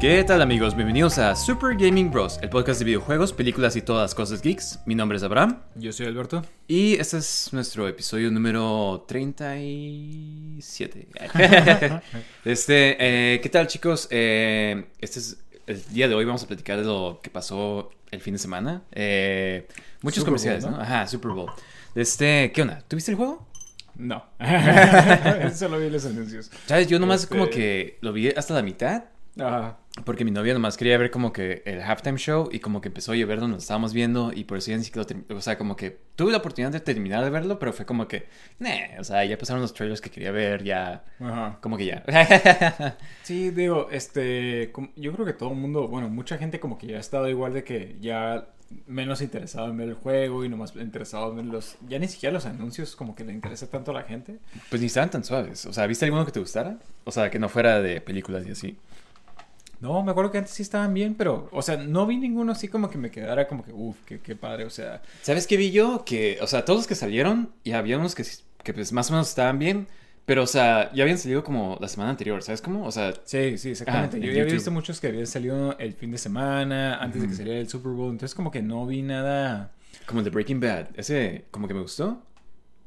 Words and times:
¿Qué 0.00 0.22
tal 0.22 0.40
amigos? 0.42 0.76
Bienvenidos 0.76 1.18
a 1.18 1.34
Super 1.34 1.76
Gaming 1.76 2.08
Bros, 2.10 2.38
el 2.40 2.48
podcast 2.50 2.78
de 2.78 2.84
videojuegos, 2.84 3.32
películas 3.32 3.74
y 3.74 3.82
todas 3.82 4.02
las 4.02 4.14
cosas 4.14 4.40
geeks. 4.42 4.78
Mi 4.86 4.94
nombre 4.94 5.16
es 5.16 5.24
Abraham 5.24 5.58
Yo 5.74 5.92
soy 5.92 6.06
Alberto. 6.06 6.42
y 6.68 6.94
este 6.94 7.18
es 7.18 7.48
nuestro 7.52 7.88
episodio 7.88 8.30
número 8.30 9.04
37. 9.08 11.08
este, 12.44 13.34
eh, 13.34 13.40
¿Qué 13.40 13.48
tal 13.48 13.66
chicos? 13.66 14.06
Eh, 14.12 14.86
este 15.00 15.18
es 15.18 15.38
el 15.66 15.82
día 15.92 16.06
de 16.06 16.14
hoy 16.14 16.24
vamos 16.24 16.44
a 16.44 16.46
platicar 16.46 16.78
de 16.78 16.84
lo 16.84 17.18
que 17.20 17.30
pasó 17.30 17.90
el 18.12 18.20
fin 18.20 18.34
de 18.34 18.38
semana. 18.38 18.84
Eh, 18.92 19.66
muchos 20.02 20.20
Super 20.20 20.30
Bowl, 20.30 20.38
comerciales, 20.38 20.64
¿no? 20.64 20.70
¿no? 20.76 20.80
Ajá, 20.80 21.08
Super 21.08 21.32
Bowl. 21.32 21.50
Este, 21.96 22.52
¿qué 22.54 22.62
onda? 22.62 22.84
¿Tuviste 22.86 23.10
el 23.10 23.16
juego? 23.16 23.48
No. 23.96 24.24
Solo 25.56 25.80
vi 25.80 25.90
los 25.90 26.06
anuncios. 26.06 26.52
¿Sabes? 26.66 26.86
Yo 26.86 27.00
nomás 27.00 27.24
Este- 27.24 27.36
como 27.36 27.50
que 27.50 27.98
lo 28.00 28.12
vi 28.12 28.28
hasta 28.28 28.54
la 28.54 28.62
mitad. 28.62 29.02
Ajá. 29.38 29.78
Porque 30.04 30.24
mi 30.24 30.30
novia 30.30 30.54
nomás 30.54 30.76
quería 30.76 30.96
ver 30.96 31.10
como 31.10 31.32
que 31.32 31.62
el 31.66 31.80
halftime 31.82 32.18
show 32.18 32.48
y 32.52 32.60
como 32.60 32.80
que 32.80 32.88
empezó 32.88 33.12
a 33.12 33.16
llover 33.16 33.40
donde 33.40 33.54
lo 33.54 33.58
estábamos 33.58 33.92
viendo 33.92 34.32
y 34.32 34.44
por 34.44 34.58
eso 34.58 34.70
ya 34.70 34.76
ni 34.76 34.84
siquiera 34.84 35.06
lo 35.28 35.36
O 35.36 35.40
sea, 35.40 35.58
como 35.58 35.74
que 35.76 35.98
tuve 36.14 36.30
la 36.30 36.38
oportunidad 36.38 36.70
de 36.70 36.80
terminar 36.80 37.24
de 37.24 37.30
verlo, 37.30 37.58
pero 37.58 37.72
fue 37.72 37.84
como 37.84 38.06
que, 38.06 38.26
nah, 38.60 39.00
o 39.00 39.04
sea, 39.04 39.24
ya 39.24 39.36
pasaron 39.36 39.60
los 39.60 39.74
trailers 39.74 40.00
que 40.00 40.10
quería 40.10 40.30
ver, 40.30 40.62
ya, 40.62 41.04
Ajá. 41.20 41.58
como 41.60 41.76
que 41.76 41.86
ya. 41.86 42.04
Sí, 43.22 43.50
digo, 43.50 43.88
este, 43.90 44.72
yo 44.96 45.12
creo 45.12 45.26
que 45.26 45.32
todo 45.32 45.50
el 45.50 45.56
mundo, 45.56 45.88
bueno, 45.88 46.08
mucha 46.08 46.38
gente 46.38 46.60
como 46.60 46.78
que 46.78 46.86
ya 46.86 46.96
ha 46.96 47.00
estado 47.00 47.28
igual 47.28 47.52
de 47.52 47.64
que 47.64 47.96
ya 48.00 48.46
menos 48.86 49.22
interesado 49.22 49.68
en 49.70 49.76
ver 49.78 49.88
el 49.88 49.94
juego 49.94 50.44
y 50.44 50.48
nomás 50.48 50.76
interesado 50.76 51.30
en 51.30 51.36
ver 51.36 51.44
los, 51.46 51.76
ya 51.88 51.98
ni 51.98 52.06
siquiera 52.06 52.32
los 52.32 52.46
anuncios 52.46 52.96
como 52.96 53.14
que 53.14 53.24
le 53.24 53.32
interesa 53.32 53.68
tanto 53.68 53.90
a 53.90 53.94
la 53.94 54.02
gente. 54.02 54.38
pues 54.70 54.80
ni 54.80 54.86
estaban 54.86 55.10
tan 55.10 55.24
suaves. 55.24 55.66
O 55.66 55.72
sea, 55.72 55.86
¿viste 55.86 56.04
alguno 56.04 56.24
que 56.24 56.32
te 56.32 56.40
gustara? 56.40 56.76
O 57.04 57.10
sea, 57.10 57.30
que 57.30 57.38
no 57.38 57.48
fuera 57.48 57.80
de 57.80 58.00
películas 58.00 58.46
y 58.46 58.50
así. 58.52 58.78
No, 59.80 60.02
me 60.02 60.10
acuerdo 60.10 60.30
que 60.32 60.38
antes 60.38 60.52
sí 60.54 60.62
estaban 60.62 60.92
bien, 60.92 61.14
pero, 61.14 61.48
o 61.52 61.62
sea, 61.62 61.76
no 61.76 62.06
vi 62.06 62.16
ninguno 62.16 62.52
así 62.52 62.68
como 62.68 62.90
que 62.90 62.98
me 62.98 63.10
quedara 63.10 63.46
como 63.46 63.64
que, 63.64 63.72
uff, 63.72 63.96
qué, 64.04 64.18
qué 64.20 64.34
padre, 64.34 64.64
o 64.64 64.70
sea, 64.70 65.02
¿Sabes 65.22 65.46
qué 65.46 65.56
vi 65.56 65.70
yo? 65.70 66.04
Que, 66.04 66.38
o 66.40 66.46
sea, 66.46 66.64
todos 66.64 66.80
los 66.80 66.86
que 66.86 66.94
salieron 66.96 67.50
y 67.62 67.72
había 67.72 67.96
unos 67.98 68.14
que, 68.14 68.24
que 68.64 68.74
pues 68.74 68.92
más 68.92 69.08
o 69.10 69.12
menos 69.12 69.28
estaban 69.28 69.58
bien, 69.58 69.86
pero, 70.24 70.42
o 70.42 70.46
sea, 70.46 70.92
ya 70.92 71.04
habían 71.04 71.16
salido 71.16 71.42
como 71.42 71.78
la 71.80 71.88
semana 71.88 72.10
anterior, 72.10 72.42
¿sabes 72.42 72.60
cómo? 72.60 72.84
O 72.84 72.92
sea, 72.92 73.14
Sí, 73.24 73.56
sí, 73.56 73.70
exactamente. 73.70 74.16
Ah, 74.16 74.20
en 74.20 74.26
Yo 74.26 74.32
ya 74.32 74.42
había 74.42 74.52
visto 74.52 74.70
muchos 74.70 75.00
que 75.00 75.06
habían 75.06 75.26
salido 75.26 75.78
el 75.78 75.94
fin 75.94 76.10
de 76.10 76.18
semana, 76.18 76.96
antes 76.98 77.22
de 77.22 77.28
que 77.28 77.34
saliera 77.34 77.58
el 77.58 77.68
Super 77.68 77.92
Bowl. 77.92 78.10
Entonces, 78.10 78.34
como 78.34 78.50
que 78.50 78.60
no 78.60 78.84
vi 78.86 79.00
nada. 79.00 79.72
como 80.06 80.20
el 80.20 80.24
de 80.24 80.30
Breaking 80.30 80.60
Bad. 80.60 80.88
Ese 80.96 81.46
como 81.50 81.66
que 81.66 81.72
me 81.72 81.80
gustó. 81.80 82.22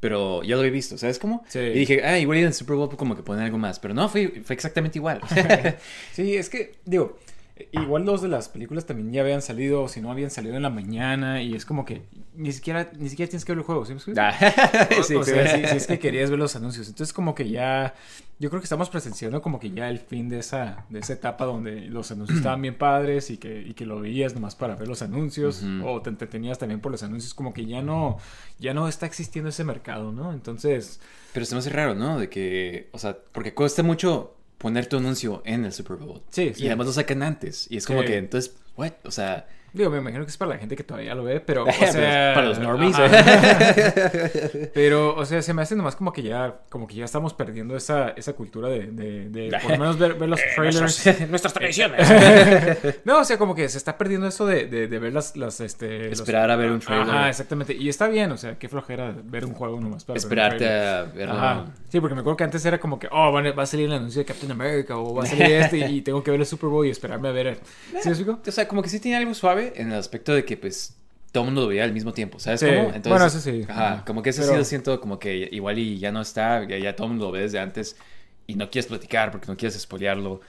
Pero 0.01 0.41
ya 0.43 0.55
lo 0.55 0.61
había 0.61 0.71
visto, 0.71 0.97
¿sabes 0.97 1.19
cómo? 1.19 1.45
Sí. 1.47 1.59
Y 1.59 1.79
dije, 1.79 2.03
ah, 2.03 2.17
igual 2.17 2.39
en 2.39 2.47
el 2.47 2.53
Super 2.53 2.75
Bowl 2.75 2.89
como 2.97 3.15
que 3.15 3.21
ponen 3.21 3.45
algo 3.45 3.59
más. 3.59 3.79
Pero 3.79 3.93
no, 3.93 4.09
fue, 4.09 4.41
fue 4.43 4.55
exactamente 4.55 4.99
igual. 4.99 5.21
Sí, 6.11 6.35
es 6.35 6.49
que, 6.49 6.73
digo, 6.83 7.17
igual 7.71 8.05
dos 8.05 8.21
de 8.21 8.27
las 8.27 8.49
películas 8.49 8.85
también 8.85 9.11
ya 9.11 9.21
habían 9.21 9.41
salido, 9.41 9.83
o 9.83 9.87
si 9.87 10.01
no 10.01 10.11
habían 10.11 10.31
salido 10.31 10.55
en 10.55 10.63
la 10.63 10.69
mañana, 10.69 11.41
y 11.41 11.53
es 11.55 11.65
como 11.65 11.85
que 11.85 12.03
ni 12.35 12.51
siquiera, 12.51 12.91
ni 12.97 13.09
siquiera 13.09 13.29
tienes 13.29 13.45
que 13.45 13.51
ver 13.51 13.59
el 13.59 13.65
juego, 13.65 13.85
¿sí 13.85 13.93
me? 13.93 14.01
Ah, 14.21 14.33
O- 14.99 15.03
sí, 15.03 15.15
o 15.15 15.23
sea, 15.23 15.47
sí. 15.47 15.61
si, 15.63 15.67
si 15.67 15.77
es 15.77 15.87
que 15.87 15.99
querías 15.99 16.29
ver 16.29 16.39
los 16.39 16.55
anuncios. 16.55 16.87
Entonces, 16.87 17.13
como 17.13 17.35
que 17.35 17.49
ya. 17.49 17.93
Yo 18.39 18.49
creo 18.49 18.59
que 18.59 18.65
estamos 18.65 18.89
presenciando 18.89 19.39
como 19.39 19.59
que 19.59 19.69
ya 19.69 19.87
el 19.87 19.99
fin 19.99 20.27
de 20.27 20.39
esa, 20.39 20.85
de 20.89 20.97
esa 20.99 21.13
etapa 21.13 21.45
donde 21.45 21.81
los 21.81 22.09
anuncios 22.11 22.39
estaban 22.39 22.59
bien 22.59 22.75
padres 22.75 23.29
y 23.29 23.37
que, 23.37 23.61
y 23.61 23.75
que 23.75 23.85
lo 23.85 23.99
veías 24.01 24.33
nomás 24.33 24.55
para 24.55 24.73
ver 24.75 24.87
los 24.87 25.03
anuncios. 25.03 25.63
O 25.83 26.01
te 26.01 26.09
entretenías 26.09 26.57
también 26.57 26.79
por 26.81 26.91
los 26.91 27.03
anuncios. 27.03 27.35
Como 27.35 27.53
que 27.53 27.67
ya 27.67 27.83
no, 27.83 28.17
ya 28.57 28.73
no 28.73 28.87
está 28.87 29.05
existiendo 29.05 29.49
ese 29.49 29.63
mercado, 29.63 30.11
¿no? 30.11 30.33
Entonces. 30.33 30.99
Pero 31.33 31.45
se 31.45 31.53
me 31.53 31.59
hace 31.59 31.69
raro, 31.69 31.93
¿no? 31.93 32.17
De 32.17 32.29
que, 32.29 32.89
o 32.93 32.97
sea, 32.97 33.15
porque 33.31 33.53
cuesta 33.53 33.83
mucho 33.83 34.33
poner 34.61 34.85
tu 34.85 34.97
anuncio 34.97 35.41
en 35.45 35.65
el 35.65 35.73
Super 35.73 35.97
Bowl. 35.97 36.21
Sí, 36.29 36.51
sí. 36.55 36.63
Y 36.63 36.67
además 36.67 36.87
lo 36.87 36.93
sacan 36.93 37.23
antes. 37.23 37.67
Y 37.69 37.77
es 37.77 37.85
como 37.85 38.01
Sí. 38.01 38.07
que, 38.07 38.17
entonces, 38.17 38.53
what? 38.77 38.91
O 39.03 39.11
sea, 39.11 39.47
Digo, 39.73 39.89
me 39.89 39.99
imagino 39.99 40.23
que 40.25 40.29
es 40.31 40.37
para 40.37 40.51
la 40.51 40.57
gente 40.57 40.75
que 40.75 40.83
todavía 40.83 41.15
lo 41.15 41.23
ve, 41.23 41.39
pero. 41.39 41.63
O 41.65 41.65
Pero 41.65 41.91
sea, 41.91 42.29
es 42.31 42.35
para 42.35 42.47
los 42.47 42.59
normies, 42.59 42.95
pero, 44.73 45.15
o 45.15 45.25
sea, 45.25 45.41
se 45.41 45.53
me 45.53 45.61
hace 45.61 45.75
nomás 45.75 45.95
como 45.95 46.11
que 46.11 46.21
ya, 46.23 46.59
como 46.69 46.87
que 46.87 46.95
ya 46.95 47.05
estamos 47.05 47.33
perdiendo 47.33 47.75
esa, 47.75 48.09
esa 48.09 48.33
cultura 48.33 48.67
de, 48.69 48.87
de, 48.87 49.29
de 49.29 49.57
por 49.61 49.71
lo 49.71 49.77
menos 49.77 49.97
ver, 49.97 50.15
ver 50.15 50.29
los 50.29 50.39
trailers. 50.55 51.29
nuestras 51.29 51.53
tradiciones. 51.53 52.07
No, 53.05 53.19
o 53.19 53.23
sea, 53.23 53.37
como 53.37 53.55
que 53.55 53.67
se 53.69 53.77
está 53.77 53.97
perdiendo 53.97 54.27
eso 54.27 54.45
de, 54.45 54.65
de, 54.65 54.87
de 54.87 54.99
ver 54.99 55.13
las, 55.13 55.35
las 55.37 55.59
este, 55.61 56.09
los- 56.09 56.19
Esperar 56.19 56.49
a 56.51 56.55
ver 56.55 56.71
un 56.71 56.79
trailer. 56.79 57.09
Ajá, 57.09 57.29
exactamente. 57.29 57.73
Y 57.73 57.89
está 57.89 58.07
bien, 58.07 58.31
o 58.31 58.37
sea, 58.37 58.57
qué 58.57 58.67
flojera 58.69 59.13
ver 59.23 59.45
un 59.45 59.53
juego 59.53 59.79
nomás 59.79 60.03
para 60.03 60.13
ver 60.15 60.17
Esperarte 60.19 60.57
trailer. 60.57 60.87
a 60.87 61.03
verlo. 61.03 61.33
Ajá. 61.35 61.65
Sí, 61.89 61.99
porque 61.99 62.15
me 62.15 62.21
acuerdo 62.21 62.37
que 62.37 62.43
antes 62.43 62.65
era 62.65 62.79
como 62.79 62.99
que, 62.99 63.07
oh, 63.11 63.31
va 63.31 63.63
a 63.63 63.65
salir 63.65 63.85
el 63.87 63.93
anuncio 63.93 64.19
de 64.19 64.25
Captain 64.25 64.51
America 64.51 64.97
o 64.97 65.13
va 65.15 65.23
a 65.23 65.25
salir 65.25 65.51
este 65.51 65.77
y 65.89 66.01
tengo 66.01 66.23
que 66.23 66.31
ver 66.31 66.39
el 66.39 66.45
Super 66.45 66.69
Bowl 66.69 66.85
y 66.85 66.89
esperarme 66.89 67.29
a 67.29 67.31
ver. 67.31 67.47
el- 67.47 67.55
¿Sí 67.55 68.05
me 68.05 68.11
explico? 68.11 68.39
O 68.45 68.51
sea, 68.51 68.67
como 68.67 68.81
que 68.81 68.89
sí 68.89 68.99
tiene 68.99 69.17
algo 69.17 69.33
suave 69.33 69.60
en 69.75 69.91
el 69.91 69.99
aspecto 69.99 70.33
de 70.33 70.43
que, 70.45 70.57
pues, 70.57 70.95
todo 71.31 71.43
el 71.43 71.47
mundo 71.47 71.61
lo 71.61 71.67
veía 71.67 71.83
al 71.85 71.93
mismo 71.93 72.11
tiempo, 72.13 72.39
¿sabes 72.39 72.59
Sí. 72.59 72.65
cómo? 72.67 72.87
Entonces, 72.87 73.09
Bueno, 73.09 73.25
eso 73.25 73.39
sí. 73.39 73.65
Ajá, 73.69 73.93
Ajá. 73.93 74.05
como 74.05 74.21
que 74.21 74.31
eso 74.31 74.41
sí 74.41 74.47
Pero- 74.49 74.59
lo 74.59 74.65
siento 74.65 74.99
como 74.99 75.17
que 75.19 75.47
igual 75.51 75.77
y 75.79 75.97
ya 75.99 76.11
no 76.11 76.21
está, 76.21 76.67
ya, 76.67 76.77
ya 76.77 76.95
todo 76.95 77.07
el 77.07 77.11
mundo 77.13 77.27
lo 77.27 77.31
ve 77.31 77.41
desde 77.41 77.59
antes 77.59 77.95
y 78.47 78.55
no 78.55 78.69
quieres 78.69 78.87
platicar 78.87 79.31
porque 79.31 79.47
no 79.47 79.55
quieres 79.55 79.79
spoilearlo, 79.79 80.41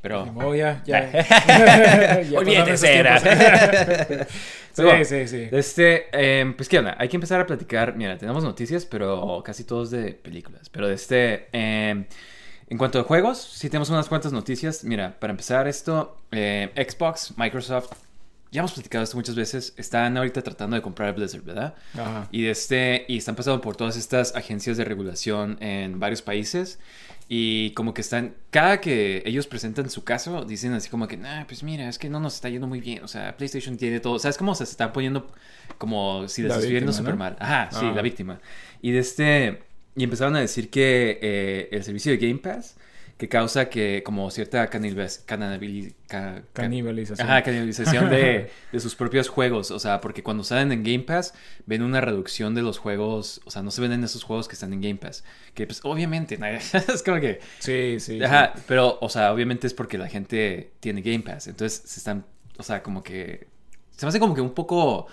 pero... 0.00 0.26
Modo, 0.26 0.54
ya, 0.54 0.82
ya. 0.86 1.10
tiempos. 2.44 2.80
Pero, 4.76 5.04
sí, 5.04 5.26
sí, 5.26 5.28
sí. 5.28 5.48
Este, 5.50 6.06
em, 6.40 6.54
pues, 6.54 6.68
¿qué 6.68 6.78
onda? 6.78 6.94
Hay 6.98 7.08
que 7.08 7.16
empezar 7.16 7.40
a 7.40 7.46
platicar. 7.46 7.96
Mira, 7.96 8.16
tenemos 8.16 8.44
noticias, 8.44 8.86
pero 8.86 9.42
casi 9.44 9.64
todos 9.64 9.90
de 9.90 10.12
películas. 10.14 10.68
Pero 10.70 10.88
de 10.88 10.94
este, 10.94 11.48
em, 11.52 12.04
en 12.68 12.78
cuanto 12.78 13.00
a 13.00 13.02
juegos, 13.02 13.38
sí 13.38 13.68
tenemos 13.68 13.90
unas 13.90 14.08
cuantas 14.08 14.32
noticias. 14.32 14.84
Mira, 14.84 15.16
para 15.18 15.32
empezar 15.32 15.66
esto, 15.68 16.16
eh, 16.30 16.70
Xbox, 16.76 17.34
Microsoft, 17.36 17.92
ya 18.50 18.60
hemos 18.60 18.72
platicado 18.72 19.04
esto 19.04 19.16
muchas 19.16 19.34
veces, 19.34 19.74
están 19.76 20.16
ahorita 20.16 20.42
tratando 20.42 20.76
de 20.76 20.82
comprar 20.82 21.14
Blizzard, 21.14 21.42
¿verdad? 21.42 21.74
Ajá. 21.94 22.28
Y, 22.32 22.42
de 22.42 22.50
este, 22.50 23.04
y 23.08 23.18
están 23.18 23.36
pasando 23.36 23.60
por 23.60 23.76
todas 23.76 23.96
estas 23.96 24.34
agencias 24.34 24.76
de 24.76 24.84
regulación 24.84 25.56
en 25.60 26.00
varios 26.00 26.22
países. 26.22 26.78
Y 27.32 27.70
como 27.74 27.94
que 27.94 28.00
están, 28.00 28.34
cada 28.50 28.80
que 28.80 29.22
ellos 29.24 29.46
presentan 29.46 29.88
su 29.88 30.02
caso, 30.02 30.44
dicen 30.44 30.72
así 30.72 30.90
como 30.90 31.06
que, 31.06 31.16
nah, 31.16 31.44
pues 31.44 31.62
mira, 31.62 31.88
es 31.88 31.96
que 31.96 32.10
no 32.10 32.18
nos 32.18 32.34
está 32.34 32.48
yendo 32.48 32.66
muy 32.66 32.80
bien. 32.80 33.04
O 33.04 33.08
sea, 33.08 33.36
PlayStation 33.36 33.76
tiene 33.76 34.00
todo. 34.00 34.14
O 34.14 34.18
sea, 34.18 34.32
se 34.32 34.64
están 34.64 34.92
poniendo 34.92 35.30
como 35.78 36.26
si 36.26 36.42
les 36.42 36.48
La 36.48 36.56
estuviera 36.56 36.80
yendo 36.80 36.90
víctima, 36.90 37.08
súper 37.08 37.16
mal. 37.16 37.36
Ajá, 37.38 37.68
sí, 37.70 37.86
la 37.94 38.02
víctima. 38.02 38.40
Y 38.82 38.90
de 38.90 38.98
este, 38.98 39.62
y 39.94 40.02
empezaron 40.02 40.34
a 40.34 40.40
decir 40.40 40.70
que 40.70 41.20
eh, 41.22 41.68
el 41.70 41.84
servicio 41.84 42.10
de 42.10 42.18
Game 42.18 42.40
Pass, 42.40 42.74
que 43.20 43.28
causa 43.28 43.68
que 43.68 44.02
como 44.02 44.30
cierta 44.30 44.70
canibaliz- 44.70 45.22
Canibalización. 46.54 47.28
Ajá, 47.28 47.42
canibalización 47.42 48.08
de, 48.08 48.50
de 48.72 48.80
sus 48.80 48.96
propios 48.96 49.28
juegos. 49.28 49.70
O 49.70 49.78
sea, 49.78 50.00
porque 50.00 50.22
cuando 50.22 50.42
salen 50.42 50.72
en 50.72 50.82
Game 50.82 51.00
Pass, 51.00 51.34
ven 51.66 51.82
una 51.82 52.00
reducción 52.00 52.54
de 52.54 52.62
los 52.62 52.78
juegos. 52.78 53.42
O 53.44 53.50
sea, 53.50 53.62
no 53.62 53.70
se 53.70 53.82
venden 53.82 54.02
esos 54.04 54.22
juegos 54.24 54.48
que 54.48 54.54
están 54.54 54.72
en 54.72 54.80
Game 54.80 54.96
Pass. 54.96 55.22
Que 55.52 55.66
pues 55.66 55.80
obviamente, 55.84 56.38
es 56.72 57.02
como 57.02 57.20
que. 57.20 57.40
Sí, 57.58 58.00
sí. 58.00 58.22
Ajá, 58.24 58.54
pero, 58.66 58.96
o 59.02 59.10
sea, 59.10 59.34
obviamente 59.34 59.66
es 59.66 59.74
porque 59.74 59.98
la 59.98 60.08
gente 60.08 60.72
tiene 60.80 61.02
Game 61.02 61.20
Pass. 61.20 61.46
Entonces 61.46 61.82
se 61.84 62.00
están, 62.00 62.24
o 62.56 62.62
sea, 62.62 62.82
como 62.82 63.02
que. 63.02 63.46
Se 63.90 64.06
me 64.06 64.08
hace 64.08 64.18
como 64.18 64.34
que 64.34 64.40
un 64.40 64.54
poco. 64.54 65.08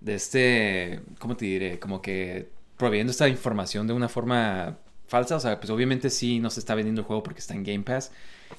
de 0.00 0.16
este, 0.16 1.00
¿cómo 1.20 1.36
te 1.36 1.44
diré? 1.44 1.78
Como 1.78 2.02
que 2.02 2.48
proveyendo 2.76 3.12
esta 3.12 3.28
información 3.28 3.86
de 3.86 3.92
una 3.92 4.08
forma 4.08 4.78
falsa. 5.14 5.36
O 5.36 5.40
sea, 5.40 5.60
pues 5.60 5.70
obviamente 5.70 6.10
sí 6.10 6.40
no 6.40 6.50
se 6.50 6.60
está 6.60 6.74
vendiendo 6.74 7.02
el 7.02 7.06
juego 7.06 7.22
porque 7.22 7.40
está 7.40 7.54
en 7.54 7.62
Game 7.62 7.84
Pass. 7.84 8.10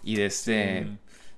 Y 0.03 0.15
de 0.15 0.25
este... 0.25 0.83
Sí. 0.83 0.89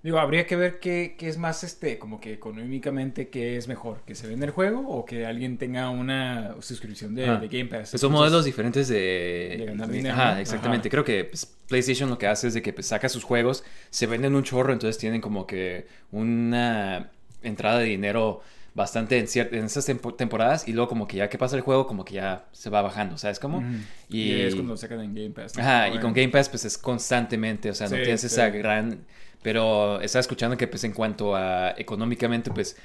Digo, 0.04 0.20
habría 0.20 0.46
que 0.46 0.56
ver 0.56 0.80
qué, 0.80 1.16
qué 1.18 1.28
es 1.28 1.38
más, 1.38 1.64
este, 1.64 1.98
como 1.98 2.22
que 2.22 2.32
económicamente, 2.32 3.30
qué 3.30 3.58
es 3.58 3.68
mejor, 3.68 4.04
que 4.06 4.14
se 4.14 4.28
venda 4.28 4.46
el 4.46 4.52
juego 4.52 4.88
o 4.88 5.04
que 5.06 5.26
alguien 5.26 5.58
tenga 5.58 5.90
una 5.90 6.56
suscripción 6.62 7.16
de, 7.16 7.24
de 7.24 7.48
Game 7.48 7.66
Pass. 7.66 7.90
Pues 7.92 8.00
son 8.00 8.12
modelos 8.12 8.46
diferentes 8.46 8.88
de... 8.88 9.56
de 9.58 9.66
ganar 9.66 9.90
dinero, 9.90 10.14
Ajá, 10.14 10.40
exactamente. 10.40 10.88
Ajá. 10.88 10.92
Creo 10.92 11.04
que 11.04 11.26
pues, 11.26 11.46
PlayStation 11.68 12.10
lo 12.10 12.18
que 12.20 12.28
hace 12.28 12.48
es 12.48 12.54
de 12.54 12.62
que 12.62 12.74
pues, 12.74 12.86
saca 12.88 13.10
sus 13.10 13.24
juegos, 13.24 13.64
se 13.90 14.06
venden 14.06 14.36
un 14.36 14.44
chorro, 14.44 14.72
entonces 14.72 15.00
tienen 15.00 15.20
como 15.20 15.48
que 15.48 15.88
una 16.12 17.10
entrada 17.42 17.80
de 17.80 17.86
dinero 17.86 18.42
bastante 18.78 19.18
en, 19.18 19.28
en 19.36 19.66
esas 19.66 19.86
tempo- 19.86 20.14
temporadas 20.14 20.68
y 20.68 20.72
luego 20.72 20.88
como 20.88 21.08
que 21.08 21.18
ya 21.18 21.30
que 21.30 21.38
pasa 21.38 21.56
el 21.58 21.64
juego 21.64 21.88
como 21.88 22.06
que 22.06 22.14
ya 22.14 22.46
se 22.52 22.70
va 22.70 22.82
bajando, 22.84 23.18
¿sabes 23.18 23.40
cómo? 23.40 23.64
Y, 24.08 24.32
es 24.32 24.54
cuando 24.56 24.74
lo 24.74 24.78
sacan 24.78 25.02
en 25.02 25.14
Game 25.14 25.32
Pass. 25.32 25.58
¿no? 25.58 25.64
Ajá, 25.64 25.90
y 25.90 26.00
con 26.00 26.14
Game 26.14 26.30
Pass 26.30 26.48
pues 26.48 26.64
es 26.64 26.78
constantemente, 26.78 27.70
o 27.70 27.74
sea, 27.74 27.90
no 27.90 27.96
tienes 27.96 28.22
sí. 28.22 28.28
esa 28.28 28.50
gran... 28.50 29.00
Pero 29.42 30.02
estaba 30.02 30.22
escuchando 30.22 30.58
que 30.58 30.68
pues 30.68 30.84
en 30.84 30.94
cuanto 30.94 31.36
a 31.36 31.72
económicamente 31.78 32.52
pues 32.52 32.76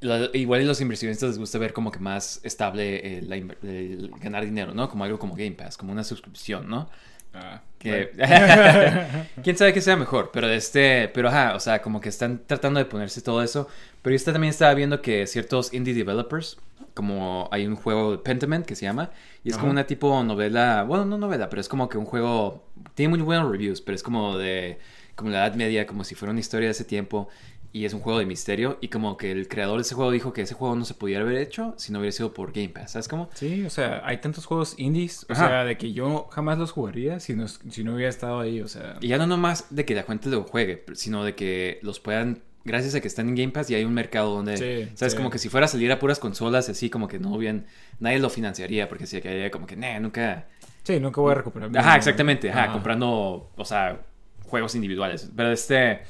la- 0.00 0.28
igual 0.34 0.60
a 0.60 0.64
los 0.64 0.80
inversionistas 0.80 1.30
les 1.30 1.38
gusta 1.38 1.58
ver 1.58 1.72
como 1.72 1.90
que 1.92 1.98
más 1.98 2.40
estable 2.42 3.18
el, 3.18 3.28
la 3.28 3.36
el 3.36 4.10
ganar 4.20 4.44
dinero, 4.44 4.74
¿no? 4.74 4.88
Como 4.88 5.04
algo 5.04 5.18
como 5.18 5.34
Game 5.34 5.52
Pass, 5.52 5.76
como 5.76 5.92
una 5.92 6.04
suscripción, 6.04 6.68
¿no? 6.68 6.90
Ah, 7.34 7.62
Que... 7.78 8.10
bueno. 8.16 9.26
Quién 9.42 9.56
sabe 9.56 9.72
que 9.72 9.80
sea 9.80 9.96
mejor, 9.96 10.30
pero 10.32 10.48
de 10.48 10.56
este, 10.56 11.08
pero 11.08 11.28
ajá, 11.28 11.54
o 11.54 11.60
sea, 11.60 11.82
como 11.82 12.00
que 12.00 12.08
están 12.08 12.42
tratando 12.46 12.78
de 12.78 12.86
ponerse 12.86 13.22
todo 13.22 13.42
eso. 13.42 13.68
Pero 14.02 14.16
yo 14.16 14.24
también 14.32 14.50
estaba 14.50 14.74
viendo 14.74 15.00
que 15.00 15.26
ciertos 15.26 15.72
indie 15.72 15.94
developers, 15.94 16.58
como 16.94 17.48
hay 17.52 17.66
un 17.66 17.76
juego 17.76 18.22
Pentiment 18.22 18.66
que 18.66 18.76
se 18.76 18.84
llama, 18.84 19.10
y 19.44 19.50
es 19.50 19.56
como 19.56 19.70
una 19.70 19.86
tipo 19.86 20.22
novela, 20.22 20.84
bueno, 20.84 21.04
no 21.04 21.18
novela, 21.18 21.48
pero 21.48 21.60
es 21.60 21.68
como 21.68 21.88
que 21.88 21.98
un 21.98 22.04
juego, 22.04 22.64
tiene 22.94 23.10
muy 23.10 23.20
buenos 23.20 23.50
reviews, 23.50 23.80
pero 23.80 23.96
es 23.96 24.02
como 24.02 24.36
de, 24.36 24.78
como 25.14 25.30
la 25.30 25.46
Edad 25.46 25.54
Media, 25.54 25.86
como 25.86 26.04
si 26.04 26.14
fuera 26.14 26.30
una 26.30 26.40
historia 26.40 26.68
de 26.68 26.72
ese 26.72 26.84
tiempo. 26.84 27.28
Y 27.74 27.86
es 27.86 27.94
un 27.94 28.00
juego 28.00 28.18
de 28.18 28.26
misterio. 28.26 28.76
Y 28.82 28.88
como 28.88 29.16
que 29.16 29.30
el 29.32 29.48
creador 29.48 29.76
de 29.78 29.82
ese 29.82 29.94
juego 29.94 30.10
dijo 30.10 30.32
que 30.34 30.42
ese 30.42 30.54
juego 30.54 30.76
no 30.76 30.84
se 30.84 30.92
pudiera 30.92 31.22
haber 31.22 31.36
hecho 31.38 31.72
si 31.78 31.90
no 31.90 32.00
hubiera 32.00 32.12
sido 32.12 32.34
por 32.34 32.52
Game 32.52 32.68
Pass. 32.68 32.92
¿Sabes 32.92 33.08
cómo? 33.08 33.30
Sí, 33.34 33.64
o 33.64 33.70
sea, 33.70 34.02
hay 34.04 34.18
tantos 34.18 34.44
juegos 34.44 34.74
indies, 34.78 35.24
o 35.28 35.32
Ajá. 35.32 35.48
sea, 35.48 35.64
de 35.64 35.78
que 35.78 35.92
yo 35.94 36.28
jamás 36.30 36.58
los 36.58 36.70
jugaría 36.70 37.18
si 37.18 37.34
no, 37.34 37.48
si 37.48 37.82
no 37.82 37.94
hubiera 37.94 38.10
estado 38.10 38.40
ahí, 38.40 38.60
o 38.60 38.68
sea. 38.68 38.96
Y 39.00 39.08
ya 39.08 39.16
no 39.16 39.26
nomás 39.26 39.66
de 39.74 39.84
que 39.86 39.94
la 39.94 40.02
gente 40.02 40.28
lo 40.28 40.42
juegue, 40.44 40.84
sino 40.94 41.24
de 41.24 41.34
que 41.34 41.78
los 41.82 41.98
puedan, 41.98 42.42
gracias 42.64 42.94
a 42.94 43.00
que 43.00 43.08
están 43.08 43.28
en 43.30 43.36
Game 43.36 43.52
Pass 43.52 43.70
y 43.70 43.74
hay 43.74 43.84
un 43.84 43.94
mercado 43.94 44.34
donde, 44.34 44.56
Sí, 44.58 44.92
¿sabes? 44.94 45.12
sí. 45.12 45.16
Como 45.16 45.30
que 45.30 45.38
si 45.38 45.48
fuera 45.48 45.64
a 45.64 45.68
salir 45.68 45.90
a 45.92 45.98
puras 45.98 46.18
consolas, 46.18 46.68
así 46.68 46.90
como 46.90 47.08
que 47.08 47.18
no 47.18 47.38
bien, 47.38 47.64
nadie 48.00 48.18
lo 48.18 48.28
financiaría 48.28 48.86
porque 48.86 49.06
se 49.06 49.22
quedaría 49.22 49.50
como 49.50 49.66
que, 49.66 49.76
nah, 49.76 49.98
nunca... 49.98 50.46
Sí, 50.82 51.00
nunca 51.00 51.22
voy 51.22 51.32
a 51.32 51.36
recuperar. 51.36 51.70
Ajá, 51.78 51.96
exactamente, 51.96 52.50
ajá, 52.50 52.64
Ajá. 52.64 52.72
comprando, 52.74 53.50
o 53.56 53.64
sea, 53.64 53.98
juegos 54.46 54.74
individuales. 54.74 55.30
Pero 55.34 55.52
este, 55.52 56.00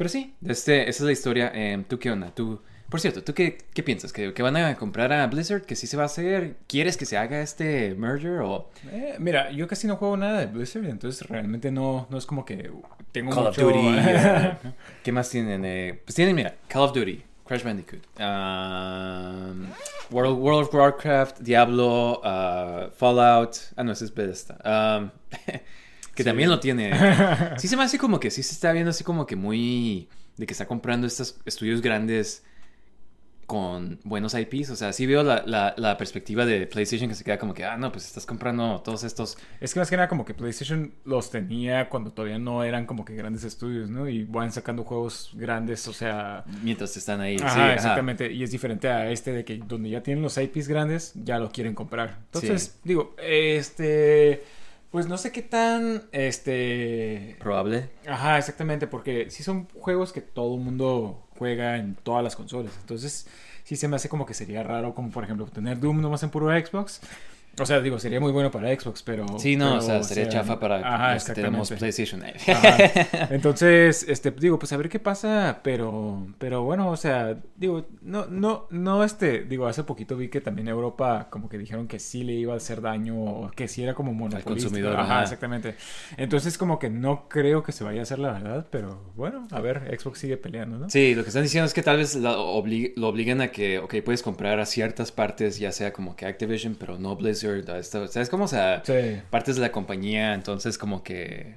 pero 0.00 0.08
sí, 0.08 0.32
este, 0.46 0.88
esa 0.88 1.02
es 1.02 1.06
la 1.06 1.12
historia. 1.12 1.52
Eh, 1.54 1.84
¿Tú 1.86 1.98
qué 1.98 2.10
onda? 2.10 2.34
Tú, 2.34 2.58
por 2.88 3.02
cierto, 3.02 3.22
¿tú 3.22 3.34
qué, 3.34 3.58
qué 3.74 3.82
piensas? 3.82 4.14
¿Que, 4.14 4.32
¿Que 4.32 4.42
van 4.42 4.56
a 4.56 4.74
comprar 4.76 5.12
a 5.12 5.26
Blizzard? 5.26 5.66
¿Que 5.66 5.76
sí 5.76 5.86
se 5.86 5.94
va 5.98 6.04
a 6.04 6.06
hacer? 6.06 6.56
¿Quieres 6.66 6.96
que 6.96 7.04
se 7.04 7.18
haga 7.18 7.42
este 7.42 7.94
merger 7.96 8.40
o...? 8.40 8.70
Eh, 8.90 9.16
mira, 9.18 9.50
yo 9.50 9.68
casi 9.68 9.86
no 9.86 9.96
juego 9.96 10.16
nada 10.16 10.40
de 10.40 10.46
Blizzard, 10.46 10.86
entonces 10.86 11.28
realmente 11.28 11.70
no, 11.70 12.06
no 12.08 12.16
es 12.16 12.24
como 12.24 12.46
que 12.46 12.72
tengo 13.12 13.30
Call 13.30 13.48
of 13.48 13.58
mucho... 13.58 13.76
Duty. 13.76 13.88
eh, 13.98 14.52
¿Qué 15.04 15.12
más 15.12 15.28
tienen? 15.28 15.66
Eh, 15.66 16.00
pues 16.02 16.14
tienen, 16.14 16.34
mira, 16.34 16.54
Call 16.66 16.84
of 16.84 16.94
Duty, 16.94 17.22
Crash 17.46 17.62
Bandicoot, 17.62 18.02
um, 18.18 19.66
World, 20.10 20.38
World 20.38 20.66
of 20.66 20.74
Warcraft, 20.74 21.40
Diablo, 21.40 22.22
uh, 22.22 22.90
Fallout. 22.96 23.54
Ah, 23.76 23.84
no, 23.84 23.92
ese 23.92 24.06
es 24.06 24.14
Bethesda. 24.14 24.56
Um, 24.64 25.10
que 26.22 26.30
también 26.30 26.50
lo 26.50 26.60
tiene. 26.60 26.90
Sí 27.58 27.68
se 27.68 27.76
me 27.76 27.82
hace 27.82 27.98
como 27.98 28.20
que 28.20 28.30
sí 28.30 28.42
se 28.42 28.52
está 28.52 28.72
viendo 28.72 28.90
así 28.90 29.04
como 29.04 29.26
que 29.26 29.36
muy... 29.36 30.08
De 30.36 30.46
que 30.46 30.52
está 30.52 30.66
comprando 30.66 31.06
estos 31.06 31.38
estudios 31.44 31.82
grandes 31.82 32.42
con 33.50 33.98
buenos 34.04 34.32
IPs. 34.34 34.70
O 34.70 34.76
sea, 34.76 34.92
sí 34.92 35.06
veo 35.06 35.24
la, 35.24 35.42
la, 35.44 35.74
la 35.76 35.96
perspectiva 35.96 36.46
de 36.46 36.68
PlayStation 36.68 37.08
que 37.08 37.16
se 37.16 37.24
queda 37.24 37.36
como 37.36 37.52
que, 37.52 37.64
ah, 37.64 37.76
no, 37.76 37.90
pues 37.90 38.06
estás 38.06 38.24
comprando 38.24 38.80
todos 38.80 39.02
estos 39.02 39.36
Es 39.60 39.74
que 39.74 39.80
más 39.80 39.90
que 39.90 39.96
nada 39.96 40.06
como 40.06 40.24
que 40.24 40.34
PlayStation 40.34 40.92
los 41.04 41.32
tenía 41.32 41.88
cuando 41.88 42.12
todavía 42.12 42.38
no 42.38 42.62
eran 42.62 42.86
como 42.86 43.04
que 43.04 43.16
grandes 43.16 43.42
estudios, 43.42 43.90
¿no? 43.90 44.08
Y 44.08 44.22
van 44.22 44.52
sacando 44.52 44.84
juegos 44.84 45.32
grandes, 45.34 45.88
o 45.88 45.92
sea... 45.92 46.44
mientras 46.62 46.96
están 46.96 47.20
ahí. 47.20 47.38
Ajá, 47.42 47.52
sí, 47.52 47.60
ajá. 47.60 47.74
exactamente. 47.74 48.32
Y 48.32 48.44
es 48.44 48.52
diferente 48.52 48.88
a 48.88 49.10
este 49.10 49.32
de 49.32 49.44
que 49.44 49.58
donde 49.58 49.90
ya 49.90 50.00
tienen 50.00 50.22
los 50.22 50.38
IPs 50.38 50.68
grandes, 50.68 51.12
ya 51.16 51.40
lo 51.40 51.50
quieren 51.50 51.74
comprar. 51.74 52.18
Entonces, 52.26 52.78
digo, 52.84 53.16
este... 53.20 54.44
Pues 54.90 55.06
no 55.06 55.18
sé 55.18 55.30
qué 55.30 55.42
tan, 55.42 56.02
este... 56.10 57.36
Probable. 57.38 57.90
Ajá, 58.08 58.38
exactamente, 58.38 58.88
porque 58.88 59.30
sí 59.30 59.44
son 59.44 59.68
juegos 59.68 60.12
que 60.12 60.20
todo 60.20 60.56
el 60.56 60.60
mundo 60.62 61.28
juega 61.38 61.76
en 61.76 61.94
todas 61.94 62.24
las 62.24 62.34
consolas. 62.34 62.72
Entonces, 62.80 63.28
sí 63.62 63.76
se 63.76 63.86
me 63.86 63.94
hace 63.96 64.08
como 64.08 64.26
que 64.26 64.34
sería 64.34 64.64
raro, 64.64 64.94
como 64.94 65.10
por 65.10 65.22
ejemplo, 65.22 65.46
tener 65.46 65.78
Doom 65.78 66.00
nomás 66.00 66.24
en 66.24 66.30
puro 66.30 66.48
Xbox. 66.50 67.00
O 67.58 67.66
sea, 67.66 67.80
digo, 67.80 67.98
sería 67.98 68.20
muy 68.20 68.32
bueno 68.32 68.50
para 68.50 68.68
Xbox, 68.78 69.02
pero. 69.02 69.26
Sí, 69.38 69.56
no, 69.56 69.76
o 69.76 69.80
sea, 69.80 70.02
sería 70.02 70.28
chafa 70.28 70.58
para 70.58 70.76
Ajá, 70.76 71.14
los 71.14 71.24
que 71.24 71.32
tenemos. 71.34 71.70
PlayStation. 71.70 72.22
Ajá. 72.24 72.76
Entonces, 73.30 74.06
este, 74.08 74.30
digo, 74.30 74.58
pues 74.58 74.72
a 74.72 74.76
ver 74.76 74.88
qué 74.88 74.98
pasa, 74.98 75.60
pero, 75.62 76.26
pero 76.38 76.62
bueno, 76.62 76.90
o 76.90 76.96
sea, 76.96 77.36
digo, 77.56 77.86
no, 78.02 78.26
no, 78.26 78.66
no, 78.70 79.04
este, 79.04 79.44
digo, 79.44 79.66
hace 79.66 79.84
poquito 79.84 80.16
vi 80.16 80.28
que 80.28 80.40
también 80.40 80.68
Europa 80.68 81.28
como 81.30 81.48
que 81.48 81.58
dijeron 81.58 81.86
que 81.88 81.98
sí 81.98 82.22
le 82.24 82.32
iba 82.34 82.54
a 82.54 82.56
hacer 82.56 82.80
daño, 82.80 83.20
o 83.20 83.50
que 83.50 83.68
sí 83.68 83.82
era 83.82 83.94
como 83.94 84.12
monopolista. 84.14 84.48
consumidor, 84.48 84.94
Ajá, 84.96 85.02
ajá. 85.14 85.22
exactamente. 85.24 85.74
Entonces, 86.16 86.56
como 86.56 86.78
que 86.78 86.88
no 86.88 87.28
creo 87.28 87.62
que 87.62 87.72
se 87.72 87.84
vaya 87.84 88.00
a 88.00 88.02
hacer 88.04 88.18
la 88.20 88.32
verdad, 88.32 88.66
pero 88.70 89.12
bueno, 89.16 89.46
a 89.50 89.60
ver, 89.60 89.98
Xbox 90.00 90.18
sigue 90.20 90.36
peleando, 90.36 90.78
¿no? 90.78 90.88
Sí, 90.88 91.14
lo 91.14 91.22
que 91.24 91.28
están 91.28 91.42
diciendo 91.42 91.66
es 91.66 91.74
que 91.74 91.82
tal 91.82 91.96
vez 91.98 92.14
la 92.14 92.36
obli- 92.36 92.92
lo 92.96 93.08
obliguen 93.08 93.40
a 93.40 93.48
que, 93.48 93.78
ok, 93.80 93.96
puedes 94.04 94.22
comprar 94.22 94.60
a 94.60 94.66
ciertas 94.66 95.12
partes, 95.12 95.58
ya 95.58 95.72
sea 95.72 95.92
como 95.92 96.16
que 96.16 96.26
Activision, 96.26 96.76
pero 96.78 96.98
no 96.98 97.16
Blizzard. 97.16 97.39
Esto- 97.48 98.06
¿Sabes 98.08 98.28
cómo? 98.28 98.44
O 98.44 98.48
sea, 98.48 98.82
Sí. 98.84 99.20
partes 99.30 99.56
de 99.56 99.62
la 99.62 99.72
compañía, 99.72 100.34
entonces 100.34 100.76
como 100.78 101.02
que... 101.02 101.56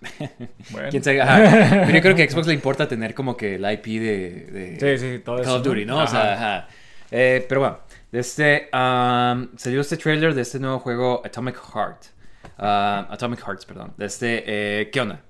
Bueno. 0.70 0.88
¿Quién 0.90 1.02
sabe? 1.02 1.20
Ajá. 1.20 1.82
Pero 1.86 1.92
yo 1.96 2.00
creo 2.02 2.14
que 2.16 2.22
a 2.24 2.30
Xbox 2.30 2.46
le 2.48 2.54
importa 2.54 2.86
tener 2.88 3.14
como 3.14 3.36
que 3.36 3.56
el 3.56 3.70
IP 3.72 3.84
de, 4.00 4.76
de 4.78 4.98
Sí, 4.98 5.06
sí, 5.06 5.18
todo 5.24 5.36
eso. 5.40 5.50
Call 5.50 5.60
of 5.60 5.64
Duty, 5.66 5.84
¿no? 5.84 6.02
O 6.02 6.06
sea, 6.06 6.34
ajá. 6.34 6.68
Eh, 7.10 7.44
pero 7.48 7.60
bueno, 7.62 7.78
este, 8.12 8.68
um, 8.72 9.48
salió 9.56 9.80
este 9.80 9.96
trailer 9.96 10.34
de 10.34 10.42
este 10.42 10.58
nuevo 10.58 10.78
juego 10.78 11.22
Atomic 11.24 11.56
Heart. 11.74 12.02
Ah, 12.58 13.06
Atomic 13.10 13.40
Hearts, 13.44 13.64
perdón. 13.66 13.94
De 13.96 14.06
este, 14.06 14.44
eh, 14.46 14.90
¿qué 14.90 15.00
onda? 15.00 15.20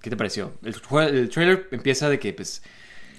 ¿Qué 0.00 0.10
te 0.10 0.16
pareció? 0.16 0.52
El, 0.64 0.74
el 1.14 1.28
trailer 1.28 1.68
empieza 1.72 2.08
de 2.08 2.18
que, 2.18 2.32
pues, 2.32 2.62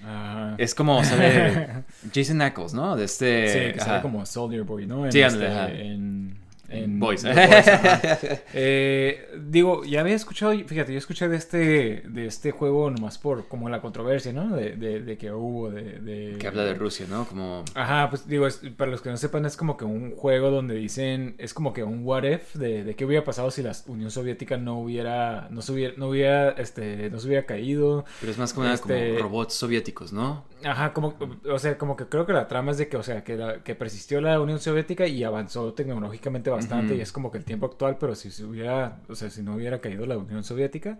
Ajá. 0.03 0.55
es 0.57 0.73
como 0.75 1.03
sale 1.03 1.83
Jason 2.13 2.37
Knuckles, 2.37 2.73
¿no? 2.73 2.95
De 2.95 3.05
este... 3.05 3.47
Sí, 3.49 3.73
que 3.73 3.79
sale 3.79 4.01
como 4.01 4.25
Soldier 4.25 4.63
Boy, 4.63 4.85
¿no? 4.85 5.05
En 5.05 5.11
Sí, 5.11 5.21
este, 5.21 5.45
en, 5.45 6.37
En 6.69 6.99
Boys. 6.99 7.25
Ajá. 7.25 7.39
Eh, 8.53 9.27
digo, 9.47 9.83
ya 9.85 10.01
había 10.01 10.15
escuchado, 10.15 10.53
fíjate, 10.65 10.91
yo 10.91 10.97
escuché 10.97 11.27
de 11.27 11.37
este, 11.37 12.03
de 12.07 12.25
este 12.25 12.51
juego 12.51 12.89
nomás 12.89 13.17
por 13.17 13.47
como 13.47 13.69
la 13.69 13.81
controversia, 13.81 14.33
¿no? 14.33 14.55
De, 14.55 14.71
de, 14.75 15.01
de 15.01 15.17
que 15.17 15.31
hubo, 15.31 15.69
de, 15.71 15.99
de- 15.99 16.37
Que 16.37 16.47
habla 16.47 16.63
de 16.63 16.73
Rusia, 16.73 17.05
¿no? 17.09 17.25
Como... 17.25 17.63
Ajá, 17.75 18.09
pues 18.09 18.27
digo, 18.27 18.47
es- 18.47 18.61
para 18.77 18.91
los 18.91 19.01
que 19.01 19.09
no 19.09 19.17
sepan, 19.17 19.45
es 19.45 19.55
como 19.57 19.77
que 19.77 19.85
un 19.85 20.11
juego 20.15 20.49
donde 20.51 20.75
dicen, 20.75 21.35
es 21.37 21.53
como 21.53 21.73
que 21.73 21.83
un 21.83 22.03
what 22.05 22.23
if 22.23 22.55
de, 22.55 22.83
de 22.83 22.95
qué 22.95 23.05
hubiera 23.05 23.23
pasado 23.23 23.51
si 23.51 23.61
la 23.63 23.71
Unión 23.87 24.11
Soviética 24.11 24.57
no 24.57 24.79
hubiera, 24.79 25.47
no 25.51 25.61
se 25.61 25.71
hubiera, 25.71 25.93
no 25.97 26.09
hubiera, 26.09 26.49
este, 26.51 27.09
no 27.09 27.19
se 27.19 27.27
hubiera 27.27 27.45
caído. 27.45 28.05
Pero 28.19 28.31
es 28.31 28.37
más 28.37 28.53
como, 28.53 28.67
Este- 28.67 29.09
como 29.15 29.19
robots 29.23 29.53
soviéticos, 29.53 30.11
¿no? 30.13 30.43
Ajá, 30.65 30.93
como, 30.93 31.15
o 31.49 31.59
sea, 31.59 31.77
como 31.77 31.95
que 31.95 32.05
creo 32.07 32.25
que 32.25 32.33
la 32.33 32.47
trama 32.47 32.71
es 32.71 32.77
de 32.77 32.89
que, 32.89 32.97
o 32.97 33.03
sea, 33.03 33.23
que, 33.23 33.35
la- 33.37 33.63
que 33.63 33.75
persistió 33.75 34.19
la 34.21 34.39
Unión 34.41 34.59
Soviética 34.59 35.07
y 35.07 35.23
avanzó 35.23 35.73
tecnológicamente 35.73 36.49
bastante 36.49 36.95
y 36.95 37.01
es 37.01 37.11
como 37.11 37.31
que 37.31 37.37
el 37.37 37.45
tiempo 37.45 37.65
actual, 37.65 37.97
pero 37.99 38.15
si 38.15 38.31
se 38.31 38.43
hubiera, 38.45 38.99
o 39.07 39.15
sea, 39.15 39.29
si 39.29 39.41
no 39.41 39.55
hubiera 39.55 39.79
caído 39.79 40.05
la 40.05 40.17
Unión 40.17 40.43
Soviética. 40.43 40.97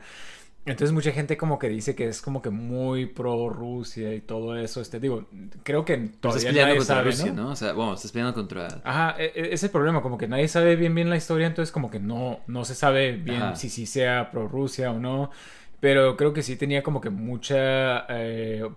Entonces 0.65 0.93
mucha 0.93 1.11
gente 1.11 1.35
como 1.37 1.57
que 1.57 1.67
dice 1.69 1.95
que 1.95 2.07
es 2.07 2.21
como 2.21 2.41
que 2.41 2.49
muy 2.51 3.05
pro 3.07 3.49
Rusia 3.49 4.13
y 4.13 4.21
todo 4.21 4.55
eso, 4.57 4.81
este, 4.81 4.99
digo, 4.99 5.25
creo 5.63 5.83
que 5.85 5.93
estás 5.95 6.19
todavía 6.19 6.51
nadie 6.51 6.77
contra 6.77 6.95
sabe, 6.97 7.09
Rusia, 7.11 7.31
¿no? 7.33 7.43
¿no? 7.43 7.49
O 7.51 7.55
sea, 7.55 7.73
bueno, 7.73 7.93
estás 7.95 8.11
peleando 8.11 8.35
contra... 8.35 8.67
Ajá, 8.83 9.15
e- 9.17 9.31
e- 9.33 9.53
es 9.53 9.63
el 9.63 9.69
problema, 9.71 10.01
como 10.01 10.17
que 10.17 10.27
nadie 10.27 10.47
sabe 10.47 10.75
bien 10.75 10.93
bien 10.93 11.09
la 11.09 11.15
historia, 11.15 11.47
entonces 11.47 11.71
como 11.71 11.89
que 11.89 11.99
no, 11.99 12.41
no 12.47 12.65
se 12.65 12.75
sabe 12.75 13.13
bien 13.13 13.41
Ajá. 13.41 13.55
si 13.55 13.69
sí 13.69 13.85
sea 13.85 14.29
pro 14.31 14.47
Rusia 14.47 14.91
o 14.91 14.99
no. 14.99 15.31
Pero 15.81 16.17
creo 16.17 16.33
que 16.33 16.41
sí 16.43 16.57
tenía 16.57 16.83
como 16.83 16.99
que 16.99 17.09
mucha, 17.09 18.05
eh, 18.09 18.67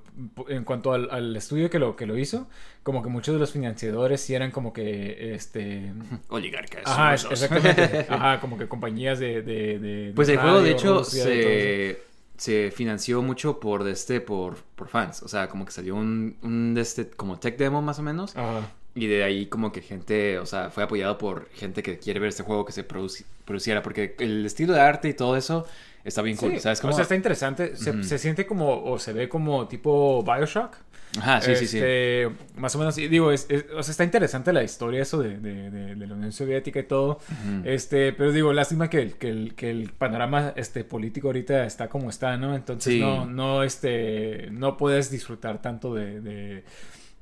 en 0.49 0.63
cuanto 0.65 0.93
al, 0.93 1.09
al 1.11 1.35
estudio 1.37 1.69
que 1.69 1.79
lo, 1.81 1.97
que 1.97 2.07
lo 2.07 2.17
hizo, 2.17 2.47
como 2.85 3.03
que 3.03 3.09
muchos 3.09 3.35
de 3.35 3.41
los 3.41 3.51
financiadores 3.51 4.21
sí 4.21 4.35
eran 4.35 4.53
como 4.53 4.73
que, 4.73 5.35
este... 5.35 5.93
Oligarcas. 6.29 6.83
Ajá, 6.87 7.15
es- 7.15 7.25
exactamente. 7.29 8.07
Ajá, 8.09 8.39
como 8.41 8.57
que 8.57 8.69
compañías 8.69 9.19
de... 9.19 9.43
de, 9.43 9.79
de- 9.81 10.13
Pues 10.15 10.29
el 10.29 10.39
juego, 10.39 10.63
de 10.63 10.71
hecho, 10.71 11.03
se, 11.05 11.99
se 12.37 12.71
financió 12.71 13.21
mucho 13.23 13.59
por, 13.59 13.87
este, 13.89 14.21
por, 14.21 14.57
por 14.77 14.89
fans. 14.89 15.23
O 15.25 15.29
sea, 15.29 15.49
como 15.49 15.65
que 15.65 15.73
salió 15.73 15.97
un, 15.97 16.37
un 16.43 16.77
este, 16.79 17.09
como 17.11 17.39
tech 17.39 17.57
demo 17.57 17.83
más 17.83 17.99
o 17.99 18.03
menos. 18.03 18.37
Ajá. 18.37 18.71
Y 18.95 19.07
de 19.07 19.25
ahí 19.25 19.47
como 19.47 19.73
que 19.73 19.81
gente, 19.81 20.39
o 20.39 20.45
sea, 20.47 20.69
fue 20.71 20.83
apoyado 20.85 21.17
por 21.17 21.49
gente 21.55 21.83
que 21.83 21.99
quiere 21.99 22.21
ver 22.21 22.29
este 22.29 22.43
juego 22.43 22.65
que 22.67 22.73
se 22.73 22.87
produci- 22.87 23.25
produciera. 23.47 23.83
Porque 23.83 24.15
el 24.19 24.45
estilo 24.45 24.75
de 24.75 24.81
arte 24.81 25.09
y 25.09 25.15
todo 25.15 25.37
eso 25.37 25.67
está 26.05 26.23
bien 26.23 26.37
cool. 26.37 26.53
Sí, 26.53 26.61
¿Sabes 26.61 26.79
O 26.81 26.83
cómo? 26.83 26.93
sea, 26.95 27.03
está 27.03 27.15
interesante. 27.15 27.77
Se, 27.77 28.19
siente 28.19 28.47
como, 28.47 28.83
o 28.85 28.99
se 28.99 29.13
ve 29.13 29.29
como 29.29 29.69
tipo 29.69 30.23
Bioshock. 30.23 30.77
Ajá, 31.21 31.43
sí, 31.43 31.55
sí, 31.57 31.67
sí. 31.67 31.77
Este, 31.77 32.31
Más 32.57 32.75
o 32.75 32.79
menos, 32.79 32.97
digo, 32.97 33.33
es, 33.33 33.45
es- 33.51 33.67
o 33.77 33.83
sea, 33.83 33.91
está 33.91 34.03
interesante 34.03 34.51
la 34.51 34.63
historia 34.63 35.03
eso 35.03 35.19
de, 35.23 35.37
de- 35.39 35.71
de- 35.71 35.95
de 35.95 36.07
la 36.07 36.15
Unión 36.15 36.33
Soviética 36.33 36.81
y 36.81 36.85
todo. 36.85 37.19
Este, 37.65 38.15
pero 38.15 38.33
digo, 38.33 38.53
lástima 38.55 38.89
que, 38.89 39.03
el- 39.03 39.15
que, 39.17 39.29
el, 39.29 39.55
que 39.55 39.71
el 39.71 39.91
panorama 39.91 40.55
este, 40.57 40.85
político 40.85 41.29
ahorita 41.29 41.65
está 41.67 41.89
como 41.91 42.09
está, 42.09 42.39
¿no? 42.39 42.55
Entonces 42.55 42.95
Sí. 42.95 43.01
no, 43.01 43.27
no, 43.27 43.63
este, 43.63 44.49
no 44.53 44.79
puedes 44.79 45.11
disfrutar 45.11 45.61
tanto 45.61 45.95
de... 45.95 46.65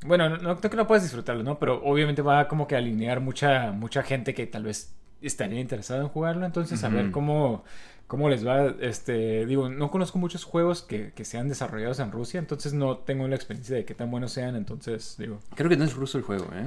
Bueno, 0.07 0.31
no, 0.39 0.57
creo 0.59 0.71
que 0.71 0.77
no 0.77 0.87
puedes 0.87 1.03
disfrutarlo, 1.03 1.43
¿no? 1.43 1.59
Pero 1.59 1.83
obviamente 1.85 2.23
va 2.23 2.47
como 2.49 2.67
que 2.69 2.77
a 2.77 2.79
alinear 2.79 3.21
mucha, 3.21 3.73
mucha 3.73 4.03
gente 4.05 4.33
que 4.35 4.47
tal 4.47 4.63
vez 4.65 4.95
estaría 5.21 5.61
interesada 5.61 6.01
en 6.01 6.09
jugarlo. 6.09 6.47
Entonces, 6.47 6.83
a 6.85 6.89
ver 6.89 7.11
cómo, 7.11 7.65
cómo 8.11 8.29
les 8.29 8.45
va. 8.45 8.75
Este, 8.81 9.47
digo, 9.47 9.69
no 9.69 9.88
conozco 9.93 10.19
muchos 10.19 10.43
juegos 10.43 10.83
que, 10.83 11.12
que 11.14 11.25
sean 11.25 11.49
desarrollados 11.49 12.00
en 12.00 12.11
Rusia, 12.11 12.40
entonces 12.40 12.73
no 12.75 12.99
tengo 12.99 13.29
la 13.29 13.37
experiencia 13.37 13.76
de 13.76 13.85
qué 13.85 13.95
tan 13.95 14.11
buenos 14.11 14.33
sean. 14.33 14.57
Entonces, 14.57 15.14
digo. 15.17 15.38
Creo 15.55 15.71
que 15.71 15.76
no 15.76 15.85
es 15.85 15.95
ruso 15.95 16.19
el 16.19 16.25
juego, 16.25 16.47
¿eh? 16.52 16.67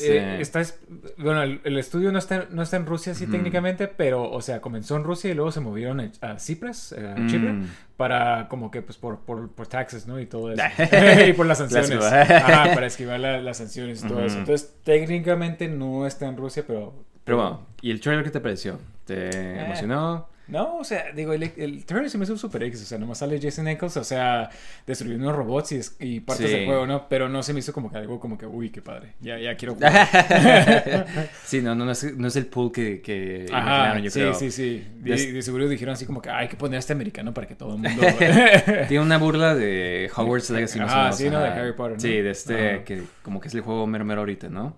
Eh, 0.00 0.38
está 0.40 0.60
es- 0.60 0.80
bueno, 1.16 1.44
el, 1.44 1.60
el 1.62 1.78
estudio 1.78 2.10
no 2.10 2.18
está, 2.18 2.48
no 2.50 2.60
está 2.62 2.76
en 2.76 2.86
Rusia, 2.86 3.14
sí, 3.14 3.22
Ujú. 3.24 3.32
técnicamente, 3.34 3.86
pero, 3.86 4.28
o 4.28 4.42
sea, 4.42 4.60
comenzó 4.60 4.96
en 4.96 5.04
Rusia 5.04 5.30
y 5.30 5.34
luego 5.34 5.52
se 5.52 5.60
movieron 5.60 6.00
a, 6.00 6.10
a 6.22 6.38
Cyprus, 6.40 6.90
eh, 6.92 7.14
a 7.16 7.20
Mm. 7.20 7.28
Chipre, 7.28 7.54
para, 7.96 8.48
como 8.48 8.72
que, 8.72 8.82
pues, 8.82 8.98
por, 8.98 9.20
por, 9.20 9.48
por 9.52 9.68
taxes, 9.68 10.08
¿no? 10.08 10.18
Y 10.18 10.26
todo 10.26 10.50
eso. 10.50 10.62
y 11.28 11.32
por 11.34 11.46
las 11.46 11.58
sanciones. 11.58 12.02
Ajá, 12.04 12.74
para 12.74 12.86
esquivar 12.86 13.20
la- 13.20 13.40
las 13.40 13.58
sanciones 13.58 14.02
y 14.04 14.08
todo 14.08 14.24
eso. 14.24 14.38
Entonces, 14.38 14.74
técnicamente 14.82 15.68
no 15.68 16.04
está 16.06 16.26
en 16.26 16.36
Rusia, 16.36 16.64
pero... 16.66 16.94
Pero 17.22 17.36
bueno, 17.36 17.60
¿y 17.80 17.92
el 17.92 18.00
trailer 18.00 18.24
qué 18.24 18.30
te 18.30 18.40
pareció? 18.40 18.78
¿Te 19.04 19.28
Eh. 19.30 19.64
emocionó? 19.66 20.28
No, 20.50 20.78
o 20.78 20.84
sea, 20.84 21.12
digo, 21.14 21.32
el, 21.32 21.42
el 21.56 21.84
trailer 21.84 22.10
se 22.10 22.18
me 22.18 22.24
hizo 22.24 22.36
super 22.36 22.62
X, 22.64 22.82
o 22.82 22.84
sea, 22.84 22.98
nomás 22.98 23.18
sale 23.18 23.38
Jason 23.40 23.68
Ackles, 23.68 23.96
o 23.96 24.04
sea, 24.04 24.50
destruyendo 24.86 25.24
unos 25.26 25.36
robots 25.36 25.72
y, 25.72 25.76
es- 25.76 25.96
y 26.00 26.20
partes 26.20 26.46
Sí. 26.50 26.52
del 26.56 26.66
juego, 26.66 26.86
¿no? 26.86 27.08
Pero 27.08 27.28
no 27.28 27.42
se 27.42 27.52
me 27.52 27.60
hizo 27.60 27.72
como 27.72 27.90
que 27.90 27.98
algo 27.98 28.18
como 28.20 28.36
que, 28.36 28.46
uy, 28.46 28.70
qué 28.70 28.82
padre, 28.82 29.14
ya, 29.20 29.38
ya 29.38 29.56
quiero 29.56 29.74
jugar. 29.76 31.06
sí, 31.44 31.60
no, 31.62 31.74
no, 31.74 31.84
no 31.84 31.92
es, 31.92 32.16
no 32.16 32.28
es 32.28 32.36
el 32.36 32.46
pool 32.46 32.72
que, 32.72 33.00
que 33.00 33.46
Ajá, 33.52 33.60
imaginaron, 33.60 34.02
yo 34.02 34.10
sí, 34.10 34.20
creo. 34.20 34.34
sí, 34.34 34.50
sí. 34.50 34.86
Des- 34.96 35.32
de 35.32 35.42
seguro 35.42 35.68
dijeron 35.68 35.92
así 35.94 36.04
como 36.06 36.20
que 36.22 36.30
"Ah, 36.30 36.38
hay 36.38 36.48
que 36.48 36.56
poner 36.56 36.76
a 36.76 36.78
este 36.80 36.92
americano 36.92 37.32
para 37.34 37.46
que 37.46 37.54
todo 37.54 37.74
el 37.76 37.82
mundo... 37.82 38.02
Tiene 38.88 39.00
una 39.04 39.18
burla 39.18 39.54
de 39.54 40.10
Hogwarts 40.14 40.50
Legacy 40.50 40.78
más 40.80 40.90
o 40.90 40.94
Ah, 40.94 41.02
menos, 41.04 41.16
sí, 41.16 41.30
¿no? 41.30 41.40
De. 41.40 41.48
Harry 41.48 41.72
Potter, 41.72 41.94
¿no? 41.94 42.00
Sí, 42.00 42.20
de 42.20 42.30
este, 42.30 42.70
Ajá. 42.74 42.84
que 42.84 43.02
como 43.22 43.40
que 43.40 43.48
es 43.48 43.54
el 43.54 43.60
juego 43.62 43.86
mero 43.86 44.04
mero 44.04 44.20
ahorita, 44.20 44.48
¿no? 44.48 44.76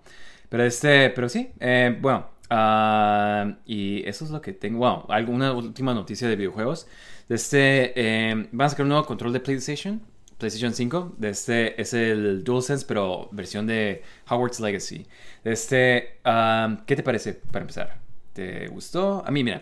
Pero 0.49 0.63
este, 0.65 1.09
pero 1.09 1.29
sí, 1.29 1.49
eh, 1.59 1.97
bueno, 1.99 2.27
ah, 2.53 3.57
y 3.65 4.07
eso 4.07 4.25
es 4.25 4.31
lo 4.31 4.41
que 4.41 4.53
tengo. 4.53 4.79
Wow, 4.79 5.05
alguna 5.09 5.53
última 5.53 5.93
noticia 5.93 6.27
de 6.27 6.35
videojuegos. 6.35 6.87
De 7.27 7.35
este, 7.35 7.93
eh, 7.95 8.47
van 8.51 8.65
a 8.65 8.69
sacar 8.69 8.83
un 8.83 8.89
nuevo 8.89 9.05
control 9.05 9.33
de 9.33 9.39
PlayStation, 9.39 10.01
PlayStation 10.37 10.73
5. 10.73 11.15
De 11.17 11.29
este 11.29 11.81
es 11.81 11.93
el 11.93 12.43
DualSense, 12.43 12.85
pero 12.87 13.29
versión 13.31 13.65
de 13.67 14.03
Hogwarts 14.29 14.59
Legacy. 14.59 15.05
De 15.43 15.51
este, 15.53 16.19
ah, 16.23 16.83
¿qué 16.85 16.95
te 16.95 17.03
parece 17.03 17.33
para 17.33 17.63
empezar? 17.63 17.99
¿Te 18.33 18.67
gustó? 18.67 19.23
A 19.25 19.31
mí, 19.31 19.43
mira, 19.43 19.61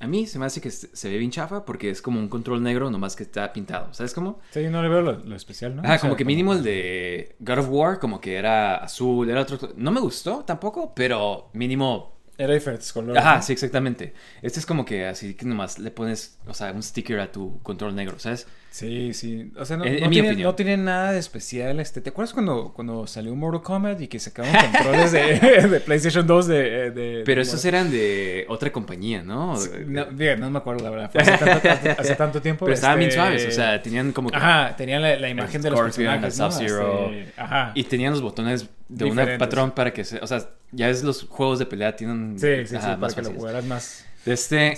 a 0.00 0.06
mí 0.06 0.26
se 0.26 0.38
me 0.38 0.46
hace 0.46 0.60
que 0.60 0.70
se 0.70 0.94
se 0.94 1.08
ve 1.08 1.18
bien 1.18 1.30
chafa 1.30 1.64
porque 1.64 1.90
es 1.90 2.00
como 2.02 2.20
un 2.20 2.28
control 2.28 2.62
negro 2.62 2.90
nomás 2.90 3.16
que 3.16 3.24
está 3.24 3.52
pintado. 3.52 3.92
¿Sabes 3.94 4.14
cómo? 4.14 4.40
sí, 4.50 4.68
no 4.68 4.82
le 4.82 4.88
veo 4.88 5.02
lo, 5.02 5.12
lo 5.18 5.36
especial, 5.36 5.74
¿no? 5.76 5.82
Ah, 5.84 5.96
O 5.96 5.98
sea, 5.98 5.98
como 5.98 6.16
que 6.16 6.24
mínimo 6.24 6.52
el 6.52 6.62
de 6.62 7.36
God 7.40 7.58
of 7.58 7.68
War, 7.70 7.98
como 7.98 8.20
que 8.20 8.36
era 8.36 8.76
azul, 8.76 9.28
era 9.28 9.42
otro. 9.42 9.72
No 9.76 9.90
me 9.90 10.00
gustó 10.00 10.44
tampoco, 10.44 10.94
pero 10.94 11.50
mínimo. 11.52 12.17
Era 12.38 12.54
diferentes 12.54 12.92
colores. 12.92 13.20
Ajá, 13.20 13.36
¿no? 13.36 13.42
sí, 13.42 13.52
exactamente. 13.52 14.14
Este 14.42 14.60
es 14.60 14.64
como 14.64 14.84
que 14.84 15.06
así 15.06 15.34
que 15.34 15.44
nomás 15.44 15.80
le 15.80 15.90
pones, 15.90 16.38
o 16.46 16.54
sea, 16.54 16.70
un 16.70 16.82
sticker 16.82 17.18
a 17.18 17.32
tu 17.32 17.60
control 17.62 17.96
negro, 17.96 18.18
¿sabes? 18.20 18.46
Sí, 18.70 19.12
sí. 19.14 19.50
O 19.58 19.64
sea, 19.64 19.76
no, 19.78 19.84
En- 19.84 20.00
no 20.00 20.10
tiene, 20.10 20.36
no 20.36 20.54
tiene 20.54 20.76
nada 20.76 21.12
de 21.12 21.18
especial. 21.18 21.80
Este, 21.80 22.00
¿Te 22.00 22.10
acuerdas 22.10 22.32
cuando, 22.34 22.72
cuando 22.74 23.06
salió 23.06 23.34
Mortal 23.34 23.62
Kombat 23.62 24.00
y 24.02 24.08
que 24.08 24.18
sacaban 24.20 24.52
controles 24.72 25.10
de, 25.10 25.20
de 25.68 25.80
PlayStation 25.80 26.26
2 26.26 26.46
de... 26.46 26.90
de- 26.90 27.22
Pero 27.24 27.36
de- 27.40 27.42
esos 27.42 27.64
eran 27.64 27.90
de 27.90 28.44
otra 28.48 28.70
compañía, 28.70 29.22
¿no? 29.22 29.56
Sí, 29.56 29.70
No, 29.86 30.06
bien, 30.12 30.38
no 30.38 30.50
me 30.50 30.58
acuerdo 30.58 30.84
la 30.84 30.90
verdad. 30.90 31.10
Fue 31.10 31.22
hace, 31.22 31.38
tanto, 31.44 31.68
hace 32.00 32.14
tanto 32.14 32.42
tiempo. 32.42 32.66
Pero 32.66 32.74
estaban 32.74 32.98
bien 32.98 33.08
este, 33.08 33.20
suaves, 33.20 33.46
o 33.46 33.50
sea, 33.50 33.82
tenían 33.82 34.12
como 34.12 34.30
que. 34.30 34.36
Ajá, 34.36 34.76
tenían 34.76 35.02
la, 35.02 35.16
la 35.16 35.28
imagen 35.28 35.62
de 35.62 35.70
los 35.70 35.80
personajes, 35.80 36.38
¿no? 36.38 36.48
Este, 36.48 37.32
ajá. 37.36 37.72
Y 37.74 37.84
tenían 37.84 38.12
los 38.12 38.22
botones 38.22 38.68
de 38.88 39.04
un 39.06 39.16
patrón 39.38 39.70
para 39.72 39.92
que 39.92 40.04
se. 40.04 40.18
O 40.18 40.26
sea, 40.26 40.46
ya 40.72 40.86
ves 40.88 41.02
los 41.02 41.24
juegos 41.24 41.58
de 41.58 41.66
pelea 41.66 41.96
tienen. 41.96 42.38
Sí, 42.38 42.46
sí, 42.60 42.66
sí, 42.66 42.76
ajá, 42.76 42.98
para 43.00 43.12
que 43.14 43.22
lo 43.22 43.28
fáciles. 43.28 43.38
jugaras 43.38 43.64
más. 43.64 44.04
Este, 44.26 44.74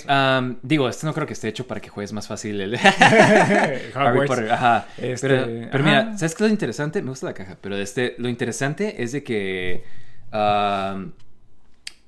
digo, 0.63 0.89
este 0.89 1.07
no 1.07 1.15
creo 1.15 1.27
que 1.27 1.33
esté 1.33 1.49
hecho 1.49 1.67
para 1.67 1.81
que 1.81 1.89
juegues 1.89 2.13
más 2.13 2.29
fácil 2.29 2.61
el 2.61 2.77
Harry. 3.95 4.27
Potter. 4.27 4.53
Ajá. 4.53 4.87
Este, 4.99 5.29
pero 5.29 5.69
pero 5.73 5.85
mira. 5.85 6.19
¿sabes 6.19 6.35
qué 6.35 6.45
es 6.45 6.49
lo 6.49 6.53
interesante? 6.53 7.03
Me 7.03 7.11
gusta 7.11 7.27
la 7.27 7.35
caja, 7.35 7.57
pero 7.61 7.77
este, 7.77 8.15
lo 8.19 8.29
interesante 8.29 9.03
es 9.03 9.13
de 9.13 9.25
que 9.25 9.85
am, 10.31 11.13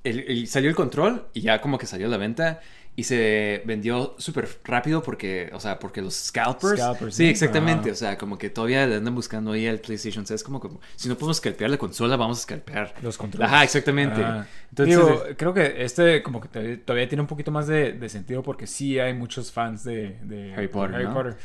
el- 0.03 0.19
el- 0.27 0.47
salió 0.47 0.69
el 0.69 0.75
control 0.75 1.25
y 1.33 1.41
ya 1.41 1.59
como 1.59 1.77
que 1.77 1.85
salió 1.85 2.07
a 2.07 2.09
la 2.09 2.17
venta 2.17 2.61
y 2.95 3.03
se 3.03 3.63
vendió 3.65 4.15
súper 4.19 4.47
rápido 4.63 5.01
porque, 5.01 5.49
o 5.53 5.59
sea, 5.59 5.79
porque 5.79 6.01
los 6.01 6.13
scalpers. 6.13 6.79
Scalpers, 6.79 7.15
sí, 7.15 7.25
exactamente. 7.25 7.91
O 7.91 7.95
sea, 7.95 8.17
como 8.17 8.37
que 8.37 8.51
todavía 8.51 8.85
le 8.85 8.95
andan 8.95 9.15
buscando 9.15 9.53
ahí 9.53 9.65
al 9.65 9.79
PlayStation. 9.79 10.25
¿Sabes? 10.27 10.43
Como, 10.43 10.59
como 10.59 10.79
si 10.95 11.09
no 11.09 11.15
podemos 11.15 11.37
scalpear 11.37 11.71
la 11.71 11.77
consola, 11.77 12.15
vamos 12.17 12.39
a 12.39 12.41
scalpear 12.43 12.93
Los 13.01 13.17
controles. 13.17 13.51
Ajá, 13.51 13.63
exactamente. 13.63 14.21
Entonces, 14.69 14.95
Digo, 14.95 15.23
creo 15.37 15.53
que 15.53 15.83
este 15.83 16.21
como 16.21 16.39
que 16.39 16.77
todavía, 16.77 17.07
tiene 17.07 17.21
un 17.21 17.27
poquito 17.27 17.51
más 17.51 17.65
de, 17.65 17.93
de 17.93 18.09
sentido 18.09 18.43
porque 18.43 18.67
sí 18.67 18.99
hay 18.99 19.13
muchos 19.13 19.51
fans 19.51 19.83
de, 19.83 20.19
de 20.23 20.53
Harry 20.53 20.67
Potter, 20.67 20.95
Harry 20.95 21.05
¿no? 21.05 21.13
Potter. 21.13 21.35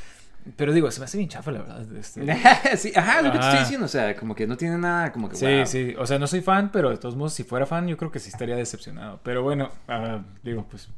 Pero 0.57 0.73
digo, 0.73 0.91
se 0.91 1.01
me 1.01 1.05
hace 1.05 1.19
bien 1.19 1.29
chafa, 1.29 1.51
la 1.51 1.61
verdad. 1.61 1.97
este. 1.97 2.27
sí, 2.77 2.93
ajá, 2.95 3.23
lo 3.23 3.33
que 3.33 3.39
te 3.39 3.45
estoy 3.45 3.61
diciendo, 3.61 3.87
o 3.87 3.89
sea, 3.89 4.15
como 4.17 4.35
que 4.35 4.47
no 4.47 4.57
tiene 4.57 4.79
nada, 4.79 5.13
como 5.13 5.29
que 5.29 5.37
Sí, 5.37 5.47
wow. 5.47 5.67
sí. 5.67 5.95
O 5.99 6.07
sea, 6.07 6.19
no 6.19 6.27
soy 6.27 6.41
fan, 6.41 6.71
pero 6.73 6.91
de 6.91 6.97
todos 6.97 7.17
modos, 7.17 7.35
si 7.35 7.45
fuera 7.45 7.67
fan, 7.67 7.87
yo 7.87 7.97
creo 7.97 8.11
que 8.11 8.19
sí 8.19 8.31
estaría 8.31 8.57
decepcionado. 8.57 9.21
Pero 9.23 9.43
bueno, 9.43 9.71
ah, 9.89 10.23
digo, 10.43 10.67
pues. 10.71 10.89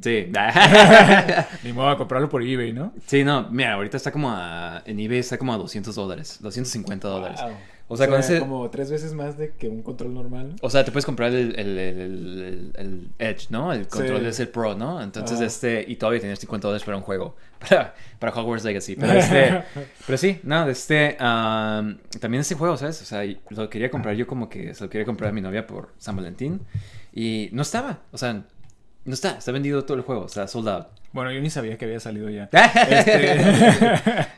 Sí. 0.00 0.30
Ni 1.64 1.72
modo 1.72 1.88
a 1.88 1.96
comprarlo 1.98 2.28
por 2.28 2.42
eBay, 2.42 2.72
¿no? 2.72 2.92
sí, 3.06 3.24
no, 3.24 3.48
mira, 3.50 3.74
ahorita 3.74 3.96
está 3.96 4.12
como 4.12 4.30
a, 4.30 4.82
en 4.86 4.98
eBay 5.00 5.18
está 5.18 5.38
como 5.38 5.52
a 5.52 5.56
200 5.56 5.94
dólares, 5.94 6.38
250 6.40 7.08
dólares. 7.08 7.40
Wow. 7.42 7.52
O 7.90 7.96
sea, 7.96 8.06
con 8.06 8.20
ese, 8.20 8.38
como 8.40 8.68
tres 8.68 8.90
veces 8.90 9.14
más 9.14 9.38
de 9.38 9.52
que 9.52 9.66
un 9.66 9.82
control 9.82 10.12
normal. 10.12 10.50
¿no? 10.50 10.54
o 10.60 10.68
sea, 10.68 10.84
te 10.84 10.92
puedes 10.92 11.06
comprar 11.06 11.32
el, 11.32 11.58
el, 11.58 11.78
el, 11.78 12.72
el- 12.76 13.08
Edge, 13.18 13.46
¿no? 13.48 13.72
El 13.72 13.88
control 13.88 14.20
Sí. 14.20 14.26
es 14.26 14.40
el 14.40 14.48
Pro, 14.48 14.74
¿no? 14.74 15.00
Entonces, 15.02 15.40
este, 15.40 15.86
y 15.88 15.96
todavía 15.96 16.20
tienes 16.20 16.38
50 16.38 16.68
dólares 16.68 16.84
para 16.84 16.98
un 16.98 17.02
juego, 17.02 17.34
para, 17.66 17.94
para 18.18 18.32
Hogwarts 18.34 18.64
Legacy. 18.66 18.94
Pero 18.94 19.12
este, 19.14 19.64
pero 20.06 20.18
sí, 20.18 20.38
no, 20.42 20.68
este, 20.68 21.16
am, 21.18 21.96
también 22.20 22.42
ese 22.42 22.54
juego, 22.56 22.76
¿sabes? 22.76 23.00
O 23.00 23.06
sea, 23.06 23.22
lo 23.48 23.70
quería 23.70 23.90
comprar 23.90 24.14
yo 24.16 24.26
como 24.26 24.50
que 24.50 24.74
se 24.74 24.84
lo 24.84 24.90
quería 24.90 25.06
comprar 25.06 25.30
a 25.30 25.32
mi 25.32 25.40
novia 25.40 25.66
por 25.66 25.88
San 25.96 26.14
Valentín 26.14 26.60
y 27.14 27.48
no 27.52 27.62
estaba, 27.62 28.00
o 28.12 28.18
sea, 28.18 28.44
no 29.08 29.14
está, 29.14 29.38
está 29.38 29.52
vendido 29.52 29.84
todo 29.84 29.96
el 29.96 30.02
juego, 30.02 30.28
sea, 30.28 30.46
sold 30.46 30.68
out. 30.68 30.86
Bueno, 31.12 31.32
yo 31.32 31.40
ni 31.40 31.48
sabía 31.50 31.78
que 31.78 31.84
había 31.86 32.00
salido 32.00 32.28
ya. 32.28 32.48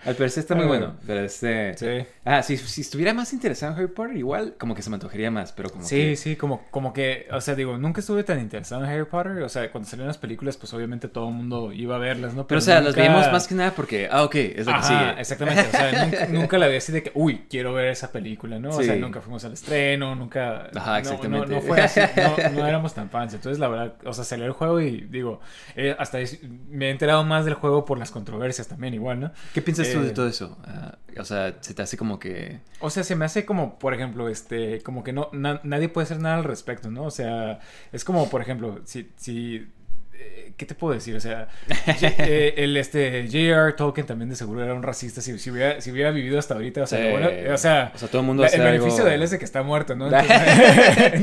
Al 0.04 0.14
parecer 0.14 0.40
está 0.42 0.54
muy 0.54 0.66
bueno, 0.66 0.94
pero 1.06 1.20
este... 1.20 1.76
Sí. 1.76 2.06
Ah, 2.24 2.42
si, 2.42 2.56
si 2.56 2.80
estuviera 2.82 3.12
más 3.12 3.32
interesado 3.32 3.72
en 3.72 3.78
Harry 3.78 3.88
Potter, 3.92 4.16
igual 4.16 4.54
como 4.58 4.74
que 4.74 4.82
se 4.82 4.90
me 4.90 4.94
antojaría 4.94 5.30
más, 5.30 5.52
pero 5.52 5.70
como 5.70 5.84
Sí, 5.84 5.96
que... 5.96 6.16
sí, 6.16 6.36
como, 6.36 6.62
como 6.70 6.92
que, 6.92 7.26
o 7.32 7.40
sea, 7.40 7.54
digo, 7.54 7.76
nunca 7.76 8.00
estuve 8.00 8.22
tan 8.24 8.38
interesado 8.40 8.84
en 8.84 8.90
Harry 8.90 9.04
Potter. 9.04 9.42
O 9.42 9.48
sea, 9.48 9.70
cuando 9.70 9.88
salieron 9.88 10.08
las 10.08 10.18
películas, 10.18 10.56
pues 10.56 10.72
obviamente 10.72 11.08
todo 11.08 11.28
el 11.28 11.34
mundo 11.34 11.72
iba 11.72 11.96
a 11.96 11.98
verlas, 11.98 12.34
¿no? 12.34 12.46
Pero, 12.46 12.58
o 12.58 12.62
sea, 12.62 12.76
las 12.76 12.94
nunca- 12.94 13.00
veíamos 13.00 13.32
más 13.32 13.48
que 13.48 13.54
nada 13.54 13.72
porque, 13.72 14.08
ah, 14.10 14.22
ok, 14.24 14.34
es 14.36 14.66
lo 14.66 14.72
que 14.72 14.78
Ajá, 14.78 14.82
sigue. 15.10 15.20
exactamente. 15.20 15.66
O 15.66 15.70
sea, 15.70 16.04
nunca, 16.06 16.26
nunca 16.28 16.58
la 16.58 16.68
vi 16.68 16.76
así 16.76 16.92
de 16.92 17.02
que, 17.02 17.12
uy, 17.14 17.46
quiero 17.50 17.72
ver 17.74 17.86
esa 17.88 18.12
película, 18.12 18.58
¿no? 18.58 18.70
O 18.70 18.82
sea, 18.82 18.94
nunca 18.96 19.20
fuimos 19.20 19.44
al 19.44 19.52
estreno, 19.52 20.14
nunca. 20.14 20.68
Ajá, 20.74 20.92
no- 20.92 20.96
exactamente. 20.98 21.46
No, 21.48 21.54
no 21.56 21.62
fue 21.62 21.80
así, 21.80 22.00
no, 22.16 22.50
no 22.52 22.66
éramos 22.66 22.94
tan 22.94 23.10
fans. 23.10 23.34
Entonces, 23.34 23.58
la 23.58 23.68
verdad, 23.68 23.94
o 24.04 24.12
sea, 24.12 24.24
salió 24.24 24.46
el 24.46 24.52
juego 24.52 24.80
y 24.80 25.00
digo, 25.02 25.40
eh, 25.74 25.94
hasta 25.98 26.20
es- 26.20 26.38
me 26.68 26.88
he 26.88 26.90
enterado 26.90 27.24
más 27.24 27.44
del 27.44 27.54
juego 27.54 27.84
por 27.84 27.98
las 27.98 28.10
controversias 28.10 28.68
también, 28.68 28.94
igual, 28.94 29.20
¿no? 29.20 29.32
¿Qué 29.54 29.62
piensas 29.62 29.90
tú 29.90 30.00
de 30.00 30.08
Eh, 30.08 30.12
todo 30.12 30.28
eso? 30.28 30.58
Ah, 30.64 30.98
o 31.18 31.24
sea, 31.24 31.56
se 31.60 31.74
te 31.74 31.82
hace 31.82 31.96
como 31.96 32.18
que... 32.18 32.60
O 32.80 32.90
sea, 32.90 33.02
se 33.04 33.16
me 33.16 33.24
hace 33.24 33.44
como, 33.44 33.78
por 33.78 33.94
ejemplo, 33.94 34.28
este, 34.28 34.80
como 34.82 35.02
que 35.04 35.12
no, 35.12 35.28
na- 35.32 35.60
nadie 35.64 35.88
puede 35.88 36.04
hacer 36.04 36.20
nada 36.20 36.36
al 36.36 36.44
respecto, 36.44 36.90
¿no? 36.90 37.04
O 37.04 37.10
sea, 37.10 37.60
es 37.92 38.04
como, 38.04 38.28
por 38.30 38.40
ejemplo, 38.42 38.80
si, 38.84 39.10
si 39.16 39.68
¿qué 40.60 40.66
te 40.66 40.74
puedo 40.74 40.92
decir? 40.92 41.16
O 41.16 41.20
sea, 41.20 41.48
eh, 42.18 42.52
el 42.58 42.76
este 42.76 43.22
J.R. 43.26 43.72
Tolkien 43.72 44.06
también 44.06 44.28
de 44.28 44.36
seguro 44.36 44.62
era 44.62 44.74
un 44.74 44.82
racista 44.82 45.22
si, 45.22 45.38
si 45.38 45.50
hubiera, 45.50 45.80
si 45.80 45.90
hubiera 45.90 46.10
vivido 46.10 46.38
hasta 46.38 46.52
ahorita. 46.54 46.82
O 46.82 46.86
sea, 46.86 47.02
Sí. 47.02 47.10
bueno- 47.10 47.28
o 47.54 47.56
sea, 47.56 47.92
O 47.94 47.98
sea, 47.98 48.08
todo 48.08 48.20
el 48.20 48.26
mundo 48.26 48.42
la- 48.42 48.50
el 48.50 48.60
beneficio 48.60 48.98
algo- 48.98 49.08
de 49.08 49.14
él 49.14 49.22
es 49.22 49.30
de 49.30 49.38
que 49.38 49.44
está 49.46 49.62
muerto, 49.62 49.96
¿no? 49.96 50.10
No 50.10 50.22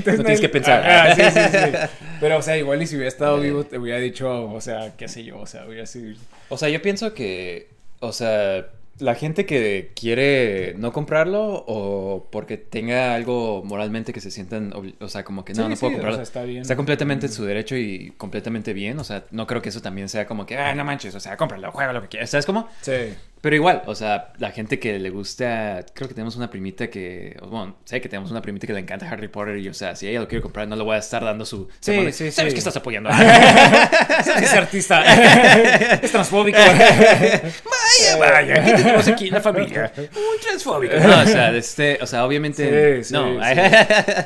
tienes 0.03 0.41
que 0.41 0.49
pensar. 0.49 0.83
Ajá, 0.89 1.15
sí, 1.15 1.21
sí, 1.21 1.39
sí. 1.51 1.77
Pero, 2.19 2.37
o 2.37 2.41
sea, 2.41 2.57
igual 2.57 2.81
y 2.81 2.87
si 2.87 2.95
hubiera 2.95 3.09
estado 3.09 3.39
vivo, 3.39 3.63
te 3.63 3.77
hubiera 3.77 3.99
dicho, 3.99 4.51
o 4.51 4.59
sea, 4.61 4.93
qué 4.97 5.07
sé 5.07 5.23
yo, 5.23 5.37
o 5.39 5.45
sea, 5.45 5.65
hubiera 5.67 5.85
sido. 5.85 6.15
O 6.49 6.57
sea, 6.57 6.69
yo 6.69 6.81
pienso 6.81 7.13
que, 7.13 7.69
o 7.99 8.11
sea, 8.11 8.65
la 8.99 9.15
gente 9.15 9.45
que 9.45 9.91
quiere 9.95 10.73
no 10.77 10.91
comprarlo 10.91 11.63
o 11.67 12.27
porque 12.31 12.57
tenga 12.57 13.13
algo 13.15 13.63
moralmente 13.63 14.11
que 14.13 14.21
se 14.21 14.31
sientan, 14.31 14.73
o 14.99 15.07
sea, 15.07 15.23
como 15.23 15.45
que 15.45 15.53
no, 15.53 15.63
Sí, 15.63 15.69
no 15.69 15.75
sí, 15.75 15.79
puedo 15.79 15.91
o 15.91 15.95
comprarlo. 15.95 16.15
sea, 16.17 16.23
está 16.23 16.43
bien. 16.43 16.63
completamente 16.75 17.25
en 17.27 17.31
su 17.31 17.45
derecho 17.45 17.75
y 17.75 18.13
completamente 18.17 18.73
bien. 18.73 18.97
O 18.99 19.03
sea, 19.03 19.25
no 19.31 19.45
creo 19.47 19.61
que 19.61 19.69
eso 19.69 19.81
también 19.81 20.09
sea 20.09 20.25
como 20.25 20.45
que, 20.45 20.57
ah, 20.57 20.73
no 20.73 20.83
manches, 20.83 21.13
o 21.15 21.19
sea, 21.19 21.37
cómpralo, 21.37 21.71
juega 21.71 21.93
lo 21.93 22.01
que 22.01 22.07
quieras. 22.07 22.29
¿Sabes 22.29 22.45
cómo? 22.45 22.67
Sí. 22.81 22.93
Pero 23.41 23.55
igual, 23.55 23.83
o 23.85 23.95
sea, 23.95 24.33
la 24.39 24.51
gente 24.51 24.79
que 24.79 24.97
le 24.99 25.09
gusta, 25.09 25.85
creo 25.93 26.07
que 26.07 26.13
tenemos 26.13 26.35
una 26.35 26.49
primita 26.49 26.89
que, 26.89 27.37
bueno, 27.47 27.75
sé 27.85 28.01
que 28.01 28.09
tenemos 28.09 28.31
una 28.31 28.41
primita 28.41 28.65
que 28.67 28.73
le 28.73 28.79
encanta 28.79 29.09
Harry 29.09 29.27
Potter 29.27 29.57
y, 29.57 29.69
o 29.69 29.73
sea, 29.73 29.95
si 29.95 30.07
ella 30.07 30.19
lo 30.21 30.27
quiere 30.27 30.41
comprar, 30.41 30.67
no 30.67 30.75
le 30.75 30.83
voy 30.83 30.95
a 30.95 30.99
estar 30.99 31.23
dando 31.23 31.45
su... 31.45 31.67
Sí, 31.79 32.11
sí, 32.11 32.31
¿Sabes 32.31 32.51
sí. 32.51 32.55
que 32.55 32.59
estás 32.59 32.75
apoyando? 32.77 33.09
Es 34.41 34.53
artista. 34.53 35.03
es 36.01 36.11
transfóbico. 36.11 36.57
Vaya, 37.97 38.17
vaya, 38.19 38.63
¿qué 38.63 38.73
tenemos 38.73 39.07
aquí 39.07 39.27
en 39.27 39.33
la 39.35 39.41
familia? 39.41 39.91
Un 39.97 40.41
transfóbico. 40.41 40.95
No, 40.99 41.21
o 41.21 41.25
sea, 41.25 41.55
este, 41.55 41.97
o 42.01 42.05
sea, 42.05 42.25
obviamente, 42.25 43.03
Sí, 43.03 43.09
sí, 43.09 43.13
no. 43.13 43.27
sí. 43.43 43.59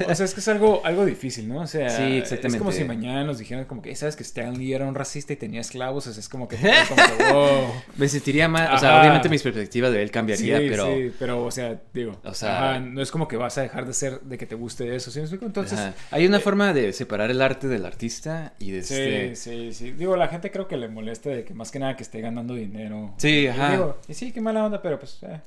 O 0.08 0.16
sea, 0.16 0.26
es 0.26 0.34
que 0.34 0.40
es 0.40 0.48
algo, 0.48 0.82
algo 0.84 1.06
difícil, 1.06 1.48
¿no? 1.48 1.62
O 1.62 1.68
sea, 1.68 1.90
Sí, 1.90 2.18
es 2.18 2.30
como 2.30 2.36
exactamente. 2.38 2.72
si 2.78 2.84
mañana 2.84 3.24
nos 3.24 3.38
dijeran 3.38 3.66
como 3.66 3.82
que, 3.82 3.96
¿sabes 3.96 4.16
que 4.16 4.24
Stan 4.24 4.58
Lee 4.58 4.74
era 4.74 4.86
un 4.86 4.96
racista 4.96 5.34
y 5.34 5.36
tenía 5.36 5.62
esclavos? 5.62 6.08
O 6.08 6.14
sea, 6.14 6.20
es 6.20 6.28
como 6.28 6.48
que, 6.48 6.58
como 6.58 7.18
que, 7.18 7.34
wow. 7.34 7.74
Me 7.98 8.08
sentiría 8.08 8.48
mal, 8.48 8.74
o 8.74 8.78
sea. 8.80 9.01
Obviamente 9.02 9.30
mis 9.30 9.44
perspectivas 9.44 9.92
de 9.92 10.02
él 10.02 10.12
cambiaría, 10.12 10.60
Sí, 10.60 10.68
pero... 10.70 10.86
sí, 10.96 11.12
pero, 11.20 11.44
o 11.44 11.52
sea, 11.52 11.80
digo, 11.94 12.20
O 12.24 12.34
sea- 12.34 12.72
ajá, 12.72 12.80
no 12.80 13.02
es 13.02 13.12
como 13.12 13.28
que 13.28 13.38
vas 13.38 13.58
a 13.58 13.62
dejar 13.62 13.86
de 13.86 13.94
ser, 13.94 14.22
de 14.22 14.38
que 14.38 14.46
te 14.46 14.56
guste 14.56 14.96
eso, 14.96 15.12
¿sí 15.12 15.20
me 15.20 15.24
explico? 15.24 15.46
Entonces, 15.46 15.78
ajá. 15.80 15.94
Hay 16.12 16.26
una 16.26 16.40
forma 16.40 16.74
de 16.74 16.94
separar 16.94 17.30
el 17.32 17.42
arte 17.42 17.68
del 17.68 17.86
artista 17.86 18.54
y 18.60 18.72
de 18.72 18.84
sí, 18.84 18.94
este... 18.96 19.36
sí, 19.36 19.74
sí. 19.74 19.92
Digo, 19.92 20.16
la 20.16 20.28
gente 20.28 20.52
creo 20.52 20.68
que 20.68 20.78
le 20.78 20.88
molesta 20.88 21.30
de 21.30 21.44
que 21.44 21.54
más 21.54 21.72
que 21.72 21.80
nada 21.80 21.96
que 21.96 22.04
esté 22.04 22.22
ganando 22.22 22.54
dinero. 22.56 23.14
Sí, 23.18 23.42
Y 23.42 23.48
ajá. 23.48 23.72
digo, 23.72 23.98
y 24.08 24.14
sí, 24.14 24.32
qué 24.32 24.42
mala 24.42 24.66
onda, 24.66 24.82
pero 24.82 24.98
pues, 25.00 25.20
eh. 25.24 25.40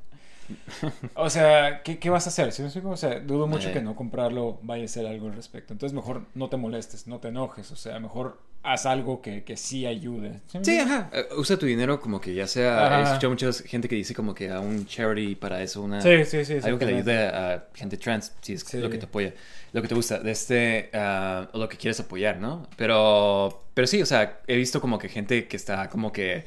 O 1.15 1.31
sea, 1.31 1.83
¿qué, 1.83 1.99
qué 1.99 2.11
vas 2.11 2.27
a 2.27 2.31
hacer? 2.31 2.53
¿Sí 2.53 2.63
me 2.63 2.69
explico? 2.69 2.91
O 2.91 2.97
sea, 2.97 3.21
dudo 3.21 3.47
mucho 3.47 3.69
Eh. 3.69 3.73
que 3.73 3.81
no 3.81 3.95
comprarlo 3.97 4.59
vaya 4.63 4.85
a 4.85 4.89
ser 4.89 5.07
algo 5.07 5.27
al 5.29 5.35
respecto. 5.35 5.73
Entonces, 5.73 5.95
mejor 5.95 6.23
no 6.35 6.49
te 6.49 6.57
molestes, 6.57 7.07
no 7.07 7.19
te 7.19 7.29
enojes. 7.29 7.71
O 7.73 7.77
sea, 7.77 7.99
mejor 8.01 8.39
haz 8.63 8.87
algo 8.87 9.21
que, 9.21 9.45
que 9.45 9.57
sí 9.59 9.85
ayude. 9.87 10.41
Sí, 10.63 10.79
ajá. 10.79 11.11
Eh, 11.13 11.27
Usa 11.37 11.59
tu 11.59 11.67
dinero 11.67 12.01
como 12.01 12.19
que 12.21 12.33
ya 12.35 12.47
sea... 12.47 12.87
Ajá. 12.87 13.01
He 13.01 13.03
escuchado 13.05 13.31
mucha 13.31 13.53
gente 13.69 13.89
que 13.89 13.95
dice 13.95 14.15
como 14.15 14.35
que 14.35 14.51
a 14.51 14.61
un 14.61 14.87
charity 14.87 15.35
para 15.35 15.63
eso, 15.63 15.83
una... 15.83 16.01
Sí, 16.01 16.25
sí, 16.25 16.45
sí. 16.45 16.55
Algo 16.63 16.79
que 16.79 16.87
le 16.87 16.97
ayude 16.97 17.27
a 17.29 17.67
gente 17.75 17.97
trans, 17.99 18.33
si 18.41 18.55
es 18.55 18.63
Sí. 18.63 18.79
lo 18.79 18.89
que 18.89 18.97
te 18.99 19.05
apoya, 19.05 19.35
lo 19.73 19.83
que 19.83 19.89
te 19.89 19.95
gusta, 19.95 20.19
de 20.19 20.31
este, 20.31 20.89
ah, 20.95 21.47
o 21.53 21.59
lo 21.59 21.69
que 21.69 21.77
quieres 21.77 22.01
apoyar, 22.01 22.39
¿no? 22.39 22.67
Pero, 22.77 23.65
pero 23.75 23.87
sí, 23.87 24.01
o 24.01 24.07
sea, 24.07 24.41
he 24.47 24.57
visto 24.57 24.81
como 24.81 24.99
que 24.99 25.09
gente 25.11 25.47
que 25.47 25.57
está 25.57 25.91
como 25.91 26.11
que 26.13 26.45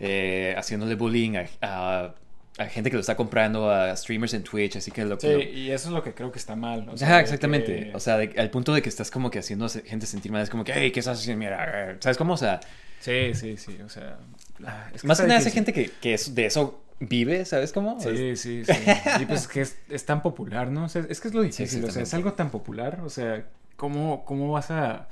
eh, 0.00 0.54
haciéndole 0.58 0.96
bullying 0.96 1.36
a, 1.36 1.46
a- 1.62 2.14
a 2.58 2.66
gente 2.66 2.88
que 2.90 2.96
lo 2.96 3.00
está 3.00 3.16
comprando, 3.16 3.68
a 3.70 3.96
streamers 3.96 4.32
en 4.34 4.44
Twitch, 4.44 4.76
así 4.76 4.90
que 4.90 5.04
lo 5.04 5.18
Sí, 5.18 5.26
lo- 5.28 5.42
y 5.42 5.70
eso 5.72 5.88
es 5.88 5.94
lo 5.94 6.02
que 6.04 6.14
creo 6.14 6.30
que 6.30 6.38
está 6.38 6.54
mal. 6.54 6.88
o 6.88 6.96
sea, 6.96 7.08
Ajá, 7.08 7.20
exactamente. 7.20 7.90
que- 7.90 7.94
O 7.94 8.00
sea, 8.00 8.16
de- 8.18 8.32
al 8.38 8.50
punto 8.50 8.72
de 8.72 8.80
que 8.82 8.88
estás 8.88 9.10
como 9.10 9.30
que 9.30 9.38
haciendo 9.40 9.66
a 9.66 9.68
gente 9.68 10.06
sentir 10.06 10.30
mal, 10.30 10.42
es 10.42 10.50
como 10.50 10.62
que, 10.64 10.72
hey, 10.74 10.90
¿qué 10.92 11.00
estás 11.00 11.18
haciendo? 11.18 11.40
Mira, 11.40 11.90
eh", 11.92 11.96
¿sabes 12.00 12.16
cómo? 12.16 12.34
O 12.34 12.36
sea, 12.38 12.60
Sí, 13.00 13.34
sí, 13.34 13.56
sí. 13.58 13.78
O 13.84 13.88
sea, 13.90 14.16
ah, 14.64 14.88
es 14.94 15.02
que 15.02 15.08
más 15.08 15.20
que 15.20 15.26
nada 15.26 15.38
esa 15.40 15.50
gente 15.50 15.72
que, 15.74 15.90
que 16.00 16.14
es- 16.14 16.34
de 16.34 16.46
eso 16.46 16.80
vive, 17.00 17.44
¿sabes 17.44 17.70
cómo? 17.72 18.00
Sí, 18.00 18.34
sí, 18.36 18.64
sí. 18.64 18.72
Y 19.20 19.26
pues 19.26 19.46
que 19.46 19.60
es, 19.60 19.76
es 19.90 20.06
tan 20.06 20.22
popular, 20.22 20.70
¿no? 20.70 20.84
O 20.84 20.88
sea, 20.88 21.04
es 21.08 21.20
que 21.20 21.28
es 21.28 21.34
lo 21.34 21.42
difícil. 21.42 21.84
o 21.84 21.90
sea, 21.90 22.02
es 22.02 22.14
algo 22.14 22.32
tan 22.32 22.50
popular. 22.50 23.00
O 23.04 23.10
sea, 23.10 23.44
¿cómo, 23.76 24.24
cómo 24.24 24.50
vas 24.52 24.70
a. 24.70 24.90
ah, 24.94 25.08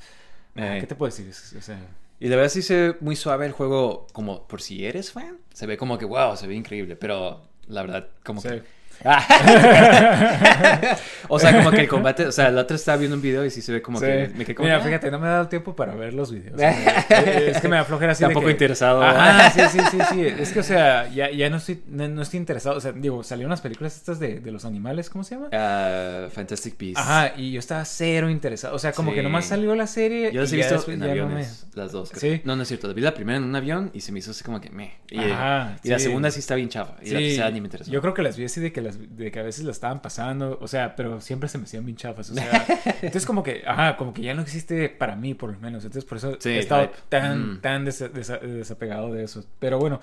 Eh. 0.56 0.78
¿Qué 0.80 0.86
te 0.86 0.94
puedo 0.94 1.10
decir? 1.14 1.28
O 1.58 1.60
sea. 1.60 1.78
Y 2.24 2.28
la 2.28 2.36
verdad 2.36 2.52
sí 2.52 2.62
se 2.62 2.74
ve 2.76 2.96
muy 3.00 3.16
suave 3.16 3.46
el 3.46 3.52
juego, 3.52 4.06
como 4.12 4.46
por 4.46 4.62
si 4.62 4.86
eres 4.86 5.10
fan. 5.10 5.38
Se 5.52 5.66
ve 5.66 5.76
como 5.76 5.98
que, 5.98 6.04
wow, 6.04 6.36
se 6.36 6.46
ve 6.46 6.54
increíble, 6.54 6.94
pero 6.94 7.42
la 7.66 7.82
verdad, 7.82 8.10
como 8.24 8.40
Sí. 8.40 8.48
que... 8.48 8.62
o 11.28 11.38
sea, 11.38 11.56
como 11.56 11.70
que 11.70 11.80
el 11.82 11.88
combate, 11.88 12.26
o 12.26 12.32
sea, 12.32 12.50
la 12.50 12.62
otra 12.62 12.76
estaba 12.76 12.98
viendo 12.98 13.16
un 13.16 13.22
video 13.22 13.44
y 13.44 13.50
sí 13.50 13.60
se 13.62 13.72
ve 13.72 13.82
como 13.82 13.98
Sí. 13.98 14.06
que 14.06 14.30
me 14.36 14.44
quedé 14.44 14.54
como 14.54 14.66
Mira, 14.66 14.78
ah, 14.78 14.80
fíjate, 14.80 15.10
no 15.10 15.18
me 15.18 15.26
ha 15.26 15.30
dado 15.30 15.48
tiempo 15.48 15.74
para 15.76 15.94
ver 15.94 16.14
los 16.14 16.32
videos. 16.32 16.60
Eh, 16.60 17.50
es 17.50 17.60
que 17.60 17.68
me 17.68 17.76
da 17.76 17.84
flojera 17.84 18.12
así 18.12 18.22
de 18.22 18.26
Tampoco 18.28 18.46
que- 18.46 18.52
interesado. 18.52 19.02
Ajá, 19.02 19.50
sí, 19.50 19.60
sí, 19.70 19.78
sí, 19.90 19.98
sí. 20.12 20.26
Es 20.26 20.52
que, 20.52 20.60
o 20.60 20.62
sea, 20.62 21.08
ya, 21.10 21.30
ya 21.30 21.50
no, 21.50 21.56
estoy, 21.58 21.82
no, 21.88 22.08
no 22.08 22.22
estoy 22.22 22.38
interesado. 22.38 22.76
O 22.76 22.80
sea, 22.80 22.92
digo, 22.92 23.22
salieron 23.24 23.50
las 23.50 23.60
películas 23.60 23.96
estas 23.96 24.18
de, 24.18 24.40
de 24.40 24.50
los 24.50 24.64
animales, 24.64 25.10
¿cómo 25.10 25.24
se 25.24 25.34
llama? 25.36 25.48
ah, 25.52 26.26
Fantastic 26.32 26.78
Beasts. 26.78 27.00
Ajá, 27.00 27.32
y 27.36 27.52
yo 27.52 27.58
estaba 27.58 27.84
cero 27.84 28.30
interesado. 28.30 28.74
O 28.74 28.78
sea, 28.78 28.92
como 28.92 29.10
Sí. 29.10 29.16
que 29.16 29.22
nomás 29.22 29.44
salió 29.46 29.74
la 29.74 29.86
serie. 29.86 30.32
Yo 30.32 30.40
las 30.42 30.52
he 30.52 30.56
visto 30.56 30.74
en 30.90 31.00
ya 31.00 31.06
no 31.06 31.06
me- 31.06 31.10
aviones, 31.10 31.66
las 31.74 31.92
dos. 31.92 32.10
Sí. 32.14 32.40
No, 32.44 32.56
no 32.56 32.62
es 32.62 32.68
cierto. 32.68 32.92
Vi 32.94 33.00
la 33.02 33.14
primera 33.14 33.36
en 33.38 33.44
un 33.44 33.54
avión 33.56 33.90
y 33.94 34.00
se 34.00 34.12
me 34.12 34.18
hizo 34.20 34.30
así 34.32 34.44
como 34.44 34.60
que 34.60 34.70
me. 34.70 34.92
Y, 35.10 35.18
Ajá, 35.18 35.76
y 35.82 35.88
la 35.88 35.98
segunda 35.98 36.30
sí 36.30 36.40
está 36.40 36.54
bien 36.54 36.68
chafa. 36.68 36.94
Y 37.02 37.10
la 37.10 37.18
tercera 37.18 37.50
ni 37.50 37.60
me 37.60 37.66
interesó. 37.66 37.90
Yo 37.90 38.00
creo 38.00 38.14
que 38.14 38.22
las 38.22 38.36
vi 38.36 38.44
así 38.44 38.60
de 38.60 38.72
que, 38.72 38.80
las, 38.80 38.91
de 38.98 39.30
que 39.30 39.40
a 39.40 39.42
veces 39.42 39.64
las 39.64 39.76
estaban 39.76 40.00
pasando, 40.02 40.58
o 40.60 40.68
sea, 40.68 40.94
pero 40.96 41.20
siempre 41.20 41.48
se 41.48 41.58
me 41.58 41.64
hacían 41.64 41.84
bien 41.84 41.96
chafas, 41.96 42.30
o 42.30 42.34
sea, 42.34 42.64
entonces 43.02 43.26
como 43.26 43.42
que, 43.42 43.62
ajá, 43.66 43.96
como 43.96 44.12
que 44.14 44.22
ya 44.22 44.34
no 44.34 44.42
existe 44.42 44.88
para 44.88 45.16
mí 45.16 45.34
por 45.34 45.52
lo 45.52 45.58
menos, 45.60 45.84
entonces 45.84 46.04
por 46.08 46.18
eso 46.18 46.36
Sí, 46.40 46.50
he 46.50 46.58
estado 46.58 46.82
hype. 46.82 46.94
tan, 47.08 47.54
Mm. 47.54 47.60
tan 47.60 47.86
desa- 47.86 48.10
desa- 48.10 48.40
desapegado 48.40 49.12
de 49.12 49.24
eso, 49.24 49.44
pero 49.58 49.78
bueno, 49.78 50.00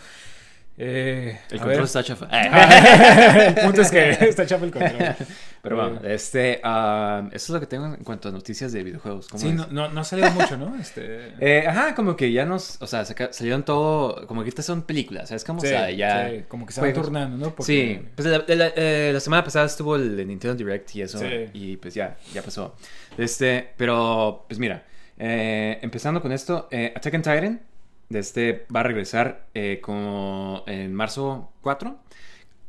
eh, 0.81 1.39
El 1.51 1.57
control 1.59 1.75
ver. 1.77 1.83
está 1.85 2.03
chafa. 2.03 2.27
el 3.47 3.55
punto 3.55 3.81
es 3.81 3.91
que 3.91 4.09
está 4.11 4.45
chafa 4.45 4.65
el 4.65 4.71
control. 4.71 4.97
Pero 5.61 5.75
bueno, 5.75 5.99
este, 6.05 6.61
ah, 6.63 7.27
eso 7.33 7.35
es 7.35 7.49
lo 7.49 7.59
que 7.59 7.65
tengo 7.65 7.85
en 7.87 8.01
cuanto 8.05 8.29
a 8.29 8.31
noticias 8.31 8.71
de 8.71 8.81
videojuegos. 8.81 9.27
¿Cómo 9.27 9.41
Sí, 9.43 9.51
no, 9.51 9.67
no, 9.67 9.89
no 9.89 9.99
ha 9.99 10.03
salido 10.05 10.31
mucho, 10.31 10.55
¿no? 10.57 10.73
Este... 10.79 11.33
Eh, 11.41 11.65
ajá, 11.67 11.95
como 11.95 12.15
que 12.15 12.31
ya 12.31 12.45
nos, 12.45 12.81
o 12.81 12.87
sea, 12.87 13.03
salieron 13.03 13.63
todo, 13.63 14.25
como 14.25 14.43
que 14.43 14.49
estas 14.49 14.65
son 14.65 14.83
películas, 14.83 15.27
¿sabes? 15.29 15.43
Como, 15.43 15.59
sí, 15.59 15.67
o 15.67 15.69
sea, 15.69 15.91
ya... 15.91 16.29
sí, 16.29 16.43
como 16.47 16.65
que 16.65 16.71
se 16.71 16.79
van 16.79 16.93
turnando, 16.93 17.37
¿no? 17.37 17.63
Sí, 17.63 17.99
pues 18.15 18.25
la, 18.27 18.43
la- 18.47 18.71
eh, 18.75 19.11
la 19.13 19.19
semana 19.19 19.43
pasada 19.43 19.65
estuvo 19.65 19.97
el 19.97 20.15
Nintendo 20.25 20.55
Direct 20.55 20.95
y 20.95 21.01
eso, 21.01 21.19
Sí. 21.19 21.25
y 21.53 21.75
pues 21.77 21.93
ya, 21.93 22.15
ya 22.33 22.41
pasó. 22.41 22.75
Este, 23.17 23.73
pero, 23.75 24.45
pues 24.47 24.59
mira, 24.59 24.85
eh, 25.17 25.77
empezando 25.81 26.21
con 26.21 26.31
esto, 26.31 26.69
eh, 26.71 26.93
Attack 26.95 27.13
on 27.15 27.21
Titan, 27.21 27.61
de 28.09 28.19
este, 28.19 28.65
va 28.75 28.81
a 28.81 28.83
regresar 28.83 29.47
eh, 29.53 29.79
como 29.81 30.63
en 30.67 30.93
marzo 30.93 31.51
4, 31.61 31.97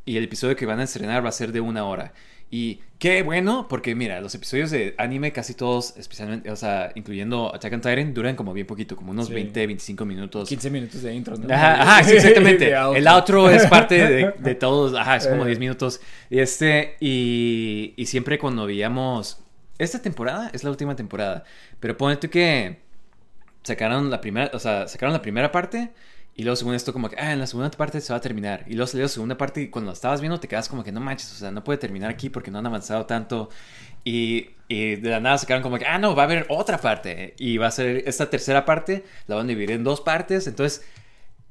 y 0.05 0.16
el 0.16 0.24
episodio 0.24 0.57
que 0.57 0.66
van 0.66 0.81
a 0.81 0.85
estrenar 0.85 1.24
va 1.24 1.29
a 1.31 1.33
ser 1.33 1.53
de 1.53 1.61
una 1.61 1.85
hora. 1.85 2.12
Y 2.53 2.81
qué 2.98 3.22
bueno, 3.22 3.68
porque 3.68 3.94
mira, 3.94 4.20
los 4.20 4.35
episodios 4.35 4.72
de 4.72 4.96
anime 4.98 5.33
casi 5.33 5.55
todos, 5.55 5.94
especialmente, 5.96 6.50
o 6.50 6.57
sea, 6.57 6.90
incluyendo 6.96 7.55
Attack 7.55 7.74
on 7.74 7.81
Titan, 7.81 8.12
duran 8.12 8.35
como 8.35 8.53
bien 8.53 8.66
poquito, 8.66 8.96
como 8.96 9.12
unos 9.12 9.29
Sí. 9.29 9.35
20, 9.35 9.66
25 9.68 10.05
minutos. 10.05 10.48
15 10.48 10.68
minutos 10.70 11.00
de 11.03 11.14
intro, 11.14 11.37
¿no? 11.37 11.55
Ajá, 11.55 11.81
ajá, 11.81 12.03
sí, 12.09 12.16
exactamente. 12.16 12.74
Outro. 12.74 12.96
El 12.98 13.07
outro 13.07 13.50
es 13.50 13.66
parte 13.66 13.94
de, 14.05 14.35
de 14.37 14.55
todos, 14.57 14.94
ajá, 14.98 15.16
es 15.16 15.29
como 15.29 15.44
Eh. 15.44 15.48
10 15.48 15.59
minutos. 15.61 16.00
Y 16.29 16.40
este, 16.40 16.96
y, 16.98 17.94
y 17.96 18.07
siempre 18.07 18.37
cuando 18.37 18.66
veíamos, 18.66 19.38
esta 19.79 20.03
temporada 20.03 20.50
es 20.53 20.64
la 20.64 20.70
última 20.70 20.96
temporada, 20.96 21.44
pero 21.79 21.96
ponete 21.96 22.29
que 22.29 22.81
sacaron 23.62 24.11
la 24.11 24.20
primera, 24.20 24.51
o 24.55 24.59
sea, 24.59 24.88
sacaron 24.88 25.12
la 25.12 25.23
primera 25.23 25.53
parte 25.53 25.90
y 26.35 26.42
luego 26.42 26.57
según 26.57 26.75
esto 26.75 26.92
como 26.92 27.11
que, 27.11 27.16
ah, 27.18 27.33
en 27.33 27.38
la 27.40 27.46
segunda 27.46 27.70
parte 27.70 28.01
se 28.01 28.12
va 28.12 28.18
a 28.18 28.20
terminar. 28.20 28.64
Y 28.66 28.75
luego 28.75 28.87
salió 28.87 29.05
la 29.05 29.09
segunda 29.09 29.37
parte 29.37 29.61
y 29.62 29.68
cuando 29.68 29.90
la 29.90 29.94
estabas 29.94 30.20
viendo 30.20 30.40
te 30.40 30.49
quedas 30.49 30.68
como 30.68 30.85
que 30.85 30.92
no 30.92 31.01
manches, 31.01 31.33
o 31.33 31.35
sea, 31.35 31.51
no 31.51 31.62
puede 31.64 31.79
terminar 31.79 32.11
aquí 32.11 32.31
porque 32.31 32.51
no 32.51 32.59
han 32.59 32.66
avanzado 32.66 33.07
tanto. 33.07 33.51
Y, 34.05 34.51
y 34.68 34.96
de 34.96 35.11
la 35.11 35.20
nada 35.20 35.37
sacaron 35.38 35.62
como 35.62 35.79
que, 35.79 35.87
ah, 35.87 35.99
no, 35.99 36.14
va 36.14 36.23
a 36.23 36.27
haber 36.27 36.46
otra 36.49 36.79
parte. 36.79 37.35
Y 37.38 37.59
va 37.59 37.66
a 37.66 37.70
ser 37.70 38.05
esta 38.07 38.31
tercera 38.31 38.64
parte, 38.64 39.05
la 39.27 39.37
van 39.37 39.46
a 39.46 39.49
dividir 39.49 39.73
en 39.73 39.85
dos 39.85 40.01
partes. 40.01 40.46
Entonces, 40.46 40.83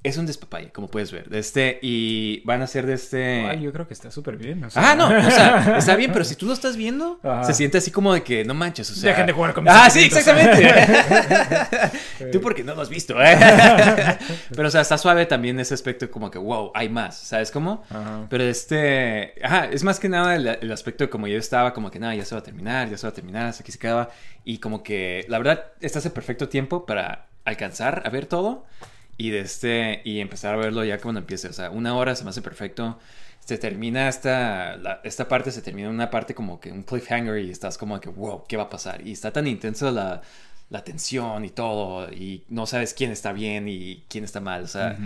es 0.02 0.18
un 0.18 0.26
despapalle, 0.26 0.72
como 0.72 0.88
puedes 0.88 1.12
ver. 1.12 1.28
De 1.30 1.40
este, 1.40 1.78
y 1.82 2.42
van 2.46 2.62
a 2.62 2.68
ser 2.68 2.86
de 2.86 2.94
este... 2.94 3.46
Ay, 3.46 3.62
yo 3.62 3.74
creo 3.74 3.86
que 3.86 3.94
está 3.94 4.10
súper 4.12 4.38
bien. 4.38 4.64
o 4.64 4.70
sea. 4.70 4.92
Ah, 4.92 4.96
no, 4.96 5.08
o 5.08 5.32
sea, 5.32 5.76
está 5.78 5.98
bien, 5.98 6.12
pero 6.14 6.24
si 6.24 6.36
tú 6.36 6.46
lo 6.46 6.54
estás 6.54 6.78
viendo, 6.78 7.20
Ajá. 7.22 7.44
se 7.44 7.54
siente 7.54 7.80
así 7.80 7.92
como 7.92 8.14
de 8.14 8.24
que 8.24 8.46
no 8.46 8.54
manches, 8.54 8.90
o 8.92 8.96
sea. 8.96 9.10
Dejen 9.10 9.26
de 9.28 9.34
jugar 9.34 9.54
con 9.54 9.66
mis 9.66 9.74
Ah, 9.74 9.90
sí, 9.90 10.06
exactamente. 10.06 10.72
tú 12.32 12.40
porque 12.40 12.64
no 12.64 12.76
lo 12.76 12.82
has 12.82 12.88
visto, 12.90 13.22
¿eh? 13.22 13.38
Pero, 14.56 14.70
o 14.70 14.72
sea, 14.72 14.82
está 14.82 14.98
suave 14.98 15.26
también 15.26 15.60
ese 15.60 15.74
aspecto 15.74 16.10
como 16.10 16.32
que, 16.32 16.40
wow, 16.40 16.72
hay 16.76 16.88
más, 16.88 17.18
¿sabes 17.18 17.52
cómo? 17.52 17.84
Ajá. 17.90 18.26
Pero 18.30 18.46
este, 18.46 19.34
ajá, 19.44 19.66
es 19.66 19.84
más 19.84 20.00
que 20.00 20.08
nada 20.08 20.36
el, 20.36 20.48
el 20.48 20.72
aspecto 20.72 21.04
de 21.04 21.10
como 21.10 21.28
yo 21.28 21.38
estaba, 21.38 21.74
como 21.74 21.92
que 21.92 22.00
nada, 22.00 22.16
ya 22.16 22.24
se 22.24 22.36
va 22.36 22.40
a 22.40 22.44
terminar, 22.44 22.90
ya 22.90 22.98
se 22.98 23.06
va 23.06 23.12
a 23.12 23.14
terminar, 23.14 23.48
hasta 23.48 23.64
aquí 23.64 23.74
se 23.74 23.80
acaba. 23.80 24.10
Y 24.46 24.60
como 24.60 24.82
que, 24.82 25.26
la 25.28 25.38
verdad, 25.40 25.66
estás 25.82 26.06
en 26.06 26.14
perfecto 26.14 26.48
tiempo 26.48 26.86
para 26.86 27.26
alcanzar 27.44 28.04
a 28.06 28.10
ver 28.10 28.28
todo 28.28 28.66
y 29.20 29.30
de 29.32 29.42
este 29.42 30.02
y 30.04 30.20
empezar 30.22 30.56
a 30.56 30.58
verlo 30.58 30.84
ya 30.84 30.98
cuando 31.00 31.20
empiece. 31.22 31.48
O 31.50 31.54
sea, 31.54 31.70
una 31.70 31.96
hora 31.96 32.16
se 32.16 32.24
me 32.24 32.32
hace 32.32 32.42
perfecto. 32.42 32.98
Se 33.46 33.58
termina 33.60 34.10
esta, 34.10 34.78
la- 34.78 35.02
esta 35.04 35.28
parte, 35.28 35.52
se 35.52 35.62
termina 35.62 35.90
una 35.90 36.10
parte 36.10 36.34
como 36.36 36.60
que 36.60 36.72
un 36.72 36.84
cliffhanger 36.84 37.38
y 37.40 37.52
estás 37.52 37.78
como 37.78 38.00
que, 38.00 38.10
wow, 38.10 38.46
¿qué 38.48 38.58
va 38.58 38.64
a 38.64 38.70
pasar? 38.70 39.06
Y 39.08 39.12
está 39.14 39.32
tan 39.34 39.48
intenso 39.48 39.92
la, 39.92 40.22
la 40.70 40.84
tensión 40.84 41.46
y 41.46 41.50
todo, 41.50 42.12
y 42.12 42.44
no 42.50 42.66
sabes 42.68 42.94
quién 42.94 43.12
está 43.12 43.34
bien 43.34 43.68
y 43.68 44.04
quién 44.10 44.24
está 44.24 44.40
mal, 44.40 44.64
o 44.64 44.68
sea, 44.68 44.98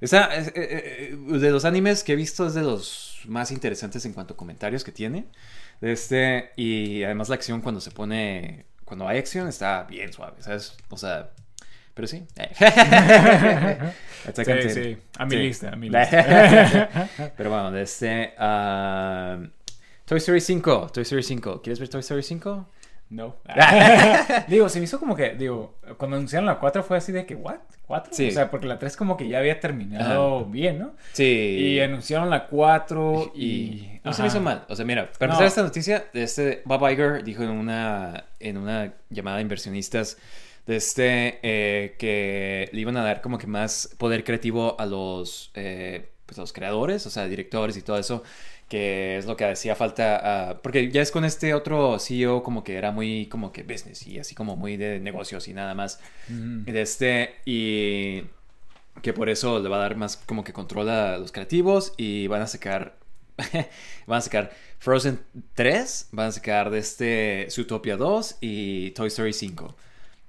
esa- 0.00 0.34
es- 0.36 0.48
eh, 0.48 0.52
eh, 0.56 1.16
de 1.16 1.50
los 1.52 1.64
animes 1.64 2.02
que 2.04 2.14
he 2.14 2.16
visto 2.16 2.46
es 2.48 2.54
de 2.54 2.62
los 2.62 3.20
más 3.26 3.50
interesantes 3.52 4.04
en 4.06 4.12
cuanto 4.12 4.34
a 4.34 4.36
comentarios 4.36 4.82
que 4.84 4.92
tiene, 4.92 5.26
este, 5.80 6.50
y 6.56 7.02
además 7.04 7.28
la 7.28 7.36
acción 7.36 7.60
cuando 7.60 7.80
se 7.80 7.90
pone, 7.92 8.66
cuando 8.84 9.06
hay 9.08 9.18
acción 9.18 9.46
está 9.48 9.84
bien 9.84 10.12
suave, 10.12 10.42
¿sabes? 10.42 10.76
O 10.90 10.96
sea, 10.96 11.30
pero 11.94 12.08
sí. 12.08 12.24
Attack 14.26 14.48
on 14.48 14.70
Sí. 14.70 14.96
A 15.18 15.24
mi 15.26 15.30
Sí. 15.30 15.36
lista, 15.36 15.68
a 15.70 15.76
mi 15.76 15.88
lista. 15.90 16.88
Pero 17.36 17.50
bueno, 17.50 17.70
de 17.70 17.82
este. 17.82 18.34
ah, 18.38 19.38
Toy 20.04 20.18
Story 20.18 20.40
5. 20.40 20.90
Toy 20.92 21.02
Story 21.02 21.22
5. 21.22 21.62
¿Quieres 21.62 21.78
ver 21.78 21.88
Toy 21.88 22.00
Story 22.00 22.22
5? 22.22 22.68
No. 23.10 23.36
digo, 24.48 24.68
se 24.70 24.78
me 24.80 24.84
hizo 24.86 24.98
como 24.98 25.14
que, 25.14 25.34
digo, 25.34 25.78
cuando 25.98 26.16
anunciaron 26.16 26.46
la 26.46 26.58
4 26.58 26.82
fue 26.82 26.96
así 26.96 27.12
de 27.12 27.26
que, 27.26 27.34
¿what? 27.34 27.58
¿4? 27.86 28.04
Sí. 28.10 28.28
O 28.28 28.30
sea, 28.32 28.50
porque 28.50 28.66
la 28.66 28.78
3 28.78 28.96
como 28.96 29.16
que 29.16 29.28
ya 29.28 29.38
había 29.38 29.60
terminado 29.60 30.46
bien, 30.46 30.78
¿no? 30.78 30.94
Sí. 31.12 31.24
Y 31.24 31.80
anunciaron 31.80 32.30
la 32.30 32.46
4 32.46 33.32
y... 33.34 33.44
Y 33.44 34.00
no 34.02 34.12
se 34.14 34.22
me 34.22 34.28
hizo 34.28 34.40
mal. 34.40 34.64
O 34.68 34.74
sea, 34.74 34.84
mira, 34.86 35.10
para 35.18 35.28
No. 35.28 35.34
empezar 35.34 35.46
esta 35.46 35.62
noticia, 35.62 36.04
de 36.14 36.22
este 36.22 36.62
Bob 36.64 36.88
Iger 36.90 37.22
dijo 37.22 37.42
en 37.42 37.50
una, 37.50 38.24
en 38.40 38.56
una 38.56 38.94
llamada 39.10 39.36
de 39.36 39.42
inversionistas 39.42 40.16
de 40.66 40.76
este 40.76 41.38
eh, 41.42 41.96
que 41.98 42.70
le 42.72 42.80
iban 42.80 42.96
a 42.96 43.02
dar 43.02 43.20
como 43.20 43.38
que 43.38 43.46
más 43.46 43.94
poder 43.98 44.24
creativo 44.24 44.80
a 44.80 44.86
los, 44.86 45.50
eh, 45.54 46.08
pues 46.26 46.38
a 46.38 46.42
los 46.42 46.52
creadores, 46.52 47.06
o 47.06 47.10
sea, 47.10 47.26
directores 47.26 47.76
y 47.76 47.82
todo 47.82 47.98
eso, 47.98 48.22
que 48.68 49.18
es 49.18 49.26
lo 49.26 49.36
que 49.36 49.44
hacía 49.44 49.76
falta, 49.76 50.60
porque 50.62 50.90
ya 50.90 51.02
es 51.02 51.10
con 51.10 51.24
este 51.24 51.54
otro 51.54 51.98
CEO 51.98 52.42
como 52.42 52.64
que 52.64 52.76
era 52.76 52.92
muy 52.92 53.26
como 53.26 53.52
que 53.52 53.62
business 53.62 54.06
y 54.06 54.18
así 54.18 54.34
como 54.34 54.56
muy 54.56 54.76
de 54.76 55.00
negocios 55.00 55.48
y 55.48 55.54
nada 55.54 55.74
más. 55.74 56.00
De 56.28 56.80
este, 56.80 57.36
y 57.44 58.22
que 59.02 59.12
por 59.12 59.28
eso 59.28 59.60
le 59.60 59.68
va 59.68 59.76
a 59.76 59.80
dar 59.80 59.96
más 59.96 60.16
como 60.16 60.44
que 60.44 60.52
control 60.52 60.88
a 60.88 61.18
los 61.18 61.30
creativos 61.32 61.92
y 61.96 62.26
van 62.26 62.42
a 62.42 62.46
sacar 62.46 62.96
van 64.06 64.18
a 64.18 64.20
sacar 64.20 64.52
Frozen 64.78 65.20
3, 65.54 66.08
van 66.12 66.28
a 66.28 66.32
sacar 66.32 66.70
de 66.70 66.78
este 66.78 67.46
Zootopia 67.50 67.96
2 67.96 68.38
y 68.40 68.90
Toy 68.92 69.08
Story 69.08 69.32
5. 69.32 69.76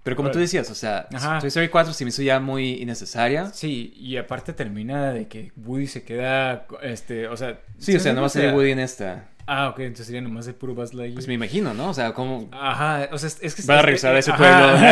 Pero 0.06 0.16
como 0.16 0.30
tú 0.30 0.34
Órale. 0.34 0.44
decías, 0.44 0.70
o 0.70 0.76
sea, 0.76 1.08
Ajá. 1.12 1.40
Toy 1.40 1.48
Story 1.48 1.68
4 1.68 1.92
se 1.92 2.06
me 2.06 2.10
hizo 2.10 2.22
ya 2.22 2.40
muy 2.40 2.74
innecesaria. 2.74 3.52
Sí, 3.52 3.92
y 3.98 4.18
aparte 4.18 4.54
termina 4.54 5.12
de 5.12 5.28
que 5.28 5.52
Woody 5.58 5.88
se 5.88 6.04
queda, 6.04 6.68
este, 6.84 7.28
o 7.28 7.36
sea... 7.36 7.60
Sí, 7.80 7.96
o 7.96 8.00
sea, 8.00 8.14
no 8.14 8.22
va 8.22 8.28
a 8.28 8.30
salir 8.30 8.54
Woody 8.54 8.70
en 8.70 8.80
esta. 8.80 9.30
Ah, 9.48 9.70
ok, 9.70 9.80
entonces 9.80 10.08
sería 10.08 10.22
nomás 10.22 10.46
de 10.48 10.54
puro 10.54 10.74
Buzz 10.74 10.94
Lightyear. 10.94 11.14
Pues 11.16 11.28
me 11.28 11.36
imagino, 11.36 11.74
¿no? 11.74 11.90
O 11.90 11.94
sea, 11.94 12.14
como... 12.14 12.50
Ajá, 12.52 13.10
o 13.12 13.18
sea, 13.18 13.28
es, 13.28 13.38
es 13.42 13.54
que... 13.56 13.62
Van 13.64 13.78
a 13.78 13.80
es- 13.82 13.86
regresar 13.86 14.16
a 14.16 14.20
ese 14.20 14.32
ajá. 14.32 14.38
pueblo. 14.38 14.88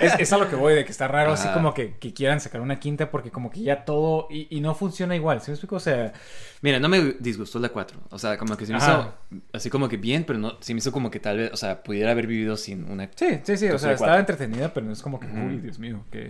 es, 0.14 0.20
es 0.20 0.32
a 0.32 0.38
lo 0.38 0.48
que 0.50 0.56
voy, 0.56 0.74
de 0.74 0.84
que 0.84 0.90
está 0.90 1.08
raro, 1.08 1.32
así 1.32 1.48
como 1.48 1.72
que, 1.72 1.96
que 1.96 2.12
quieran 2.12 2.40
sacar 2.40 2.60
una 2.60 2.78
quinta 2.78 3.10
porque 3.10 3.30
como 3.30 3.50
que 3.50 3.62
ya 3.62 3.84
todo... 3.84 4.26
Y, 4.30 4.46
y 4.50 4.60
no 4.60 4.74
funciona 4.74 5.16
igual, 5.16 5.40
¿sí 5.40 5.50
me 5.50 5.54
explico? 5.54 5.76
O 5.76 5.80
sea... 5.80 6.12
Mira, 6.60 6.80
no 6.80 6.88
me 6.88 7.14
disgustó 7.20 7.58
la 7.60 7.68
4. 7.68 7.98
O 8.10 8.18
sea, 8.18 8.36
como 8.36 8.56
que 8.56 8.66
se 8.66 8.72
me 8.72 8.78
Ajá. 8.78 9.14
hizo 9.30 9.42
así 9.52 9.70
como 9.70 9.88
que 9.88 9.96
bien, 9.96 10.24
pero 10.24 10.38
no, 10.38 10.56
se 10.60 10.74
me 10.74 10.78
hizo 10.78 10.90
como 10.92 11.10
que 11.10 11.20
tal 11.20 11.38
vez, 11.38 11.52
o 11.52 11.56
sea, 11.56 11.82
pudiera 11.82 12.10
haber 12.10 12.26
vivido 12.26 12.56
sin 12.56 12.90
una... 12.90 13.08
Sí, 13.14 13.40
sí, 13.44 13.56
sí, 13.56 13.68
o 13.68 13.78
sea, 13.78 13.92
estaba 13.92 14.12
4. 14.16 14.18
entretenida, 14.20 14.74
pero 14.74 14.84
no 14.86 14.92
es 14.92 15.00
como 15.00 15.18
que, 15.20 15.26
uy, 15.28 15.58
Dios 15.58 15.78
mío, 15.78 16.04
que... 16.10 16.28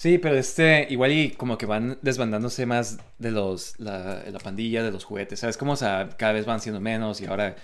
Sí, 0.00 0.16
pero 0.16 0.34
este, 0.34 0.86
igual 0.88 1.12
y 1.12 1.32
como 1.32 1.58
que 1.58 1.66
van 1.66 1.98
desbandándose 2.00 2.64
más 2.64 2.96
de 3.18 3.30
los, 3.32 3.78
la, 3.78 4.22
la 4.30 4.38
pandilla 4.38 4.82
de 4.82 4.90
los 4.90 5.04
juguetes, 5.04 5.40
¿sabes? 5.40 5.58
Como, 5.58 5.72
o 5.72 5.76
sea, 5.76 6.08
cada 6.16 6.32
vez 6.32 6.46
van 6.46 6.58
siendo 6.62 6.80
menos 6.80 7.20
y 7.20 7.26
ahora 7.26 7.54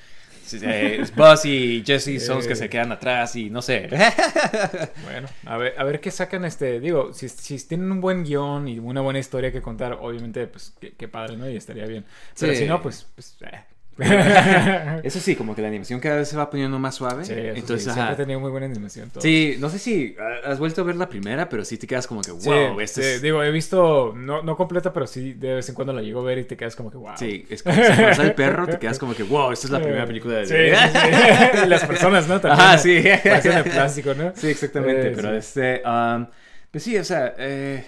sí, 0.44 0.58
eh, 0.62 0.98
es 1.00 1.14
Buzz 1.16 1.46
y 1.46 1.82
Jesse 1.86 2.22
son 2.22 2.36
los 2.36 2.46
que 2.46 2.54
se 2.54 2.68
quedan 2.68 2.92
atrás 2.92 3.36
y 3.36 3.48
no 3.48 3.62
sé. 3.62 3.88
Bueno, 5.04 5.28
a 5.46 5.56
ver, 5.56 5.74
a 5.78 5.84
ver 5.84 5.98
qué 6.00 6.10
sacan 6.10 6.44
este, 6.44 6.78
digo, 6.78 7.14
si, 7.14 7.30
si 7.30 7.56
tienen 7.66 7.90
un 7.90 8.02
buen 8.02 8.22
guion 8.22 8.68
y 8.68 8.78
una 8.80 9.00
buena 9.00 9.18
historia 9.18 9.50
que 9.50 9.62
contar, 9.62 9.94
obviamente, 9.98 10.46
pues, 10.46 10.74
qué, 10.78 10.92
qué 10.92 11.08
padre, 11.08 11.38
¿no? 11.38 11.48
Y 11.48 11.56
estaría 11.56 11.86
bien. 11.86 12.04
Pero 12.38 12.52
Sí. 12.52 12.58
si 12.58 12.66
no, 12.66 12.82
pues, 12.82 13.06
pues, 13.14 13.34
eh. 13.50 13.64
Eso 15.02 15.20
sí, 15.20 15.36
como 15.36 15.54
que 15.54 15.62
la 15.62 15.68
animación 15.68 16.00
cada 16.00 16.16
vez 16.16 16.28
se 16.28 16.36
va 16.36 16.50
poniendo 16.50 16.78
más 16.78 16.94
suave. 16.94 17.24
Sí, 17.24 17.32
eso 17.32 17.54
Entonces, 17.54 17.84
sí, 17.84 17.88
ajá. 17.90 17.94
siempre 17.94 18.14
he 18.14 18.26
tenido 18.26 18.40
muy 18.40 18.50
buena 18.50 18.66
animación. 18.66 19.08
todo. 19.10 19.22
Sí, 19.22 19.56
no 19.58 19.70
sé 19.70 19.78
si 19.78 20.16
ah, 20.20 20.50
has 20.50 20.58
vuelto 20.58 20.82
a 20.82 20.84
ver 20.84 20.96
la 20.96 21.08
primera, 21.08 21.48
pero 21.48 21.64
sí 21.64 21.78
te 21.78 21.86
quedas 21.86 22.06
como 22.06 22.20
que, 22.20 22.30
Sí, 22.32 22.48
wow, 22.48 22.78
este 22.80 23.02
sí, 23.02 23.08
es... 23.08 23.22
digo, 23.22 23.42
he 23.42 23.50
visto, 23.50 24.12
no, 24.16 24.42
no 24.42 24.56
completa, 24.56 24.92
pero 24.92 25.06
sí 25.06 25.32
de 25.32 25.54
vez 25.54 25.68
en 25.68 25.74
cuando 25.74 25.92
la 25.92 26.02
llego 26.02 26.20
a 26.20 26.24
ver 26.24 26.38
y 26.38 26.44
te 26.44 26.56
quedas 26.56 26.76
como 26.76 26.90
que, 26.90 26.98
wow. 26.98 27.14
Sí, 27.16 27.46
es 27.48 27.62
como 27.62 27.74
si 27.76 28.22
el 28.22 28.34
perro, 28.34 28.66
te 28.66 28.78
quedas 28.78 28.98
como 28.98 29.14
que, 29.14 29.22
wow, 29.22 29.52
esta 29.52 29.66
es 29.66 29.70
la 29.70 29.80
primera 29.80 30.06
película 30.06 30.34
de... 30.36 30.46
Sí, 30.46 31.66
las 31.68 31.84
personas, 31.84 32.28
¿no? 32.28 32.40
También. 32.40 32.60
Ajá, 32.60 32.78
sí. 32.78 33.00
De 33.00 33.62
plástico, 33.64 34.14
¿no? 34.14 34.32
Sí, 34.36 34.48
exactamente, 34.48 35.08
Eh, 35.08 35.12
pero 35.14 35.34
este... 35.34 35.82
um, 35.86 36.26
pues 36.70 36.84
sí, 36.84 36.98
o 36.98 37.04
sea, 37.04 37.34
eh, 37.38 37.86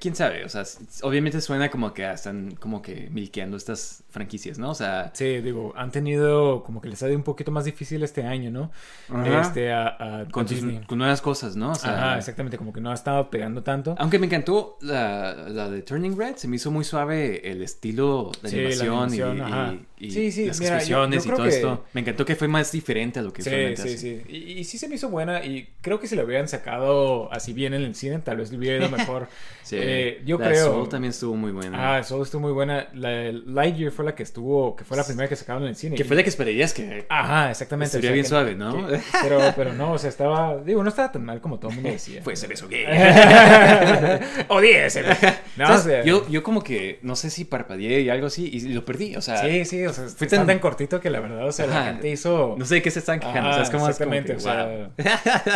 quién 0.00 0.14
sabe, 0.14 0.44
o 0.44 0.48
sea, 0.48 0.62
obviamente 1.02 1.40
suena 1.40 1.70
como 1.70 1.94
que 1.94 2.10
están 2.10 2.54
como 2.56 2.82
que 2.82 3.08
milqueando 3.10 3.56
estas 3.56 4.04
franquicias, 4.10 4.58
¿no? 4.58 4.70
O 4.70 4.74
sea, 4.74 5.10
Sí, 5.14 5.40
digo, 5.40 5.72
han 5.76 5.90
tenido 5.90 6.62
como 6.64 6.80
que 6.80 6.88
les 6.88 7.02
ha 7.02 7.08
ido 7.08 7.16
un 7.16 7.22
poquito 7.22 7.50
más 7.50 7.64
difícil 7.64 8.02
este 8.02 8.22
año, 8.24 8.50
¿no? 8.50 8.70
Ajá. 9.08 9.40
Este, 9.40 9.72
a, 9.72 10.20
a- 10.20 10.28
con, 10.28 10.46
sus- 10.46 10.62
con 10.86 10.98
nuevas 10.98 11.20
cosas, 11.22 11.56
¿no? 11.56 11.72
O 11.72 11.74
sea, 11.74 11.96
Ajá, 12.10 12.18
exactamente, 12.18 12.58
como 12.58 12.72
que 12.72 12.80
no 12.80 12.90
ha 12.90 12.94
estado 12.94 13.30
pegando 13.30 13.62
tanto. 13.62 13.94
Aunque 13.98 14.18
me 14.18 14.26
encantó 14.26 14.76
la, 14.82 15.34
la 15.48 15.70
de 15.70 15.82
Turning 15.82 16.16
Red, 16.18 16.36
se 16.36 16.46
me 16.48 16.56
hizo 16.56 16.70
muy 16.70 16.84
suave 16.84 17.50
el 17.50 17.62
estilo 17.62 18.30
de 18.42 18.48
Sí, 18.50 18.56
la 18.76 18.84
animación, 18.84 19.84
y- 19.98 20.10
Sí, 20.10 20.30
sí, 20.30 20.46
las 20.46 20.60
mira, 20.60 20.74
expresiones 20.74 21.24
yo 21.24 21.32
y 21.32 21.36
todo 21.36 21.44
que- 21.46 21.54
esto. 21.56 21.84
Me 21.94 22.02
encantó 22.02 22.26
que 22.26 22.36
fue 22.36 22.48
más 22.48 22.70
diferente 22.70 23.20
a 23.20 23.22
lo 23.22 23.32
que 23.32 23.40
Sí, 23.42 23.48
usualmente 23.48 23.82
sí, 23.82 23.88
hace. 23.88 23.98
sí. 23.98 24.22
Y, 24.28 24.36
y 24.60 24.64
sí 24.64 24.76
se 24.76 24.88
me 24.88 24.96
hizo 24.96 25.08
buena 25.08 25.42
y 25.44 25.70
creo 25.80 25.98
que 25.98 26.06
si 26.06 26.14
la 26.16 26.24
hubieran 26.24 26.46
sacado 26.48 27.32
así 27.32 27.54
bien 27.54 27.72
en 27.72 27.82
el 27.82 27.94
cine, 27.94 28.18
tal 28.18 28.36
vez 28.36 28.50
le 28.52 28.58
hubiera 28.58 28.84
ido 28.84 28.94
mejor. 28.94 29.28
Sí. 29.64 29.76
Eh, 29.80 30.22
yo 30.26 30.38
La 30.38 30.46
creo... 30.48 30.66
Soul 30.66 30.88
también 30.90 31.10
estuvo 31.10 31.34
muy 31.34 31.50
buena. 31.50 31.96
Ah, 31.96 32.02
Soul 32.04 32.22
estuvo 32.22 32.42
muy 32.42 32.52
buena. 32.52 32.86
La 32.92 33.32
Lightyear 33.32 33.90
fue 33.90 34.04
la 34.04 34.14
que 34.14 34.22
estuvo, 34.22 34.76
que 34.76 34.84
fue 34.84 34.96
la 34.96 35.04
primera 35.04 35.26
que 35.28 35.36
sacaron 35.36 35.62
en 35.62 35.70
el 35.70 35.76
cine. 35.76 35.96
que 35.96 36.04
fue 36.04 36.14
la 36.16 36.22
que 36.22 36.28
esperarías 36.28 36.72
que... 36.74 37.06
Ajá, 37.08 37.50
exactamente. 37.50 37.96
O 37.96 38.00
sea, 38.00 38.12
bien 38.12 38.24
que- 38.24 38.28
suave, 38.28 38.54
¿no? 38.54 38.86
que- 38.86 39.00
pero, 39.22 39.40
pero 39.56 39.72
no, 39.72 39.92
o 39.92 39.98
sea, 39.98 40.10
estaba, 40.10 40.58
digo, 40.58 40.82
no 40.82 40.90
estaba 40.90 41.10
tan 41.10 41.24
mal 41.24 41.40
como 41.40 41.58
todo 41.58 41.70
el 41.70 41.76
mundo 41.76 41.90
decía. 41.90 42.22
Fue 42.22 42.34
ese 42.34 42.46
beso 42.46 42.68
gay. 42.68 42.84
Odié 44.48 44.86
ese. 44.86 45.02
No, 45.56 45.74
o 45.74 45.78
sea, 45.78 46.04
yo, 46.04 46.28
yo 46.28 46.42
como 46.42 46.62
que, 46.62 46.98
no 47.02 47.16
sé 47.16 47.30
si 47.30 47.44
parpadeé 47.44 48.00
y 48.02 48.10
algo 48.10 48.26
así, 48.26 48.48
y 48.52 48.60
lo 48.68 48.84
perdí, 48.84 49.16
o 49.16 49.22
sea... 49.22 49.38
Sí, 49.38 49.64
sí, 49.64 49.84
o 49.86 49.92
sea, 49.92 50.08
Fue 50.08 50.26
tan- 50.26 50.46
tan... 50.46 50.58
cortito 50.58 51.00
que 51.00 51.10
la 51.10 51.20
verdad, 51.20 51.46
o 51.48 51.52
sea, 51.52 51.66
la 51.66 51.84
gente 51.86 52.10
hizo... 52.10 52.54
No 52.58 52.64
sé 52.64 52.76
de 52.76 52.82
qué 52.82 52.90
se 52.90 52.98
están 52.98 53.20
quejando, 53.20 53.48
Ajá, 53.48 53.50
o 53.50 53.54
sea, 53.54 53.62
es 53.62 53.70
como... 53.70 53.88
exactamente, 53.88 54.34
o 54.34 54.40
sea, 54.40 54.90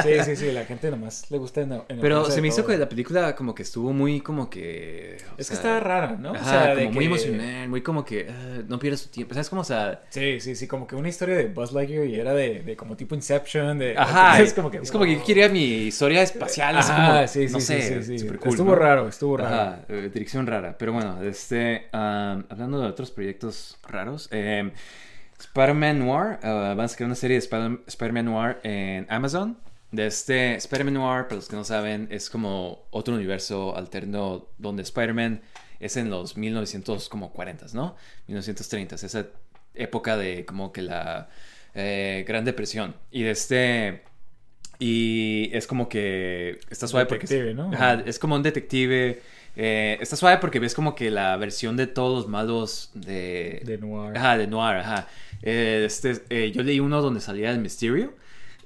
sí, 0.02 0.10
sí, 0.24 0.36
sí, 0.36 0.52
la 0.52 0.64
gente 0.64 0.90
nomás 0.90 1.30
le 1.30 1.38
gusta 1.38 1.60
en, 1.60 1.72
en 1.88 2.00
Pero 2.00 2.24
se 2.30 2.40
me 2.40 2.48
hizo 2.48 2.64
que 2.64 2.76
la 2.78 2.88
película 2.88 3.34
como 3.34 3.54
que 3.54 3.62
estuvo 3.62 3.92
muy 3.98 4.20
como 4.20 4.48
que... 4.48 5.16
Es 5.36 5.48
que 5.48 5.54
estaba 5.54 5.80
rara, 5.80 6.16
¿no? 6.18 6.30
Ajá, 6.30 6.40
o 6.40 6.44
sea, 6.48 6.74
de 6.74 6.84
como 6.84 6.94
muy 6.94 7.04
que- 7.04 7.06
emocional, 7.06 7.68
muy 7.68 7.82
como 7.82 8.04
que 8.04 8.26
ah, 8.30 8.62
no 8.66 8.78
pierdas 8.78 9.02
tu 9.02 9.08
tiempo. 9.10 9.34
¿Sabes 9.34 9.50
cómo? 9.50 9.62
O 9.62 9.64
sea, 9.64 10.02
Sí, 10.10 10.40
sí, 10.40 10.54
sí, 10.56 10.66
como 10.66 10.86
que 10.86 10.96
una 10.96 11.08
historia 11.08 11.36
de 11.36 11.46
Buzz 11.48 11.72
Lightyear 11.72 12.06
y 12.06 12.14
era 12.14 12.32
de, 12.32 12.62
de 12.62 12.76
como 12.76 12.96
tipo 12.96 13.14
Inception, 13.14 13.78
de... 13.78 13.96
ajá, 13.98 14.40
es 14.40 14.54
como 14.54 14.70
que... 14.70 14.78
es 14.78 14.90
como 14.90 15.04
que 15.04 15.16
yo 15.16 15.24
quería 15.24 15.48
mi 15.48 15.64
historia 15.88 16.22
espacial, 16.22 16.76
así 16.78 16.92
Ajá, 16.92 17.14
como, 17.16 17.28
sí, 17.28 17.48
sí, 17.48 17.52
no 17.52 17.60
sí, 17.60 17.66
sé, 17.66 17.82
sí, 17.82 18.02
sí. 18.04 18.18
super 18.20 18.38
cool, 18.38 18.48
Estuvo 18.50 18.70
¿no? 18.70 18.76
raro, 18.76 19.08
estuvo 19.08 19.36
raro. 19.36 19.54
Ajá, 19.54 19.80
eh, 19.88 20.10
dirección 20.12 20.46
rara. 20.46 20.76
Pero 20.78 20.92
bueno, 20.92 21.22
este, 21.22 21.88
hablando 21.92 22.80
de 22.80 22.86
otros 22.86 23.10
proyectos 23.10 23.78
raros, 23.86 24.28
eh, 24.32 24.70
Spider-Man 25.40 25.98
Noir, 26.00 26.38
ah, 26.42 26.74
van 26.76 26.80
a 26.80 26.88
sacar 26.88 27.06
una 27.06 27.14
serie 27.14 27.34
de 27.36 27.38
Spider- 27.44 27.80
Spider-Man 27.86 28.24
Noir 28.24 28.58
en 28.64 29.06
Amazon. 29.08 29.56
De 29.90 30.06
este 30.06 30.54
Spider-Man 30.56 30.94
Noir, 30.94 31.24
para 31.24 31.36
los 31.36 31.48
que 31.48 31.56
no 31.56 31.64
saben, 31.64 32.08
es 32.10 32.28
como 32.28 32.86
otro 32.90 33.14
universo 33.14 33.74
alterno 33.74 34.48
donde 34.58 34.82
Spider-Man 34.82 35.40
es 35.80 35.96
en 35.96 36.10
los 36.10 36.36
1940s, 36.36 37.72
¿no? 37.72 37.96
1930s, 38.28 39.02
esa 39.04 39.26
época 39.74 40.16
de 40.16 40.44
como 40.44 40.72
que 40.72 40.82
la 40.82 41.28
eh, 41.74 42.24
Gran 42.26 42.44
Depresión. 42.44 42.94
Y 43.10 43.22
de 43.22 43.30
este... 43.30 44.02
Y 44.80 45.50
es 45.52 45.66
como 45.66 45.88
que 45.88 46.60
está 46.70 46.86
suave 46.86 47.06
porque... 47.06 47.26
Detective, 47.26 47.54
¿no? 47.54 47.72
Ajá, 47.72 48.02
es 48.04 48.18
como 48.18 48.36
un 48.36 48.42
detective. 48.42 49.22
eh, 49.56 49.98
está 50.00 50.16
suave 50.16 50.38
porque 50.38 50.60
ves 50.60 50.74
como 50.74 50.94
que 50.94 51.10
la 51.10 51.36
versión 51.36 51.76
de 51.76 51.86
todos 51.86 52.16
los 52.24 52.28
malos 52.28 52.90
de... 52.94 53.62
De 53.64 53.78
Noir. 53.78 54.16
Ajá, 54.16 54.36
de 54.36 54.46
Noir, 54.46 54.76
ajá. 54.76 55.08
Eh, 55.42 55.82
este, 55.86 56.52
yo 56.52 56.62
leí 56.62 56.78
uno 56.78 57.00
donde 57.00 57.20
salía 57.20 57.50
el 57.50 57.58
Mysterio. 57.58 58.14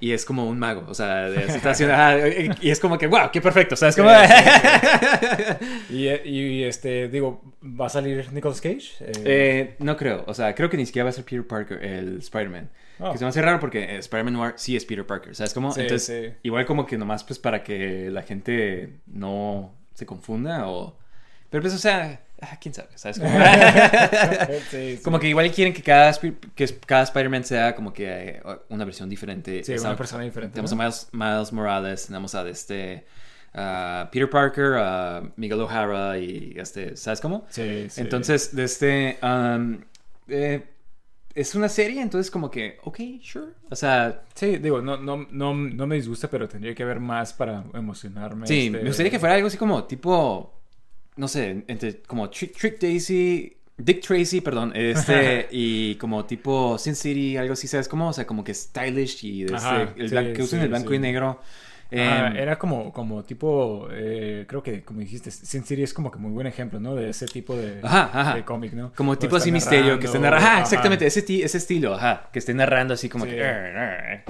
Y 0.03 0.11
es 0.11 0.25
como 0.25 0.45
un 0.49 0.59
mago, 0.59 0.83
o 0.89 0.93
sea, 0.93 1.29
de 1.29 1.49
situación, 1.49 1.89
eh, 1.93 2.49
y 2.61 2.71
es 2.71 2.81
como 2.81 2.97
que, 2.97 3.07
wow, 3.07 3.31
qué 3.31 3.39
perfecto, 3.39 3.75
o 3.75 3.77
sea, 3.77 3.87
es 3.87 3.95
como... 3.95 4.09
Y, 5.89 6.09
y, 6.09 6.63
este, 6.65 7.07
digo, 7.07 7.41
¿va 7.63 7.85
a 7.85 7.89
salir 7.89 8.29
Nicolas 8.33 8.59
Cage? 8.59 8.91
Eh, 8.99 9.13
Eh, 9.23 9.75
no 9.79 9.95
creo, 9.95 10.25
o 10.27 10.33
sea, 10.33 10.53
creo 10.55 10.69
que 10.69 10.75
ni 10.75 10.85
siquiera 10.85 11.05
va 11.05 11.11
a 11.11 11.13
ser 11.13 11.23
Peter 11.23 11.47
Parker, 11.47 11.81
el 11.81 12.17
Spider-Man. 12.17 12.69
Oh. 12.99 13.13
Que 13.13 13.17
se 13.17 13.23
me 13.23 13.29
hace 13.29 13.41
raro 13.41 13.61
porque 13.61 13.81
eh, 13.81 13.97
Spider-Man 13.99 14.33
Noir 14.33 14.53
sí 14.57 14.75
es 14.75 14.83
Peter 14.83 15.05
Parker, 15.05 15.33
¿sabes 15.37 15.53
cómo? 15.53 15.73
Entonces, 15.73 16.33
igual 16.43 16.65
como 16.65 16.85
que 16.85 16.97
nomás 16.97 17.23
pues 17.23 17.39
para 17.39 17.63
que 17.63 18.09
la 18.11 18.23
gente 18.23 18.99
no 19.07 19.73
se 19.93 20.05
confunda 20.05 20.67
o... 20.67 20.97
Pero 21.49 21.61
pues, 21.61 21.73
o 21.75 21.77
sea, 21.79 22.25
ah, 22.51 22.57
quién 22.61 22.73
sabe, 22.73 22.89
¿sabes? 22.95 23.19
Como, 23.19 23.29
Sí, 24.69 24.95
sí. 24.97 24.99
como 25.03 25.19
que 25.19 25.27
igual 25.29 25.51
quieren 25.51 25.73
que 25.73 25.81
cada, 25.81 26.11
que 26.55 26.67
cada 26.85 27.03
Spider-Man 27.03 27.43
sea 27.43 27.75
como 27.75 27.91
que 27.93 28.05
eh, 28.09 28.41
una 28.69 28.85
versión 28.85 29.09
diferente. 29.09 29.63
Sí, 29.63 29.73
una 29.73 29.95
persona 29.95 30.23
diferente, 30.23 30.53
Tenemos 30.55 30.73
¿no? 30.73 30.81
a 30.81 30.85
Miles, 30.85 31.07
Miles 31.11 31.53
Morales, 31.53 32.05
tenemos 32.07 32.35
a 32.35 32.47
este 32.49 33.05
Peter 34.11 34.29
Parker, 34.29 34.73
a 34.77 35.21
Miguel 35.35 35.61
O'Hara 35.61 36.17
y 36.17 36.53
este, 36.57 36.97
¿sabes 36.97 37.21
cómo? 37.21 37.45
Sí, 37.49 37.87
sí. 37.89 38.01
Entonces, 38.01 38.55
de 38.55 38.63
este 38.63 39.19
um, 39.21 39.79
eh, 40.27 40.63
es 41.35 41.55
una 41.55 41.69
serie, 41.69 42.01
entonces 42.01 42.29
como 42.31 42.49
que, 42.49 42.77
ok, 42.83 42.99
sure. 43.21 43.51
O 43.69 43.75
sea, 43.75 44.23
Sí, 44.35 44.57
digo, 44.57 44.81
no, 44.81 44.97
no, 44.97 45.27
no, 45.31 45.53
no 45.53 45.87
me 45.87 45.95
disgusta, 45.95 46.27
pero 46.29 46.47
tendría 46.47 46.73
que 46.75 46.83
haber 46.83 46.99
más 46.99 47.33
para 47.33 47.63
emocionarme. 47.73 48.47
sí, 48.47 48.67
este- 48.67 48.77
me 48.79 48.87
gustaría 48.87 49.11
que 49.11 49.19
fuera 49.19 49.35
algo 49.35 49.47
así 49.47 49.57
como 49.57 49.83
tipo, 49.85 50.59
no 51.15 51.27
sé, 51.27 51.63
entre 51.67 52.01
como 52.01 52.29
Trick, 52.29 52.57
Trick 52.57 52.79
Daisy, 52.79 53.55
Dick 53.77 54.01
Tracy, 54.01 54.41
perdón, 54.41 54.71
este, 54.75 55.47
y 55.51 55.95
como 55.95 56.25
tipo 56.25 56.77
Sin 56.77 56.95
City, 56.95 57.37
algo 57.37 57.53
así, 57.53 57.67
¿sabes 57.67 57.87
cómo? 57.87 58.09
O 58.09 58.13
sea, 58.13 58.25
como 58.27 58.43
que 58.43 58.53
stylish 58.53 59.23
y 59.25 59.43
de 59.45 59.55
Ajá, 59.55 59.83
este, 59.83 60.01
el 60.01 60.09
sí, 60.09 60.15
blan- 60.15 60.33
que 60.33 60.41
usen 60.43 60.59
sí, 60.59 60.63
el 60.63 60.69
blanco 60.69 60.89
sí. 60.89 60.95
y 60.95 60.99
negro. 60.99 61.39
Ajá, 61.95 62.27
Em, 62.29 62.37
era 62.37 62.57
como, 62.57 62.91
como 62.91 63.23
tipo, 63.23 63.87
eh, 63.91 64.45
creo 64.47 64.63
que 64.63 64.81
como 64.81 64.99
dijiste, 65.01 65.29
Sin 65.29 65.63
City 65.63 65.83
es 65.83 65.93
como 65.93 66.09
que 66.09 66.17
muy 66.17 66.31
buen 66.31 66.47
ejemplo, 66.47 66.79
¿no? 66.79 66.95
De 66.95 67.11
ese 67.11 67.27
tipo 67.27 67.55
de, 67.55 67.81
Ajá, 67.83 68.09
ajá. 68.11 68.35
de 68.35 68.43
cómic, 68.43 68.73
¿no? 68.73 68.91
Como 68.95 69.15
tipo 69.15 69.35
está 69.35 69.43
así 69.43 69.51
misterio, 69.51 69.99
que 69.99 70.07
esté 70.07 70.17
narrando. 70.17 70.43
Ajá, 70.47 70.53
ajá. 70.55 70.63
exactamente, 70.63 71.05
ese, 71.05 71.19
ese 71.43 71.57
estilo, 71.59 71.93
ajá, 71.93 72.29
que 72.33 72.39
esté 72.39 72.55
narrando 72.55 72.95
así 72.95 73.09
como 73.09 73.25
Sí. 73.25 73.31
que. 73.31 74.23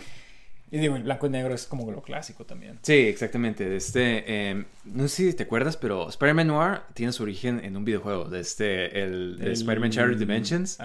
Y 0.74 0.80
digo, 0.80 0.96
el 0.96 1.04
blanco 1.04 1.28
y 1.28 1.30
negro 1.30 1.54
es 1.54 1.68
como 1.68 1.92
lo 1.92 2.02
clásico 2.02 2.48
también. 2.48 2.80
Sí, 2.82 2.94
exactamente. 2.94 3.76
Este, 3.76 4.24
eh, 4.26 4.66
no 4.86 5.08
sé 5.08 5.30
si 5.30 5.34
te 5.36 5.44
acuerdas, 5.44 5.78
pero 5.78 6.10
Spider-Man 6.10 6.48
Noir 6.48 6.80
tiene 6.96 7.14
su 7.14 7.22
origen 7.22 7.64
en 7.64 7.78
un 7.78 7.86
videojuego, 7.86 8.26
de 8.26 8.40
este, 8.40 9.04
el, 9.04 9.38
Spider-Man 9.40 9.92
Shattered 9.92 10.18
Dimensions. 10.18 10.80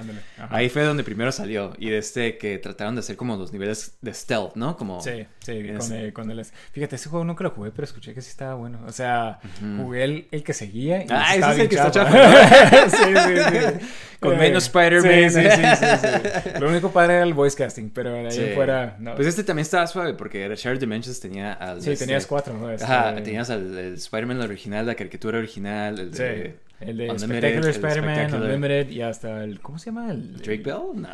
Ahí 0.51 0.69
fue 0.69 0.83
donde 0.83 1.05
primero 1.05 1.33
salió. 1.33 1.73
Y 1.79 1.89
de 1.89 1.97
este 1.97 2.37
que 2.37 2.59
trataron 2.59 2.97
de 2.97 2.99
hacer 2.99 3.17
como 3.17 3.35
los 3.39 3.51
niveles 3.51 3.97
de 4.03 4.13
stealth, 4.13 4.57
¿no? 4.57 4.77
Como. 4.77 5.01
Sí, 5.01 5.27
sí, 5.39 5.63
con 5.79 5.93
el, 5.95 6.13
con 6.13 6.31
el- 6.31 6.45
Fíjate, 6.45 6.97
ese 6.97 7.09
juego 7.09 7.25
nunca 7.25 7.43
lo 7.43 7.51
jugué, 7.51 7.71
pero 7.71 7.85
escuché 7.85 8.13
que 8.13 8.21
sí 8.21 8.29
estaba 8.29 8.57
bueno. 8.57 8.81
O 8.87 8.93
sea, 8.93 9.41
jugué 9.79 10.05
el, 10.05 10.29
el 10.31 10.43
que 10.43 10.53
seguía 10.53 11.03
y 11.03 11.07
Ah, 11.09 11.35
ese 11.35 11.51
es 11.51 11.59
el 11.61 11.69
que 11.71 11.77
está 11.77 11.91
chafa. 11.91 12.91
sí, 12.91 12.97
sí, 12.97 13.37
sí. 13.81 13.87
Con 14.21 14.37
menos 14.37 14.65
Spider-Man. 14.65 15.31
Sí, 15.31 15.41
sí, 15.41 15.49
sí. 15.49 16.51
Lo 16.61 16.69
único 16.69 16.91
padre 16.91 17.15
era 17.15 17.23
el 17.23 17.35
voice 17.35 17.57
casting, 17.57 17.89
pero 17.91 18.13
de 18.13 18.29
ahí 18.29 18.53
fuera, 18.55 18.97
no. 18.99 19.15
Pues 19.15 19.29
este 19.29 19.45
también 19.45 19.63
estaba 19.83 19.87
suave 19.87 20.15
porque 20.15 20.43
era 20.43 20.55
Shattered 20.55 20.81
Dimensions 20.81 21.21
tenía 21.21 21.53
al. 21.53 21.81
sí, 21.83 21.91
este- 21.93 22.05
tenías 22.07 22.27
cuatro, 22.27 22.55
¿no? 22.55 22.71
Este, 22.71 22.85
Ajá, 22.85 23.15
tenías 23.23 23.51
al 23.51 23.77
Spider-Man 23.95 24.41
original, 24.41 24.87
la 24.87 24.95
caricatura 24.95 25.39
original, 25.39 25.99
el 25.99 26.15
Sí, 26.15 26.23
de. 26.23 26.57
el 26.81 26.97
de 26.97 27.19
Spectacular 27.19 27.69
Spider-Man, 27.71 28.35
Unlimited 28.35 28.91
y 28.91 29.03
hasta 29.03 29.43
el... 29.45 29.61
¿Cómo 29.61 29.79
se 29.79 29.87
llama? 29.87 30.11
El, 30.11 30.37
¿Drake 30.39 30.63
Bell? 30.63 30.77
No. 30.95 31.09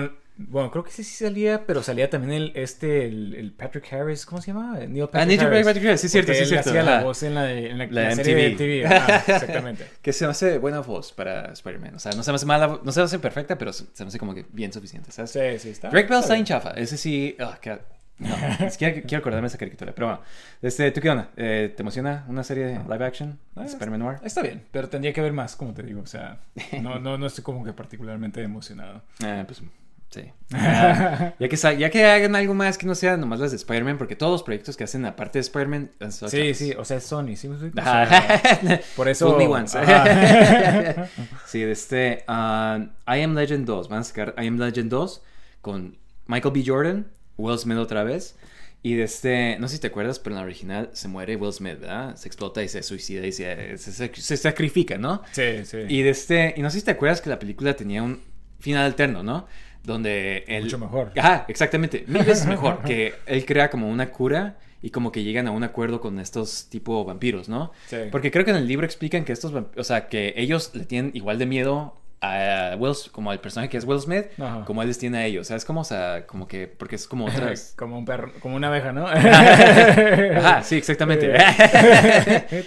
No, 0.00 0.26
bueno, 0.38 0.70
creo 0.70 0.84
que 0.84 0.90
ese 0.90 1.02
sí 1.02 1.24
salía, 1.24 1.64
pero 1.64 1.82
salía 1.82 2.10
también 2.10 2.34
el, 2.34 2.52
este, 2.54 3.06
el, 3.06 3.32
el 3.36 3.52
Patrick 3.52 3.90
Harris, 3.90 4.26
¿cómo 4.26 4.42
se 4.42 4.48
llama? 4.48 4.74
Neil 4.86 5.08
Patrick 5.08 5.40
Ah, 5.40 5.46
Harris. 5.46 5.64
Patrick 5.66 5.86
Harris, 5.86 6.00
sí, 6.02 6.08
cierto, 6.10 6.34
sí, 6.34 6.40
él 6.40 6.46
cierto, 6.46 6.68
hacía 6.68 6.82
la 6.82 7.02
voz 7.02 7.22
en 7.22 7.34
la, 7.34 7.50
en 7.50 7.78
la, 7.78 7.86
La 7.86 8.02
la 8.10 8.14
serie 8.16 8.34
de. 8.34 8.50
MTV. 8.82 8.86
Ajá, 8.86 9.16
exactamente. 9.34 9.86
Que 10.02 10.12
se 10.12 10.26
me 10.26 10.32
hace 10.32 10.58
buena 10.58 10.80
voz 10.80 11.14
para 11.14 11.50
Spider-Man. 11.54 11.94
O 11.94 11.98
sea, 11.98 12.12
no 12.12 12.22
se 12.22 12.30
me 12.32 12.34
hace 12.34 12.44
mala, 12.44 12.80
no 12.84 12.92
se 12.92 13.00
me 13.00 13.04
hace 13.04 13.18
perfecta, 13.18 13.56
pero 13.56 13.72
se 13.72 13.86
me 14.00 14.08
hace 14.08 14.18
como 14.18 14.34
que 14.34 14.44
bien 14.52 14.74
suficiente, 14.74 15.10
¿sabes? 15.10 15.30
Sí, 15.30 15.40
sí, 15.58 15.70
está. 15.70 15.88
Drake 15.88 16.06
Bell 16.06 16.20
está 16.20 16.36
en 16.36 16.44
chafa. 16.44 16.72
Ese 16.72 16.98
sí. 16.98 17.34
ah, 17.40 17.58
que- 17.58 17.78
no, 18.18 18.34
ni 18.60 18.70
siquiera 18.70 18.94
quiero 19.02 19.18
acordarme 19.18 19.42
de 19.42 19.48
esa 19.48 19.58
caricatura. 19.58 19.94
Pero 19.94 20.06
bueno, 20.06 20.22
este, 20.62 20.90
¿tú 20.90 21.00
qué 21.00 21.10
onda? 21.10 21.30
Eh, 21.36 21.72
¿Te 21.76 21.82
emociona 21.82 22.24
una 22.28 22.42
serie 22.44 22.64
de 22.64 22.78
live 22.78 23.04
action? 23.04 23.38
Ah, 23.54 23.60
de 23.60 23.66
Spider-Man 23.66 24.00
Noir? 24.00 24.18
Está 24.22 24.42
bien, 24.42 24.62
pero 24.70 24.88
tendría 24.88 25.12
que 25.12 25.20
ver 25.20 25.32
más, 25.32 25.54
como 25.56 25.74
te 25.74 25.82
digo. 25.82 26.00
O 26.00 26.06
sea, 26.06 26.38
no, 26.80 26.98
no, 26.98 27.18
no 27.18 27.26
estoy 27.26 27.44
como 27.44 27.64
que 27.64 27.72
particularmente 27.72 28.42
emocionado. 28.42 29.02
Eh, 29.24 29.44
pues 29.46 29.58
sí. 29.58 29.64
Ah, 30.54 31.34
ya, 31.38 31.48
que, 31.48 31.56
ya 31.56 31.90
que 31.90 32.04
hagan 32.06 32.36
algo 32.36 32.54
más 32.54 32.78
que 32.78 32.86
no 32.86 32.94
sea 32.94 33.16
nomás 33.18 33.40
las 33.40 33.50
de 33.50 33.56
Spider-Man, 33.58 33.98
porque 33.98 34.16
todos 34.16 34.32
los 34.32 34.42
proyectos 34.44 34.76
que 34.76 34.84
hacen 34.84 35.04
aparte 35.04 35.38
de 35.38 35.40
Spider-Man 35.40 35.90
Sí, 35.98 36.06
chafas. 36.20 36.30
sí, 36.56 36.72
o 36.78 36.84
sea, 36.84 36.96
es 36.98 37.04
Sony, 37.04 37.36
¿sí? 37.36 37.48
O 37.48 37.58
sea, 37.58 38.40
por 38.96 39.08
eso... 39.08 39.36
Me 39.36 39.46
once. 39.46 39.76
Ajá. 39.76 41.08
sí, 41.44 41.62
este. 41.62 42.24
ah, 42.28 42.78
I 43.06 43.20
Am 43.22 43.34
Legend 43.34 43.66
2. 43.66 43.88
Van 43.88 43.98
a 43.98 44.04
sacar 44.04 44.34
I 44.38 44.46
Am 44.46 44.58
Legend 44.58 44.90
2 44.90 45.22
con 45.60 45.98
Michael 46.28 46.54
B. 46.54 46.62
Jordan, 46.64 47.06
Will 47.36 47.58
Smith 47.58 47.78
otra 47.78 48.04
vez. 48.04 48.36
Y 48.82 48.94
de 48.94 49.04
este. 49.04 49.58
No 49.58 49.66
sé 49.68 49.76
si 49.76 49.80
te 49.80 49.88
acuerdas, 49.88 50.18
pero 50.20 50.36
en 50.36 50.40
la 50.40 50.44
original 50.46 50.90
se 50.92 51.08
muere 51.08 51.34
Will 51.36 51.52
Smith, 51.52 51.80
¿verdad? 51.80 52.14
Se 52.16 52.28
explota 52.28 52.62
y 52.62 52.68
se 52.68 52.82
suicida 52.82 53.26
y 53.26 53.32
se, 53.32 53.78
se- 53.78 54.36
sacrifica, 54.36 54.96
¿no? 54.98 55.22
Sí, 55.32 55.64
sí. 55.64 55.78
Y 55.88 56.02
de 56.02 56.10
este. 56.10 56.54
Y 56.56 56.62
no 56.62 56.70
sé 56.70 56.78
si 56.80 56.84
te 56.84 56.92
acuerdas 56.92 57.20
que 57.20 57.28
la 57.30 57.38
película 57.38 57.74
tenía 57.74 58.02
un 58.02 58.20
final 58.60 58.84
alterno, 58.84 59.22
¿no? 59.22 59.46
Donde 59.82 60.44
él. 60.46 60.64
Mucho 60.64 60.78
mejor. 60.78 61.12
Ajá, 61.16 61.44
exactamente. 61.48 62.04
Mil 62.06 62.22
veces 62.24 62.46
mejor. 62.46 62.82
que 62.82 63.14
él 63.26 63.44
crea 63.44 63.70
como 63.70 63.88
una 63.88 64.10
cura 64.10 64.58
y 64.82 64.90
como 64.90 65.10
que 65.10 65.24
llegan 65.24 65.48
a 65.48 65.50
un 65.50 65.64
acuerdo 65.64 66.00
con 66.00 66.20
estos 66.20 66.68
tipo 66.68 67.04
vampiros, 67.04 67.48
¿no? 67.48 67.72
Sí. 67.88 67.96
Porque 68.12 68.30
creo 68.30 68.44
que 68.44 68.52
en 68.52 68.58
el 68.58 68.68
libro 68.68 68.86
explican 68.86 69.24
que 69.24 69.32
estos 69.32 69.52
o 69.76 69.84
sea, 69.84 70.08
que 70.08 70.34
ellos 70.36 70.70
le 70.74 70.84
tienen 70.84 71.10
igual 71.14 71.38
de 71.38 71.46
miedo 71.46 71.96
a 72.32 72.76
Will, 72.76 72.94
como 73.12 73.30
al 73.30 73.40
personaje 73.40 73.68
que 73.68 73.76
es 73.76 73.84
Will 73.84 74.00
Smith, 74.00 74.26
Ajá. 74.40 74.64
como 74.64 74.82
él 74.82 74.88
les 74.88 74.98
tiene 74.98 75.18
a 75.18 75.24
ellos. 75.26 75.46
¿Sabes 75.46 75.64
cómo? 75.64 75.80
O 75.80 75.84
sea, 75.84 76.26
como 76.26 76.46
que, 76.48 76.66
porque 76.66 76.96
es 76.96 77.06
como 77.06 77.26
otras. 77.26 77.74
como 77.78 77.98
un 77.98 78.04
perro, 78.04 78.32
como 78.40 78.56
una 78.56 78.68
abeja, 78.68 78.92
¿no? 78.92 79.06
Ajá, 79.06 80.62
sí, 80.62 80.76
exactamente. 80.76 81.32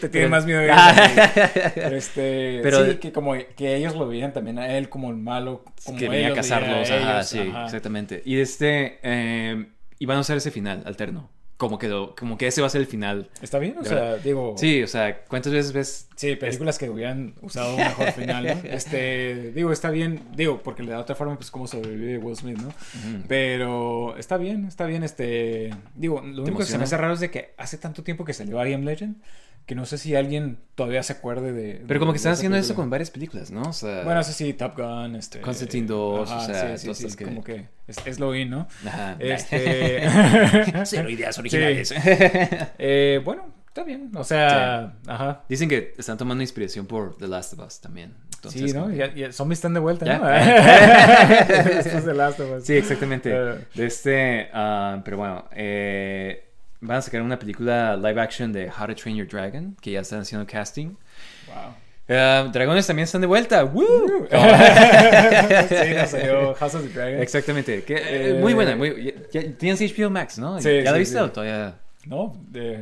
Te 0.01 0.09
tiene 0.09 0.27
más 0.27 0.45
miedo. 0.45 0.61
Pero- 1.75 1.95
este, 1.95 2.59
Pero- 2.63 2.85
sí, 2.85 2.95
que 2.97 3.11
como 3.11 3.33
que 3.55 3.75
ellos 3.75 3.95
lo 3.95 4.07
veían 4.07 4.33
también 4.33 4.59
a 4.59 4.67
él 4.77 4.89
como 4.89 5.09
el 5.09 5.17
malo, 5.17 5.63
como 5.85 5.97
que 5.97 6.09
venía 6.09 6.29
a 6.29 6.33
cazarlos, 6.33 6.89
a 6.89 6.95
ajá, 6.97 7.13
ellos, 7.17 7.27
sí, 7.27 7.39
ajá. 7.39 7.65
exactamente. 7.65 8.21
Y 8.25 8.39
este, 8.39 8.99
eh, 9.03 9.65
y 9.97 10.05
van 10.05 10.17
a 10.17 10.21
usar 10.21 10.37
ese 10.37 10.51
final 10.51 10.83
alterno. 10.85 11.29
Como 11.59 11.77
que, 11.77 11.89
lo- 11.89 12.15
como 12.15 12.37
que 12.37 12.47
ese 12.47 12.61
va 12.61 12.67
a 12.67 12.69
ser 12.69 12.79
el 12.79 12.87
final. 12.87 13.29
Está 13.41 13.59
bien, 13.59 13.77
o 13.77 13.83
sea, 13.83 13.95
verdad. 13.95 14.19
digo, 14.23 14.55
Sí, 14.57 14.81
o 14.81 14.87
sea, 14.87 15.25
¿cuántas 15.25 15.51
veces 15.51 15.73
ves? 15.73 16.07
sí, 16.15 16.35
películas 16.37 16.77
que 16.79 16.89
hubieran 16.89 17.33
usado 17.41 17.71
un 17.75 17.81
mejor 17.83 18.11
final, 18.13 18.45
¿no? 18.47 18.53
Este, 18.69 19.51
digo, 19.51 19.71
está 19.73 19.89
bien, 19.89 20.21
digo, 20.35 20.61
porque 20.63 20.83
de 20.83 20.95
otra 20.95 21.15
forma, 21.15 21.35
pues, 21.35 21.51
cómo 21.51 21.67
sobrevive 21.67 22.17
Will 22.17 22.37
Smith, 22.37 22.57
¿no? 22.59 22.73
Pero 23.27 24.15
está 24.17 24.37
bien, 24.37 24.65
está 24.65 24.85
bien, 24.85 25.03
este, 25.03 25.71
digo, 25.95 26.21
lo 26.21 26.43
único 26.43 26.59
que 26.59 26.65
se 26.65 26.77
me 26.77 26.85
hace 26.85 26.95
raro 26.97 27.13
es 27.13 27.19
de 27.19 27.29
que 27.29 27.53
hace 27.57 27.77
tanto 27.77 28.03
tiempo 28.03 28.23
que 28.25 28.33
salió 28.33 28.65
I 28.65 28.73
Am 28.73 28.83
Legend, 28.83 29.17
que 29.65 29.75
no 29.75 29.85
sé 29.85 29.97
si 29.97 30.15
alguien 30.15 30.57
todavía 30.75 31.03
se 31.03 31.13
acuerde 31.13 31.51
de... 31.51 31.83
Pero 31.87 31.99
como 31.99 32.11
que 32.13 32.17
están 32.17 32.31
haciendo 32.33 32.57
eso 32.57 32.69
película. 32.69 32.83
con 32.83 32.89
varias 32.89 33.11
películas, 33.11 33.51
¿no? 33.51 33.61
O 33.63 33.73
sea, 33.73 34.03
Bueno, 34.03 34.21
eso 34.21 34.31
sí, 34.31 34.53
Top 34.53 34.75
Gun, 34.77 35.15
este... 35.15 35.41
Constantine 35.41 35.85
2, 35.87 36.31
o 36.31 36.45
sea, 36.45 36.77
sí, 36.77 36.93
sí, 36.95 37.09
sí, 37.09 37.15
que- 37.17 37.25
como 37.25 37.43
que 37.43 37.67
es, 37.89 37.97
es 38.05 38.19
lo 38.19 38.35
in, 38.35 38.49
¿no? 38.49 38.67
Ajá. 38.85 39.15
Este... 39.19 40.03
Cero 40.85 41.09
ideas 41.09 41.37
originales. 41.37 41.93
eh, 42.77 43.21
bueno, 43.23 43.53
está 43.67 43.83
bien, 43.83 44.11
o 44.15 44.23
sea, 44.23 44.93
ajá. 45.07 45.43
Dicen 45.49 45.67
que 45.69 45.93
están 45.97 46.17
tomando 46.17 46.43
inspiración 46.43 46.85
por 46.85 47.17
The 47.17 47.27
Last 47.27 47.53
of 47.53 47.65
Us 47.65 47.79
también. 47.79 48.13
Entonces, 48.35 48.71
sí, 48.71 48.77
¿no? 48.77 48.89
Ya, 48.91 49.13
ya, 49.13 49.33
zombies 49.33 49.57
están 49.57 49.73
de 49.73 49.81
vuelta. 49.81 50.05
¿no? 50.05 50.25
Después 51.65 52.05
de 52.05 52.13
Last 52.13 52.39
of 52.39 52.59
Us. 52.59 52.63
Sí, 52.65 52.77
exactamente. 52.77 53.29
De 53.29 53.85
este, 53.85 54.49
ah, 54.53 55.01
pero 55.03 55.17
bueno, 55.17 55.45
eh, 55.51 56.49
van 56.79 56.97
a 56.97 57.01
sacar 57.01 57.21
una 57.21 57.37
película 57.37 57.97
live 57.97 58.21
action 58.21 58.53
de 58.53 58.69
How 58.69 58.87
to 58.87 58.95
Train 58.95 59.17
Your 59.17 59.27
Dragon, 59.27 59.75
que 59.81 59.91
ya 59.91 60.01
están 60.01 60.21
haciendo 60.21 60.47
casting. 60.47 60.95
Wow. 61.47 61.73
Ah, 62.09 62.49
dragones 62.51 62.87
también 62.87 63.03
están 63.03 63.21
de 63.21 63.27
vuelta. 63.27 63.63
¡Woo! 63.65 64.27
sí, 64.29 65.93
nos 65.95 66.09
salió 66.09 66.55
House 66.55 66.75
of 66.75 66.83
the 66.83 66.89
Dragon. 66.89 67.21
Exactamente. 67.21 67.83
Que, 67.83 67.93
eh, 67.95 68.29
Eh, 68.31 68.37
muy 68.41 68.53
buena. 68.53 68.75
Muy, 68.75 69.13
ya- 69.31 69.43
tienes 69.57 69.79
HBO 69.81 70.09
Max, 70.09 70.37
¿no? 70.39 70.59
Sí, 70.59 70.69
¿Ya 70.83 70.91
la 70.91 70.93
sí, 70.93 70.99
viste 70.99 71.17
sí. 71.17 71.23
o 71.23 71.31
todavía? 71.31 71.75
No, 72.05 72.33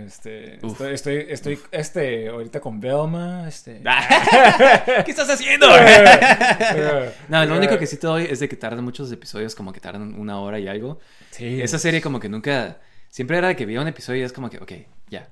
este, 0.06 0.60
Uf. 0.62 0.80
estoy, 0.80 0.94
estoy, 0.94 1.16
estoy, 1.30 1.60
este, 1.72 2.30
ahorita 2.30 2.60
con 2.62 2.80
Velma, 2.80 3.46
este. 3.48 3.82
¿Qué 5.06 5.12
estás 5.12 5.30
haciendo? 5.30 5.68
Eh, 5.80 7.12
no, 7.28 7.44
lo 7.46 7.56
eh, 7.56 7.58
único 7.58 7.78
que 7.78 7.88
sí 7.88 7.98
te 7.98 8.08
doy 8.08 8.28
es 8.30 8.40
de 8.40 8.48
que 8.48 8.56
tardan 8.56 8.84
muchos 8.84 9.12
episodios, 9.12 9.56
como 9.56 9.74
que 9.74 9.80
tardan 9.80 10.13
una 10.20 10.40
hora 10.40 10.60
y 10.60 10.68
algo. 10.68 11.00
Sí. 11.32 11.62
Esa 11.62 11.80
serie 11.80 12.02
como 12.02 12.20
que 12.20 12.30
nunca... 12.30 12.78
Siempre 13.10 13.38
era 13.38 13.48
de 13.48 13.56
que 13.56 13.66
veía 13.66 13.82
un 13.82 13.88
episodio 13.88 14.22
y 14.22 14.24
es 14.24 14.34
como 14.34 14.50
que, 14.50 14.58
ok, 14.58 14.72
ya. 15.10 15.30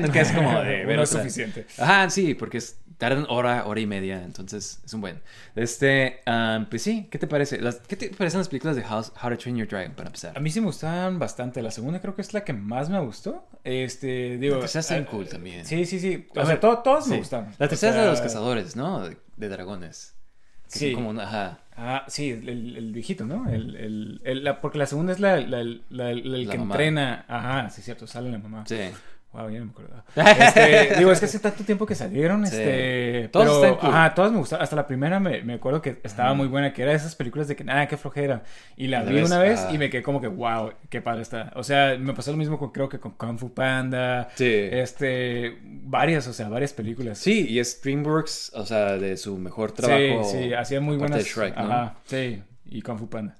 nunca 0.00 0.20
es 0.20 0.32
como 0.32 0.60
de 0.60 0.84
ver 0.84 0.94
Uno 0.94 1.02
es 1.04 1.10
suficiente. 1.10 1.66
Ajá, 1.78 2.10
sí, 2.10 2.34
porque 2.34 2.58
es, 2.58 2.78
tardan 3.02 3.26
hora, 3.28 3.66
hora 3.66 3.80
y 3.80 3.86
media, 3.86 4.22
entonces 4.22 4.80
es 4.84 4.94
un 4.94 5.00
buen. 5.00 5.20
Este, 5.56 6.20
ah, 6.24 6.64
pues 6.70 6.82
sí, 6.82 7.08
¿qué 7.10 7.18
te 7.18 7.26
parece? 7.26 7.60
Las- 7.60 7.80
¿Qué 7.80 7.96
te 7.96 8.08
parecen 8.10 8.38
las 8.38 8.48
películas 8.48 8.76
de 8.76 8.82
House, 8.84 9.10
How 9.20 9.30
to 9.30 9.38
Train 9.38 9.56
Your 9.56 9.66
Dragon 9.66 9.92
para 9.92 10.06
empezar? 10.08 10.36
A 10.38 10.40
mí 10.40 10.50
sí 10.50 10.60
me 10.60 10.66
gustan 10.66 11.18
bastante. 11.18 11.60
La 11.62 11.72
segunda 11.72 12.00
creo 12.00 12.14
que 12.14 12.22
es 12.22 12.32
la 12.32 12.44
que 12.44 12.52
más 12.52 12.88
me 12.90 13.00
gustó. 13.00 13.48
Este, 13.64 14.38
digo. 14.38 14.54
La 14.54 14.60
tercera 14.60 14.80
está 14.80 14.98
eh, 14.98 15.04
cool 15.04 15.28
también. 15.28 15.64
Sí, 15.66 15.84
sí, 15.84 15.98
sí. 15.98 16.26
O 16.34 16.40
A 16.40 16.44
sea, 16.44 16.52
ver, 16.54 16.60
to- 16.60 16.78
todas 16.78 17.08
me 17.08 17.16
gustan. 17.18 17.52
La 17.58 17.66
O 17.66 17.68
tercera 17.68 17.90
es 17.90 17.96
la 17.96 18.02
de 18.04 18.10
los 18.10 18.20
cazadores, 18.20 18.76
¿no? 18.76 19.00
De, 19.08 19.16
de 19.36 19.48
dragones. 19.48 20.14
Que 20.72 20.78
Sí. 20.78 20.92
como 20.94 21.10
una- 21.10 21.24
ajá. 21.24 21.58
Ah, 21.76 22.04
sí, 22.06 22.30
el, 22.30 22.48
el- 22.76 22.92
viejito, 22.92 23.24
¿no? 23.26 23.48
El, 23.50 23.74
el, 23.76 24.20
el- 24.24 24.44
la- 24.44 24.60
porque 24.60 24.78
la 24.78 24.86
segunda 24.86 25.12
es 25.12 25.20
la, 25.20 25.36
la- 25.40 25.64
la- 25.90 26.10
el 26.12 26.48
que 26.48 26.56
mamá. 26.58 26.74
entrena. 26.74 27.24
Ajá, 27.28 27.68
sí, 27.70 27.82
cierto, 27.82 28.06
sale 28.06 28.30
la 28.30 28.38
mamá. 28.38 28.64
Sí. 28.66 28.78
Wow, 29.32 29.48
ya 29.48 29.60
no 29.60 29.64
me 29.64 29.70
acuerdo. 29.70 30.04
Este, 30.14 30.96
digo, 30.98 31.10
es 31.10 31.18
que 31.18 31.24
hace 31.24 31.38
tanto 31.38 31.64
tiempo 31.64 31.86
que 31.86 31.94
salieron, 31.94 32.46
Sí. 32.46 32.54
este... 32.54 33.28
Todas 33.28 33.48
pero, 33.48 33.64
están 33.64 33.78
cool. 33.78 33.90
Ajá, 33.90 34.14
todas 34.14 34.30
me 34.30 34.38
gustaron. 34.38 34.62
Hasta 34.62 34.76
la 34.76 34.86
primera 34.86 35.20
me, 35.20 35.42
me 35.42 35.54
acuerdo 35.54 35.80
que 35.80 36.00
estaba 36.02 36.34
muy 36.34 36.48
buena, 36.48 36.74
que 36.74 36.82
era 36.82 36.90
de 36.90 36.98
esas 36.98 37.14
películas 37.14 37.48
de 37.48 37.56
que, 37.56 37.64
nada, 37.64 37.88
qué 37.88 37.96
flojera. 37.96 38.42
Y 38.76 38.88
la 38.88 39.02
La 39.02 39.10
vi 39.10 39.16
ves, 39.16 39.26
una 39.26 39.38
vez 39.38 39.60
ah. 39.60 39.72
y 39.72 39.78
me 39.78 39.88
quedé 39.88 40.02
como 40.02 40.20
que, 40.20 40.28
wow, 40.28 40.72
qué 40.90 41.00
padre 41.00 41.22
está. 41.22 41.50
O 41.54 41.64
sea, 41.64 41.96
me 41.98 42.12
pasó 42.12 42.30
lo 42.30 42.36
mismo 42.36 42.58
con, 42.58 42.72
creo 42.72 42.90
que 42.90 43.00
con 43.00 43.12
Kung 43.12 43.38
Fu 43.38 43.54
Panda. 43.54 44.28
Sí. 44.34 44.50
Este, 44.52 45.58
varias, 45.64 46.26
o 46.26 46.34
sea, 46.34 46.50
varias 46.50 46.74
películas. 46.74 47.16
Sí, 47.18 47.46
y 47.48 47.58
es 47.58 47.80
DreamWorks, 47.80 48.52
o 48.54 48.66
sea, 48.66 48.98
de 48.98 49.16
su 49.16 49.38
mejor 49.38 49.72
trabajo. 49.72 50.24
Sí, 50.24 50.44
sí, 50.44 50.52
hacía 50.54 50.80
muy 50.82 50.98
buenas. 50.98 51.18
de 51.18 51.24
Shrek, 51.24 51.56
¿no? 51.56 51.62
Ajá, 51.62 51.94
sí. 52.04 52.42
Y 52.66 52.82
Kung 52.82 52.98
Fu 52.98 53.08
Panda. 53.08 53.34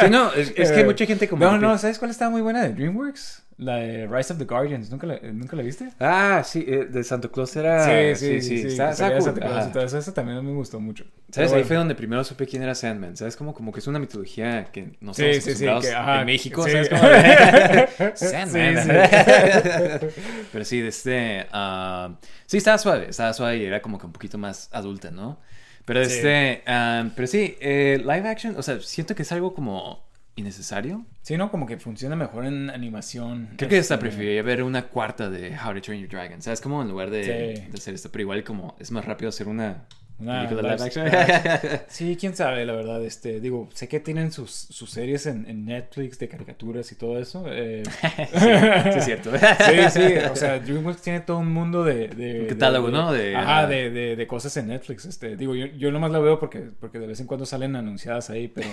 Sí, 0.00 0.08
no, 0.10 0.32
es, 0.32 0.52
es 0.56 0.70
que 0.70 0.84
mucha 0.90 1.04
gente 1.04 1.28
como. 1.28 1.44
No, 1.44 1.58
no, 1.58 1.78
¿sabes 1.78 1.98
cuál 1.98 2.12
estaba 2.12 2.30
muy 2.30 2.42
buena 2.42 2.62
de 2.62 2.72
DreamWorks? 2.74 3.44
La 3.60 3.76
de 3.76 4.06
Rise 4.06 4.32
of 4.32 4.38
the 4.38 4.46
Guardians. 4.46 4.90
¿Nunca 4.90 5.06
la, 5.06 5.18
¿nunca 5.32 5.54
la 5.54 5.62
viste? 5.62 5.88
Ah, 6.00 6.42
sí, 6.44 6.64
eh, 6.66 6.86
de 6.86 7.04
Santo 7.04 7.30
Claus 7.30 7.54
era. 7.56 8.14
sí, 8.16 8.40
sí, 8.40 8.60
sí. 8.62 8.66
Está 8.68 8.94
cool, 9.12 9.22
Santa 9.22 9.40
Claus 9.40 9.66
y 9.68 9.72
todo 9.72 9.82
eso. 9.84 9.98
Eso 9.98 10.12
también 10.12 10.44
me 10.44 10.52
gustó 10.52 10.80
mucho. 10.80 11.04
¿Sabes? 11.30 11.52
Ahí 11.52 11.64
fue 11.64 11.76
donde 11.76 11.94
primero 11.94 12.24
supe 12.24 12.46
quién 12.46 12.62
era 12.62 12.74
Sandman. 12.74 13.16
¿Sabes? 13.16 13.36
Como, 13.36 13.52
como 13.54 13.70
que 13.72 13.80
es 13.80 13.86
una 13.86 13.98
mitología 13.98 14.64
que 14.72 14.96
no 15.00 15.12
Sí, 15.14 15.24
estamos 15.26 15.34
sí, 15.36 15.40
sí, 15.40 15.66
acostumbrados 15.68 15.84
que, 15.86 15.94
ajá, 15.94 16.20
en 16.20 16.26
México. 16.26 16.64
sí. 16.64 16.70
¿Sabes? 16.70 16.88
Como 16.88 17.02
de- 17.08 18.12
Sandman. 18.16 18.82
Sí, 18.82 20.06
Pero 20.52 20.64
sí, 20.64 20.80
de 20.80 20.88
este. 20.88 21.46
ah, 21.52 22.16
sí, 22.46 22.56
estaba 22.56 22.78
suave. 22.78 23.06
Estaba 23.10 23.32
suave 23.32 23.58
y 23.58 23.64
era 23.64 23.80
como 23.82 23.98
que 23.98 24.06
un 24.06 24.12
poquito 24.12 24.38
más 24.38 24.68
adulta, 24.72 25.10
¿no? 25.10 25.38
Pero 25.84 26.04
Sí. 26.04 26.12
este. 26.16 26.62
ah, 26.66 27.08
pero 27.16 27.26
sí, 27.26 27.56
eh, 27.60 27.98
live 28.00 28.28
action, 28.28 28.54
o 28.56 28.62
sea, 28.62 28.80
siento 28.80 29.14
que 29.14 29.22
es 29.22 29.32
algo 29.32 29.54
como 29.54 30.08
innecesario. 30.40 31.06
Sí, 31.22 31.36
¿no? 31.36 31.50
Como 31.50 31.66
que 31.66 31.78
funciona 31.78 32.16
mejor 32.16 32.44
en 32.46 32.70
animación. 32.70 33.50
Creo 33.56 33.68
que 33.70 33.78
hasta 33.78 33.94
Este, 33.94 34.06
preferiría 34.06 34.42
ver 34.42 34.62
una 34.62 34.82
cuarta 34.88 35.30
de 35.30 35.56
How 35.56 35.74
to 35.74 35.80
Train 35.80 36.00
Your 36.00 36.10
Dragon. 36.10 36.42
¿Sabes? 36.42 36.60
Como 36.60 36.82
en 36.82 36.88
lugar 36.88 37.10
de, 37.10 37.22
Sí. 37.56 37.62
de 37.70 37.78
hacer 37.78 37.94
esto. 37.94 38.10
Pero 38.10 38.22
igual 38.22 38.42
como 38.44 38.76
es 38.80 38.90
más 38.90 39.04
rápido 39.04 39.28
hacer 39.28 39.48
una, 39.48 39.84
Película 40.26 40.62
live 40.62 40.76
live 40.76 40.84
action. 40.84 41.80
Sí, 41.88 42.16
quién 42.20 42.36
sabe, 42.36 42.64
la 42.66 42.72
verdad. 42.74 43.04
Este, 43.04 43.40
digo, 43.40 43.68
sé 43.74 43.88
que 43.88 44.00
tienen 44.00 44.30
sus, 44.32 44.50
sus 44.50 44.90
series 44.90 45.26
en, 45.26 45.46
en 45.48 45.64
Netflix 45.64 46.18
de 46.18 46.28
caricaturas 46.28 46.90
y 46.92 46.94
todo 46.94 47.18
eso. 47.18 47.44
eh, 47.48 47.82
sí, 48.34 48.98
es 48.98 49.04
cierto. 49.04 49.30
Sí, 49.36 49.90
sí, 49.90 50.14
o 50.30 50.36
sea, 50.36 50.58
DreamWorks 50.58 51.02
tiene 51.02 51.20
todo 51.20 51.38
un 51.38 51.52
mundo 51.52 51.84
de... 51.84 52.08
de 52.08 52.40
Un 52.42 52.46
catálogo, 52.46 52.86
de- 52.88 52.92
¿no? 52.92 53.12
De- 53.12 53.36
ajá, 53.36 53.66
de, 53.66 53.90
de, 53.90 54.16
de 54.16 54.26
cosas 54.26 54.56
en 54.56 54.68
Netflix. 54.68 55.04
Este, 55.06 55.36
digo, 55.36 55.54
yo, 55.54 55.66
yo 55.66 55.90
nomás 55.90 56.10
lo 56.10 56.22
veo 56.22 56.38
porque, 56.38 56.60
porque 56.78 56.98
de 56.98 57.06
vez 57.06 57.20
en 57.20 57.26
cuando 57.26 57.46
salen 57.46 57.74
anunciadas 57.76 58.30
ahí, 58.30 58.48
pero, 58.48 58.68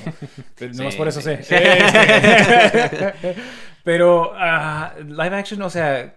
pero 0.58 0.74
nomás 0.74 0.94
Sí, 0.94 0.98
por 0.98 1.08
eso 1.08 1.22
sí. 1.22 1.32
sé. 1.44 1.58
pero 3.84 4.32
ah, 4.36 4.94
live 5.00 5.36
action, 5.36 5.62
o 5.62 5.70
sea, 5.70 6.16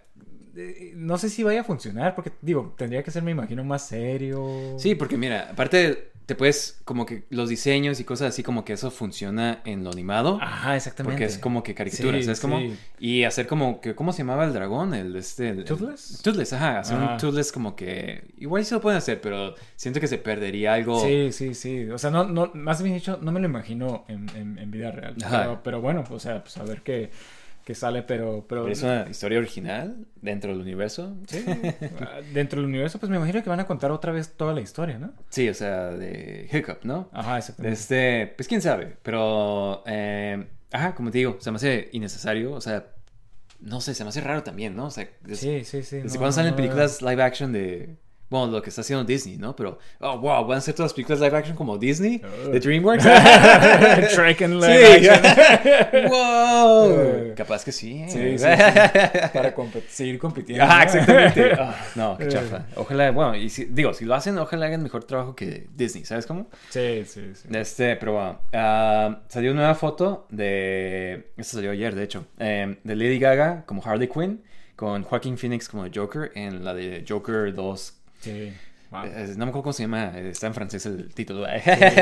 eh, 0.56 0.92
no 0.96 1.18
sé 1.18 1.28
si 1.28 1.42
vaya 1.42 1.60
a 1.62 1.64
funcionar 1.64 2.14
porque, 2.14 2.32
digo, 2.42 2.74
tendría 2.76 3.02
que 3.02 3.10
ser, 3.10 3.22
me 3.22 3.30
imagino, 3.32 3.64
más 3.64 3.86
serio. 3.86 4.74
Sí, 4.78 4.94
porque 4.94 5.16
mira, 5.16 5.48
aparte 5.50 6.10
te 6.26 6.36
puedes, 6.36 6.80
como 6.84 7.06
que 7.06 7.24
los 7.30 7.48
diseños 7.48 7.98
y 7.98 8.04
cosas 8.04 8.28
así, 8.28 8.44
como 8.44 8.64
que 8.64 8.74
eso 8.74 8.92
funciona 8.92 9.62
en 9.64 9.82
lo 9.82 9.90
animado. 9.90 10.38
Ajá, 10.40 10.76
exactamente. 10.76 11.14
Porque 11.16 11.24
es 11.24 11.38
como 11.38 11.64
que 11.64 11.74
caricaturas, 11.74 12.20
Sí, 12.20 12.24
¿sabes 12.24 12.38
cómo? 12.38 12.60
sí. 12.60 12.76
Y 13.00 13.24
hacer 13.24 13.48
como 13.48 13.80
que, 13.80 13.96
¿cómo 13.96 14.12
se 14.12 14.18
llamaba 14.18 14.44
el 14.44 14.52
dragón? 14.52 14.94
El 14.94 15.16
este. 15.16 15.48
el- 15.48 15.64
¿Toothless? 15.64 16.20
Toothless, 16.22 16.52
ajá. 16.52 16.78
Hacer 16.78 16.98
Ajá. 16.98 17.12
un 17.14 17.18
Toothless 17.18 17.50
como 17.50 17.74
que. 17.74 18.28
Igual 18.38 18.64
sí 18.64 18.72
lo 18.74 18.80
pueden 18.80 18.98
hacer, 18.98 19.20
pero 19.20 19.56
siento 19.74 19.98
que 19.98 20.06
se 20.06 20.18
perdería 20.18 20.74
algo. 20.74 21.04
Sí, 21.04 21.32
sí, 21.32 21.52
sí. 21.54 21.90
O 21.90 21.98
sea, 21.98 22.10
no, 22.10 22.22
no, 22.22 22.52
más 22.54 22.80
bien 22.80 22.94
dicho, 22.94 23.18
no 23.20 23.32
me 23.32 23.40
lo 23.40 23.46
imagino 23.46 24.04
en, 24.06 24.28
en, 24.36 24.56
en 24.58 24.70
vida 24.70 24.92
real. 24.92 25.16
Ajá. 25.24 25.40
Pero, 25.42 25.60
pero 25.64 25.80
bueno, 25.80 26.04
o 26.08 26.20
sea, 26.20 26.44
pues 26.44 26.56
a 26.58 26.62
ver 26.62 26.82
qué, 26.82 27.10
qué 27.64 27.74
sale, 27.74 28.02
pero... 28.02 28.46
pero 28.48 28.68
Es 28.68 28.82
una 28.82 29.06
historia 29.08 29.38
original 29.38 30.06
dentro 30.20 30.50
del 30.52 30.60
universo. 30.60 31.16
Sí, 31.26 31.44
ah, 32.00 32.20
dentro 32.32 32.60
del 32.60 32.68
universo, 32.68 32.98
pues 32.98 33.10
me 33.10 33.16
imagino 33.16 33.42
que 33.42 33.48
van 33.50 33.60
a 33.60 33.66
contar 33.66 33.90
otra 33.90 34.12
vez 34.12 34.32
toda 34.36 34.52
la 34.54 34.60
historia, 34.60 34.98
¿no? 34.98 35.12
Sí, 35.28 35.48
o 35.48 35.54
sea, 35.54 35.90
de 35.90 36.48
Hiccup, 36.52 36.84
¿no? 36.84 37.08
Ajá, 37.12 37.38
exactamente. 37.38 37.78
Este, 37.78 38.32
pues 38.36 38.48
quién 38.48 38.62
sabe, 38.62 38.96
pero, 39.02 39.82
eh, 39.86 40.46
ajá, 40.72 40.94
como 40.94 41.10
te 41.10 41.18
digo, 41.18 41.36
se 41.40 41.50
me 41.50 41.56
hace 41.56 41.88
innecesario, 41.92 42.52
o 42.52 42.60
sea, 42.60 42.86
no 43.60 43.80
sé, 43.80 43.94
se 43.94 44.04
me 44.04 44.08
hace 44.08 44.20
raro 44.20 44.42
también, 44.42 44.74
¿no? 44.74 44.86
O 44.86 44.90
sea, 44.90 45.08
Sí, 45.32 45.64
sí, 45.64 45.82
sí. 45.82 45.96
desde 45.96 46.14
no, 46.14 46.20
cuando 46.20 46.32
salen 46.32 46.52
no, 46.52 46.56
películas 46.56 47.02
live 47.02 47.22
action 47.22 47.52
de, 47.52 47.96
bueno, 48.30 48.46
lo 48.46 48.62
que 48.62 48.70
está 48.70 48.80
haciendo 48.82 49.04
Disney, 49.04 49.36
¿no? 49.36 49.54
Pero, 49.56 49.78
oh, 49.98 50.18
wow, 50.18 50.46
van 50.46 50.58
a 50.58 50.60
ser 50.60 50.72
todas 50.74 50.90
las 50.90 50.94
películas 50.94 51.20
live 51.20 51.36
action 51.36 51.56
como 51.56 51.76
Disney, 51.76 52.22
de 52.52 52.60
DreamWorks. 52.60 53.04
En 54.40 54.60
Sí. 54.60 54.66
live 54.66 55.10
action. 55.10 56.10
wow. 56.10 57.34
Capaz 57.36 57.64
que 57.64 57.72
sí. 57.72 58.04
Sí, 58.08 58.18
sí, 58.18 58.38
sí. 58.38 58.44
Para 59.32 59.54
seguir 59.88 60.18
compitiendo. 60.18 60.64
Ajá, 60.64 60.84
exactamente. 60.84 61.50
Ah, 61.60 61.74
no, 61.94 62.16
qué 62.16 62.28
chafa. 62.28 62.66
Ojalá, 62.76 63.10
bueno, 63.10 63.34
y 63.36 63.50
si, 63.50 63.64
digo, 63.66 63.92
si 63.92 64.04
lo 64.04 64.14
hacen, 64.14 64.38
ojalá 64.38 64.66
hagan 64.66 64.82
mejor 64.82 65.04
trabajo 65.04 65.34
que 65.34 65.66
Disney, 65.74 66.04
¿sabes 66.04 66.26
cómo? 66.26 66.48
Sí, 66.70 67.04
sí, 67.06 67.32
sí. 67.34 67.48
Este, 67.52 67.96
pero 67.96 68.12
bueno, 68.14 68.40
ah, 68.52 69.20
salió 69.28 69.50
una 69.50 69.60
nueva 69.62 69.74
foto 69.74 70.26
de. 70.30 71.32
Esta 71.36 71.54
salió 71.56 71.70
ayer, 71.72 71.94
de 71.94 72.04
hecho. 72.04 72.24
eh, 72.38 72.76
de 72.82 72.96
Lady 72.96 73.18
Gaga 73.18 73.64
como 73.66 73.82
Harley 73.84 74.08
Quinn, 74.08 74.42
con 74.76 75.02
Joaquin 75.02 75.36
Phoenix 75.36 75.68
como 75.68 75.84
Joker 75.92 76.30
en 76.34 76.64
la 76.64 76.72
de 76.72 77.04
Joker 77.06 77.52
2. 77.54 77.99
Sí. 78.20 78.52
Wow. 78.90 79.04
Eh, 79.04 79.34
no 79.36 79.46
me 79.46 79.50
acuerdo 79.50 79.62
cómo 79.62 79.72
se 79.72 79.84
llama, 79.84 80.10
eh, 80.18 80.30
está 80.30 80.48
en 80.48 80.54
francés 80.54 80.84
el 80.86 81.14
título. 81.14 81.46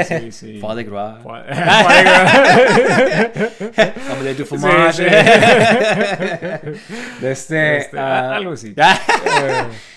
sí, 0.06 0.32
sí. 0.54 0.58
Foie 0.58 0.76
de 0.76 0.84
gras. 0.84 1.22
Fue- 1.22 1.42
Omelette 4.12 4.38
du 4.38 4.44
fromage. 4.46 4.92
Sí, 4.92 5.04
De 7.20 7.30
este. 7.32 7.76
Este, 7.78 7.98
ah, 7.98 8.36
algo 8.36 8.52
así. 8.52 8.74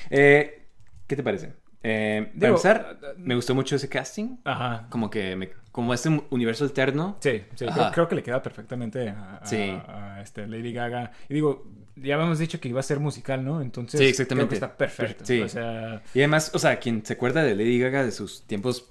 eh, 0.10 0.68
¿Qué 1.08 1.16
te 1.16 1.24
parece? 1.24 1.54
Eh, 1.84 2.22
para 2.26 2.34
Digo, 2.36 2.48
empezar, 2.48 2.88
ah, 2.92 2.96
ah, 3.04 3.14
me 3.18 3.36
gustó 3.36 3.56
mucho 3.56 3.76
ese 3.76 3.90
casting. 3.90 4.38
Ajá. 4.44 4.88
Como 4.90 5.10
que 5.10 5.36
me, 5.36 5.50
como 5.72 5.94
este 5.94 6.10
universo 6.30 6.64
alterno. 6.64 7.18
Sí, 7.22 7.44
sí, 7.56 7.66
creo, 7.66 7.92
creo 7.92 8.08
que 8.08 8.16
le 8.16 8.24
queda 8.24 8.42
perfectamente 8.42 9.10
a, 9.10 9.40
a- 9.42 9.46
Sí. 9.46 9.78
a, 9.88 10.20
este, 10.22 10.48
Lady 10.48 10.74
Gaga. 10.74 11.12
Y 11.30 11.34
digo, 11.36 11.66
ya 11.96 12.16
habíamos 12.16 12.40
dicho 12.40 12.60
que 12.60 12.70
iba 12.70 12.80
a 12.80 12.84
ser 12.84 13.00
musical, 13.00 13.44
¿no? 13.44 13.62
Entonces, 13.62 14.00
Sí, 14.00 14.08
exactamente. 14.08 14.48
creo 14.48 14.60
que 14.60 14.66
está 14.66 14.78
perfecto. 14.78 15.26
Sí. 15.26 15.42
O 15.42 15.50
sea, 15.50 16.02
Y 16.14 16.20
además, 16.20 16.52
o 16.54 16.60
sea, 16.60 16.80
quien 16.80 17.06
se 17.06 17.14
acuerda 17.14 17.44
de 17.44 17.56
Lady 17.56 17.80
Gaga 17.80 18.04
de 18.04 18.12
sus 18.12 18.44
tiempos 18.48 18.86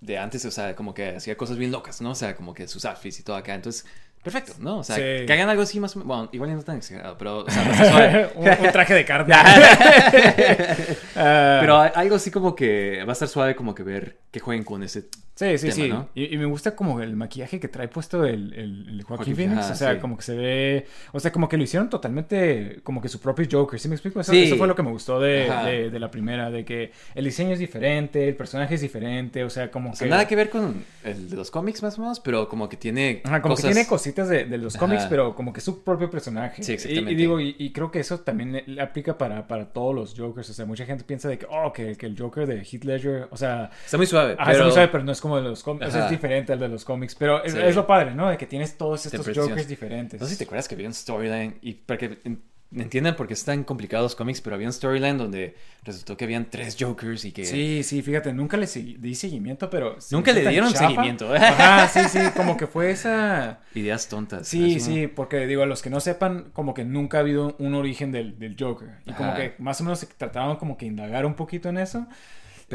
de 0.00 0.18
antes, 0.18 0.44
o 0.44 0.50
sea, 0.50 0.74
como 0.76 0.92
que 0.94 1.16
hacía 1.16 1.36
cosas 1.36 1.56
bien 1.56 1.70
locas, 1.72 2.00
¿no? 2.00 2.10
O 2.10 2.14
sea, 2.14 2.34
como 2.36 2.52
que 2.54 2.68
sus 2.68 2.84
outfits 2.84 3.20
y 3.20 3.22
todo 3.22 3.36
acá. 3.36 3.54
Entonces, 3.54 3.86
perfecto, 4.22 4.52
¿no? 4.58 4.78
O 4.78 4.84
sea, 4.84 4.96
Sí. 4.96 5.02
que 5.26 5.32
hagan 5.32 5.48
algo 5.48 5.62
así 5.62 5.80
más 5.80 5.96
o 5.96 5.98
menos. 6.00 6.08
Bueno, 6.08 6.28
igual 6.32 6.54
no 6.54 6.62
tan 6.62 6.76
exagerado, 6.76 7.16
pero, 7.16 7.38
o 7.44 7.50
sea, 7.50 8.30
un, 8.34 8.48
un 8.48 8.72
traje 8.72 8.94
de 8.94 9.04
carne. 9.04 9.34
Ah, 11.16 11.58
Pero 11.60 11.76
algo 11.78 12.16
así 12.16 12.30
como 12.30 12.54
que 12.54 13.02
va 13.04 13.10
a 13.10 13.14
estar 13.14 13.28
suave, 13.28 13.54
como 13.54 13.74
que 13.74 13.82
ver 13.82 14.18
que 14.34 14.40
jueguen 14.40 14.64
con 14.64 14.82
ese. 14.82 15.04
Sí, 15.36 15.58
sí, 15.58 15.68
tema, 15.70 15.74
sí. 15.74 15.88
¿no? 15.88 16.08
Y, 16.14 16.32
y 16.34 16.38
me 16.38 16.44
gusta 16.44 16.76
como 16.76 17.00
el 17.00 17.16
maquillaje 17.16 17.58
que 17.58 17.66
trae 17.66 17.88
puesto 17.88 18.24
el, 18.24 18.52
el, 18.54 19.02
Joaquin, 19.02 19.34
Phoenix. 19.34 19.68
o 19.70 19.74
sea, 19.74 19.94
sí. 19.94 20.00
como 20.00 20.16
que 20.16 20.22
se 20.22 20.36
ve. 20.36 20.86
O 21.12 21.18
sea, 21.18 21.32
como 21.32 21.48
que 21.48 21.56
lo 21.56 21.64
hicieron 21.64 21.90
totalmente 21.90 22.78
como 22.84 23.00
que 23.02 23.08
su 23.08 23.18
propio 23.20 23.44
Joker. 23.50 23.80
¿Sí 23.80 23.88
me 23.88 23.96
explico? 23.96 24.20
Eso, 24.20 24.30
Sí. 24.30 24.44
eso 24.44 24.56
fue 24.56 24.68
lo 24.68 24.76
que 24.76 24.82
me 24.84 24.90
gustó 24.92 25.18
de, 25.20 25.50
Ajá. 25.50 25.66
de, 25.66 25.90
de 25.90 25.98
la 25.98 26.08
primera. 26.10 26.50
De 26.50 26.64
que 26.64 26.92
el 27.16 27.24
diseño 27.24 27.50
es 27.52 27.58
diferente, 27.58 28.28
el 28.28 28.36
personaje 28.36 28.76
es 28.76 28.80
diferente. 28.80 29.42
O 29.42 29.50
sea, 29.50 29.72
como 29.72 29.90
O 29.90 29.94
sea, 29.96 30.06
que. 30.06 30.10
nada 30.10 30.28
que 30.28 30.36
ver 30.36 30.50
con 30.50 30.84
el 31.02 31.30
de 31.30 31.34
los 31.36 31.50
cómics 31.50 31.82
más 31.82 31.98
o 31.98 32.02
menos, 32.02 32.20
pero 32.20 32.48
como 32.48 32.68
que 32.68 32.76
tiene. 32.76 33.20
Ajá, 33.24 33.42
como 33.42 33.54
cosas- 33.56 33.70
que 33.70 33.74
tiene 33.74 33.88
cositas 33.88 34.28
de, 34.28 34.44
de 34.44 34.58
los 34.58 34.76
cómics, 34.76 35.00
Ajá. 35.02 35.10
pero 35.10 35.34
como 35.34 35.52
que 35.52 35.60
su 35.60 35.82
propio 35.82 36.10
personaje. 36.10 36.62
Sí, 36.62 36.74
exactamente. 36.74 37.10
Y, 37.12 37.14
digo, 37.16 37.40
y, 37.40 37.56
y 37.58 37.72
creo 37.72 37.90
que 37.90 37.98
eso 37.98 38.20
también 38.20 38.52
le- 38.52 38.64
le 38.68 38.80
aplica 38.80 39.18
para, 39.18 39.48
para 39.48 39.66
todos 39.72 39.92
los 39.94 40.14
Jokers. 40.16 40.48
O 40.50 40.54
sea, 40.54 40.64
mucha 40.64 40.86
gente 40.86 41.02
piensa 41.02 41.28
de 41.28 41.38
que, 41.38 41.46
oh, 41.50 41.72
que, 41.72 41.96
que 41.96 42.06
el 42.06 42.16
Joker 42.16 42.46
de 42.46 42.58
Heath 42.62 42.84
Ledger, 42.84 43.26
o 43.32 43.36
sea, 43.36 43.70
Está 43.84 43.96
muy 43.96 44.06
suave. 44.06 44.23
Ajá, 44.32 44.36
pero... 44.36 44.50
está 44.52 44.64
muy 44.64 44.72
suave, 44.72 44.88
pero 44.88 45.04
no 45.04 45.12
es 45.12 45.20
como 45.20 45.36
de 45.36 45.42
los 45.42 45.62
cómics. 45.62 45.94
Es 45.94 46.10
diferente 46.10 46.52
al 46.52 46.58
de 46.58 46.68
los 46.68 46.84
cómics. 46.84 47.14
Pero 47.14 47.42
es, 47.44 47.52
Sí. 47.52 47.58
es 47.62 47.74
lo 47.76 47.86
padre, 47.86 48.14
¿no? 48.14 48.28
De 48.28 48.36
que 48.36 48.46
tienes 48.46 48.76
todos 48.76 49.06
estos. 49.06 49.26
Jokers 49.34 49.68
diferentes. 49.68 50.20
No 50.20 50.26
sé 50.26 50.32
si 50.32 50.38
te 50.38 50.44
acuerdas 50.44 50.68
que 50.68 50.74
había 50.74 50.86
un 50.88 50.94
storyline 50.94 51.58
y 51.62 51.74
para 51.74 51.98
que 51.98 52.18
en- 52.24 52.42
entiendan 52.76 53.14
por 53.14 53.28
qué 53.28 53.34
están 53.34 53.62
complicados 53.62 54.04
los 54.04 54.16
cómics, 54.16 54.40
pero 54.40 54.56
había 54.56 54.66
un 54.66 54.72
storyline 54.72 55.16
donde 55.16 55.54
resultó 55.84 56.16
que 56.16 56.24
habían 56.24 56.50
tres 56.50 56.76
Jokers 56.76 57.24
y 57.24 57.30
que 57.30 57.44
Sí, 57.44 57.84
sí, 57.84 58.02
fíjate, 58.02 58.32
nunca 58.32 58.56
le 58.56 58.66
di 58.66 59.14
seguimiento, 59.14 59.70
pero... 59.70 59.96
Nunca 60.10 60.32
le 60.32 60.40
dieron 60.48 60.72
chafa. 60.72 60.88
seguimiento. 60.88 61.32
Ajá, 61.32 61.86
sí, 61.86 62.00
sí, 62.08 62.18
como 62.34 62.56
que 62.56 62.66
fue 62.66 62.90
esa... 62.90 63.60
ideas 63.76 64.08
tontas. 64.08 64.48
Sí, 64.48 64.80
sí, 64.80 65.06
porque 65.06 65.46
digo, 65.46 65.62
a 65.62 65.66
los 65.66 65.82
que 65.82 65.90
no 65.90 66.00
sepan, 66.00 66.50
como 66.52 66.74
que 66.74 66.84
nunca 66.84 67.18
ha 67.18 67.20
habido 67.20 67.54
un 67.60 67.74
origen 67.74 68.10
del, 68.10 68.40
del 68.40 68.56
Joker. 68.58 68.88
Y 69.06 69.12
como 69.12 69.28
Ajá. 69.30 69.36
que 69.38 69.54
más 69.58 69.80
o 69.80 69.84
menos 69.84 70.00
se 70.00 70.06
trataban 70.06 70.56
como 70.56 70.76
que 70.76 70.86
indagar 70.86 71.26
un 71.26 71.34
poquito 71.34 71.68
en 71.68 71.78
eso. 71.78 72.08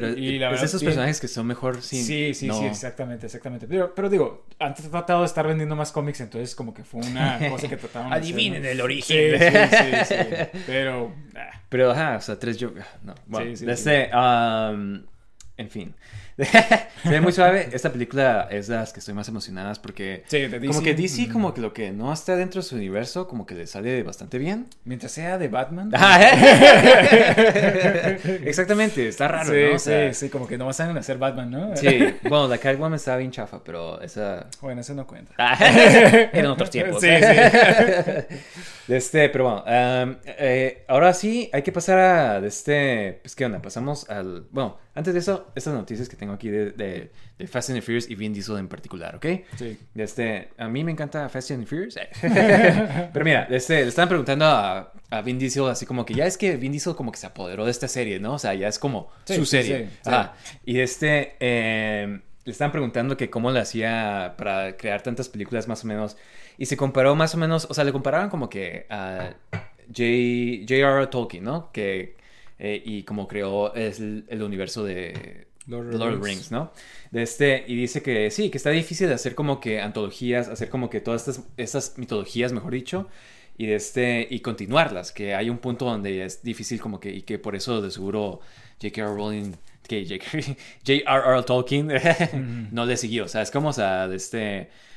Pero 0.02 0.18
Y 0.18 0.36
es 0.36 0.40
la 0.40 0.46
de 0.48 0.52
verdad, 0.52 0.66
esos 0.66 0.80
sí. 0.80 0.86
personajes 0.86 1.20
que 1.20 1.28
son 1.28 1.48
mejor 1.48 1.82
sin. 1.82 2.04
Sí, 2.04 2.34
sí, 2.34 2.48
no. 2.48 2.54
sí, 2.60 2.66
exactamente, 2.66 3.26
exactamente. 3.26 3.68
Pero, 3.68 3.94
pero 3.96 4.10
digo, 4.10 4.46
antes 4.60 4.86
he 4.86 4.90
tratado 4.90 5.22
de 5.22 5.26
estar 5.28 5.48
vendiendo 5.48 5.76
más 5.76 5.92
cómics, 5.92 6.22
entonces 6.22 6.56
como 6.56 6.74
que 6.74 6.84
fue 6.84 7.02
una 7.06 7.40
cosa 7.50 7.68
que 7.68 7.78
trataban 7.78 8.10
de 8.10 8.16
hacer, 8.18 8.24
Adivinen 8.34 8.64
¿no? 8.64 8.70
el 8.70 8.82
origen. 8.82 9.40
sí, 9.40 9.46
sí, 9.78 10.16
sí. 10.16 10.60
Pero... 10.66 11.14
ah, 11.36 11.62
Pero 11.70 11.92
ajá, 11.92 12.18
o 12.18 12.22
sea, 12.22 12.40
tres 12.40 12.58
Jokers. 12.60 12.86
No, 13.04 13.16
bueno, 13.28 13.52
Sí, 13.52 13.58
sí, 13.58 13.66
de 13.66 13.76
sí. 13.78 13.90
este, 13.90 14.16
um, 14.16 15.04
En 15.58 15.70
fin. 15.70 15.94
Se 17.04 17.10
ve 17.10 17.22
muy 17.22 17.32
suave. 17.32 17.70
Esta 17.72 17.92
película 17.92 18.48
es 18.52 18.68
de 18.68 18.76
las 18.76 18.92
que 18.94 19.00
estoy 19.00 19.14
más 19.14 19.28
emocionadas 19.28 19.80
porque... 19.80 20.24
Sí, 20.28 20.40
de 20.40 20.60
Como 20.60 20.82
DC. 20.82 20.84
que 20.84 20.94
DC, 20.94 21.28
Mm. 21.28 21.32
como 21.34 21.54
que 21.54 21.62
lo 21.62 21.74
que 21.74 21.92
no 21.92 22.12
está 22.14 22.36
dentro 22.36 22.62
de 22.62 22.68
su 22.68 22.76
universo, 22.76 23.28
como 23.28 23.46
que 23.46 23.56
le 23.56 23.68
sale 23.68 24.04
bastante 24.04 24.38
bien. 24.38 24.68
Mientras 24.86 25.12
sea 25.12 25.38
de 25.38 25.48
Batman. 25.48 25.92
Exactamente, 28.46 29.08
está 29.08 29.28
raro, 29.28 29.52
sí, 29.54 29.60
¿no? 29.70 29.76
O 29.76 29.80
sea, 29.80 30.14
sí, 30.14 30.26
sí, 30.26 30.30
como 30.30 30.48
que 30.48 30.58
no 30.58 30.68
a 30.68 30.70
hacer 30.72 31.18
Batman, 31.18 31.52
¿no? 31.52 31.76
Sí, 31.76 32.16
bueno, 32.24 32.48
la 32.48 32.58
Catwoman 32.58 32.94
estaba 32.96 33.18
bien 33.18 33.32
chafa, 33.32 33.64
pero 33.64 34.02
esa... 34.02 34.48
Bueno, 34.62 34.82
eso 34.82 34.94
no 34.94 35.06
cuenta. 35.08 35.34
Eran 36.34 36.52
otros 36.52 36.70
tiempos. 36.70 37.02
Sí, 37.02 37.08
sí. 37.10 38.36
Este, 38.96 39.30
pero 39.30 39.44
bueno, 39.46 39.64
um, 39.66 40.16
eh, 40.26 40.84
ahora 40.88 41.14
sí 41.14 41.50
hay 41.54 41.62
que 41.62 41.72
pasar 41.72 42.00
a, 42.00 42.42
de 42.42 42.48
este, 42.48 43.20
pues 43.22 43.36
qué 43.36 43.46
onda, 43.46 43.62
pasamos 43.62 44.10
al, 44.10 44.48
bueno, 44.52 44.78
antes 44.96 45.14
de 45.14 45.20
eso, 45.20 45.52
estas 45.56 45.74
noticias 45.74 46.10
que 46.10 46.16
tengo 46.16 46.34
aquí 46.34 46.50
de, 46.50 46.72
de, 46.72 47.12
de 47.38 47.48
Fast 47.48 47.70
and 47.70 47.80
the 47.80 47.82
Furious 47.82 48.10
y 48.10 48.16
Vin 48.16 48.34
Diesel 48.34 48.58
en 48.58 48.68
particular, 48.68 49.16
¿ok? 49.16 49.26
Sí. 49.58 49.78
De 49.94 50.04
este, 50.04 50.50
a 50.58 50.68
mí 50.68 50.84
me 50.84 50.92
encanta 50.92 51.30
Fast 51.30 51.52
and 51.52 51.64
the 51.64 51.68
Furious, 51.68 51.96
pero 53.14 53.24
mira, 53.26 53.46
de 53.46 53.58
este, 53.58 53.82
le 53.82 53.88
estaban 53.90 54.10
preguntando 54.10 54.46
a, 54.46 54.92
a 55.10 55.22
Vin 55.22 55.38
Diesel 55.40 55.68
así 55.68 55.86
como 55.86 56.06
que 56.06 56.14
ya 56.14 56.26
es 56.26 56.38
que 56.38 56.58
Vin 56.58 56.72
Diesel 56.72 56.96
como 56.96 57.12
que 57.12 57.18
se 57.20 57.28
apoderó 57.28 57.66
de 57.66 57.72
esta 57.72 57.88
serie, 57.88 58.20
¿no? 58.20 58.34
O 58.34 58.40
sea, 58.40 58.54
ya 58.54 58.68
es 58.68 58.80
como 58.80 59.10
Sí, 59.26 59.36
su 59.36 59.46
serie. 59.46 59.86
sí, 59.90 59.96
sí. 60.04 60.10
Ajá. 60.10 60.34
Y 60.66 60.74
de 60.74 60.84
este, 60.84 61.36
eh, 61.40 62.20
le 62.46 62.52
estaban 62.52 62.72
preguntando 62.72 63.16
que 63.18 63.30
cómo 63.30 63.52
le 63.52 63.60
hacía 63.60 64.34
para 64.38 64.76
crear 64.78 65.02
tantas 65.04 65.30
películas 65.30 65.68
más 65.68 65.84
o 65.84 65.88
menos. 65.88 66.18
Y 66.60 66.66
se 66.66 66.76
comparó 66.76 67.16
más 67.16 67.34
o 67.34 67.38
menos, 67.38 67.68
o 67.70 67.74
sea, 67.74 67.86
le 67.86 67.94
comparaban 67.94 68.30
como 68.30 68.50
que 68.50 68.86
a 68.90 69.34
J.R.R. 69.88 71.08
Tolkien, 71.08 71.46
¿no? 71.46 71.72
Que, 71.72 72.18
eh, 72.60 72.84
y 72.86 73.04
como 73.04 73.30
creó 73.30 73.74
el, 73.74 74.26
el 74.28 74.44
universo 74.44 74.84
de 74.84 75.48
Lord 75.68 75.86
Lord 75.86 75.96
of 75.96 76.02
the 76.02 76.10
Rings. 76.10 76.26
Rings, 76.26 76.52
¿no? 76.52 76.74
De 77.12 77.24
este, 77.24 77.64
y 77.66 77.78
dice 77.78 78.04
que 78.04 78.30
sí, 78.30 78.50
que 78.50 78.58
está 78.58 78.72
difícil 78.72 79.08
de 79.08 79.14
hacer 79.14 79.36
como 79.36 79.62
que 79.62 79.80
antologías, 79.80 80.50
hacer 80.50 80.70
como 80.70 80.90
que 80.90 81.00
todas 81.00 81.30
estas, 81.30 81.46
estas 81.56 81.98
mitologías, 81.98 82.52
mejor 82.52 82.74
dicho, 82.74 83.08
y 83.58 83.68
de 83.68 83.76
este, 83.76 84.28
y 84.30 84.42
continuarlas, 84.42 85.14
que 85.14 85.36
hay 85.36 85.50
un 85.50 85.60
punto 85.60 85.86
donde 85.86 86.26
es 86.26 86.44
difícil 86.44 86.82
como 86.82 87.00
que, 87.00 87.10
y 87.10 87.22
que 87.22 87.40
por 87.40 87.56
eso 87.56 87.82
de 87.82 87.90
seguro 87.90 88.42
J.K.R. 88.82 89.16
Rowling, 89.16 89.54
que 89.88 90.06
J.K. 90.06 90.56
J.R.R. 90.86 91.44
Tolkien 91.44 91.90
no 92.72 92.86
le 92.86 92.98
siguió, 92.98 93.24
o 93.24 93.28
sea, 93.30 93.44
es 93.44 93.50
como, 93.50 93.70
o 93.70 93.74
sea, 93.74 94.10
de 94.10 94.18
este... 94.18 94.89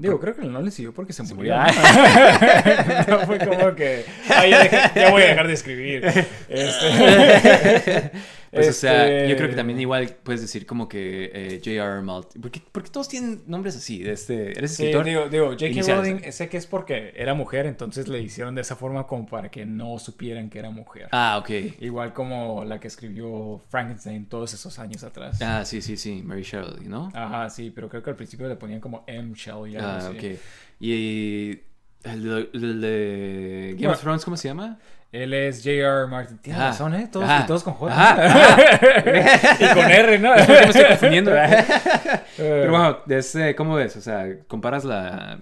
Digo, 0.00 0.18
creo 0.18 0.34
que 0.34 0.42
no 0.46 0.62
le 0.62 0.70
siguió 0.70 0.94
porque 0.94 1.12
se, 1.12 1.22
murió. 1.34 1.54
no 3.08 3.18
fue 3.26 3.38
como 3.38 3.74
que. 3.74 4.06
Ah, 4.30 4.46
ya, 4.46 4.64
dejé- 4.64 4.92
ya 4.94 5.10
voy 5.10 5.20
a 5.22 5.26
dejar 5.26 5.46
de 5.46 5.52
escribir. 5.52 6.02
Este- 6.48 8.10
Pues, 8.52 8.68
o 8.68 8.72
sea, 8.72 9.06
Este- 9.06 9.28
yo 9.30 9.36
creo 9.36 9.48
que 9.48 9.54
también 9.54 9.78
igual 9.80 10.16
puedes 10.24 10.40
decir 10.40 10.66
como 10.66 10.88
que 10.88 11.30
eh, 11.32 11.60
J.R. 11.64 12.02
Malt. 12.02 12.36
¿Por 12.40 12.50
qué, 12.50 12.60
por 12.72 12.82
qué 12.82 12.90
todos 12.90 13.08
tienen 13.08 13.42
nombres 13.46 13.76
así? 13.76 14.02
De 14.02 14.10
este, 14.12 14.50
¿Eres 14.58 14.74
Sí, 14.74 14.82
escritor? 14.86 15.04
digo, 15.04 15.28
digo 15.28 15.46
J.K. 15.50 15.94
Rowling, 15.94 16.32
sé 16.32 16.48
que 16.48 16.56
es 16.56 16.66
porque 16.66 17.12
era 17.16 17.34
mujer, 17.34 17.66
entonces 17.66 18.08
le 18.08 18.20
hicieron 18.20 18.56
de 18.56 18.62
esa 18.62 18.74
forma 18.74 19.06
como 19.06 19.26
para 19.26 19.50
que 19.52 19.64
no 19.66 19.98
supieran 20.00 20.50
que 20.50 20.58
era 20.58 20.70
mujer. 20.70 21.08
Ah, 21.12 21.38
ok. 21.40 21.50
Igual 21.80 22.12
como 22.12 22.64
la 22.64 22.80
que 22.80 22.88
escribió 22.88 23.60
Frankenstein 23.68 24.26
todos 24.26 24.52
esos 24.52 24.78
años 24.80 25.04
atrás. 25.04 25.40
Ah, 25.42 25.64
sí, 25.64 25.80
sí, 25.80 25.96
sí. 25.96 26.20
Mary 26.24 26.42
Shelley, 26.42 26.88
¿no? 26.88 27.08
Ajá, 27.14 27.48
sí, 27.50 27.70
pero 27.72 27.88
creo 27.88 28.02
que 28.02 28.10
al 28.10 28.16
principio 28.16 28.48
le 28.48 28.56
ponían 28.56 28.80
como 28.80 29.04
M. 29.06 29.32
Shelley. 29.34 29.76
Ah, 29.76 29.98
así. 29.98 30.16
ok. 30.16 30.38
Y 30.80 31.60
el 32.02 32.22
de, 32.24 32.50
el 32.54 32.80
de 32.80 33.66
Game 33.74 33.76
Bueno. 33.76 33.92
of 33.92 34.00
Thrones, 34.00 34.24
¿cómo 34.24 34.36
se 34.36 34.48
llama? 34.48 34.78
Él 35.12 35.34
es 35.34 35.58
J.R. 35.58 36.06
Martin. 36.06 36.38
Tienes 36.38 36.60
Ajá. 36.60 36.70
razón, 36.70 36.94
¿eh? 36.94 37.08
Todos, 37.10 37.28
Ajá. 37.28 37.42
y 37.42 37.46
todos 37.46 37.64
con 37.64 37.74
J. 37.74 37.92
Ajá, 37.92 39.56
y 39.60 39.74
con 39.74 39.90
R, 39.90 40.18
¿no? 40.20 40.34
¿Por 40.34 40.46
qué 40.46 40.52
me 40.52 40.60
estoy 40.66 40.84
confundiendo? 40.84 41.36
Eh, 41.36 41.64
Pero 42.36 42.70
bueno, 42.70 42.98
ese, 43.08 43.54
¿cómo 43.56 43.74
ves? 43.74 43.96
O 43.96 44.00
sea, 44.00 44.26
comparas 44.46 44.84
la, 44.84 45.38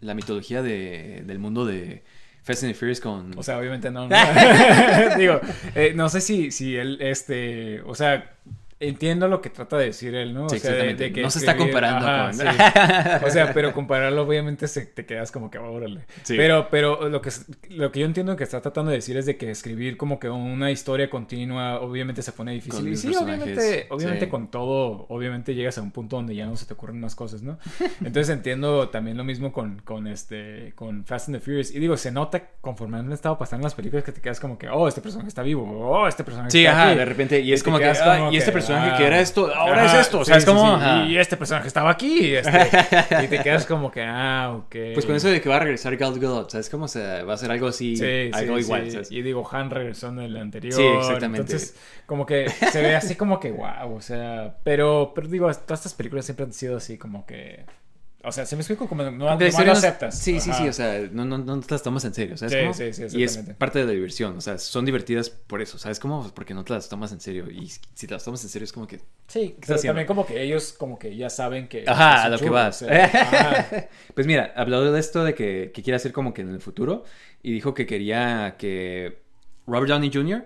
la 0.00 0.14
mitología 0.14 0.62
de, 0.62 1.22
del 1.24 1.38
mundo 1.38 1.64
de 1.64 2.04
Fast 2.42 2.64
and 2.64 2.74
Furious 2.74 3.00
con... 3.00 3.36
O 3.38 3.42
sea, 3.42 3.58
obviamente 3.58 3.90
no. 3.90 4.08
no. 4.08 4.16
Digo, 5.16 5.40
eh, 5.74 5.92
no 5.94 6.10
sé 6.10 6.20
si, 6.20 6.50
si 6.50 6.76
él, 6.76 6.98
este, 7.00 7.80
o 7.82 7.94
sea, 7.94 8.32
entiendo 8.80 9.26
lo 9.28 9.40
que 9.40 9.50
trata 9.50 9.76
de 9.76 9.86
decir 9.86 10.14
él, 10.14 10.32
¿no? 10.34 10.46
O 10.46 10.48
Sí, 10.48 10.58
sea, 10.58 10.70
de- 10.70 10.76
exactamente. 10.90 11.04
de 11.04 11.12
que 11.12 11.22
No 11.22 11.30
se 11.30 11.38
está 11.40 11.56
comparando 11.56 12.06
Ajá, 12.06 12.24
con- 12.26 12.34
sí. 12.34 12.44
O 13.26 13.30
sea, 13.30 13.52
pero 13.52 13.72
compararlo 13.72 14.22
obviamente 14.22 14.68
se, 14.68 14.86
te 14.86 15.04
quedas 15.04 15.32
como 15.32 15.50
que, 15.50 15.58
órale. 15.58 16.02
Sí. 16.22 16.36
Pero, 16.36 16.68
pero 16.70 17.08
lo 17.08 17.20
que, 17.20 17.30
lo 17.70 17.90
que 17.90 18.00
yo 18.00 18.06
entiendo 18.06 18.36
que 18.36 18.44
está 18.44 18.60
tratando 18.60 18.90
de 18.90 18.98
decir 18.98 19.16
es 19.16 19.26
de 19.26 19.36
que 19.36 19.50
escribir 19.50 19.96
como 19.96 20.18
que 20.20 20.28
una 20.30 20.70
historia 20.70 21.10
continua 21.10 21.80
obviamente 21.80 22.22
se 22.22 22.32
pone 22.32 22.52
difícil. 22.52 22.80
Con 22.84 22.92
Y 22.92 22.96
sí, 22.96 23.08
obviamente, 23.16 23.86
obviamente 23.90 24.24
sí. 24.26 24.30
con 24.30 24.50
todo, 24.50 25.06
obviamente 25.08 25.54
llegas 25.54 25.76
a 25.78 25.82
un 25.82 25.90
punto 25.90 26.16
donde 26.16 26.34
ya 26.36 26.46
no 26.46 26.56
se 26.56 26.66
te 26.66 26.74
ocurren 26.74 27.00
más 27.00 27.14
cosas, 27.14 27.42
¿no? 27.42 27.58
Entonces 28.04 28.28
entiendo 28.30 28.88
también 28.90 29.16
lo 29.16 29.24
mismo 29.24 29.52
con, 29.52 29.80
con 29.80 30.06
este, 30.06 30.72
con 30.76 31.04
Fast 31.04 31.28
and 31.28 31.38
the 31.38 31.44
Furious. 31.44 31.74
Y 31.74 31.80
digo, 31.80 31.96
se 31.96 32.12
nota 32.12 32.42
conforme 32.60 32.98
han 32.98 33.12
estado 33.12 33.36
pasando 33.38 33.64
las 33.64 33.74
películas 33.74 34.04
que 34.04 34.12
te 34.12 34.20
quedas 34.20 34.38
como 34.40 34.56
que, 34.56 34.68
oh, 34.68 34.86
este 34.86 35.00
personaje 35.00 35.28
está 35.28 35.42
vivo, 35.42 35.64
oh, 35.64 36.06
este 36.06 36.22
personaje 36.22 36.50
Sí, 36.52 36.60
está 36.64 36.72
ajá, 36.72 36.88
aquí. 36.90 36.98
de 36.98 37.04
repente, 37.04 37.40
y 37.40 37.52
es 37.52 37.60
te 37.60 37.64
como 37.64 37.78
que, 37.78 37.86
ah, 37.86 38.16
como 38.18 38.32
y 38.32 38.36
este 38.36 38.50
que, 38.50 38.52
personaje 38.52 38.67
ah, 38.76 38.94
que 38.96 39.06
era 39.06 39.20
esto, 39.20 39.54
ahora 39.54 39.84
ajá, 39.84 39.94
es 39.94 40.06
esto, 40.06 40.20
o 40.20 40.24
sea, 40.24 40.40
sí, 40.40 40.50
es 40.50 40.54
sí. 40.54 41.12
Y 41.12 41.18
este 41.18 41.36
personaje 41.36 41.68
estaba 41.68 41.90
aquí, 41.90 42.34
este, 42.34 42.68
y 43.24 43.28
te 43.28 43.42
quedas 43.42 43.66
como 43.66 43.90
que, 43.90 44.02
ah, 44.02 44.54
ok. 44.56 44.76
Pues 44.94 45.06
con 45.06 45.14
eso 45.14 45.28
de 45.28 45.40
que 45.40 45.48
va 45.48 45.56
a 45.56 45.60
regresar 45.60 45.96
Gal 45.96 46.18
Gadot, 46.18 46.50
¿sabes 46.50 46.68
cómo 46.68 46.88
se 46.88 47.22
va 47.22 47.34
a 47.34 47.36
ser 47.36 47.50
algo 47.50 47.68
así, 47.68 47.96
Sí, 47.96 48.30
algo 48.32 48.56
sí, 48.56 48.62
igual, 48.62 48.84
sí. 48.84 48.90
¿sabes? 48.92 49.12
Y 49.12 49.22
digo, 49.22 49.48
Han 49.50 49.70
regresó 49.70 50.08
en 50.08 50.20
el 50.20 50.36
anterior. 50.36 50.74
Sí, 50.74 50.82
exactamente. 50.82 51.52
Entonces, 51.52 51.76
como 52.06 52.26
que 52.26 52.48
se 52.48 52.82
ve 52.82 52.96
así 52.96 53.14
como 53.14 53.40
que 53.40 53.50
wow, 53.50 53.94
o 53.94 54.00
sea, 54.00 54.56
pero, 54.64 55.12
pero 55.14 55.28
digo, 55.28 55.46
todas 55.52 55.80
estas 55.80 55.94
películas 55.94 56.24
siempre 56.24 56.44
han 56.44 56.52
sido 56.52 56.76
así 56.76 56.98
como 56.98 57.26
que, 57.26 57.64
o 58.24 58.32
sea, 58.32 58.44
se 58.44 58.56
me 58.56 58.62
explico 58.62 58.88
como 58.88 59.04
no, 59.04 59.28
aceptas. 59.28 60.18
Sí, 60.18 60.40
sí, 60.40 60.50
Ajá. 60.50 60.62
sí, 60.62 60.68
o 60.68 60.72
sea, 60.72 61.08
no, 61.12 61.24
no, 61.24 61.38
no 61.38 61.60
te 61.60 61.72
las 61.72 61.84
tomas 61.84 62.04
en 62.04 62.12
serio, 62.12 62.36
¿sabes? 62.36 62.52
Sí, 62.52 62.60
cómo? 62.60 62.74
sí, 62.74 63.08
sí, 63.08 63.16
y 63.16 63.22
es 63.22 63.38
parte 63.56 63.78
de 63.78 63.84
la 63.84 63.92
diversión, 63.92 64.36
o 64.36 64.40
sea, 64.40 64.58
son 64.58 64.84
divertidas 64.84 65.30
por 65.30 65.62
eso, 65.62 65.78
¿sabes 65.78 66.00
cómo? 66.00 66.20
Pues 66.22 66.32
Porque 66.32 66.52
no 66.52 66.64
te 66.64 66.72
las 66.72 66.88
tomas 66.88 67.12
en 67.12 67.20
serio 67.20 67.48
y 67.48 67.68
si 67.68 68.06
te 68.08 68.14
las 68.14 68.24
tomas 68.24 68.42
en 68.42 68.50
serio 68.50 68.64
es 68.64 68.72
como 68.72 68.88
que... 68.88 69.00
Sí, 69.28 69.54
pero 69.64 69.80
también 69.80 70.06
como 70.06 70.26
que 70.26 70.42
ellos 70.42 70.74
como 70.76 70.98
que 70.98 71.14
ya 71.16 71.30
saben 71.30 71.68
que... 71.68 71.84
Ajá, 71.86 72.24
a 72.24 72.28
lo 72.28 72.38
que 72.40 72.50
vas. 72.50 72.82
o 72.82 72.86
sea, 72.86 73.04
ajá. 73.04 73.88
pues 74.14 74.26
mira, 74.26 74.52
habló 74.56 74.90
de 74.90 74.98
esto 74.98 75.22
de 75.22 75.34
que, 75.34 75.70
que 75.72 75.82
quiere 75.84 75.94
hacer 75.94 76.12
como 76.12 76.34
que 76.34 76.42
en 76.42 76.50
el 76.50 76.60
futuro 76.60 77.04
y 77.40 77.52
dijo 77.52 77.72
que 77.72 77.86
quería 77.86 78.56
que 78.58 79.22
Robert 79.68 79.90
Downey 79.90 80.10
Jr. 80.12 80.44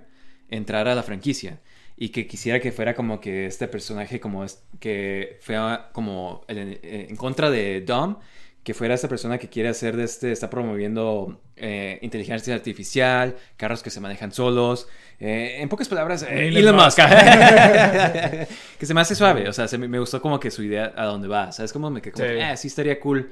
entrara 0.50 0.92
a 0.92 0.94
la 0.94 1.02
franquicia 1.02 1.60
y 2.02 2.08
que 2.08 2.26
quisiera 2.26 2.58
que 2.58 2.72
fuera 2.72 2.94
como 2.96 3.20
que 3.20 3.46
este 3.46 3.68
personaje 3.68 4.18
como 4.18 4.42
es, 4.42 4.60
que 4.80 5.38
fuera 5.40 5.90
como 5.92 6.44
en, 6.48 6.80
en 6.82 7.14
contra 7.14 7.48
de 7.48 7.80
Dom, 7.82 8.16
que 8.64 8.74
fuera 8.74 8.94
esta 8.94 9.06
persona 9.08 9.38
que 9.38 9.48
quiere 9.48 9.68
hacer 9.68 9.96
de 9.96 10.02
este, 10.02 10.32
está 10.32 10.50
promoviendo 10.50 11.40
eh, 11.54 12.00
inteligencia 12.02 12.56
artificial, 12.56 13.36
carros 13.56 13.84
que 13.84 13.90
se 13.90 14.00
manejan 14.00 14.32
solos, 14.32 14.88
eh, 15.20 15.58
en 15.60 15.68
pocas 15.68 15.88
palabras, 15.88 16.24
eh, 16.28 16.48
Elon 16.48 16.74
Musk. 16.74 16.98
Que 18.80 18.86
se 18.86 18.94
me 18.94 19.00
hace 19.00 19.14
suave, 19.14 19.48
o 19.48 19.52
sea, 19.52 19.68
se 19.68 19.78
me, 19.78 19.86
me 19.86 20.00
gustó 20.00 20.20
como 20.20 20.40
que 20.40 20.50
su 20.50 20.64
idea 20.64 20.92
a 20.96 21.04
dónde 21.04 21.28
va, 21.28 21.52
¿sabes? 21.52 21.72
Como 21.72 21.88
me 21.88 22.02
quedé 22.02 22.12
como, 22.14 22.26
Sí. 22.26 22.32
que, 22.32 22.50
eh, 22.50 22.56
sí 22.56 22.66
estaría 22.66 22.98
cool. 22.98 23.30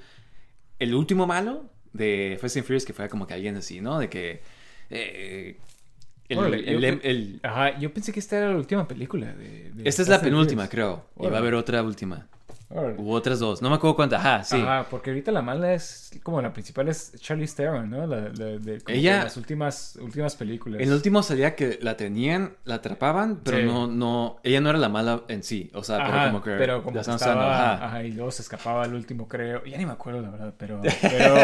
El 0.79 0.95
último 0.95 1.27
malo 1.27 1.65
de 1.93 2.39
Fast 2.41 2.57
and 2.59 2.65
Furious 2.67 2.85
que 2.85 2.93
fuera 2.93 3.09
como 3.09 3.27
que 3.27 3.35
alguien 3.35 3.57
así, 3.57 3.81
¿no? 3.81 3.99
De 3.99 4.09
que... 4.09 4.43
eh, 4.91 5.57
el, 6.31 6.39
Órale, 6.39 6.59
el- 6.71 6.81
yo- 6.81 6.99
el- 7.03 7.41
Ajá, 7.43 7.79
yo 7.79 7.93
pensé 7.93 8.13
que 8.13 8.21
esta 8.21 8.39
era 8.39 8.49
la 8.51 8.57
última 8.57 8.87
película 8.89 9.33
de... 9.35 9.71
de 9.75 9.89
esta 9.89 10.03
es 10.03 10.09
la 10.09 10.21
penúltima, 10.21 10.69
creo. 10.69 11.05
Y 11.19 11.27
va 11.27 11.37
a 11.37 11.41
haber 11.41 11.55
otra 11.55 11.83
última. 11.83 12.27
U 12.99 13.11
otras 13.13 13.41
dos. 13.41 13.61
No 13.63 13.69
me 13.69 13.75
acuerdo 13.77 13.97
cuántas. 13.97 14.21
Ajá, 14.21 14.45
sí. 14.45 14.57
Ajá, 14.61 14.87
porque 14.89 15.11
ahorita 15.11 15.33
la 15.33 15.43
mala 15.43 15.75
es 15.75 16.13
como 16.23 16.41
la 16.41 16.53
principal 16.53 16.89
es 16.89 17.13
Charlize 17.19 17.57
Theron, 17.57 17.91
¿no? 17.91 18.07
La, 18.07 18.21
la- 18.29 18.59
de 18.59 18.81
Ella- 18.87 19.19
que 19.19 19.25
las 19.25 19.37
últimas 19.37 19.97
últimas 20.01 20.37
películas. 20.37 20.81
En 20.81 20.87
el 20.89 20.95
último 20.95 21.23
salía 21.25 21.57
que 21.57 21.79
la 21.83 21.97
tenían, 21.97 22.55
la 22.65 22.77
atrapaban, 22.77 23.41
pero 23.43 23.59
Sí. 23.59 23.65
no, 23.65 23.89
no, 23.89 24.37
ella 24.45 24.61
no 24.61 24.71
era 24.71 24.79
la 24.79 24.89
mala 24.89 25.23
en 25.27 25.43
sí, 25.43 25.69
o 25.75 25.83
sea, 25.83 25.99
pero 26.07 26.27
como 26.27 26.43
que 26.45 26.51
pero 26.53 26.83
como 26.85 26.91
la 26.91 26.93
que 26.95 27.01
están 27.01 27.15
estaba, 27.17 27.73
ajá. 27.75 27.87
ajá, 27.87 28.03
y 28.05 28.13
luego 28.13 28.31
se 28.31 28.43
escapaba 28.43 28.85
al 28.85 28.95
último, 28.95 29.27
creo. 29.27 29.65
Ya 29.65 29.77
ni 29.77 29.85
me 29.85 29.93
acuerdo, 29.93 30.21
la 30.23 30.31
verdad, 30.31 30.55
pero. 30.57 30.81
Pero. 31.03 31.35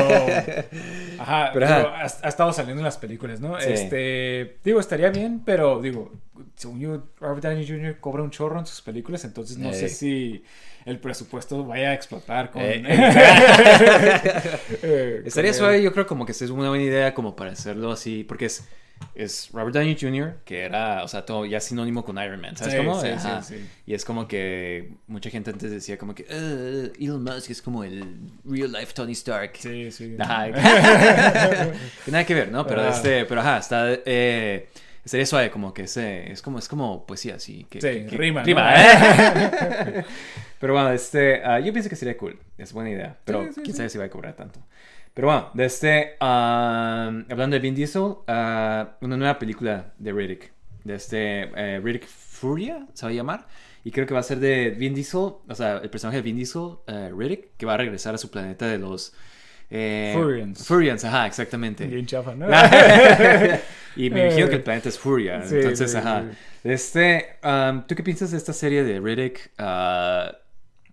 ajá, 1.18 1.51
Pero, 1.53 1.66
ha, 1.66 2.03
ha 2.03 2.29
estado 2.29 2.53
saliendo 2.53 2.81
en 2.81 2.85
las 2.85 2.99
películas, 2.99 3.41
¿no? 3.41 3.59
Sí. 3.61 3.66
Este. 3.70 4.59
Digo, 4.64 4.81
estaría 4.81 5.11
bien, 5.11 5.43
pero 5.45 5.81
digo, 5.81 6.12
según 6.55 6.81
yo, 6.81 7.03
Robert 7.20 7.43
Downey 7.43 7.66
Jr. 7.66 7.99
cobra 8.01 8.22
un 8.22 8.31
chorro 8.31 8.59
en 8.59 8.66
sus 8.66 8.81
películas, 8.83 9.24
entonces 9.24 9.59
no 9.59 9.72
sé 9.72 9.89
si 9.89 10.45
el 10.87 10.99
presupuesto 10.99 11.64
vaya 11.66 11.91
a 11.91 11.95
explotar 11.95 12.51
con. 12.51 12.62
Eh, 12.62 12.82
Eh, 14.82 15.22
Estaría 15.24 15.51
con 15.51 15.59
suave, 15.59 15.82
yo 15.82 15.93
creo 15.93 16.07
como 16.07 16.24
que 16.24 16.32
es 16.32 16.41
una 16.43 16.68
buena 16.68 16.84
idea 16.84 17.14
como 17.14 17.34
para 17.37 17.53
hacerlo 17.53 17.91
así, 17.93 18.24
porque 18.24 18.47
es, 18.47 18.64
es 19.14 19.51
Robert 19.53 19.74
Downey 19.74 19.97
Jr., 20.01 20.37
que 20.45 20.61
era, 20.62 21.03
o 21.05 21.09
sea, 21.09 21.24
todo 21.26 21.45
ya 21.45 21.61
sinónimo 21.61 22.05
con 22.05 22.16
Iron 22.22 22.41
Man, 22.41 22.57
¿sabes 22.57 22.74
Sí, 22.74 22.78
cómo? 22.78 23.01
sí, 23.01 23.09
sí. 23.43 23.66
Y 23.87 23.95
es 23.95 24.05
como 24.05 24.26
que 24.28 24.93
mucha 25.07 25.30
gente 25.30 25.51
antes 25.51 25.70
decía 25.70 25.99
como 25.99 26.14
que 26.14 26.24
"Uh, 26.24 27.03
Elon 27.03 27.22
Musk 27.22 27.51
es 27.51 27.62
como 27.62 27.84
el 27.84 28.05
real 28.45 28.72
life 28.72 28.93
Tony 28.95 29.12
Stark. 29.12 29.53
Sí, 29.59 29.91
sí. 29.91 30.09
Nada 30.18 30.47
que 32.26 32.34
ver, 32.34 32.51
¿no? 32.51 32.66
Pero, 32.66 32.82
Ajá. 32.82 32.91
este, 32.97 33.24
pero 33.26 33.41
ajá, 33.41 33.59
está... 33.59 33.87
eh, 34.05 34.68
estaría 35.07 35.25
suave, 35.25 35.51
como 35.51 35.73
que 35.73 35.83
ese, 35.85 36.31
es 36.31 36.43
como, 36.43 36.59
es 36.59 36.69
como 36.69 37.07
poesía, 37.07 37.37
así. 37.37 37.65
Que, 37.71 37.81
Sí, 37.81 38.07
que- 38.11 38.17
rima, 38.17 38.41
¿no? 38.41 38.47
Rima, 38.47 38.75
¿eh? 38.77 40.05
pero 40.61 40.75
bueno, 40.75 40.91
este, 40.91 41.43
ah, 41.45 41.59
yo 41.61 41.73
pienso 41.73 41.89
que 41.89 41.97
sería 41.97 42.17
cool, 42.19 42.39
es 42.59 42.73
buena 42.75 42.91
idea, 42.91 43.17
pero 43.25 43.45
Sí, 43.47 43.53
sí, 43.55 43.61
quién 43.63 43.77
sabe 43.77 43.89
si 43.89 43.97
va 43.99 44.05
a 44.05 44.11
cobrar 44.11 44.35
tanto. 44.35 44.61
Pero 45.15 45.29
bueno, 45.29 45.49
de 45.55 45.65
este, 45.65 46.17
ah, 46.21 47.11
hablando 47.31 47.55
de 47.55 47.61
Vin 47.61 47.75
Diesel, 47.75 48.17
ah, 48.29 48.97
una 49.01 49.17
nueva 49.17 49.39
película 49.39 49.95
de 49.99 50.13
Riddick, 50.13 50.53
de 50.85 50.95
este, 50.95 51.51
eh, 51.57 51.81
Riddick 51.83 52.07
Furia, 52.07 52.87
se 52.93 53.07
va 53.07 53.11
a 53.13 53.15
llamar. 53.15 53.47
Y 53.83 53.93
creo 53.93 54.05
que 54.07 54.13
va 54.15 54.21
a 54.21 54.25
ser 54.25 54.41
de 54.41 54.71
Vin 54.71 54.93
Diesel, 54.95 55.21
o 55.49 55.55
sea, 55.55 55.79
el 55.83 55.89
personaje 55.89 56.17
de 56.19 56.23
Vin 56.23 56.37
Diesel, 56.37 56.63
eh, 56.89 57.11
Riddick, 57.17 57.57
que 57.57 57.65
va 57.65 57.75
a 57.75 57.77
regresar 57.77 58.15
a 58.15 58.19
su 58.19 58.31
planeta 58.31 58.67
de 58.67 58.79
los... 58.79 59.15
eh, 59.71 60.13
Furians. 60.15 60.67
Furians, 60.67 61.05
ajá, 61.05 61.27
exactamente. 61.27 61.87
Bien 61.87 62.05
chafa, 62.05 62.35
¿no? 62.35 62.47
y 63.97 64.11
me 64.11 64.26
imagino 64.26 64.49
que 64.49 64.57
el 64.57 64.62
planeta 64.62 64.88
es 64.88 64.99
Furia. 64.99 65.42
Sí, 65.42 65.57
entonces, 65.57 65.90
sí, 65.90 65.97
ajá. 65.97 66.24
sí. 66.30 66.38
Este, 66.64 67.38
um, 67.42 67.86
¿tú 67.86 67.94
qué 67.94 68.03
piensas 68.03 68.30
de 68.30 68.36
esta 68.36 68.53
serie 68.53 68.84
de 68.84 69.01
Riddick? 69.01 69.53
Ah, 69.59 70.36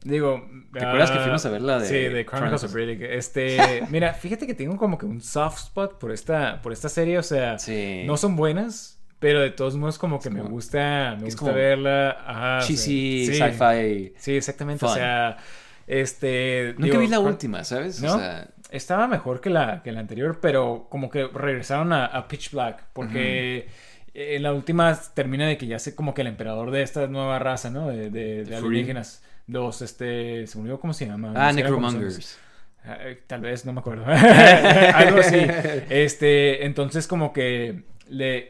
Digo, 0.03 0.49
¿Te 0.73 0.85
acuerdas 0.85 1.11
que 1.11 1.17
ah, 1.17 1.21
fuimos 1.21 1.45
a 1.45 1.49
ver 1.49 1.61
la 1.61 1.79
de 1.79 1.87
Sí, 1.87 2.13
de 2.13 2.25
Chronicles 2.25 2.63
of 2.63 2.73
Riddick. 2.73 3.01
Este, 3.03 3.83
mira, 3.89 4.13
fíjate 4.13 4.45
que 4.45 4.53
tengo 4.53 4.75
como 4.75 4.97
que 4.97 5.05
un 5.05 5.21
soft 5.21 5.59
spot 5.59 5.97
por 5.97 6.11
esta, 6.11 6.61
por 6.61 6.73
esta 6.73 6.89
serie, 6.89 7.17
o 7.17 7.23
sea, 7.23 7.57
no 8.05 8.17
son 8.17 8.35
buenas, 8.35 8.99
pero 9.19 9.39
de 9.39 9.51
todos 9.51 9.75
modos 9.77 9.97
como 9.97 10.19
que 10.19 10.29
me 10.29 10.41
gusta, 10.41 11.15
me 11.17 11.25
gusta 11.25 11.51
verla, 11.51 12.17
ajá, 12.25 12.67
cheesy, 12.67 13.27
sci-fi. 13.27 14.13
Sí, 14.17 14.35
exactamente, 14.35 14.85
o 14.85 14.93
sea, 14.93 15.37
este, 15.87 16.73
Nunca 16.77 16.85
digo, 16.85 16.99
vi 16.99 17.07
la 17.07 17.19
última, 17.19 17.63
¿sabes? 17.63 18.01
¿No? 18.01 18.15
O 18.15 18.19
sea, 18.19 18.49
Estaba 18.73 19.07
mejor 19.07 19.39
que 19.39 19.49
la, 19.49 19.81
que 19.83 19.91
la 19.91 19.99
anterior, 20.01 20.39
pero 20.41 20.87
como 20.89 21.09
que 21.09 21.27
regresaron 21.27 21.93
a, 21.93 22.05
a 22.05 22.27
Pitch 22.27 22.51
Black, 22.51 22.83
porque 22.93 23.67
en 24.13 24.43
la 24.43 24.53
última 24.53 24.99
termina 25.13 25.47
de 25.47 25.57
que 25.57 25.67
ya 25.67 25.79
sé 25.79 25.95
como 25.95 26.13
que 26.13 26.21
el 26.21 26.27
emperador 26.27 26.71
de 26.71 26.81
esta 26.81 27.07
nueva 27.07 27.39
raza, 27.39 27.69
¿no? 27.69 27.87
De, 27.89 28.09
de, 28.09 28.43
de 28.45 28.55
alienígenas. 28.55 29.23
Los, 29.47 29.81
este, 29.81 30.47
se 30.47 30.57
olvidó 30.57 30.79
cómo 30.79 30.93
se 30.93 31.05
llama. 31.05 31.33
ah. 31.35 31.51
Necromongers. 31.53 32.39
Ah, 32.85 32.97
eh, 32.99 33.21
Tal 33.27 33.41
vez, 33.41 33.65
no 33.65 33.73
me 33.73 33.79
acuerdo. 33.79 34.05
Algo 34.07 35.19
así. 35.19 35.37
Este, 35.89 36.65
entonces 36.65 37.07
como 37.07 37.31
que 37.33 37.83
le 38.09 38.47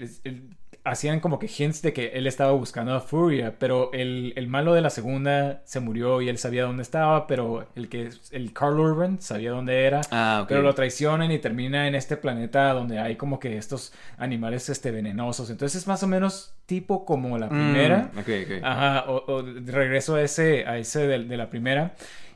hacían 0.86 1.20
como 1.22 1.40
que 1.40 1.48
hints 1.48 1.82
de 1.82 1.94
que 1.94 2.08
él 2.14 2.28
estaba 2.28 2.52
buscando 2.52 2.94
a 2.94 3.00
Furia, 3.00 3.56
pero 3.58 3.92
el, 3.94 4.34
el 4.36 4.48
malo 4.48 4.74
de 4.74 4.82
la 4.82 4.90
segunda 4.90 5.62
se 5.66 5.80
murió 5.80 6.22
y 6.22 6.28
él 6.30 6.38
sabía 6.38 6.64
dónde 6.64 6.84
estaba, 6.84 7.26
pero 7.26 7.68
el 7.76 7.88
que 7.88 8.10
el 8.32 8.52
Carl 8.54 8.80
Urban 8.80 9.22
sabía 9.22 9.52
dónde 9.52 9.86
era. 9.86 10.02
Ah, 10.12 10.42
ok. 10.44 10.50
Pero 10.50 10.62
lo 10.62 10.76
traicionan 10.76 11.32
y 11.32 11.40
termina 11.40 11.88
en 11.88 11.96
este 11.96 12.18
planeta 12.18 12.74
donde 12.74 13.00
hay 13.00 13.16
como 13.16 13.40
que 13.40 13.58
estos 13.58 13.94
animales 14.18 14.68
este, 14.70 14.92
venenosos. 14.92 15.50
Entonces 15.50 15.82
es 15.82 15.88
más 15.88 16.04
o 16.04 16.08
menos 16.08 16.54
tipo 16.66 17.06
como 17.06 17.38
la 17.38 17.48
Mm, 17.48 17.50
primera. 17.50 18.12
ok, 18.18 18.28
ok. 18.46 18.64
Ajá, 18.64 19.06
o, 19.10 19.24
o 19.32 19.42
regreso 19.66 20.16
a 20.16 20.22
ese, 20.22 20.66
a 20.66 20.78
ese 20.78 21.08
de, 21.08 21.24
de 21.24 21.38
la 21.38 21.50
primera. 21.50 21.94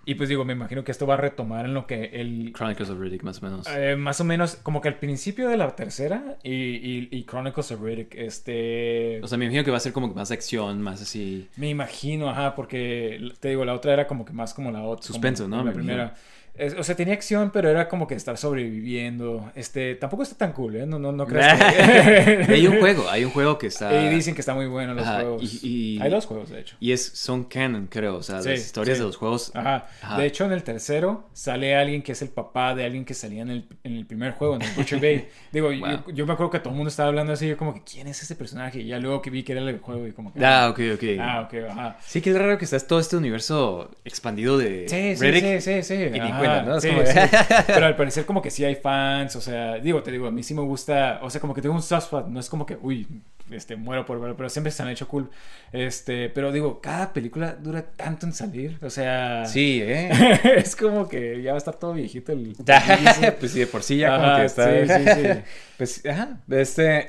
Y 0.10 0.16
pues 0.16 0.30
digo, 0.30 0.45
me 0.45 0.53
imagino 0.53 0.86
que 0.86 0.91
esto 0.93 1.05
va 1.05 1.16
a 1.16 1.18
retomar 1.18 1.66
en 1.66 1.74
lo 1.74 1.86
que 1.86 2.05
el... 2.14 2.53
Chronicles 2.53 2.89
of 2.89 2.97
Riddick, 2.97 3.24
más 3.24 3.43
o 3.43 3.45
menos. 3.45 3.68
eh, 3.70 3.97
más 3.97 4.22
o 4.22 4.24
menos 4.24 4.55
como 4.55 4.80
que 4.80 4.88
al 4.88 4.95
principio 4.99 5.49
de 5.49 5.58
la 5.58 5.76
tercera 5.76 6.38
y, 6.43 6.53
y, 6.53 7.10
y 7.12 7.26
Chronicles 7.26 7.72
of 7.74 7.82
Riddick, 7.82 8.16
este... 8.16 9.20
O 9.22 9.28
sea, 9.28 9.38
me 9.38 9.43
imagino 9.45 9.66
que 9.66 9.72
va 9.72 9.78
a 9.78 9.82
ser 9.82 9.91
como 9.91 10.08
que 10.08 10.16
más 10.16 10.32
acción, 10.32 10.82
más 10.82 11.01
así. 11.01 11.49
Me 11.58 11.68
imagino, 11.68 12.30
ajá, 12.30 12.55
porque 12.55 13.20
te 13.41 13.49
digo, 13.49 13.66
la 13.66 13.74
otra 13.74 13.91
era 13.91 14.08
como 14.08 14.24
que 14.24 14.32
más 14.32 14.53
como 14.53 14.72
la 14.72 14.84
otra. 14.84 15.05
Suspenso, 15.05 15.43
como 15.43 15.58
¿no? 15.58 15.64
La 15.64 15.72
Me 15.72 15.76
primera. 15.76 16.16
Es- 16.58 16.74
o 16.74 16.84
sea, 16.84 16.95
tenía 16.95 17.14
acción, 17.14 17.51
pero 17.51 17.70
era 17.70 17.88
como 17.88 18.08
que 18.08 18.16
estar 18.16 18.38
sobreviviendo. 18.38 19.51
Este, 19.55 19.95
tampoco 19.95 20.24
está 20.24 20.36
tan 20.38 20.53
cool, 20.53 20.76
¿eh? 20.76 20.86
No, 20.86 20.99
no, 20.99 21.12
no 21.12 21.26
creas 21.26 21.58
que... 21.58 22.45
hay 22.53 22.68
un 22.68 22.78
juego, 22.80 23.10
hay 23.10 23.24
un 23.26 23.32
juego 23.32 23.58
que 23.58 23.68
está. 23.68 23.93
Y 24.05 24.10
dicen 24.10 24.34
que 24.36 24.41
está 24.41 24.53
muy 24.53 24.68
bueno 24.68 24.93
los 24.93 25.05
Ajá, 25.05 25.22
juegos. 25.22 25.43
y- 25.64 25.95
y- 25.97 26.01
Hay 26.01 26.10
dos 26.10 26.26
juegos, 26.26 26.49
de 26.49 26.60
hecho. 26.62 26.76
Y 26.80 26.91
es, 26.91 27.05
son 27.05 27.43
canon, 27.45 27.88
creo. 27.88 28.16
O 28.18 28.24
sea, 28.24 28.41
Sí, 28.41 28.49
las 28.49 28.60
historias 28.60 28.97
sí. 28.97 29.01
de 29.03 29.08
los 29.08 29.18
juegos. 29.18 29.51
Ajá. 29.55 29.88
Ajá. 30.01 30.18
De 30.18 30.26
hecho, 30.26 30.45
en 30.45 30.51
el 30.51 30.64
tercero 30.64 31.28
sale 31.34 31.76
alguien 31.76 32.01
que 32.01 32.12
es 32.14 32.22
el 32.22 32.30
papá 32.30 32.76
de 32.76 32.86
alguien 32.86 33.05
que 33.05 33.14
salía 33.14 33.41
en 33.41 33.49
el, 33.49 33.68
en 33.84 33.95
el 33.95 34.05
primer 34.05 34.32
juego, 34.34 34.55
en 34.55 34.62
el 34.64 34.72
Butcher 34.76 34.99
Bay. 34.99 35.28
Digo, 35.51 35.72
yo- 35.72 35.78
Wow. 35.88 36.12
yo, 36.14 36.26
me 36.26 36.34
acuerdo 36.34 36.49
que 36.51 36.60
todo 36.60 36.70
el 36.72 36.76
mundo 36.76 36.89
estaba 36.89 37.10
hablando 37.10 37.34
así, 37.34 37.47
yo 37.47 37.55
como 37.58 37.74
que, 37.74 37.82
¿quién 37.84 38.08
es 38.08 38.22
ese 38.24 38.36
personaje? 38.36 38.80
Y 38.82 38.88
ya 38.88 38.99
luego 38.99 39.22
que 39.22 39.30
vi 39.30 39.43
que 39.43 39.51
era 39.53 39.62
el 39.62 39.80
juego 39.80 40.08
y 40.08 40.12
como 40.12 40.34
que... 40.34 40.43
Ah, 40.45 40.70
ok, 40.70 40.80
ok. 40.95 41.03
Ah, 41.20 41.41
ok, 41.45 41.53
ajá. 41.70 41.97
Sí, 42.05 42.22
que 42.22 42.32
es 42.32 42.38
raro 42.38 42.58
que 42.58 42.66
está 42.66 42.80
todo 42.80 42.99
este 42.99 43.16
universo 43.16 43.91
expandido 44.03 44.58
de 44.58 44.86
Sí, 44.88 45.16
sí, 45.16 45.39
sí, 45.41 45.62
sí, 45.62 45.84
sí. 45.84 45.93
y 45.93 46.20
ni 46.48 46.54
ajá, 46.54 46.64
cuenta, 46.66 46.72
¿no? 46.72 46.78
Es 46.78 46.84
sí, 46.84 46.89
como- 46.89 47.06
sí. 47.06 47.64
Pero 47.68 47.86
al 47.86 47.95
parecer 47.95 48.26
como 48.26 48.41
que 48.41 48.52
sí 48.52 48.66
hay 48.66 48.76
fans, 48.76 49.36
o 49.36 49.41
sea, 49.41 49.76
digo, 49.76 50.04
te 50.04 50.12
digo, 50.12 50.28
a 50.28 50.32
mí 50.32 50.43
sí 50.43 50.54
me 50.54 50.62
gusta, 50.62 51.20
o 51.22 51.30
sea, 51.30 51.41
como 51.41 51.54
que 51.54 51.62
tengo 51.62 51.76
un 51.76 51.82
soft 51.82 52.12
no 52.28 52.39
es 52.39 52.50
como 52.50 52.66
que, 52.66 52.78
uy, 52.82 53.08
este, 53.52 53.76
muero 53.76 54.06
por 54.06 54.20
verlo, 54.20 54.36
pero 54.36 54.50
siempre 54.50 54.72
se 54.72 54.84
han 54.84 54.89
hecho 54.89 55.08
cool. 55.08 55.30
Este, 55.72 56.30
pero 56.30 56.52
digo, 56.52 56.82
cada 56.82 57.14
película 57.14 57.54
dura 57.54 57.82
tanto 57.82 58.26
en 58.26 58.34
salir, 58.34 58.78
o 58.82 58.89
sea... 58.89 59.45
Sí, 59.45 59.82
¿eh? 59.82 60.10
es 60.58 60.76
como 60.76 61.08
que 61.08 61.41
ya 61.41 61.52
va 61.52 61.56
a 61.56 61.60
estar 61.60 61.76
todo 61.76 61.93
viejito 61.93 62.32
el... 62.32 62.56
pues 63.39 63.52
sí, 63.52 63.60
de 63.60 63.68
por 63.68 63.84
sí 63.84 63.98
ya 63.98 64.18
como 64.18 64.36
que 64.38 64.45
está. 64.45 64.72
sí, 64.72 64.88
sí, 64.88 65.22
sí. 65.22 65.39
pues, 65.78 66.06
ajá. 66.06 66.39
Este, 66.50 67.08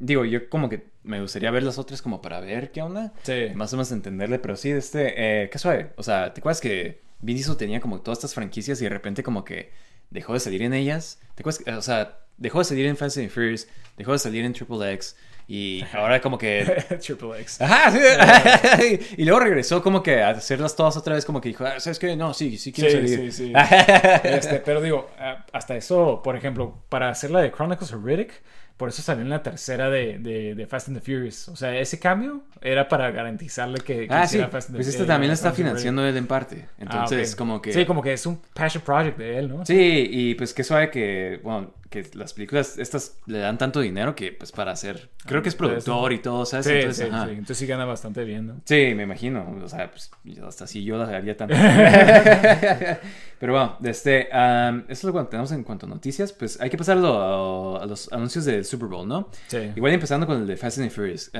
digo, 0.00 0.24
yo 0.24 0.48
como 0.48 0.68
que 0.68 0.96
me 1.04 1.20
gustaría 1.20 1.50
ver 1.50 1.62
las 1.62 1.78
otras 1.78 2.02
como 2.02 2.20
para 2.20 2.40
ver 2.40 2.72
qué 2.72 2.82
onda. 2.82 3.12
Sí. 3.22 3.48
Más 3.54 3.72
o 3.72 3.76
menos 3.76 3.92
entenderle, 3.92 4.38
pero 4.38 4.56
sí, 4.56 4.70
este, 4.70 5.44
eh, 5.44 5.50
qué 5.50 5.58
suave. 5.58 5.90
O 5.96 6.02
sea, 6.02 6.34
¿te 6.34 6.40
acuerdas 6.40 6.60
que 6.60 7.05
Vin 7.20 7.36
Diesel 7.36 7.56
tenía 7.56 7.80
como 7.80 8.00
todas 8.00 8.18
estas 8.18 8.34
franquicias 8.34 8.80
y 8.80 8.84
de 8.84 8.90
repente 8.90 9.22
como 9.22 9.44
que 9.44 9.72
dejó 10.10 10.34
de 10.34 10.40
salir 10.40 10.62
en 10.62 10.74
ellas? 10.74 11.18
¿Te 11.34 11.42
acuerdas? 11.42 11.62
que- 11.64 11.70
o 11.72 11.82
sea, 11.82 12.18
dejó 12.36 12.58
de 12.58 12.64
salir 12.64 12.86
en 12.86 12.96
Fast 12.96 13.18
and 13.18 13.30
Furious, 13.30 13.66
dejó 13.96 14.12
de 14.12 14.18
salir 14.18 14.44
en 14.44 14.52
Triple 14.52 14.92
X 14.94 15.16
y 15.48 15.84
ahora 15.92 16.20
como 16.20 16.36
que 16.38 16.64
Triple 17.00 17.40
X. 17.40 17.60
Ajá, 17.60 17.90
sí. 17.92 18.98
y 19.16 19.24
luego 19.24 19.40
regresó 19.40 19.82
como 19.82 20.02
que 20.02 20.22
a 20.22 20.30
hacerlas 20.30 20.74
todas 20.76 20.96
otra 20.96 21.14
vez, 21.14 21.24
como 21.24 21.40
que 21.40 21.48
dijo, 21.48 21.64
ah, 21.64 21.78
¿sabes 21.80 21.98
qué? 21.98 22.14
No, 22.16 22.34
sí, 22.34 22.58
sí 22.58 22.72
quiero 22.72 22.90
Sí, 22.90 22.96
salir. 22.96 23.32
sí, 23.32 23.46
sí. 23.46 23.52
Este, 24.24 24.60
pero 24.64 24.80
digo, 24.80 25.08
hasta 25.52 25.76
eso, 25.76 26.20
por 26.22 26.36
ejemplo, 26.36 26.82
para 26.88 27.08
hacer 27.10 27.30
la 27.30 27.40
de 27.40 27.50
Chronicles 27.52 27.92
of 27.92 28.04
Riddick, 28.04 28.32
por 28.76 28.90
eso 28.90 29.00
salió 29.02 29.22
en 29.22 29.30
la 29.30 29.42
tercera 29.42 29.88
de, 29.88 30.18
de, 30.18 30.54
de 30.54 30.66
Fast 30.66 30.88
and 30.88 30.98
the 30.98 31.04
Furious. 31.04 31.48
O 31.48 31.56
sea, 31.56 31.78
ese 31.78 31.98
cambio 31.98 32.42
era 32.60 32.88
para 32.88 33.10
garantizarle 33.10 33.78
que, 33.80 34.06
que 34.06 34.14
Ah, 34.14 34.26
sí. 34.26 34.38
Fast 34.38 34.68
and 34.68 34.76
the 34.76 34.78
Pues 34.78 34.88
este 34.88 34.98
Furious. 34.98 35.06
también 35.08 35.28
lo 35.30 35.34
está 35.34 35.52
financiando 35.52 36.06
él 36.06 36.16
en 36.16 36.26
parte. 36.26 36.66
Ah, 36.72 36.82
Entonces, 36.82 37.34
como 37.34 37.62
que... 37.62 37.72
Sí, 37.72 37.86
como 37.86 38.02
que 38.02 38.12
es 38.12 38.26
un 38.26 38.40
passion 38.54 38.82
project 38.84 39.18
de 39.18 39.38
él, 39.38 39.48
¿no? 39.48 39.64
Sí, 39.64 40.08
y 40.10 40.34
pues 40.34 40.52
qué 40.52 40.62
suave 40.62 40.90
que, 40.90 41.40
bueno, 41.42 41.72
que 42.02 42.16
las 42.18 42.32
películas 42.34 42.78
estas 42.78 43.18
le 43.26 43.38
dan 43.38 43.58
tanto 43.58 43.80
dinero 43.80 44.14
que 44.14 44.32
pues 44.32 44.52
para 44.52 44.72
hacer... 44.72 45.10
Creo 45.24 45.42
que 45.42 45.48
es 45.48 45.54
productor 45.54 46.12
y 46.12 46.18
todo, 46.18 46.44
¿sabes? 46.46 46.66
Sí, 46.66 46.72
Entonces, 46.72 47.06
sí, 47.08 47.12
ajá. 47.12 47.24
sí. 47.26 47.30
Entonces 47.30 47.58
sí 47.58 47.66
gana 47.66 47.84
bastante 47.84 48.24
bien, 48.24 48.46
¿no? 48.46 48.60
Sí, 48.64 48.92
me 48.94 49.04
imagino. 49.04 49.58
O 49.62 49.68
sea, 49.68 49.90
pues 49.90 50.10
hasta 50.46 50.64
así 50.64 50.84
yo 50.84 50.96
las 50.96 51.08
haría 51.08 51.36
tanto. 51.36 51.54
Pero 53.38 53.52
bueno, 53.52 53.76
este, 53.84 54.28
eso 54.28 54.82
es 54.88 55.04
lo 55.04 55.12
que 55.12 55.24
tenemos 55.30 55.52
en 55.52 55.64
cuanto 55.64 55.86
a 55.86 55.88
noticias. 55.88 56.32
Pues 56.32 56.60
hay 56.60 56.70
que 56.70 56.76
pasarlo 56.76 57.76
a, 57.78 57.82
a 57.82 57.86
los 57.86 58.12
anuncios 58.12 58.44
del 58.44 58.64
Super 58.64 58.88
Bowl, 58.88 59.06
¿no? 59.06 59.30
Sí. 59.48 59.72
Igual 59.74 59.92
empezando 59.92 60.26
con 60.26 60.40
el 60.40 60.46
de 60.46 60.56
Fast 60.56 60.78
and 60.78 60.90
Furious. 60.90 61.30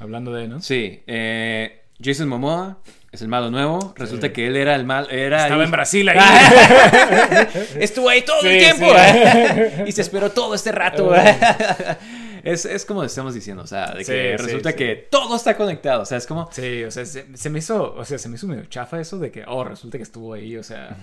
Hablando 0.00 0.32
de, 0.32 0.46
¿no? 0.46 0.60
sí, 0.60 1.02
eh, 1.06 1.82
Jason 2.00 2.28
Momoa 2.28 2.78
es 3.10 3.22
el 3.22 3.28
malo 3.28 3.50
nuevo. 3.50 3.94
Resulta 3.96 4.32
que 4.32 4.46
él 4.46 4.56
era 4.56 4.74
el 4.74 4.84
mal... 4.84 5.08
Era 5.10 5.44
Estaba 5.44 5.62
el- 5.62 5.66
en 5.66 5.70
Brasil 5.70 6.08
ahí. 6.10 6.18
Estuvo 7.80 8.08
ahí 8.08 8.22
todo 8.22 8.40
el 8.42 8.58
tiempo. 8.58 8.86
sí. 8.86 9.82
y 9.86 9.92
se 9.92 10.02
esperó 10.02 10.30
todo 10.30 10.54
este 10.54 10.72
rato. 10.72 11.10
es, 12.52 12.64
es 12.64 12.84
como 12.84 13.02
estamos 13.04 13.34
diciendo, 13.34 13.62
o 13.62 13.66
sea, 13.66 13.92
de 13.92 14.04
que 14.04 14.36
Sí, 14.36 14.42
resulta 14.42 14.70
sí. 14.70 14.76
que 14.76 15.08
todo 15.10 15.36
está 15.36 15.56
conectado. 15.56 16.02
O 16.02 16.04
sea, 16.04 16.18
es 16.18 16.26
como... 16.26 16.48
Sí, 16.52 16.84
o 16.84 16.90
sea, 16.90 17.04
se, 17.04 17.36
se 17.36 17.50
me 17.50 17.58
hizo, 17.58 17.94
o 17.94 18.04
sea, 18.04 18.18
se 18.18 18.28
me 18.28 18.36
hizo 18.36 18.46
medio 18.46 18.64
chafa 18.66 19.00
eso 19.00 19.18
de 19.18 19.30
que, 19.30 19.44
oh, 19.46 19.64
resulta 19.64 19.98
que 19.98 20.02
estuvo 20.02 20.32
ahí, 20.34 20.56
o 20.56 20.62
sea, 20.62 20.96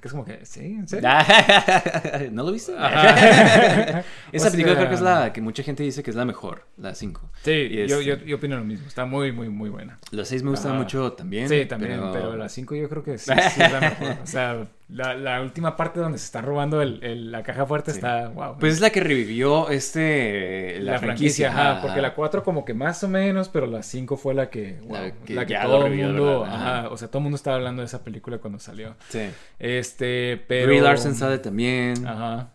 que 0.00 0.08
es 0.08 0.12
como 0.12 0.24
que, 0.24 0.44
sí, 0.44 0.60
en 0.60 0.88
serio. 0.88 1.08
¿No 2.32 2.44
lo 2.44 2.52
viste? 2.52 2.72
Esa 4.32 4.48
O 4.48 4.50
película 4.50 4.76
creo 4.76 4.88
que 4.88 4.94
es 4.94 5.00
la 5.00 5.32
que 5.32 5.40
mucha 5.40 5.62
gente 5.62 5.82
dice 5.82 6.02
que 6.02 6.10
es 6.10 6.16
la 6.16 6.24
mejor, 6.24 6.66
la 6.76 6.94
5. 6.94 7.30
Sí, 7.42 7.68
yo, 7.88 8.00
yo, 8.00 8.16
yo 8.16 8.36
opino 8.36 8.56
lo 8.56 8.64
mismo, 8.64 8.86
está 8.86 9.04
muy, 9.04 9.32
muy, 9.32 9.48
muy 9.48 9.70
buena. 9.70 9.98
Los 10.10 10.28
6 10.28 10.42
me 10.42 10.50
gustan 10.50 10.72
Ajá. 10.72 10.80
mucho 10.80 11.12
también. 11.12 11.48
Sí, 11.48 11.66
también, 11.66 12.00
pero, 12.12 12.36
la 12.36 12.48
5 12.48 12.74
yo 12.74 12.88
creo 12.88 13.02
que 13.02 13.18
sí 13.18 13.30
es 13.32 13.72
la 13.72 13.80
mejor. 13.80 14.16
O 14.22 14.26
sea, 14.26 14.66
la, 14.92 15.14
la 15.14 15.40
última 15.40 15.76
parte 15.76 15.98
donde 16.00 16.18
se 16.18 16.26
está 16.26 16.40
robando 16.42 16.82
el, 16.82 17.02
el- 17.02 17.32
la 17.32 17.42
caja 17.42 17.64
fuerte 17.66 17.90
está, 17.90 18.28
wow. 18.28 18.56
Pues 18.58 18.74
es 18.74 18.80
la 18.80 18.90
que 18.90 19.00
revivió 19.00 19.70
este 19.70 20.78
la, 20.80 20.92
la, 20.92 20.98
franquicia, 20.98 21.00
franquicia, 21.00 21.48
ajá, 21.50 21.70
ajá. 21.72 21.82
porque 21.82 22.00
la 22.02 22.14
4 22.14 22.42
como 22.44 22.64
que 22.64 22.74
más 22.74 23.02
o 23.02 23.08
menos, 23.08 23.48
pero 23.48 23.66
la 23.66 23.82
5 23.82 24.16
fue 24.16 24.34
la 24.34 24.50
que, 24.50 24.78
wow, 24.84 24.92
La 25.28 25.34
la 25.34 25.46
que 25.46 25.54
todo 25.56 25.86
el 25.86 25.94
mundo. 25.94 26.44
Ajá. 26.44 26.80
ajá, 26.80 26.88
o 26.90 26.96
sea, 26.96 27.08
todo 27.08 27.18
el 27.18 27.22
mundo 27.24 27.36
estaba 27.36 27.56
hablando 27.56 27.82
de 27.82 27.86
esa 27.86 28.04
película 28.04 28.38
cuando 28.38 28.58
salió. 28.58 28.94
Sí. 29.08 29.30
Este, 29.58 30.36
pero... 30.46 30.66
Brie 30.68 30.80
Larson 30.82 31.14
sale 31.14 31.38
también. 31.38 32.06
Ajá. 32.06 32.50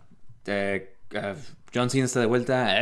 Eh, 0.45 0.93
eh, 1.11 1.35
John 1.77 1.89
Cena 1.89 2.05
está 2.05 2.19
de 2.19 2.25
vuelta. 2.25 2.79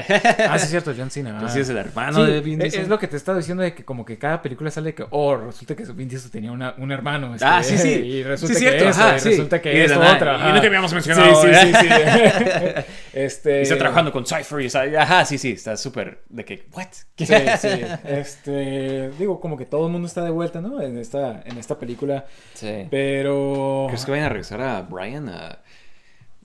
Ah, 0.49 0.57
sí 0.57 0.65
es 0.65 0.69
cierto, 0.69 0.93
John 0.97 1.11
Cena. 1.11 1.37
Pues 1.39 1.55
ah. 1.55 1.59
es 1.59 1.69
el 1.69 1.77
hermano 1.77 2.25
Sí, 2.25 2.31
de 2.31 2.41
Vin 2.41 2.53
es- 2.61 2.63
Diesel. 2.65 2.81
Es 2.83 2.87
lo 2.87 2.97
que 2.99 3.07
te 3.07 3.17
estaba 3.17 3.37
diciendo 3.37 3.61
de 3.63 3.73
que 3.73 3.83
como 3.83 4.05
que 4.05 4.17
cada 4.17 4.41
película 4.41 4.71
sale 4.71 4.93
que, 4.93 5.05
oh, 5.09 5.35
resulta 5.35 5.75
que 5.75 5.83
Vin 5.93 6.07
Diesel 6.07 6.31
tenía 6.31 6.51
una- 6.51 6.73
un 6.77 6.91
hermano. 6.91 7.33
este, 7.35 7.45
Ah, 7.45 7.61
sí, 7.63 7.77
sí. 7.77 7.89
Y 7.89 8.23
resulta 8.23 8.53
Sí, 8.55 8.63
que 8.63 8.69
cierto, 8.71 8.89
eso, 8.89 9.01
ajá, 9.01 9.17
y 9.17 9.19
sí. 9.19 9.29
resulta 9.29 9.61
que 9.61 9.87
nada, 9.87 10.15
otra. 10.15 10.49
y 10.49 10.53
no 10.53 10.61
te 10.61 10.67
habíamos 10.67 10.93
mencionado, 10.93 11.41
Sí, 11.41 11.47
sí, 11.47 11.53
¿eh? 11.53 11.73
sí, 11.81 11.87
sí. 11.87 12.85
Este... 13.13 13.59
Y 13.59 13.61
está 13.63 13.77
trabajando 13.77 14.11
con 14.11 14.25
Cypher 14.25 14.59
y 14.61 14.65
está, 14.65 14.81
ajá, 14.99 15.23
sí, 15.25 15.37
sí, 15.37 15.51
está 15.51 15.77
súper 15.77 16.19
de 16.29 16.43
que, 16.45 16.65
¿what? 16.73 16.87
Sí, 17.17 17.25
sí. 17.25 17.69
Este, 18.05 19.09
digo, 19.17 19.39
como 19.39 19.57
que 19.57 19.65
todo 19.65 19.85
el 19.85 19.91
mundo 19.91 20.07
está 20.07 20.21
de 20.23 20.29
vuelta, 20.31 20.61
¿no? 20.61 20.81
En 20.81 20.97
esta, 20.97 21.41
en 21.45 21.57
esta 21.57 21.77
película. 21.79 22.25
Sí. 22.53 22.87
Pero. 22.91 23.85
¿Crees 23.87 24.05
que 24.05 24.11
vayan 24.11 24.25
a 24.25 24.29
regresar 24.29 24.61
a 24.61 24.81
Brian? 24.81 25.29
A, 25.29 25.59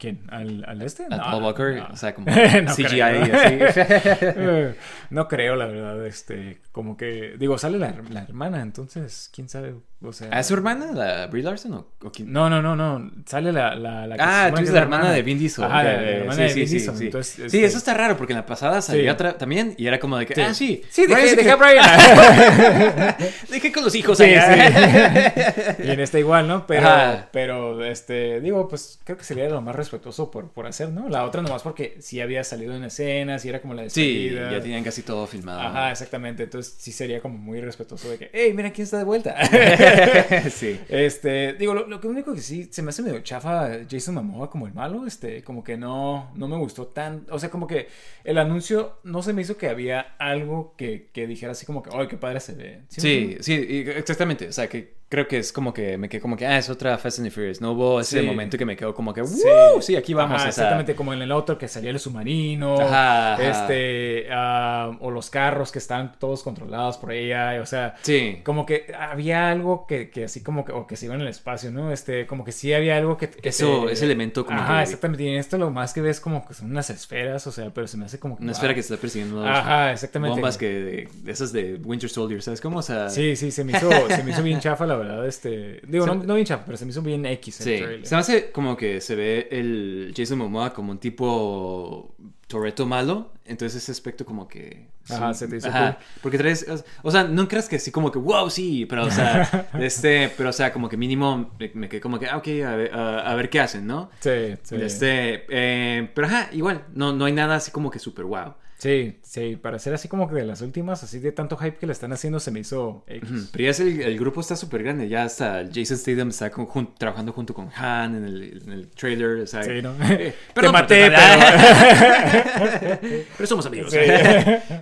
¿Quién? 0.00 0.22
¿Al, 0.30 0.64
al 0.66 0.80
este? 0.82 1.04
a 1.04 1.08
No, 1.10 1.22
Paul 1.22 1.42
Walker? 1.44 1.76
no. 1.76 1.88
O 1.92 1.96
sea, 1.96 2.14
como 2.14 2.26
No 2.64 2.74
CGI 2.74 2.86
creo. 2.86 3.68
así. 3.68 4.76
No 5.10 5.28
creo, 5.28 5.56
la 5.56 5.66
verdad. 5.66 6.06
Este, 6.06 6.60
como 6.72 6.96
que. 6.96 7.36
Digo, 7.38 7.58
sale 7.58 7.78
la, 7.78 7.94
la 8.08 8.22
hermana, 8.22 8.62
entonces, 8.62 9.30
quién 9.32 9.48
sabe. 9.50 9.74
O 10.02 10.12
sea. 10.14 10.28
¿Ah, 10.32 10.40
¿Es 10.40 10.46
su 10.46 10.54
hermana, 10.54 10.92
la 10.92 11.26
Brie 11.26 11.42
Larson? 11.42 11.74
¿O, 11.74 11.86
o 12.02 12.10
quién? 12.10 12.32
No, 12.32 12.48
no, 12.48 12.62
no, 12.62 12.74
no. 12.74 13.10
Sale 13.26 13.52
la. 13.52 13.74
la, 13.74 14.06
la 14.06 14.16
que 14.16 14.22
se 14.22 14.28
Ah, 14.28 14.46
tú 14.48 14.54
que 14.54 14.60
dices 14.62 14.68
es 14.70 14.74
la 14.74 14.80
hermana 14.80 15.12
de 15.12 15.22
Vin 15.22 15.38
Diesel. 15.38 15.68
La, 15.68 15.92
hermana 15.92 16.34
sí, 16.36 16.42
de 16.42 16.48
sí, 16.48 16.54
Vin 16.60 16.68
sí, 16.68 16.74
Diesel. 16.76 16.96
sí. 16.96 17.04
Entonces, 17.06 17.34
Sí, 17.34 17.42
este, 17.44 17.64
eso 17.64 17.78
está 17.78 17.92
raro 17.94 18.16
porque 18.16 18.32
en 18.32 18.38
la 18.38 18.46
pasada 18.46 18.80
salió 18.80 19.02
Sí. 19.02 19.08
otra 19.10 19.36
también 19.36 19.74
y 19.76 19.86
era 19.86 19.98
como 20.00 20.16
de 20.16 20.24
que, 20.26 20.34
Sí. 20.34 20.40
ah, 20.40 20.54
sí. 20.54 20.82
Sí, 20.90 21.06
dejé, 21.06 21.50
a 21.50 21.56
Brian. 21.56 21.84
Dejé 23.50 23.72
con 23.72 23.84
los 23.84 23.94
hijos 23.94 24.16
Sí, 24.18 24.24
allá. 24.24 25.74
sí. 25.76 25.82
y 25.84 25.90
en 25.90 26.00
esta 26.00 26.18
igual, 26.18 26.48
¿no? 26.48 26.66
Pero, 26.66 26.88
Ajá. 26.88 27.28
pero, 27.32 27.84
este, 27.84 28.40
digo, 28.40 28.68
pues 28.68 28.98
creo 29.04 29.18
que 29.18 29.24
sería 29.24 29.48
lo 29.48 29.60
más 29.60 29.74
respetuoso 29.74 30.30
por, 30.30 30.50
por 30.50 30.66
hacer, 30.66 30.88
¿no? 30.90 31.08
La 31.08 31.24
otra 31.24 31.42
nomás 31.42 31.62
porque 31.62 31.96
sí 32.00 32.20
había 32.20 32.42
salido 32.44 32.74
en 32.74 32.84
escenas 32.84 33.44
y 33.44 33.48
era 33.48 33.60
como 33.60 33.74
la 33.74 33.88
Sí, 33.90 34.28
despedida. 34.28 34.50
ya 34.52 34.60
tenían 34.60 34.82
casi 34.84 35.02
todo 35.02 35.26
filmado. 35.26 35.60
Ajá, 35.60 35.90
exactamente. 35.90 36.44
Entonces 36.44 36.74
sí 36.78 36.92
sería 36.92 37.20
como 37.20 37.36
muy 37.38 37.60
respetuoso 37.60 38.08
de 38.10 38.18
que, 38.18 38.30
hey, 38.32 38.52
mira 38.54 38.70
quién 38.70 38.84
está 38.84 38.98
de 38.98 39.04
vuelta. 39.04 39.34
sí. 40.50 40.80
Este, 40.88 41.54
digo, 41.54 41.74
lo, 41.74 41.86
lo 41.86 42.00
único 42.08 42.34
que 42.34 42.40
sí 42.40 42.68
se 42.70 42.82
me 42.82 42.90
hace 42.90 43.02
medio 43.02 43.20
chafa 43.20 43.70
Jason 43.90 44.14
Momoa 44.14 44.50
como 44.50 44.66
el 44.66 44.74
malo, 44.74 45.06
este, 45.06 45.42
como 45.42 45.64
que 45.64 45.76
no, 45.76 46.30
no 46.34 46.48
me 46.48 46.56
gustó 46.56 46.86
tan, 46.86 47.26
o 47.30 47.38
sea, 47.38 47.50
como 47.50 47.66
que 47.66 47.88
el 48.24 48.38
anuncio 48.38 48.98
no 49.04 49.22
se 49.22 49.32
me 49.32 49.42
hizo 49.42 49.56
que 49.56 49.68
había 49.68 50.00
algo 50.18 50.74
que, 50.76 51.10
que 51.12 51.26
dijera 51.26 51.52
así 51.52 51.66
como 51.66 51.82
que, 51.82 51.90
ay, 51.92 52.08
qué 52.08 52.16
padre 52.16 52.40
se 52.40 52.54
ve. 52.54 52.82
Sí, 52.88 53.36
sí, 53.40 53.84
exactamente. 53.86 54.48
O 54.48 54.52
sea, 54.52 54.68
que 54.68 54.99
creo 55.10 55.26
que 55.28 55.38
es 55.38 55.52
como 55.52 55.74
que 55.74 55.98
me 55.98 56.08
quedé 56.08 56.20
como 56.22 56.36
que, 56.36 56.46
ah, 56.46 56.56
es 56.56 56.70
otra 56.70 56.96
Fast 56.96 57.18
and 57.18 57.26
the 57.28 57.30
Furious. 57.34 57.60
No 57.60 57.72
hubo 57.72 58.00
ese 58.00 58.20
Sí. 58.20 58.26
momento 58.26 58.56
que 58.56 58.64
me 58.64 58.76
quedo 58.76 58.94
como 58.94 59.12
que, 59.12 59.26
Sí. 59.26 59.42
¡Woo! 59.74 59.82
Sí, 59.82 59.96
aquí 59.96 60.14
vamos. 60.14 60.38
Ajá, 60.40 60.48
exactamente 60.48 60.94
como 60.94 61.12
en 61.12 61.20
el 61.20 61.32
otro 61.32 61.58
que 61.58 61.66
salía 61.68 61.90
el 61.90 61.98
submarino, 61.98 62.80
Ajá, 62.80 63.34
ajá. 63.34 63.42
este, 63.50 64.26
ah, 64.30 64.96
o 65.00 65.10
los 65.10 65.28
carros 65.28 65.72
que 65.72 65.78
están 65.80 66.12
todos 66.18 66.42
controlados 66.44 66.96
por 66.96 67.12
ella, 67.12 67.60
o 67.60 67.66
sea, 67.66 67.96
Sí. 68.02 68.40
como 68.44 68.64
que 68.64 68.94
había 68.98 69.50
algo 69.50 69.84
que, 69.86 70.10
que 70.10 70.24
así 70.24 70.42
como 70.42 70.64
que, 70.64 70.72
o 70.72 70.86
que 70.86 70.94
se 70.96 71.06
iba 71.06 71.16
en 71.16 71.22
el 71.22 71.28
espacio, 71.28 71.70
¿no? 71.72 71.92
Este, 71.92 72.26
como 72.26 72.44
que 72.44 72.52
sí 72.52 72.72
había 72.72 72.96
algo 72.96 73.16
que... 73.16 73.28
que 73.28 73.48
Eso, 73.48 73.86
te- 73.86 73.92
ese 73.94 74.04
elemento 74.04 74.46
como 74.46 74.60
Ajá, 74.60 74.76
que- 74.76 74.82
exactamente, 74.84 75.24
y 75.24 75.28
en 75.28 75.38
esto 75.38 75.58
lo 75.58 75.70
más 75.70 75.92
que 75.92 76.00
ves 76.02 76.20
como 76.20 76.46
que 76.46 76.54
son 76.54 76.70
unas 76.70 76.88
esferas, 76.90 77.44
o 77.48 77.52
sea, 77.52 77.70
pero 77.74 77.88
se 77.88 77.96
me 77.96 78.04
hace 78.04 78.20
como 78.20 78.36
que... 78.36 78.44
Una 78.44 78.52
wow. 78.52 78.56
esfera 78.58 78.74
que 78.74 78.82
se 78.82 78.94
está 78.94 79.00
persiguiendo. 79.00 79.44
Ajá, 79.44 79.92
exactamente. 79.92 80.34
Bombas 80.36 80.56
que, 80.56 80.68
de, 80.68 81.08
de 81.24 81.32
esas 81.32 81.52
de 81.52 81.74
Winter 81.84 82.08
Soldier, 82.08 82.40
¿sabes 82.42 82.60
cómo? 82.60 82.78
O 82.78 82.82
sea, 82.82 83.08
Sí, 83.10 83.34
sí, 83.34 83.50
se 83.50 83.64
me 83.64 83.72
hizo, 83.72 83.90
se 84.08 84.22
me 84.22 84.30
hizo 84.30 84.42
bien 84.44 84.60
chafa, 84.60 84.86
la 84.86 84.99
verdad, 85.00 85.26
este... 85.26 85.80
Digo, 85.86 86.04
Se- 86.06 86.14
no, 86.14 86.22
no 86.22 86.34
bien 86.34 86.46
chafa, 86.46 86.64
pero 86.64 86.76
se 86.78 86.84
me 86.84 86.90
hizo 86.92 87.02
bien 87.02 87.26
X 87.26 87.60
el 87.60 87.64
Sí, 87.66 87.78
trailer. 87.82 88.06
se 88.06 88.14
me 88.14 88.20
hace 88.20 88.50
como 88.52 88.76
que 88.76 89.00
se 89.00 89.14
ve 89.16 89.48
el 89.50 90.12
Jason 90.16 90.38
Momoa 90.38 90.72
como 90.72 90.92
un 90.92 90.98
tipo 90.98 92.14
Toreto 92.46 92.86
malo, 92.86 93.32
entonces 93.44 93.82
ese 93.82 93.92
aspecto 93.92 94.24
como 94.24 94.48
que... 94.48 94.88
Ajá, 95.08 95.32
sí, 95.34 95.40
se 95.40 95.48
te 95.48 95.56
hizo 95.56 95.68
ajá, 95.68 95.96
cool. 95.96 96.04
Porque 96.22 96.38
traes... 96.38 96.66
O 97.02 97.10
sea, 97.10 97.24
no 97.24 97.48
creas 97.48 97.68
que 97.68 97.76
así 97.76 97.90
como 97.90 98.10
que, 98.12 98.18
wow, 98.18 98.48
sí, 98.50 98.86
pero 98.86 99.04
o 99.06 99.10
sea, 99.10 99.68
este, 99.80 100.30
pero 100.36 100.50
o 100.50 100.52
sea, 100.52 100.72
como 100.72 100.88
que 100.88 100.96
mínimo 100.96 101.52
me, 101.58 101.70
me 101.74 101.88
quedé 101.88 102.00
como 102.00 102.18
que, 102.18 102.26
ah, 102.26 102.36
ok, 102.36 102.48
a 102.66 102.76
ver, 102.76 102.94
a- 102.94 103.30
a 103.30 103.34
ver 103.34 103.50
qué 103.50 103.60
hacen, 103.60 103.86
¿no? 103.86 104.10
Sí, 104.20 104.30
sí. 104.62 104.76
Este, 104.76 105.46
eh, 105.48 106.10
pero 106.14 106.26
ajá, 106.26 106.48
igual, 106.52 106.84
no, 106.94 107.12
no 107.12 107.24
hay 107.24 107.32
nada 107.32 107.56
así 107.56 107.70
como 107.70 107.90
que 107.90 107.98
súper 107.98 108.24
wow. 108.24 108.54
Sí, 108.80 109.18
sí, 109.22 109.56
para 109.56 109.78
ser 109.78 109.92
así 109.92 110.08
como 110.08 110.26
que 110.26 110.36
de 110.36 110.44
las 110.46 110.62
últimas, 110.62 111.02
así 111.02 111.18
de 111.18 111.32
tanto 111.32 111.58
hype 111.58 111.76
que 111.76 111.86
le 111.86 111.92
están 111.92 112.14
haciendo, 112.14 112.40
se 112.40 112.50
me 112.50 112.60
hizo 112.60 113.04
X. 113.06 113.50
Pero 113.52 113.64
ya 113.64 113.70
es 113.72 113.80
el, 113.80 114.00
el 114.00 114.18
grupo 114.18 114.40
está 114.40 114.56
súper 114.56 114.82
grande, 114.82 115.06
ya 115.06 115.24
hasta 115.24 115.64
Jason 115.70 115.98
Statham 115.98 116.30
está 116.30 116.50
con- 116.50 116.66
jun- 116.66 116.94
trabajando 116.96 117.32
junto 117.34 117.52
con 117.52 117.68
Han 117.76 118.16
en 118.16 118.24
el, 118.24 118.62
en 118.64 118.72
el 118.72 118.88
trailer, 118.88 119.40
o 119.42 119.46
sea, 119.46 119.62
Sí, 119.64 119.82
¿no? 119.82 119.94
eh, 120.08 120.34
Te 120.54 120.68
maté, 120.70 121.10
pero- 121.10 121.16
pero... 121.20 122.98
Pero 123.36 123.46
somos 123.46 123.66
amigos. 123.66 123.90
Sí. 123.92 123.98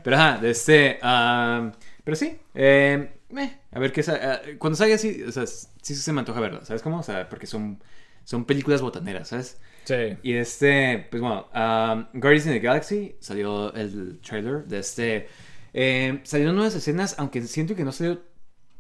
pero 0.05 0.17
ajá, 0.17 0.41
este. 0.47 0.99
ah, 1.03 1.73
pero 2.05 2.17
sí. 2.17 2.37
eh, 2.55 3.11
eh, 3.37 3.51
a 3.73 3.79
ver 3.81 3.93
qué. 3.93 4.03
ah, 4.09 4.41
cuando 4.59 4.77
salga 4.77 4.95
así, 4.95 5.23
o 5.25 5.33
sea, 5.33 5.45
sí 5.47 5.95
se 5.95 6.13
me 6.13 6.21
antoja 6.21 6.41
verlo, 6.41 6.65
¿sabes 6.65 6.83
cómo? 6.83 7.01
O 7.01 7.03
sea, 7.03 7.29
porque 7.29 7.47
son, 7.47 7.83
son 8.25 8.45
películas 8.45 8.81
botaneras, 8.81 9.29
¿sabes? 9.29 9.59
Sí. 9.89 10.19
Y 10.23 10.35
este, 10.35 11.07
pues 11.11 11.23
bueno, 11.23 11.47
um, 11.55 12.07
Guardians 12.13 12.47
of 12.47 12.53
the 12.53 12.59
Galaxy 12.59 13.17
salió 13.21 13.73
el 13.73 14.19
trailer 14.21 14.65
de 14.67 14.81
este. 14.81 15.29
Eh, 15.73 16.21
salieron 16.25 16.57
nuevas 16.57 16.75
escenas, 16.75 17.15
aunque 17.19 17.41
siento 17.41 17.75
que 17.75 17.85
no 17.85 17.93
salió 17.93 18.21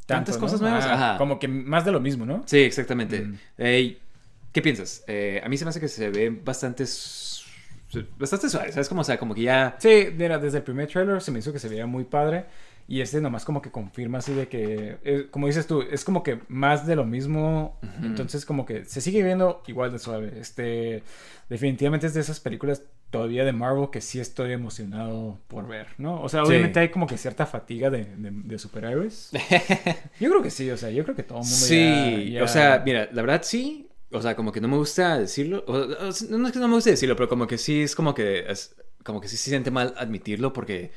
tantas 0.04 0.34
Tanto, 0.34 0.40
cosas 0.40 0.60
¿no? 0.60 0.68
nuevas. 0.68 0.84
Ajá, 0.84 0.94
Ajá. 0.94 1.18
Como 1.18 1.38
que 1.38 1.48
más 1.48 1.86
de 1.86 1.92
lo 1.92 2.00
mismo, 2.00 2.26
¿no? 2.26 2.42
Sí, 2.44 2.58
exactamente. 2.58 3.22
Mm. 3.22 3.38
Eh, 3.56 3.98
¿Qué 4.52 4.60
piensas? 4.60 5.02
Eh, 5.06 5.40
a 5.42 5.48
mí 5.48 5.56
se 5.56 5.64
me 5.64 5.70
hace 5.70 5.80
que 5.80 5.88
se 5.88 6.10
ve 6.10 6.28
bastante. 6.28 6.84
Bastante 8.18 8.50
suave, 8.50 8.70
¿sabes? 8.70 8.86
Como, 8.86 9.00
o 9.00 9.04
sea, 9.04 9.16
como 9.18 9.34
que 9.34 9.42
ya. 9.42 9.76
Sí, 9.78 10.08
mira, 10.14 10.38
desde 10.38 10.58
el 10.58 10.64
primer 10.64 10.88
trailer 10.88 11.22
se 11.22 11.30
me 11.30 11.38
hizo 11.38 11.54
que 11.54 11.58
se 11.58 11.70
veía 11.70 11.86
muy 11.86 12.04
padre. 12.04 12.44
Y 12.90 13.02
este 13.02 13.20
nomás 13.20 13.44
como 13.44 13.60
que 13.60 13.70
confirma 13.70 14.18
así 14.18 14.32
de 14.32 14.48
que, 14.48 14.96
eh, 15.04 15.26
como 15.30 15.46
dices 15.46 15.66
tú, 15.66 15.82
es 15.82 16.04
como 16.06 16.22
que 16.22 16.40
más 16.48 16.86
de 16.86 16.96
lo 16.96 17.04
mismo. 17.04 17.78
Entonces 18.02 18.46
como 18.46 18.64
que 18.64 18.86
se 18.86 19.02
sigue 19.02 19.22
viendo 19.22 19.62
igual 19.66 19.92
de 19.92 19.98
suave. 19.98 20.32
Este, 20.40 21.02
definitivamente 21.50 22.06
es 22.06 22.14
de 22.14 22.22
esas 22.22 22.40
películas 22.40 22.82
todavía 23.10 23.44
de 23.44 23.52
Marvel 23.52 23.88
que 23.90 24.00
sí 24.00 24.20
estoy 24.20 24.52
emocionado 24.52 25.38
por 25.48 25.66
ver, 25.68 25.88
¿no? 25.98 26.20
O 26.22 26.28
sea, 26.30 26.42
Sí. 26.44 26.48
obviamente 26.48 26.80
hay 26.80 26.88
como 26.90 27.06
que 27.06 27.18
cierta 27.18 27.44
fatiga 27.46 27.90
de, 27.90 28.04
de, 28.16 28.30
de 28.32 28.58
superhéroes. 28.58 29.30
Yo 30.20 30.30
creo 30.30 30.42
que 30.42 30.50
sí, 30.50 30.70
o 30.70 30.76
sea, 30.76 30.90
yo 30.90 31.04
creo 31.04 31.14
que 31.16 31.22
todo 31.22 31.38
el 31.38 31.44
mundo 31.44 31.56
Sí, 31.56 32.30
ya- 32.32 32.38
ya- 32.40 32.44
o 32.44 32.48
sea, 32.48 32.82
mira, 32.84 33.08
la 33.12 33.22
verdad 33.22 33.42
sí. 33.44 33.84
O 34.10 34.22
sea, 34.22 34.34
como 34.34 34.52
que 34.52 34.62
no 34.62 34.68
me 34.68 34.76
gusta 34.78 35.18
decirlo. 35.18 35.62
o- 35.66 35.74
o- 35.76 36.10
no 36.30 36.46
es 36.46 36.52
que 36.52 36.58
no 36.58 36.68
me 36.68 36.74
guste 36.74 36.90
decirlo, 36.90 37.14
pero 37.16 37.28
como 37.28 37.46
que 37.46 37.58
sí 37.58 37.82
es 37.82 37.94
como 37.94 38.14
que. 38.14 38.50
es- 38.50 38.74
como 39.04 39.20
que 39.20 39.28
sí 39.28 39.36
se 39.36 39.50
siente 39.50 39.70
mal 39.70 39.92
admitirlo 39.98 40.52
porque 40.54 40.90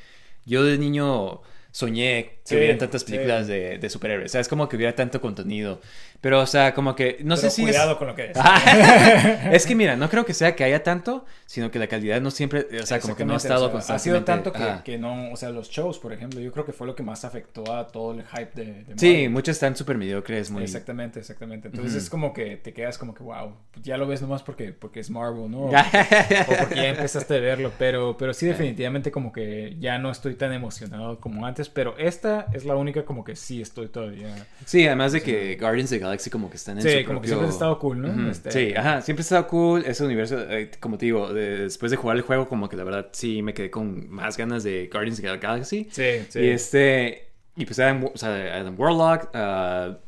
yo 0.46 0.64
de 0.64 0.76
niño 0.78 1.40
soñé 1.72 2.40
Sí, 2.44 2.56
hubieran 2.56 2.78
tantas 2.78 3.02
sí. 3.02 3.12
películas 3.12 3.46
de, 3.46 3.78
de 3.78 3.88
superhéroes. 3.90 4.30
O 4.30 4.32
sea, 4.32 4.40
es 4.40 4.48
como 4.48 4.68
que 4.68 4.76
hubiera 4.76 4.94
tanto 4.96 5.20
contenido. 5.20 5.80
Pero, 6.20 6.40
o 6.40 6.46
sea, 6.46 6.74
como 6.74 6.94
que. 6.96 7.18
No 7.22 7.36
Pero 7.36 7.36
sé 7.36 7.50
si. 7.50 7.62
cuidado 7.62 7.92
es... 7.92 7.98
con 7.98 8.08
lo 8.08 8.14
que 8.16 8.30
es. 8.30 8.36
es 9.52 9.66
que 9.66 9.74
mira, 9.74 9.96
no 9.96 10.08
creo 10.08 10.24
que 10.24 10.34
sea 10.34 10.54
que 10.56 10.64
haya 10.64 10.82
tanto, 10.82 11.24
sino 11.46 11.70
que 11.70 11.78
la 11.78 11.86
calidad 11.86 12.20
no 12.20 12.30
siempre. 12.30 12.66
O 12.82 12.86
sea, 12.86 13.00
como 13.00 13.14
que 13.16 13.24
no 13.24 13.34
ha 13.34 13.36
estado 13.36 13.66
o 13.72 13.80
sea, 13.80 13.96
Ha 13.96 13.98
sido 13.98 14.16
constantemente. 14.16 14.58
tanto 14.58 14.82
que, 14.84 14.92
que 14.92 14.98
no, 14.98 15.30
o 15.32 15.36
sea, 15.36 15.50
los 15.50 15.68
shows, 15.70 15.98
por 15.98 16.12
ejemplo, 16.12 16.40
yo 16.40 16.50
creo 16.52 16.64
que 16.64 16.72
fue 16.72 16.86
lo 16.86 16.94
que 16.96 17.02
más 17.02 17.24
afectó 17.24 17.72
a 17.74 17.86
todo 17.88 18.12
el 18.14 18.24
hype 18.24 18.50
de, 18.54 18.84
de 18.84 18.98
Sí, 18.98 19.28
muchos 19.28 19.54
están 19.56 19.76
súper 19.76 19.96
mediocres, 19.98 20.50
muy. 20.50 20.62
Exactamente, 20.64 21.20
exactamente. 21.20 21.68
Entonces 21.68 21.92
Ujú. 21.92 22.02
es 22.02 22.10
como 22.10 22.32
que 22.32 22.56
te 22.56 22.72
quedas 22.72 22.98
como 22.98 23.14
que, 23.14 23.22
wow, 23.22 23.54
ya 23.82 23.96
lo 23.96 24.06
ves 24.06 24.20
nomás 24.22 24.42
porque, 24.42 24.72
porque 24.72 25.00
es 25.00 25.10
Marvel, 25.10 25.50
¿no? 25.50 25.58
O 25.70 26.52
o 26.52 26.56
porque 26.58 26.74
ya 26.76 26.88
empezaste 26.88 27.36
a 27.36 27.40
verlo, 27.40 27.72
pero, 27.78 28.16
pero 28.16 28.32
sí 28.34 28.46
definitivamente 28.46 29.10
como 29.10 29.32
que 29.32 29.76
ya 29.78 29.98
no 29.98 30.10
estoy 30.10 30.34
tan 30.34 30.52
emocionado 30.52 31.20
como 31.20 31.46
antes, 31.46 31.68
pero 31.68 31.96
esta 31.98 32.31
es 32.52 32.64
la 32.64 32.76
única 32.76 33.04
como 33.04 33.24
que 33.24 33.36
sí 33.36 33.60
estoy 33.62 33.88
todavía. 33.88 34.34
Sí, 34.64 34.86
además 34.86 35.12
de 35.12 35.22
que 35.22 35.56
Guardians 35.60 35.90
of 35.92 35.96
the 35.96 35.98
Galaxy 36.00 36.30
como 36.30 36.50
que 36.50 36.56
están 36.56 36.78
en 36.78 36.82
Sí, 36.84 37.00
su 37.00 37.06
como 37.06 37.20
que 37.20 37.28
propio- 37.28 37.28
siempre 37.28 37.46
ha 37.46 37.50
estado 37.50 37.78
cool, 37.78 38.00
¿no? 38.02 38.30
Este- 38.30 38.50
Sí, 38.50 38.74
ajá, 38.76 39.00
siempre 39.02 39.20
ha 39.20 39.24
estado 39.24 39.46
cool 39.48 39.84
ese 39.86 40.04
universo, 40.04 40.38
eh, 40.50 40.70
como 40.80 40.98
te 40.98 41.06
digo, 41.06 41.32
de- 41.32 41.58
después 41.64 41.90
de 41.90 41.96
jugar 41.96 42.16
el 42.16 42.22
juego 42.22 42.48
como 42.48 42.68
que 42.68 42.76
la 42.76 42.84
verdad 42.84 43.08
sí 43.12 43.42
me 43.42 43.54
quedé 43.54 43.70
con 43.70 44.08
más 44.10 44.36
ganas 44.36 44.62
de 44.64 44.88
Guardians 44.92 45.18
of 45.18 45.24
the 45.24 45.38
Galaxy. 45.38 45.88
Sí, 45.90 46.24
sí. 46.28 46.38
Y 46.40 46.48
este, 46.48 47.28
y 47.56 47.64
pues 47.66 47.78
Adam, 47.78 48.04
o 48.12 48.16
sea, 48.16 48.30
Adam 48.56 48.74
Warlock, 48.78 49.30
ah, 49.34 49.98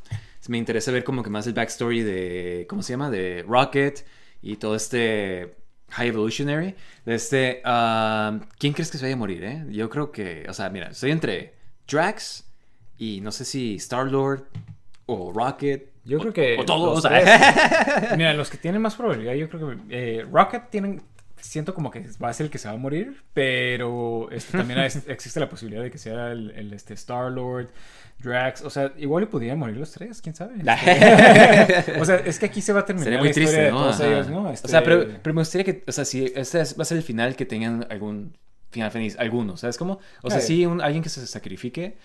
me 0.49 0.59
interesa 0.59 0.91
ver 0.93 1.05
como 1.05 1.23
que 1.23 1.31
más 1.31 1.47
el 1.47 1.55
backstory 1.55 2.03
de, 2.03 2.67
¿cómo 2.69 2.83
se 2.83 2.93
llama? 2.93 3.11
De 3.11 3.45
Rocket 3.49 4.05
y 4.43 4.57
todo 4.57 4.75
este 4.77 5.55
High 5.91 6.09
Evolutionary. 6.09 6.75
De 7.07 7.15
este, 7.15 7.63
ah, 7.65 8.41
¿quién 8.59 8.73
crees 8.75 8.91
que 8.91 8.99
se 8.99 9.05
vaya 9.05 9.15
a 9.15 9.19
morir, 9.19 9.43
eh? 9.45 9.65
Yo 9.71 9.89
creo 9.89 10.11
que, 10.13 10.45
o 10.49 10.53
sea, 10.53 10.69
mira, 10.71 10.89
estoy 10.89 11.13
entre 11.13 11.55
Drax 11.89 12.45
y 12.99 13.21
no 13.21 13.33
sé 13.33 13.45
si 13.45 13.77
Star-Lord 13.77 14.45
o 15.07 15.33
Rocket. 15.33 15.93
Yo 16.05 16.19
o- 16.19 16.21
creo 16.21 16.33
que 16.33 16.57
O 16.59 16.65
todo, 16.65 16.95
los 16.95 17.05
o 17.05 17.09
sea. 17.09 18.15
Mira, 18.17 18.35
los 18.35 18.51
que 18.51 18.59
tienen 18.59 18.81
más 18.83 18.95
probabilidad, 18.95 19.35
yo 19.35 19.49
creo 19.49 19.71
que 19.71 19.77
eh, 19.91 20.27
Rocket 20.31 20.71
tienen. 20.71 21.03
Siento 21.37 21.75
como 21.75 21.91
que 21.91 22.07
va 22.23 22.31
a 22.31 22.33
ser 22.33 22.45
el 22.47 22.51
que 22.51 22.57
se 22.57 22.69
va 22.69 22.75
a 22.75 22.79
morir, 22.79 23.23
pero 23.35 24.31
este, 24.31 24.57
también 24.57 24.81
existe 25.09 25.41
la 25.41 25.49
posibilidad 25.51 25.83
de 25.83 25.91
que 25.91 25.99
sea 25.99 26.33
el, 26.33 26.51
el, 26.53 26.73
este, 26.73 26.95
Star-Lord, 26.95 27.69
Drax. 28.21 28.63
O 28.63 28.71
sea, 28.71 28.93
igual 28.97 29.25
le 29.25 29.27
pudieran 29.27 29.59
morir 29.59 29.77
los 29.77 29.91
tres, 29.91 30.23
quién 30.23 30.35
sabe. 30.35 30.55
Este, 30.57 31.93
o 32.01 32.05
sea, 32.07 32.17
es 32.17 32.39
que 32.39 32.47
aquí 32.47 32.63
se 32.63 32.73
va 32.73 32.81
a 32.81 32.85
terminar 32.87 33.05
Sería 33.05 33.19
muy 33.19 33.29
la 33.29 33.35
triste, 33.35 33.61
de 33.61 33.71
¿no? 33.71 33.79
todos 33.83 34.01
Ajá. 34.01 34.07
ellos, 34.11 34.29
¿no? 34.31 34.45
O 34.45 34.51
Este, 34.51 34.69
sea, 34.69 34.83
pero, 34.83 35.07
pero 35.23 35.35
me 35.35 35.43
gustaría 35.43 35.65
que, 35.67 35.85
o 35.87 35.93
sea, 35.93 36.07
si 36.07 36.33
este 36.35 36.61
es- 36.63 36.79
va 36.79 36.83
a 36.83 36.87
ser 36.87 36.97
el 36.97 37.03
final, 37.05 37.37
que 37.37 37.45
tengan 37.45 37.87
algún 37.91 38.39
final 38.75 38.91
feliz, 38.91 39.17
algunos, 39.19 39.61
¿sabes 39.61 39.79
cómo? 39.79 40.01
O 40.23 40.31
sea, 40.31 40.41
sí, 40.41 40.67
un- 40.67 40.83
alguien 40.83 41.03
que 41.03 41.09
se 41.09 41.27
sacrifique, 41.27 41.97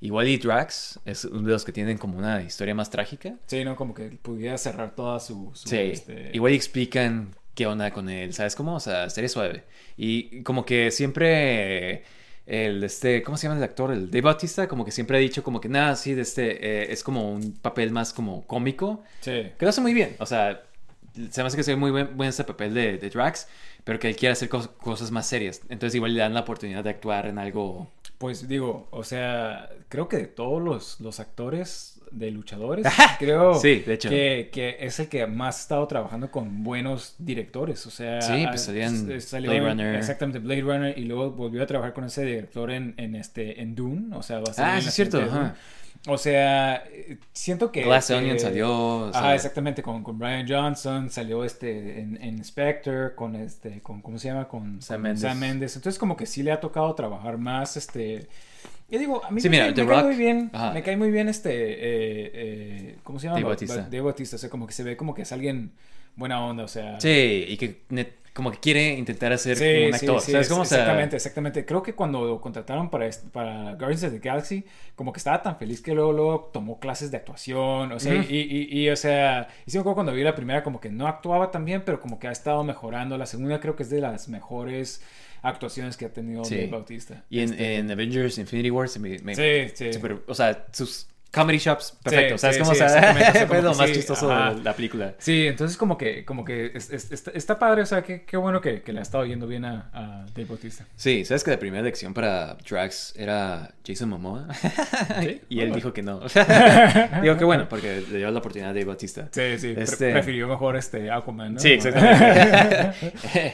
igual 0.00 0.28
y 0.28 0.36
Drax 0.38 1.00
es 1.04 1.24
uno 1.24 1.42
de 1.48 1.52
los 1.54 1.64
que 1.64 1.72
tienen 1.72 1.98
como 1.98 2.16
una 2.18 2.40
historia 2.42 2.74
más 2.74 2.88
trágica. 2.90 3.34
Sí, 3.46 3.64
¿no? 3.64 3.74
Como 3.74 3.94
que 3.94 4.04
pudiera 4.22 4.56
cerrar 4.58 4.94
toda 4.94 5.18
su. 5.20 5.50
su, 5.54 5.68
Sí, 5.68 5.76
este, 5.76 6.30
igual 6.32 6.52
y 6.52 6.56
explican 6.56 7.34
qué 7.54 7.66
onda 7.66 7.90
con 7.90 8.08
él, 8.08 8.32
¿sabes 8.32 8.54
cómo? 8.54 8.76
O 8.76 8.80
sea, 8.80 9.10
sería 9.10 9.28
suave. 9.28 9.64
Y 9.96 10.42
como 10.44 10.64
que 10.64 10.92
siempre 10.92 12.04
el 12.46 12.82
este, 12.84 13.22
¿cómo 13.22 13.36
se 13.36 13.46
llama 13.48 13.58
el 13.58 13.64
actor? 13.64 13.90
El 13.92 14.06
Dave 14.10 14.22
Bautista, 14.22 14.68
como 14.68 14.84
que 14.84 14.90
siempre 14.92 15.16
ha 15.16 15.20
dicho 15.20 15.42
como 15.42 15.60
que 15.60 15.68
nada, 15.68 15.96
sí, 15.96 16.14
de 16.14 16.22
este, 16.22 16.82
eh, 16.84 16.92
es 16.92 17.02
como 17.02 17.30
un 17.32 17.52
papel 17.54 17.90
más 17.90 18.12
como 18.12 18.46
cómico. 18.46 19.02
Sí. 19.20 19.30
Que 19.58 19.64
lo 19.66 19.68
hace 19.70 19.80
muy 19.80 19.92
bien. 19.92 20.14
O 20.20 20.26
sea, 20.26 20.62
se 21.30 21.42
me 21.42 21.48
hace 21.48 21.56
que 21.56 21.64
se 21.64 21.72
ve 21.72 21.76
muy 21.76 21.90
buen, 21.90 22.16
buen 22.16 22.28
ese 22.30 22.44
papel 22.44 22.72
de, 22.74 22.96
de 22.98 23.10
Drax, 23.10 23.48
pero 23.88 23.98
que 23.98 24.06
él 24.10 24.16
quiere 24.16 24.34
hacer 24.34 24.50
cos- 24.50 24.68
cosas 24.76 25.10
más 25.10 25.26
serias. 25.26 25.62
Entonces 25.70 25.94
igual 25.94 26.12
le 26.12 26.20
dan 26.20 26.34
la 26.34 26.40
oportunidad 26.40 26.84
de 26.84 26.90
actuar 26.90 27.24
en 27.24 27.38
algo... 27.38 27.90
Pues 28.18 28.46
digo, 28.48 28.86
o 28.90 29.02
sea, 29.02 29.70
creo 29.88 30.08
que 30.08 30.18
de 30.18 30.26
todos 30.26 30.60
los, 30.62 31.00
los 31.00 31.20
actores 31.20 31.98
de 32.10 32.30
luchadores, 32.30 32.84
creo 33.18 33.54
Sí, 33.54 33.76
de 33.86 33.94
hecho. 33.94 34.10
Que, 34.10 34.50
que 34.52 34.76
es 34.80 34.98
el 35.00 35.08
que 35.08 35.26
más 35.26 35.56
ha 35.56 35.60
estado 35.60 35.86
trabajando 35.86 36.30
con 36.30 36.62
buenos 36.64 37.14
directores. 37.18 37.86
O 37.86 37.90
sea, 37.90 38.20
Sí, 38.20 38.44
pues 38.46 38.62
salía 38.64 38.88
en 38.88 39.10
s- 39.10 39.20
salió 39.22 39.50
Blade 39.50 39.68
Runner. 39.70 39.94
Exactamente, 39.94 40.38
Blade 40.40 40.60
Runner. 40.60 40.98
Y 40.98 41.04
luego 41.04 41.30
volvió 41.30 41.62
a 41.62 41.66
trabajar 41.66 41.94
con 41.94 42.04
ese 42.04 42.24
director 42.26 42.70
en, 42.70 42.92
en 42.98 43.14
este, 43.14 43.62
en 43.62 43.74
Dune. 43.74 44.14
O 44.14 44.22
sea, 44.22 44.40
va 44.40 44.52
a 44.54 44.76
Ah, 44.76 44.80
sí 44.82 44.88
es 44.88 44.94
cierto, 44.94 45.18
ajá. 45.22 45.54
O 46.06 46.16
sea, 46.16 46.84
eh, 46.90 47.18
siento 47.32 47.72
que. 47.72 47.82
Glass 47.82 48.10
Onion 48.10 48.38
salió, 48.38 49.10
sea- 49.12 49.34
exactamente, 49.34 49.82
con, 49.82 50.02
con 50.02 50.18
Brian 50.18 50.46
Johnson, 50.48 51.10
salió 51.10 51.44
este 51.44 52.00
en, 52.00 52.22
en 52.22 52.44
Spectre, 52.44 53.14
con 53.14 53.34
este, 53.36 53.80
con, 53.82 54.00
¿cómo 54.00 54.18
se 54.18 54.28
llama? 54.28 54.46
Con. 54.48 54.80
Sam 55.22 55.38
Mendes. 55.38 55.76
Entonces, 55.76 55.98
como 55.98 56.16
que 56.16 56.26
sí 56.26 56.42
le 56.42 56.52
ha 56.52 56.60
tocado 56.60 56.94
trabajar 56.94 57.36
más, 57.38 57.76
este. 57.76 58.28
Yo 58.90 58.98
digo, 58.98 59.22
a 59.24 59.30
mí 59.30 59.40
Sí, 59.40 59.48
me, 59.48 59.56
mira, 59.56 59.66
me 59.66 59.72
The 59.74 59.86
cae 59.86 60.02
muy 60.02 60.16
bien, 60.16 60.50
Ajá. 60.52 60.72
me 60.72 60.82
cae 60.82 60.96
muy 60.96 61.10
bien 61.10 61.28
este, 61.28 61.50
eh, 61.52 62.30
eh, 62.34 62.96
¿cómo 63.04 63.18
se 63.18 63.26
llama? 63.26 63.34
Dave 63.36 63.44
Ba- 63.44 63.48
Bautista. 63.50 63.76
Ba- 63.82 63.82
Dave 63.82 64.00
Bautista, 64.00 64.36
o 64.36 64.38
sea, 64.38 64.50
como 64.50 64.66
que 64.66 64.72
se 64.72 64.82
ve 64.82 64.96
como 64.96 65.14
que 65.14 65.22
es 65.22 65.32
alguien 65.32 65.72
buena 66.16 66.44
onda, 66.44 66.64
o 66.64 66.68
sea. 66.68 66.98
Sí, 67.00 67.44
y 67.48 67.56
que 67.58 67.82
como 68.32 68.50
que 68.52 68.58
quiere 68.60 68.94
intentar 68.94 69.32
hacer 69.32 69.56
Sí, 69.56 69.64
como 69.74 69.86
un 69.88 69.92
sí, 69.94 70.06
actor. 70.06 70.20
sí, 70.22 70.32
¿Sabes 70.32 70.46
es- 70.46 70.52
cómo? 70.52 70.64
Sea, 70.64 70.78
exactamente, 70.78 71.16
exactamente. 71.16 71.64
Creo 71.66 71.82
que 71.82 71.94
cuando 71.94 72.24
lo 72.24 72.40
contrataron 72.40 72.88
para, 72.88 73.10
para 73.32 73.74
Guardians 73.74 74.04
of 74.04 74.12
the 74.12 74.20
Galaxy, 74.20 74.64
como 74.94 75.12
que 75.12 75.18
estaba 75.18 75.42
tan 75.42 75.56
feliz 75.58 75.82
que 75.82 75.92
luego, 75.92 76.12
luego 76.12 76.50
tomó 76.52 76.78
clases 76.78 77.10
de 77.10 77.16
actuación, 77.18 77.90
o 77.92 77.98
sea, 77.98 78.14
y, 78.14 78.36
y, 78.70 78.80
y, 78.84 78.88
o 78.90 78.96
sea, 78.96 79.48
y 79.66 79.70
sí 79.70 79.76
me 79.76 79.80
acuerdo 79.80 79.96
cuando 79.96 80.12
vi 80.12 80.22
la 80.22 80.34
primera 80.36 80.62
como 80.62 80.80
que 80.80 80.88
no 80.88 81.08
actuaba 81.08 81.50
tan 81.50 81.64
bien, 81.64 81.82
pero 81.84 82.00
como 82.00 82.18
que 82.18 82.28
ha 82.28 82.32
estado 82.32 82.62
mejorando. 82.64 83.18
La 83.18 83.26
segunda 83.26 83.60
creo 83.60 83.74
que 83.76 83.82
es 83.82 83.90
de 83.90 84.00
las 84.00 84.28
mejores 84.28 85.02
actuaciones 85.42 85.96
que 85.96 86.04
ha 86.06 86.12
tenido 86.12 86.44
Sí. 86.44 86.54
Dave 86.56 86.68
Bautista. 86.68 87.24
Y 87.30 87.40
en, 87.40 87.50
Este, 87.50 87.76
en 87.76 87.90
Avengers 87.90 88.38
Infinity 88.38 88.70
War 88.70 88.88
se 88.88 88.98
me... 88.98 89.18
me- 89.20 89.34
Sí, 89.34 89.72
sí. 89.74 89.92
super- 89.92 90.22
o 90.26 90.34
sea, 90.34 90.66
sus 90.72 91.08
comedy 91.32 91.58
shops, 91.58 91.96
perfecto. 92.02 92.38
Sí, 92.38 92.40
¿Sabes 92.40 92.56
sí, 92.56 92.62
cómo? 92.62 92.74
sí, 92.74 92.76
o 92.76 92.78
sea, 92.78 92.86
exactamente, 92.98 93.28
o 93.28 93.32
sea, 93.32 93.46
fue 93.46 93.56
como 93.58 93.68
lo 93.70 93.74
más 93.78 93.88
sí, 93.88 93.94
chistoso 93.96 94.32
ajá. 94.32 94.54
de 94.54 94.62
la 94.62 94.72
película. 94.74 95.14
Sí, 95.18 95.46
entonces 95.46 95.76
como 95.76 95.98
que, 95.98 96.24
como 96.24 96.44
que 96.44 96.72
es- 96.74 96.90
es- 96.90 97.12
está, 97.12 97.30
está 97.32 97.58
padre, 97.58 97.82
o 97.82 97.86
sea, 97.86 98.02
qué, 98.02 98.22
qué 98.24 98.36
bueno 98.38 98.60
que, 98.60 98.80
que 98.82 98.92
le 98.92 99.00
ha 99.00 99.02
estado 99.02 99.24
yendo 99.26 99.46
bien 99.46 99.64
a, 99.66 99.90
a 99.92 100.24
Dave 100.34 100.46
Bautista. 100.48 100.86
Sí, 100.96 101.24
¿sabes 101.26 101.44
que 101.44 101.50
la 101.50 101.58
primera 101.58 101.80
elección 101.82 102.14
para 102.14 102.56
Drax 102.68 103.14
era 103.16 103.70
Jason 103.86 104.08
Momoa? 104.08 104.46
¿Sí? 105.20 105.42
y 105.50 105.60
él 105.60 105.72
dijo 105.74 105.92
que 105.92 106.02
no. 106.02 106.20
Digo 107.22 107.36
que 107.36 107.44
bueno, 107.44 107.68
porque 107.68 108.02
le 108.10 108.18
dio 108.18 108.30
la 108.30 108.38
oportunidad 108.38 108.70
a 108.70 108.72
Dave 108.74 108.86
Bautista. 108.86 109.28
Sí, 109.30 109.58
sí, 109.58 109.74
pre- 109.74 109.82
Este- 109.84 110.12
prefirió 110.12 110.48
mejor 110.48 110.76
este 110.76 111.10
Aquaman, 111.10 111.54
¿no? 111.54 111.60
Sí, 111.60 111.72
exactamente. 111.72 112.92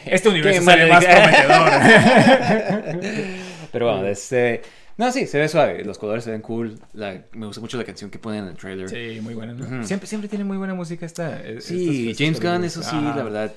Este 0.07 0.29
universo 0.29 0.65
ve 0.65 0.87
más 0.87 1.05
prometedor. 1.05 1.71
Pero 3.73 3.91
bueno, 3.91 4.07
este... 4.07 4.63
No, 4.97 5.11
sí, 5.11 5.27
se 5.27 5.39
ve 5.39 5.49
suave. 5.49 5.85
Los 5.85 5.99
colores 5.99 6.25
se 6.25 6.31
ven 6.31 6.41
cool. 6.41 6.79
La- 6.93 7.23
me 7.33 7.47
gusta 7.47 7.61
mucho 7.61 7.77
la 7.77 7.85
canción 7.85 8.11
que 8.11 8.19
ponen 8.19 8.45
en 8.45 8.51
el 8.51 8.57
trailer. 8.57 8.89
Sí, 8.89 9.21
muy 9.21 9.35
buena. 9.35 9.55
Siempre, 9.85 10.07
siempre 10.07 10.29
tiene 10.29 10.45
muy 10.45 10.57
buena 10.57 10.75
música 10.75 11.05
esta. 11.05 11.41
es- 11.43 11.65
Sí, 11.65 12.11
estas- 12.11 12.19
James 12.25 12.41
Gunn, 12.41 12.65
eso 12.65 12.83
sí, 12.83 12.97
Ajá. 12.97 13.17
la 13.17 13.23
verdad. 13.25 13.53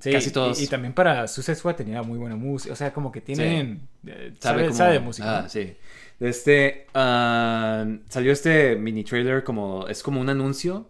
Sí, 0.00 0.10
casi 0.12 0.30
todos. 0.30 0.60
Y, 0.60 0.66
también 0.66 0.94
para 0.94 1.28
Suicide 1.28 1.56
Squad 1.56 1.76
tenía 1.76 2.02
muy 2.02 2.18
buena 2.18 2.34
música. 2.34 2.72
O 2.72 2.76
sea, 2.76 2.92
como 2.92 3.12
que 3.12 3.20
tienen. 3.20 3.82
eh, 4.06 4.32
sabe, 4.40 4.72
sabe 4.72 4.94
de 4.94 5.00
música. 5.00 5.40
Ah, 5.40 5.48
sí. 5.48 5.74
Este, 6.18 6.86
ah, 6.94 7.86
salió 8.08 8.32
este 8.32 8.76
mini 8.76 9.04
trailer 9.04 9.44
como, 9.44 9.86
es 9.88 10.02
como 10.02 10.20
un 10.20 10.28
anuncio, 10.28 10.88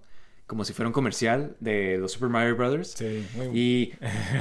como 0.50 0.64
si 0.64 0.72
fuera 0.72 0.88
un 0.88 0.92
comercial 0.92 1.54
de 1.60 1.96
los 1.96 2.10
Super 2.10 2.28
Mario 2.28 2.56
Brothers. 2.56 2.94
Sí, 2.98 3.24
muy. 3.36 3.46
Y, 3.56 3.92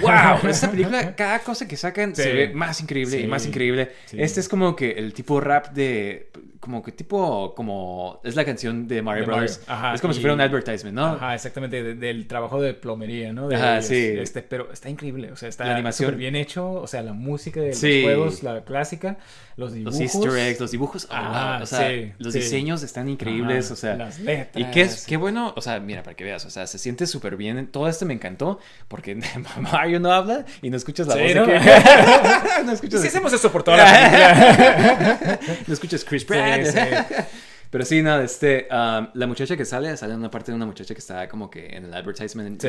wow, 0.01 0.39
esta 0.49 0.71
película, 0.71 1.15
cada 1.15 1.37
cosa 1.39 1.67
que 1.67 1.77
sacan 1.77 2.15
Sí. 2.15 2.23
se 2.23 2.33
ve 2.33 2.49
más 2.51 2.81
increíble 2.81 3.19
y 3.19 3.27
más 3.27 3.45
increíble. 3.45 3.91
Este 4.11 4.39
es 4.39 4.49
como 4.49 4.75
que 4.75 4.93
el 4.93 5.13
tipo 5.13 5.39
rap 5.39 5.67
de, 5.71 6.31
como 6.59 6.83
que 6.83 6.91
tipo, 6.91 7.53
como, 7.55 8.19
es 8.23 8.35
la 8.35 8.43
canción 8.45 8.87
de 8.87 9.01
Mario 9.01 9.21
De 9.23 9.27
Mario. 9.27 9.41
Brothers. 9.45 9.61
Ajá, 9.67 9.93
es 9.95 10.01
como 10.01 10.13
si 10.13 10.19
fuera 10.19 10.33
un 10.33 10.41
advertisement, 10.41 10.95
¿no? 10.95 11.05
Ajá, 11.05 11.33
exactamente, 11.35 11.81
de- 11.81 11.95
del 11.95 12.27
trabajo 12.27 12.61
de 12.61 12.73
plomería, 12.73 13.31
¿no? 13.31 13.47
De 13.47 13.55
Ajá, 13.55 13.73
ellos. 13.75 13.85
sí. 13.85 13.95
Este, 14.19 14.41
pero 14.41 14.71
está 14.71 14.89
increíble, 14.89 15.31
o 15.31 15.35
sea, 15.35 15.47
está 15.49 15.65
La 15.65 15.73
animación. 15.75 16.07
súper 16.07 16.19
bien 16.19 16.35
hecho, 16.35 16.69
o 16.71 16.87
sea, 16.87 17.01
la 17.01 17.13
música 17.13 17.59
de 17.61 17.73
Sí. 17.73 18.01
los 18.01 18.03
juegos, 18.03 18.43
la 18.43 18.61
clásica, 18.65 19.17
los 19.55 19.73
dibujos. 19.73 19.99
Los 19.99 20.15
easter 20.15 20.37
eggs, 20.37 20.59
los 20.59 20.71
dibujos, 20.71 21.07
oh, 21.09 21.13
Ajá, 21.15 21.53
wow, 21.55 21.63
o 21.63 21.65
sea, 21.65 21.89
sí, 21.89 22.11
los 22.17 22.33
sí. 22.33 22.39
diseños 22.39 22.83
están 22.83 23.09
increíbles, 23.09 23.65
Ajá, 23.65 23.73
o 23.73 23.77
sea, 23.77 23.95
las 23.95 24.19
letras. 24.19 24.49
y 24.55 24.71
qué 24.71 24.81
es, 24.81 25.05
qué 25.05 25.17
bueno, 25.17 25.53
o 25.55 25.61
sea, 25.61 25.79
mira, 25.79 26.03
para 26.03 26.15
que 26.15 26.23
veas, 26.23 26.45
o 26.45 26.49
sea, 26.49 26.67
se 26.67 26.77
siente 26.77 27.07
súper 27.07 27.35
bien, 27.37 27.67
todo 27.67 27.87
esto 27.87 28.05
me 28.05 28.13
encantó, 28.13 28.59
porque 28.87 29.15
Mario 29.61 29.99
no 29.99 30.11
habla 30.11 30.45
y 30.61 30.69
no 30.69 30.77
escuchas 30.77 31.07
la 31.07 31.15
voz 31.15 31.35
¿no? 31.35 31.45
de 31.45 31.53
que... 31.53 31.59
no 32.65 32.71
¿Y 32.71 32.73
escuchas, 32.75 33.01
si 33.01 33.07
hacemos 33.07 33.31
eso 33.33 33.51
por 33.51 33.63
toda 33.63 33.77
la 33.77 33.85
película? 33.85 35.39
no 35.67 35.73
escuchas 35.73 36.03
Chris 36.03 36.25
Pratt. 36.25 36.48
Pero 37.71 37.85
sí, 37.85 38.01
no, 38.01 38.19
este, 38.19 38.67
um, 38.71 39.07
la 39.13 39.27
muchacha 39.27 39.55
que 39.55 39.63
sale, 39.63 39.95
sale 39.95 40.13
en 40.13 40.19
una 40.19 40.31
parte 40.31 40.51
de 40.51 40.55
una 40.55 40.65
muchacha 40.65 40.93
que 40.95 40.99
está 40.99 41.29
como 41.29 41.49
que 41.51 41.67
en 41.67 41.85
el 41.85 41.93
advertisement, 41.93 42.59
Sí. 42.59 42.67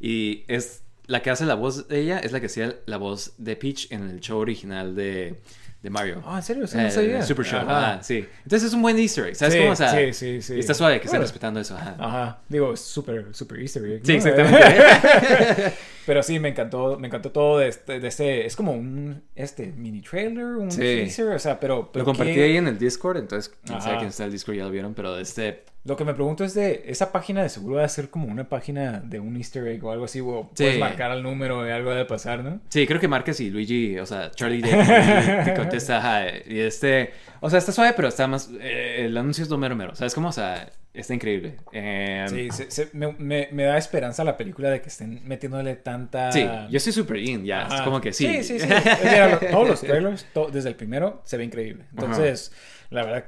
y 0.00 0.44
es 0.46 0.82
la 1.06 1.22
que 1.22 1.30
hace 1.30 1.44
la 1.44 1.54
voz 1.54 1.88
de 1.88 2.00
ella, 2.00 2.18
es 2.20 2.30
la 2.32 2.38
que 2.40 2.46
hacía 2.46 2.76
la 2.86 2.98
voz 2.98 3.32
de 3.38 3.56
Peach 3.56 3.90
en 3.90 4.08
el 4.08 4.20
show 4.20 4.38
original 4.38 4.94
de, 4.94 5.40
de 5.82 5.90
Mario. 5.90 6.22
Ah, 6.26 6.36
¿en 6.38 6.42
serio? 6.42 6.64
Eso 6.64 6.76
no 6.76 6.86
Eh, 6.86 6.90
sabía. 6.90 7.22
Super 7.22 7.46
Show, 7.46 7.60
Ajá. 7.60 7.92
ajá, 7.94 8.02
sí. 8.02 8.26
Entonces 8.42 8.68
es 8.68 8.74
un 8.74 8.82
buen 8.82 8.98
easter 8.98 9.26
egg, 9.28 9.36
¿sabes 9.36 9.54
Sí, 9.54 9.60
cómo? 9.60 9.72
O 9.72 9.76
sea, 9.76 9.90
sí, 9.92 10.12
sí, 10.12 10.42
sí. 10.42 10.54
y 10.54 10.58
está 10.60 10.74
suave 10.74 10.94
que 10.98 11.04
estén 11.06 11.12
Bueno. 11.18 11.22
respetando 11.22 11.60
eso, 11.60 11.76
ajá. 11.76 11.96
Ajá, 11.98 12.38
digo, 12.48 12.72
es 12.72 12.80
súper, 12.80 13.26
súper 13.32 13.60
easter 13.60 13.84
egg. 13.84 14.00
Sí, 14.04 14.12
¿no? 14.12 14.18
exactamente. 14.18 15.72
Pero 16.06 16.22
sí, 16.22 16.38
me 16.40 16.48
encantó, 16.48 16.98
me 16.98 17.06
encantó 17.08 17.30
todo 17.30 17.58
de 17.58 17.68
este, 17.68 18.00
de 18.00 18.08
este, 18.08 18.46
es 18.46 18.56
como 18.56 18.72
un, 18.72 19.22
este, 19.36 19.66
mini 19.66 20.00
trailer, 20.00 20.46
un 20.56 20.70
Sí. 20.72 20.78
teaser, 20.80 21.28
o 21.28 21.38
sea, 21.38 21.60
pero... 21.60 21.92
pero 21.92 22.02
Lo 22.02 22.06
compartí 22.06 22.32
¿qué- 22.34 22.44
ahí 22.44 22.56
en 22.56 22.66
el 22.66 22.78
Discord, 22.78 23.18
entonces 23.18 23.54
quien 23.64 23.80
sabe 23.82 23.98
quién 23.98 24.08
está 24.08 24.22
en 24.22 24.28
el 24.28 24.32
Discord 24.32 24.56
ya 24.56 24.64
lo 24.64 24.70
vieron, 24.70 24.94
pero 24.94 25.18
este... 25.18 25.64
Lo 25.88 25.96
que 25.96 26.04
me 26.04 26.12
pregunto 26.14 26.44
es 26.44 26.52
de, 26.54 26.84
esa 26.86 27.10
página 27.12 27.42
de 27.42 27.48
seguro 27.48 27.76
va 27.76 27.84
a 27.84 27.88
ser 27.88 28.10
como 28.10 28.28
una 28.28 28.48
página 28.48 29.00
de 29.00 29.18
un 29.20 29.36
easter 29.36 29.66
egg 29.66 29.82
o 29.84 29.90
algo 29.90 30.04
así, 30.04 30.20
o 30.20 30.50
Sí. 30.54 30.64
puedes 30.64 30.78
marcar 30.78 31.10
el 31.12 31.22
número 31.22 31.66
y 31.66 31.70
algo 31.70 31.90
de 31.92 32.04
pasar, 32.04 32.44
¿no? 32.44 32.60
Sí, 32.68 32.86
creo 32.86 33.00
que 33.00 33.08
Marcus 33.08 33.40
y 33.40 33.48
Luigi, 33.50 33.98
o 33.98 34.04
sea, 34.06 34.30
Charlie 34.30 34.60
Day 34.60 34.70
te 35.46 35.54
contesta, 35.54 35.98
ajá, 35.98 36.26
y 36.46 36.60
este, 36.60 37.10
o 37.40 37.48
sea, 37.48 37.58
está 37.58 37.72
suave, 37.72 37.94
pero 37.96 38.08
está 38.08 38.26
más, 38.26 38.50
eh, 38.60 39.06
el 39.06 39.16
anuncio 39.16 39.42
es 39.42 39.50
lo 39.50 39.56
mero 39.58 39.74
mero, 39.76 39.94
¿sabes 39.94 40.14
cómo? 40.14 40.28
O 40.28 40.32
sea, 40.32 40.68
está 40.92 41.14
increíble. 41.14 41.56
Eh, 41.72 42.26
Sí, 42.28 42.50
se- 42.50 42.70
se- 42.70 42.90
me, 42.92 43.12
me- 43.18 43.48
me 43.52 43.62
da 43.62 43.78
esperanza 43.78 44.24
la 44.24 44.36
película 44.36 44.68
de 44.68 44.82
que 44.82 44.88
estén 44.88 45.22
metiéndole 45.26 45.76
tanta... 45.76 46.30
sí, 46.32 46.44
yo 46.68 46.76
estoy 46.76 46.92
súper 46.92 47.16
in, 47.18 47.44
ya, 47.44 47.62
es 47.66 47.72
Ajá. 47.72 47.84
como 47.84 48.00
que 48.00 48.12
sí. 48.12 48.26
Sí, 48.26 48.44
sí, 48.44 48.60
sí. 48.60 48.66
Mira, 49.04 49.38
todos 49.50 49.68
los 49.68 49.80
trailers, 49.88 50.26
to- 50.34 50.50
desde 50.52 50.68
el 50.68 50.74
primero, 50.74 51.22
se 51.24 51.36
ve 51.38 51.44
increíble. 51.44 51.84
Entonces, 51.92 52.52
la 52.90 53.04
verdad, 53.04 53.24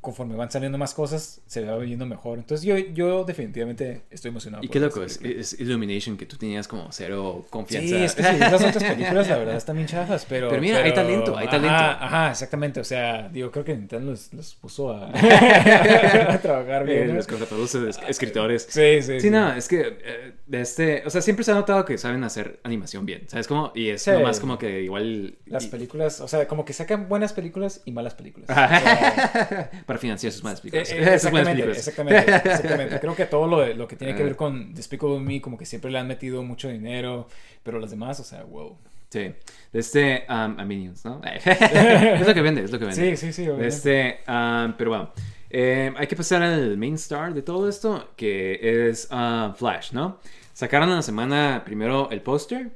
conforme 0.00 0.36
van 0.36 0.50
saliendo 0.50 0.78
más 0.78 0.94
cosas, 0.94 1.42
se 1.46 1.64
va 1.64 1.76
viendo 1.76 2.06
mejor. 2.06 2.38
Entonces, 2.38 2.64
yo, 2.66 2.76
yo 2.78 3.24
definitivamente 3.24 4.02
estoy 4.10 4.30
emocionado. 4.30 4.64
Y 4.64 4.68
qué 4.68 4.80
loco, 4.80 5.02
es, 5.02 5.20
es 5.22 5.60
Illumination, 5.60 6.16
que 6.16 6.24
tú 6.24 6.36
tenías 6.38 6.66
como 6.66 6.90
cero 6.92 7.44
confianza. 7.50 7.88
Sí, 7.88 8.02
es 8.02 8.14
que 8.14 8.22
sí, 8.22 8.38
las 8.38 8.54
otras 8.54 8.82
películas, 8.82 9.28
la 9.28 9.36
verdad, 9.36 9.56
están 9.56 9.76
bien 9.76 9.86
chafas, 9.88 10.24
pero... 10.28 10.48
Pero 10.48 10.62
mira, 10.62 10.78
hay 10.82 10.94
talento, 10.94 11.36
hay 11.36 11.46
talento. 11.48 11.74
Ajá, 11.76 12.30
exactamente. 12.30 12.80
O 12.80 12.84
sea, 12.84 13.28
digo, 13.28 13.50
creo 13.50 13.64
que 13.64 13.76
Nintendo 13.76 14.12
los, 14.12 14.32
los 14.32 14.54
puso 14.54 14.90
a, 14.92 15.10
a 15.12 16.38
trabajar 16.40 16.88
Eh, 16.88 16.94
bien. 16.94 17.08
¿no? 17.08 17.14
los 17.14 17.26
contratados 17.26 17.74
es- 17.74 18.00
escritores. 18.08 18.66
Sí, 18.70 19.02
sí, 19.02 19.20
Sí, 19.20 19.30
no, 19.30 19.52
es 19.52 19.68
que 19.68 19.98
eh, 20.02 20.32
de 20.46 20.60
este, 20.60 21.02
o 21.06 21.10
sea, 21.10 21.20
siempre 21.20 21.44
se 21.44 21.50
ha 21.52 21.54
notado 21.54 21.84
que 21.84 21.98
saben 21.98 22.24
hacer 22.24 22.60
animación 22.64 23.04
bien, 23.06 23.24
¿sabes 23.28 23.46
cómo? 23.46 23.72
Y 23.74 23.88
es 23.90 24.02
Sí. 24.02 24.10
nomás 24.10 24.40
como 24.40 24.58
que 24.58 24.82
igual... 24.82 25.36
Las 25.46 25.66
películas, 25.66 26.20
o 26.20 26.28
sea, 26.28 26.48
como 26.48 26.64
que 26.64 26.72
sacan 26.72 27.08
buenas 27.08 27.32
películas 27.32 27.82
y 27.84 27.92
malas 27.92 28.14
películas. 28.14 28.48
O 28.52 28.52
Ajá. 28.52 28.80
sea, 28.80 29.01
para 29.86 29.98
financiar 29.98 30.32
sus 30.32 30.42
malas 30.44 30.60
Eh, 30.60 30.62
películas. 30.62 30.90
eh, 30.90 30.94
buenas 30.96 31.14
exactamente, 31.14 31.50
películas. 31.52 31.78
exactamente, 31.78 32.48
exactamente. 32.48 32.98
Creo 33.00 33.16
que 33.16 33.26
todo 33.26 33.46
lo, 33.74 33.88
que 33.88 33.96
tiene 33.96 34.14
que 34.14 34.22
Ah. 34.22 34.26
ver 34.26 34.36
con 34.36 34.74
Despicable 34.74 35.18
Me, 35.20 35.40
como 35.40 35.58
que 35.58 35.66
siempre 35.66 35.90
le 35.90 35.98
han 35.98 36.06
metido 36.08 36.42
mucho 36.42 36.68
dinero, 36.68 37.28
pero 37.62 37.78
las 37.80 37.90
demás, 37.90 38.18
o 38.20 38.24
sea, 38.24 38.44
wow. 38.44 38.76
Sí. 39.10 39.20
De 39.72 39.80
este, 39.80 40.24
um, 40.28 40.58
a 40.58 40.64
Minions, 40.64 41.04
¿no? 41.04 41.20
es 41.44 42.26
lo 42.26 42.32
que 42.34 42.40
vende, 42.42 42.64
es 42.64 42.70
lo 42.70 42.78
que 42.78 42.86
vende. 42.86 43.16
Sí, 43.16 43.26
sí, 43.26 43.32
sí, 43.32 43.42
obviamente. 43.42 43.68
este, 43.68 44.20
um, 44.30 44.72
pero 44.78 44.90
bueno. 44.90 45.12
Eh, 45.54 45.92
hay 45.98 46.06
que 46.06 46.16
pasar 46.16 46.42
al 46.42 46.78
main 46.78 46.94
star 46.94 47.34
de 47.34 47.42
todo 47.42 47.68
esto, 47.68 48.08
que 48.16 48.88
es 48.88 49.06
uh, 49.12 49.52
Flash, 49.54 49.92
¿no? 49.92 50.18
Sacaron 50.54 50.88
en 50.88 50.96
la 50.96 51.02
semana 51.02 51.62
primero 51.62 52.08
el 52.10 52.22
póster. 52.22 52.70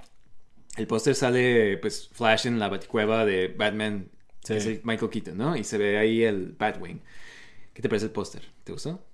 El 0.77 0.87
póster 0.87 1.15
sale, 1.15 1.79
pues, 1.79 2.11
Flash 2.13 2.47
en 2.47 2.59
la 2.59 2.69
baticueva 2.69 3.25
de 3.25 3.49
Batman, 3.49 4.11
Sí. 4.47 4.53
que 4.55 4.59
es 4.59 4.67
el 4.67 4.81
Michael 4.85 5.11
Keaton, 5.11 5.37
¿no? 5.37 5.57
Y 5.57 5.65
se 5.65 5.79
ve 5.79 5.99
ahí 5.99 6.23
el 6.23 6.55
Batwing. 6.59 7.01
¿Qué 7.73 7.83
te 7.83 7.89
parece 7.89 8.07
el 8.07 8.13
póster? 8.13 8.43
¿Te 8.65 8.73
gustó? 8.73 9.05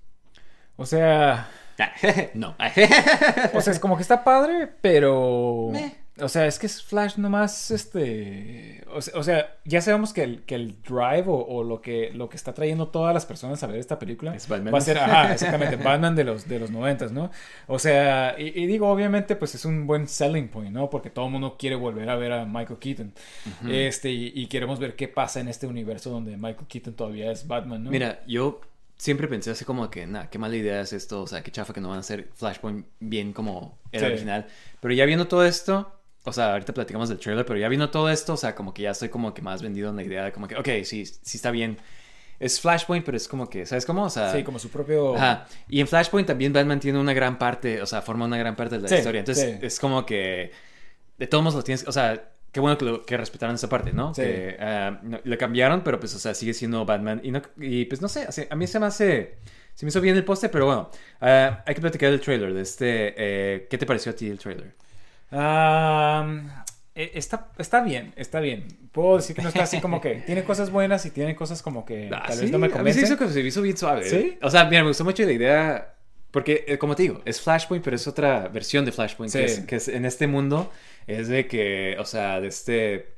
O 0.76 0.86
sea, 0.86 1.48
no. 2.34 2.56
O 3.54 3.60
sea, 3.60 3.72
es 3.72 3.78
como 3.78 3.96
que 3.96 4.02
está 4.02 4.22
padre, 4.24 4.68
pero. 4.80 5.68
Meh. 5.72 6.01
O 6.20 6.28
sea, 6.28 6.46
es 6.46 6.58
que 6.58 6.66
es 6.66 6.82
Flash 6.82 7.16
nomás, 7.16 7.70
este... 7.70 8.84
O 9.14 9.22
sea, 9.22 9.56
ya 9.64 9.80
sabemos 9.80 10.12
que 10.12 10.22
el, 10.22 10.42
que 10.42 10.54
el 10.54 10.82
drive 10.82 11.24
o, 11.26 11.36
o 11.36 11.64
lo, 11.64 11.80
que, 11.80 12.10
lo 12.12 12.28
que 12.28 12.36
está 12.36 12.52
trayendo 12.52 12.88
todas 12.88 13.14
las 13.14 13.24
personas 13.24 13.62
a 13.62 13.66
ver 13.66 13.76
esta 13.76 13.98
película 13.98 14.34
Es 14.36 14.46
Batman. 14.46 14.74
va 14.74 14.78
a 14.78 14.82
ser, 14.82 14.98
ajá, 14.98 15.32
exactamente, 15.32 15.76
Batman 15.76 16.14
de 16.14 16.24
los, 16.24 16.46
de 16.46 16.58
los 16.58 16.70
noventas, 16.70 17.12
¿no? 17.12 17.30
O 17.66 17.78
sea, 17.78 18.34
y, 18.38 18.48
y 18.62 18.66
digo, 18.66 18.90
obviamente, 18.90 19.36
pues 19.36 19.54
es 19.54 19.64
un 19.64 19.86
buen 19.86 20.06
selling 20.06 20.48
point, 20.48 20.70
¿no? 20.70 20.90
Porque 20.90 21.08
todo 21.08 21.24
el 21.24 21.32
mundo 21.32 21.56
quiere 21.58 21.76
volver 21.76 22.10
a 22.10 22.16
ver 22.16 22.32
a 22.32 22.44
Michael 22.44 22.78
Keaton. 22.78 23.14
Este, 23.70 24.10
y, 24.10 24.32
y 24.34 24.46
queremos 24.48 24.78
ver 24.78 24.94
qué 24.96 25.08
pasa 25.08 25.40
en 25.40 25.48
este 25.48 25.66
universo 25.66 26.10
donde 26.10 26.36
Michael 26.36 26.66
Keaton 26.68 26.92
todavía 26.92 27.32
es 27.32 27.46
Batman, 27.46 27.84
¿no? 27.84 27.90
Mira, 27.90 28.22
yo 28.26 28.60
siempre 28.98 29.28
pensé 29.28 29.50
así 29.50 29.64
como 29.64 29.88
que, 29.90 30.06
nah, 30.06 30.26
qué 30.26 30.38
mala 30.38 30.56
idea 30.56 30.82
es 30.82 30.92
esto, 30.92 31.22
o 31.22 31.26
sea, 31.26 31.42
qué 31.42 31.50
chafa 31.50 31.72
que 31.72 31.80
no 31.80 31.88
van 31.88 31.96
a 31.96 32.00
hacer 32.00 32.28
Flashpoint 32.34 32.86
bien 33.00 33.32
como 33.32 33.78
era 33.90 34.06
Sí. 34.08 34.12
original. 34.12 34.46
Pero 34.80 34.92
ya 34.92 35.06
viendo 35.06 35.26
todo 35.26 35.44
esto, 35.46 35.90
o 36.24 36.32
sea, 36.32 36.52
ahorita 36.52 36.72
platicamos 36.72 37.08
del 37.08 37.18
trailer, 37.18 37.44
pero 37.44 37.58
ya 37.58 37.68
viendo 37.68 37.90
todo 37.90 38.08
esto, 38.10 38.34
o 38.34 38.36
sea, 38.36 38.54
como 38.54 38.72
que 38.74 38.82
ya 38.82 38.90
estoy 38.92 39.08
como 39.08 39.34
que 39.34 39.42
más 39.42 39.62
vendido 39.62 39.90
en 39.90 39.96
la 39.96 40.02
idea 40.04 40.24
de 40.24 40.32
como 40.32 40.46
que, 40.48 40.56
ok, 40.56 40.68
sí, 40.84 41.04
sí 41.06 41.36
está 41.36 41.50
bien. 41.50 41.78
Es 42.38 42.60
Flashpoint, 42.60 43.04
pero 43.04 43.16
es 43.16 43.28
como 43.28 43.48
que, 43.48 43.66
¿sabes 43.66 43.86
cómo? 43.86 44.04
O 44.04 44.10
sea, 44.10 44.32
Sí, 44.32 44.42
como 44.42 44.58
su 44.58 44.68
propio... 44.68 45.14
Ajá. 45.16 45.46
Y 45.68 45.80
en 45.80 45.86
Flashpoint 45.86 46.26
también 46.26 46.52
Batman 46.52 46.80
tiene 46.80 46.98
una 46.98 47.12
gran 47.12 47.38
parte, 47.38 47.80
o 47.80 47.86
sea, 47.86 48.02
forma 48.02 48.24
una 48.24 48.36
gran 48.36 48.56
parte 48.56 48.76
de 48.76 48.82
la 48.82 48.88
Sí, 48.88 48.96
historia. 48.96 49.20
Entonces 49.20 49.58
sí. 49.60 49.66
es 49.66 49.78
como 49.78 50.04
que 50.04 50.50
de 51.18 51.26
todos 51.28 51.44
modos 51.44 51.56
lo 51.56 51.62
tienes, 51.62 51.86
o 51.86 51.92
sea, 51.92 52.30
qué 52.50 52.58
bueno 52.58 52.76
que, 52.76 52.84
lo- 52.84 53.06
que 53.06 53.16
respetaron 53.16 53.54
esa 53.54 53.68
parte, 53.68 53.92
¿no? 53.92 54.12
Sí. 54.12 54.22
Que 54.22 54.56
ah, 54.58 54.98
no- 55.04 55.20
le 55.22 55.38
cambiaron, 55.38 55.82
pero 55.84 56.00
pues, 56.00 56.14
o 56.16 56.18
sea, 56.18 56.34
sigue 56.34 56.52
siendo 56.52 56.84
Batman. 56.84 57.20
Y, 57.22 57.30
no, 57.30 57.42
y 57.60 57.84
pues 57.84 58.02
no 58.02 58.08
sé, 58.08 58.30
sea, 58.32 58.46
a 58.50 58.56
mí 58.56 58.66
se 58.66 58.80
me 58.80 58.86
hace, 58.86 59.36
se 59.74 59.86
me 59.86 59.90
hizo 59.90 60.00
bien 60.00 60.16
el 60.16 60.24
poste, 60.24 60.48
pero 60.48 60.66
bueno, 60.66 60.90
ah, 61.20 61.62
hay 61.64 61.74
que 61.76 61.80
platicar 61.80 62.10
del 62.10 62.20
trailer, 62.20 62.52
de 62.54 62.60
este, 62.62 63.14
eh, 63.16 63.66
¿qué 63.70 63.78
te 63.78 63.86
pareció 63.86 64.10
a 64.10 64.16
ti 64.16 64.28
el 64.28 64.38
trailer? 64.38 64.74
Eh, 66.94 67.12
está, 67.14 67.48
está 67.58 67.82
bien, 67.82 68.12
está 68.16 68.40
bien. 68.40 68.66
Puedo 68.92 69.16
decir 69.16 69.34
que 69.34 69.42
no 69.42 69.48
está 69.48 69.62
así 69.62 69.80
como 69.80 70.00
que 70.00 70.16
tiene 70.26 70.44
cosas 70.44 70.70
buenas 70.70 71.06
y 71.06 71.10
tiene 71.10 71.34
cosas 71.34 71.62
como 71.62 71.84
que 71.86 72.10
Ah, 72.12 72.24
tal 72.26 72.36
sí, 72.36 72.42
vez 72.42 72.50
no 72.52 72.58
me 72.58 72.66
A 72.66 72.68
mí 72.68 72.72
se 72.72 72.78
convencen. 72.78 73.04
hizo, 73.04 73.16
que 73.18 73.28
se 73.28 73.40
hizo 73.40 73.62
bien 73.62 73.76
suave. 73.76 74.04
¿Sí? 74.08 74.38
O 74.42 74.50
sea, 74.50 74.64
mira, 74.66 74.82
me 74.82 74.88
gustó 74.88 75.04
mucho 75.04 75.22
la 75.24 75.32
idea. 75.32 75.94
Porque, 76.30 76.64
eh, 76.66 76.78
como 76.78 76.94
te 76.96 77.02
digo, 77.02 77.20
es 77.24 77.40
Flashpoint, 77.40 77.84
pero 77.84 77.96
es 77.96 78.06
otra 78.06 78.48
versión 78.48 78.84
de 78.84 78.92
Flashpoint. 78.92 79.32
Que, 79.32 79.48
Sí. 79.48 79.60
es, 79.60 79.66
que 79.66 79.76
es 79.76 79.88
en 79.88 80.04
este 80.04 80.26
mundo. 80.26 80.70
Es 81.06 81.28
de 81.28 81.46
que, 81.46 81.96
o 81.98 82.04
sea, 82.04 82.40
de 82.40 82.48
este. 82.48 83.12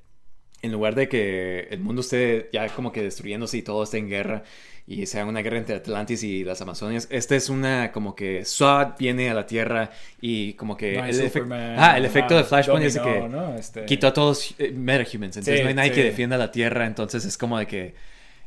En 0.63 0.73
lugar 0.73 0.95
de 0.95 1.09
que 1.09 1.69
el 1.71 1.81
mundo 1.81 2.01
esté 2.01 2.49
ya 2.53 2.67
como 2.69 2.91
que 2.91 3.03
destruyéndose 3.03 3.59
y 3.59 3.63
todo 3.63 3.83
esté 3.83 3.99
en 3.99 4.09
guerra 4.09 4.45
y 4.87 5.07
sea 5.07 5.25
una 5.25 5.41
guerra 5.41 5.59
entre 5.59 5.77
Atlantis 5.77 6.23
y 6.25 6.45
las 6.45 6.61
Amazonias, 6.61 7.07
esta 7.11 7.35
es 7.37 7.49
una 7.49 7.91
como 7.91 8.15
que 8.15 8.45
SWAT 8.45 8.99
viene 8.99 9.31
a 9.31 9.35
la 9.35 9.47
Tierra 9.47 9.91
y 10.21 10.53
como 10.55 10.77
que 10.77 10.99
No 10.99 11.07
el, 11.07 11.15
Superman, 11.15 11.77
ah, 11.79 11.97
el 11.97 12.05
efecto 12.05 12.37
de 12.37 12.45
Flashpoint 12.45 12.85
es 12.85 12.95
de 12.95 13.01
que 13.01 13.29
¿no? 13.29 13.55
Este- 13.57 13.87
quitó 13.87 14.09
a 14.09 14.13
todos 14.13 14.55
eh, 14.59 14.73
metahumans, 14.73 15.37
entonces 15.39 15.57
Sí, 15.59 15.63
no 15.63 15.69
hay 15.69 15.75
nadie 15.75 15.91
sí. 15.91 15.97
que 15.97 16.05
defienda 16.05 16.37
la 16.37 16.51
Tierra, 16.51 16.87
entonces 16.87 17.25
es 17.25 17.39
como 17.39 17.59
de 17.59 17.67
que 17.67 17.95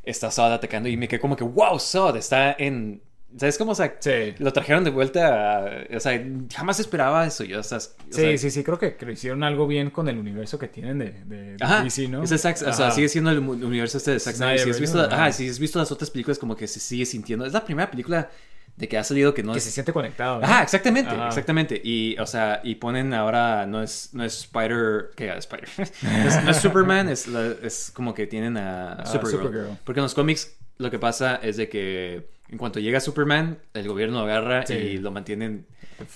está 0.04 0.30
Zod 0.30 0.52
atacando 0.52 0.88
y 0.88 0.96
me 0.96 1.08
quedé 1.08 1.18
como 1.20 1.36
que, 1.36 1.44
wow, 1.44 1.78
Zod 1.78 2.16
está 2.16 2.54
en... 2.58 3.02
¿Sabes 3.36 3.58
cómo? 3.58 3.72
O 3.72 3.74
sea, 3.74 3.94
Sí. 4.00 4.34
lo 4.38 4.52
trajeron 4.52 4.84
de 4.84 4.90
vuelta 4.90 5.58
a- 5.58 5.96
O 5.96 6.00
sea, 6.00 6.24
jamás 6.54 6.80
esperaba 6.80 7.26
eso 7.26 7.44
yo. 7.44 7.60
O 7.60 7.62
sea, 7.62 7.76
o 7.78 7.80
Sí, 7.80 7.88
sea, 8.10 8.38
sí, 8.38 8.50
sí, 8.50 8.64
creo 8.64 8.78
que, 8.78 8.96
que 8.96 9.12
hicieron 9.12 9.42
algo 9.44 9.66
bien 9.66 9.90
con 9.90 10.08
el 10.08 10.16
universo 10.18 10.58
que 10.58 10.66
tienen 10.68 10.98
de, 10.98 11.10
de, 11.26 11.56
de 11.56 11.64
Ajá, 11.64 11.82
DC, 11.84 12.08
¿no? 12.08 12.22
es 12.22 12.30
de 12.30 12.36
Zack- 12.36 12.66
o 12.66 12.72
sea, 12.72 12.86
Ajá. 12.86 12.90
sigue 12.92 13.08
siendo 13.08 13.30
el 13.30 13.38
universo 13.40 13.98
este 13.98 14.12
de 14.12 14.20
Zack 14.20 14.36
Snyder. 14.36 14.60
Si 14.60 14.70
has, 14.70 14.80
visto, 14.80 15.00
ajá, 15.00 15.14
Ajá. 15.24 15.32
si 15.32 15.48
has 15.48 15.58
visto 15.58 15.78
las 15.78 15.92
otras 15.92 16.10
películas, 16.10 16.38
como 16.38 16.56
que 16.56 16.66
se 16.66 16.80
sigue 16.80 17.04
sintiendo. 17.04 17.44
Es 17.44 17.52
la 17.52 17.64
primera 17.64 17.90
película 17.90 18.30
de 18.76 18.88
que 18.88 18.96
ha 18.96 19.04
salido 19.04 19.34
que 19.34 19.42
no 19.42 19.52
Que 19.52 19.58
es. 19.58 19.64
se 19.64 19.72
siente 19.72 19.92
conectado. 19.92 20.38
¿no? 20.38 20.44
Ajá, 20.46 20.62
exactamente, 20.62 21.10
Ajá. 21.10 21.26
exactamente. 21.28 21.80
Y, 21.84 22.16
o 22.18 22.26
sea, 22.26 22.60
y 22.64 22.76
ponen 22.76 23.12
ahora, 23.12 23.66
no 23.66 23.82
es, 23.82 24.10
no 24.14 24.24
es 24.24 24.38
Spider, 24.44 25.10
¿qué? 25.16 25.30
Spider. 25.36 25.68
no, 26.02 26.28
es, 26.28 26.44
no 26.44 26.50
es 26.50 26.56
Superman, 26.56 27.08
es, 27.10 27.26
la- 27.26 27.56
es 27.62 27.90
como 27.92 28.14
que 28.14 28.26
tienen 28.26 28.56
a 28.56 28.92
Ah, 28.94 29.06
Supergirl. 29.06 29.42
Supergirl. 29.42 29.78
Porque 29.84 30.00
en 30.00 30.04
los 30.04 30.14
cómics 30.14 30.56
lo 30.78 30.90
que 30.90 30.98
pasa 30.98 31.36
es 31.42 31.56
de 31.56 31.68
que 31.68 32.30
en 32.50 32.58
cuanto 32.58 32.80
llega 32.80 33.00
Superman, 33.00 33.58
el 33.74 33.88
gobierno 33.88 34.18
lo 34.18 34.24
agarra 34.24 34.64
Sí. 34.66 34.74
y 34.74 34.98
lo 34.98 35.10
mantienen 35.10 35.66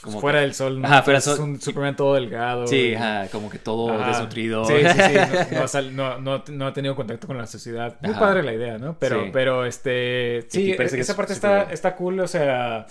como 0.00 0.20
fuera 0.20 0.38
que- 0.38 0.42
del 0.46 0.54
sol, 0.54 0.80
¿no? 0.80 0.86
Ajá, 0.86 1.02
fuera 1.02 1.18
Es 1.18 1.24
del 1.24 1.36
sol. 1.36 1.44
un 1.44 1.60
Superman 1.60 1.96
todo 1.96 2.14
delgado. 2.14 2.66
Sí, 2.66 2.94
ajá, 2.94 3.28
como 3.32 3.50
que 3.50 3.58
todo 3.58 3.92
Ajá. 3.92 4.08
desnutrido. 4.08 4.64
Sí, 4.64 4.74
sí, 4.76 4.98
sí. 5.68 5.90
No, 5.92 6.18
no 6.20 6.34
ha 6.34 6.44
no, 6.48 6.72
tenido 6.72 6.94
contacto 6.94 7.26
con 7.26 7.36
la 7.36 7.46
sociedad. 7.46 7.96
Muy 8.00 8.12
Ajá. 8.12 8.20
padre 8.20 8.42
la 8.44 8.52
idea, 8.54 8.78
¿no? 8.78 8.96
Pero, 8.98 9.24
Sí. 9.24 9.30
pero 9.32 9.66
este. 9.66 10.46
Sí, 10.48 10.74
que 10.76 10.84
esa 10.84 10.96
es 10.96 11.14
parte 11.14 11.32
está, 11.32 11.64
está 11.64 11.96
cool. 11.96 12.20
O 12.20 12.28
sea, 12.28 12.86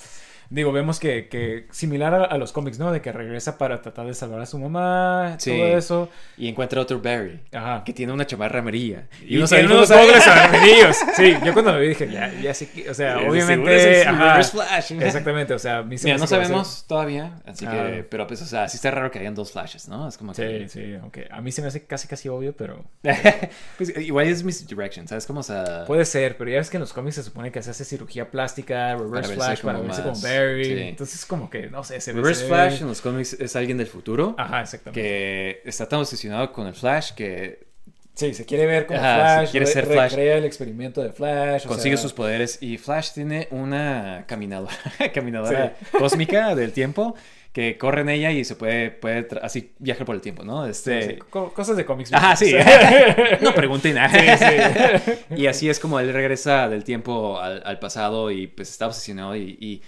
digo, 0.51 0.71
vemos 0.71 0.99
que, 0.99 1.27
que 1.29 1.65
similar 1.71 2.13
a, 2.13 2.23
a 2.25 2.37
los 2.37 2.51
cómics, 2.51 2.77
¿no? 2.77 2.91
De 2.91 3.01
que 3.01 3.11
regresa 3.11 3.57
para 3.57 3.81
tratar 3.81 4.05
de 4.05 4.13
salvar 4.13 4.41
a 4.41 4.45
su 4.45 4.59
mamá, 4.59 5.35
Sí. 5.39 5.51
todo 5.51 5.77
eso. 5.77 6.09
Y 6.37 6.47
encuentra 6.49 6.79
otro 6.81 6.99
Barry. 7.01 7.39
Ajá. 7.53 7.83
Que 7.83 7.93
tiene 7.93 8.11
una 8.13 8.27
chamarra 8.27 8.59
amarilla. 8.59 9.07
Y, 9.25 9.37
unos 9.37 9.51
audífonos 9.53 9.89
unos 9.89 10.01
gogles 10.01 10.27
amarillos. 10.27 10.97
Sí, 11.15 11.35
yo 11.43 11.53
cuando 11.53 11.71
lo 11.71 11.79
vi 11.79 11.87
dije, 11.87 12.09
ya, 12.11 12.31
ya 12.41 12.53
sé 12.53 12.69
que, 12.69 12.89
o 12.89 12.93
sea, 12.93 13.17
Sí, 13.19 13.25
obviamente. 13.27 14.01
es 14.01 14.07
ajá, 14.07 14.43
Flash. 14.43 14.91
Exactamente, 14.99 15.53
o 15.53 15.59
sea, 15.59 15.77
a 15.79 15.83
Mira, 15.83 16.13
no 16.13 16.17
que 16.19 16.23
a 16.23 16.27
sabemos 16.27 16.85
todavía, 16.87 17.39
así 17.45 17.65
que, 17.65 17.71
Ah. 18.01 18.05
pero 18.09 18.27
pues, 18.27 18.41
o 18.41 18.45
sea, 18.45 18.67
sí 18.67 18.75
está 18.77 18.91
raro 18.91 19.09
que 19.09 19.19
hayan 19.19 19.33
dos 19.35 19.51
flashes, 19.53 19.87
¿no? 19.87 20.07
Es 20.07 20.17
como 20.17 20.33
Sí, 20.33 20.41
que... 20.41 20.67
sí, 20.69 20.95
aunque 21.01 21.27
a 21.31 21.41
mí 21.41 21.51
se 21.51 21.61
me 21.61 21.69
hace 21.69 21.85
casi 21.85 22.07
casi 22.07 22.27
obvio, 22.29 22.53
pero 22.55 22.83
pues 23.77 23.97
igual 23.97 24.27
es 24.27 24.43
misdirection, 24.43 25.07
¿sabes? 25.07 25.25
Como, 25.25 25.39
o 25.39 25.43
sea... 25.43 25.85
puede 25.85 26.05
ser, 26.05 26.37
pero 26.37 26.49
ya 26.51 26.57
ves 26.57 26.69
que 26.69 26.77
en 26.77 26.81
los 26.81 26.93
cómics 26.93 27.15
se 27.15 27.23
supone 27.23 27.51
que 27.51 27.61
se 27.61 27.71
hace 27.71 27.85
cirugía 27.85 28.29
plástica, 28.29 28.95
reverse 28.95 29.29
verse 29.29 29.35
flash 29.35 29.61
para 29.61 29.79
verse 29.79 30.01
como 30.01 30.19
Barry, 30.21 30.40
sí. 30.63 30.71
entonces 30.79 31.25
como 31.25 31.49
que, 31.49 31.67
no 31.69 31.83
sé, 31.83 31.99
se 32.01 32.11
ve- 32.13 32.21
Reverse 32.21 32.41
se 32.41 32.47
Flash 32.47 32.81
en 32.81 32.87
los 32.87 33.01
cómics 33.01 33.33
es 33.33 33.55
alguien 33.55 33.77
del 33.77 33.87
futuro 33.87 34.35
Ajá, 34.37 34.61
exactamente. 34.61 35.01
que 35.01 35.61
está 35.65 35.87
tan 35.87 35.99
obsesionado 35.99 36.51
con 36.51 36.67
el 36.67 36.73
Flash 36.73 37.11
que 37.13 37.69
Sí, 38.13 38.33
se 38.33 38.45
quiere 38.45 38.65
ver 38.65 38.87
como 38.87 38.99
Ajá, 38.99 39.15
Flash, 39.15 39.45
sí, 39.47 39.51
quiere 39.51 39.65
re- 39.67 39.71
ser 39.71 39.85
Flash. 39.85 40.11
recrea 40.11 40.37
el 40.37 40.43
experimento 40.45 41.01
de 41.01 41.13
Flash, 41.13 41.65
o 41.65 41.69
consigue 41.69 41.95
sea, 41.95 42.03
sus 42.03 42.13
poderes 42.13 42.57
y 42.61 42.77
Flash 42.77 43.11
tiene 43.13 43.47
una 43.51 44.25
caminadora, 44.27 44.75
caminadora 45.13 45.75
cósmica 45.97 46.53
del 46.53 46.73
tiempo 46.73 47.15
que 47.53 47.77
corre 47.77 48.01
en 48.01 48.09
ella 48.09 48.31
y 48.31 48.43
se 48.45 48.55
puede, 48.55 48.91
puede 48.91 49.27
así 49.41 49.73
viajar 49.79 50.05
por 50.05 50.15
el 50.15 50.21
tiempo, 50.21 50.43
¿no? 50.43 50.65
sí, 50.65 50.71
Este... 50.71 51.01
sí, 51.01 51.15
co- 51.29 51.53
cosas 51.53 51.75
de 51.77 51.85
cómics. 51.85 52.11
Ajá, 52.13 52.35
sí. 52.35 52.53
no 53.41 53.53
pregunten 53.53 53.95
nada. 53.95 54.37
Sí, 54.37 54.45
sí. 54.45 55.11
Y 55.35 55.47
así 55.47 55.69
es 55.69 55.79
como 55.79 55.99
él 55.99 56.13
regresa 56.13 56.69
del 56.69 56.83
tiempo 56.83 57.39
al, 57.39 57.61
al 57.65 57.79
pasado 57.79 58.31
y 58.31 58.47
pues 58.47 58.69
está 58.69 58.87
obsesionado 58.87 59.35
y, 59.35 59.57
y, 59.59 59.81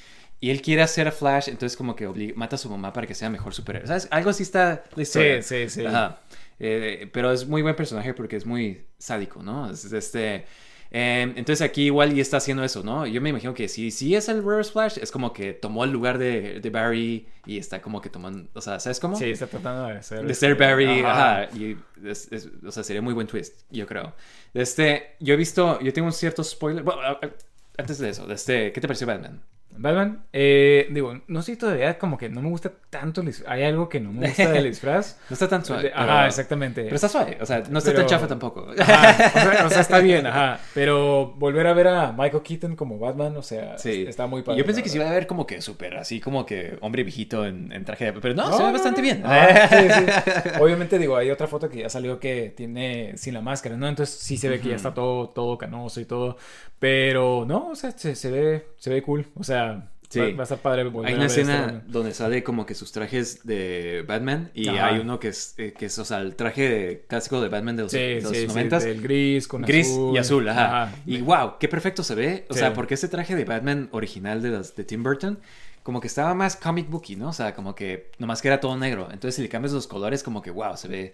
y 0.44 0.50
él 0.52 0.62
quiere 0.62 0.82
hacer 0.82 1.08
a 1.08 1.12
Flash, 1.12 1.48
entonces 1.48 1.78
como 1.78 1.96
que 1.96 2.06
obliga- 2.06 2.34
mata 2.36 2.56
a 2.56 2.60
su 2.60 2.70
mamá 2.70 2.92
para 2.92 3.08
que 3.08 3.16
sea 3.16 3.30
mejor 3.30 3.54
superhéroe. 3.54 3.88
¿Sabes? 3.88 4.08
Algo 4.12 4.30
así 4.30 4.44
está 4.44 4.84
la 4.96 5.02
historia. 5.04 5.42
Sí, 5.42 5.70
sí, 5.70 5.82
sí. 5.82 5.86
Ajá. 5.86 6.20
Eh, 6.60 7.10
pero 7.14 7.32
es 7.32 7.48
muy 7.48 7.62
buen 7.62 7.76
personaje 7.76 8.14
porque 8.14 8.36
es 8.36 8.46
muy 8.46 8.86
sádico, 8.98 9.42
¿no? 9.42 9.70
Es- 9.72 9.92
este... 9.92 10.46
eh, 10.92 11.34
entonces 11.36 11.62
aquí 11.62 11.84
igual 11.86 12.12
y 12.14 12.20
está 12.20 12.38
haciendo 12.38 12.64
eso, 12.64 12.84
¿no? 12.84 13.08
Yo 13.08 13.20
me 13.22 13.30
imagino 13.30 13.54
que 13.54 13.68
si, 13.68 13.90
si 13.90 14.16
es 14.16 14.28
el 14.30 14.44
Reverse 14.44 14.72
Flash, 14.72 14.98
es 15.02 15.12
como 15.12 15.32
que 15.34 15.54
tomó 15.54 15.86
el 15.86 15.92
lugar 15.92 16.18
de, 16.18 16.60
de 16.60 16.70
Barry 16.70 17.26
y 17.46 17.58
está 17.58 17.82
como 17.82 18.00
que 18.02 18.10
tomando, 18.10 18.50
o 18.54 18.62
sea, 18.62 18.80
¿sabes 18.82 19.00
cómo? 19.00 19.16
Sí, 19.16 19.32
está 19.32 19.48
tratando 19.48 19.88
de 19.88 20.04
ser... 20.04 20.26
De 20.26 20.34
ser 20.34 20.56
Barry, 20.56 21.00
Ajá. 21.02 21.44
ajá. 21.44 21.58
y 21.58 21.78
es- 22.06 22.30
es- 22.32 22.50
o 22.66 22.72
sea, 22.72 22.84
sería 22.84 23.02
muy 23.02 23.14
buen 23.14 23.28
twist, 23.28 23.62
yo 23.72 23.88
creo. 23.88 24.14
Este, 24.54 25.16
yo 25.20 25.34
he 25.34 25.38
visto, 25.38 25.80
yo 25.82 25.92
tengo 25.94 26.06
un 26.08 26.14
cierto 26.14 26.44
spoiler. 26.44 26.84
Bueno, 26.84 27.02
antes 27.78 27.98
de 27.98 28.10
eso, 28.10 28.30
este, 28.32 28.72
¿qué 28.72 28.80
te 28.82 28.88
pareció 28.88 29.08
Batman? 29.08 29.42
Batman, 29.78 30.24
eh, 30.34 30.88
digo, 30.92 31.20
no 31.28 31.42
sé 31.42 31.56
todavía 31.58 31.98
como 31.98 32.18
que 32.18 32.30
no 32.30 32.42
me 32.42 32.50
gusta 32.50 32.72
tanto 32.90 33.22
el 33.22 33.28
disfraz. 33.28 33.50
Hay 33.52 33.64
algo 33.64 33.90
que 33.90 34.00
no 34.00 34.12
me 34.12 34.28
gusta 34.28 34.50
del 34.52 34.64
disfraz. 34.70 35.20
No 35.30 35.34
está 35.34 35.48
tan 35.48 35.66
suave. 35.66 35.92
Ajá, 35.94 36.06
pero- 36.18 36.28
exactamente. 36.28 36.84
Pero 36.84 36.96
está 36.96 37.10
suave, 37.10 37.38
o 37.42 37.46
sea, 37.46 37.64
no 37.70 37.80
está 37.80 37.92
Pero- 37.92 38.02
tan 38.04 38.10
chafa 38.10 38.28
tampoco. 38.28 38.68
Ajá, 38.80 39.32
o, 39.36 39.40
sea, 39.52 39.66
o 39.66 39.70
sea, 39.70 39.82
está 39.82 40.00
bien, 40.00 40.26
ajá. 40.28 40.60
Pero 40.74 41.34
volver 41.38 41.68
a 41.68 41.74
ver 41.74 41.88
a 41.88 42.12
Michael 42.12 42.44
Keaton 42.44 42.76
como 42.76 43.00
Batman, 43.00 43.36
o 43.38 43.42
sea, 43.44 43.78
Sí. 43.78 44.06
está 44.08 44.28
muy 44.28 44.42
padre. 44.44 44.60
yo 44.60 44.66
pensé 44.66 44.84
que 44.84 44.90
se 44.90 44.98
iba 44.98 45.08
a 45.10 45.12
ver 45.14 45.28
como 45.28 45.46
que 45.48 45.62
súper, 45.62 45.96
así 45.98 46.20
como 46.20 46.46
que 46.46 46.78
hombre 46.82 47.04
viejito 47.04 47.46
en, 47.46 47.72
en 47.72 47.84
traje 47.86 48.06
de... 48.06 48.14
Pero 48.14 48.34
no, 48.36 48.50
No, 48.50 48.58
se 48.58 48.64
ve 48.64 48.68
no, 48.68 48.74
bastante 48.74 49.02
no. 49.02 49.04
bien. 49.04 49.26
Ajá, 49.26 49.68
sí, 49.70 49.88
sí. 49.90 50.50
Obviamente, 50.62 50.98
digo, 51.00 51.16
hay 51.18 51.30
otra 51.32 51.48
foto 51.48 51.70
que 51.70 51.80
ya 51.80 51.90
salió 51.90 52.20
que 52.20 52.54
tiene 52.56 53.18
sin 53.18 53.34
la 53.34 53.42
máscara, 53.42 53.76
¿no? 53.78 53.88
Entonces 53.88 54.16
sí 54.20 54.38
se 54.38 54.50
ve 54.50 54.60
que 54.60 54.70
ya 54.70 54.76
está 54.76 54.94
todo, 54.94 55.30
todo 55.30 55.58
canoso 55.58 56.00
y 56.00 56.06
todo. 56.06 56.38
Pero 56.80 57.46
no, 57.48 57.70
o 57.70 57.76
sea, 57.76 57.92
se, 57.92 58.16
se 58.16 58.30
ve, 58.30 58.66
se 58.78 58.90
ve 58.90 59.02
cool. 59.02 59.26
O 59.36 59.44
sea, 59.44 59.63
Sí. 60.10 60.20
va, 60.20 60.26
va 60.32 60.40
a 60.42 60.44
estar 60.44 60.60
padre 60.60 60.82
Hay 60.82 61.14
una 61.16 61.26
este 61.26 61.42
escena 61.42 61.82
donde 61.88 62.14
sale 62.14 62.44
como 62.44 62.68
que 62.68 62.76
sus 62.76 62.92
trajes 62.92 63.48
de 63.48 64.06
Batman 64.08 64.52
y 64.54 64.68
Ajá. 64.68 64.88
hay 64.90 65.00
uno 65.00 65.20
que 65.20 65.30
es, 65.30 65.56
eh, 65.58 65.74
que 65.76 65.88
es, 65.88 65.98
o 65.98 66.06
sea, 66.06 66.20
el 66.20 66.36
traje 66.36 67.06
clásico 67.08 67.42
de 67.42 67.50
Batman 67.50 67.76
de 67.78 67.84
los, 67.84 67.92
Sí, 67.92 67.98
de 67.98 68.22
los 68.22 68.32
sí, 68.32 68.42
sí, 68.42 68.48
90 68.48 68.80
del 68.80 69.02
gris 69.02 69.48
con 69.48 69.64
Gris 69.64 69.88
azul. 69.90 70.16
y 70.16 70.18
azul, 70.20 70.48
ajá. 70.50 70.84
Ajá. 70.84 70.96
Y 71.08 71.22
wow, 71.22 71.54
qué 71.60 71.68
perfecto 71.68 72.04
se 72.04 72.14
ve. 72.14 72.46
O 72.50 72.54
sea, 72.54 72.74
porque 72.74 72.94
ese 72.94 73.08
traje 73.08 73.36
de 73.36 73.44
Batman 73.44 73.90
original 73.92 74.42
de, 74.44 74.50
las, 74.50 74.76
de 74.76 74.84
Tim 74.84 75.02
Burton, 75.02 75.40
como 75.82 76.00
que 76.00 76.08
estaba 76.08 76.36
más 76.36 76.56
comic 76.58 76.90
booky, 76.90 77.16
¿no? 77.16 77.30
O 77.30 77.34
sea, 77.34 77.56
como 77.56 77.74
que 77.74 78.12
nomás 78.20 78.42
que 78.42 78.50
era 78.50 78.60
todo 78.60 78.78
negro. 78.78 79.06
Entonces, 79.12 79.36
si 79.36 79.42
le 79.42 79.50
cambias 79.50 79.74
los 79.74 79.88
colores, 79.88 80.22
como 80.22 80.42
que 80.44 80.52
wow, 80.52 80.78
se 80.78 80.88
ve. 80.88 81.14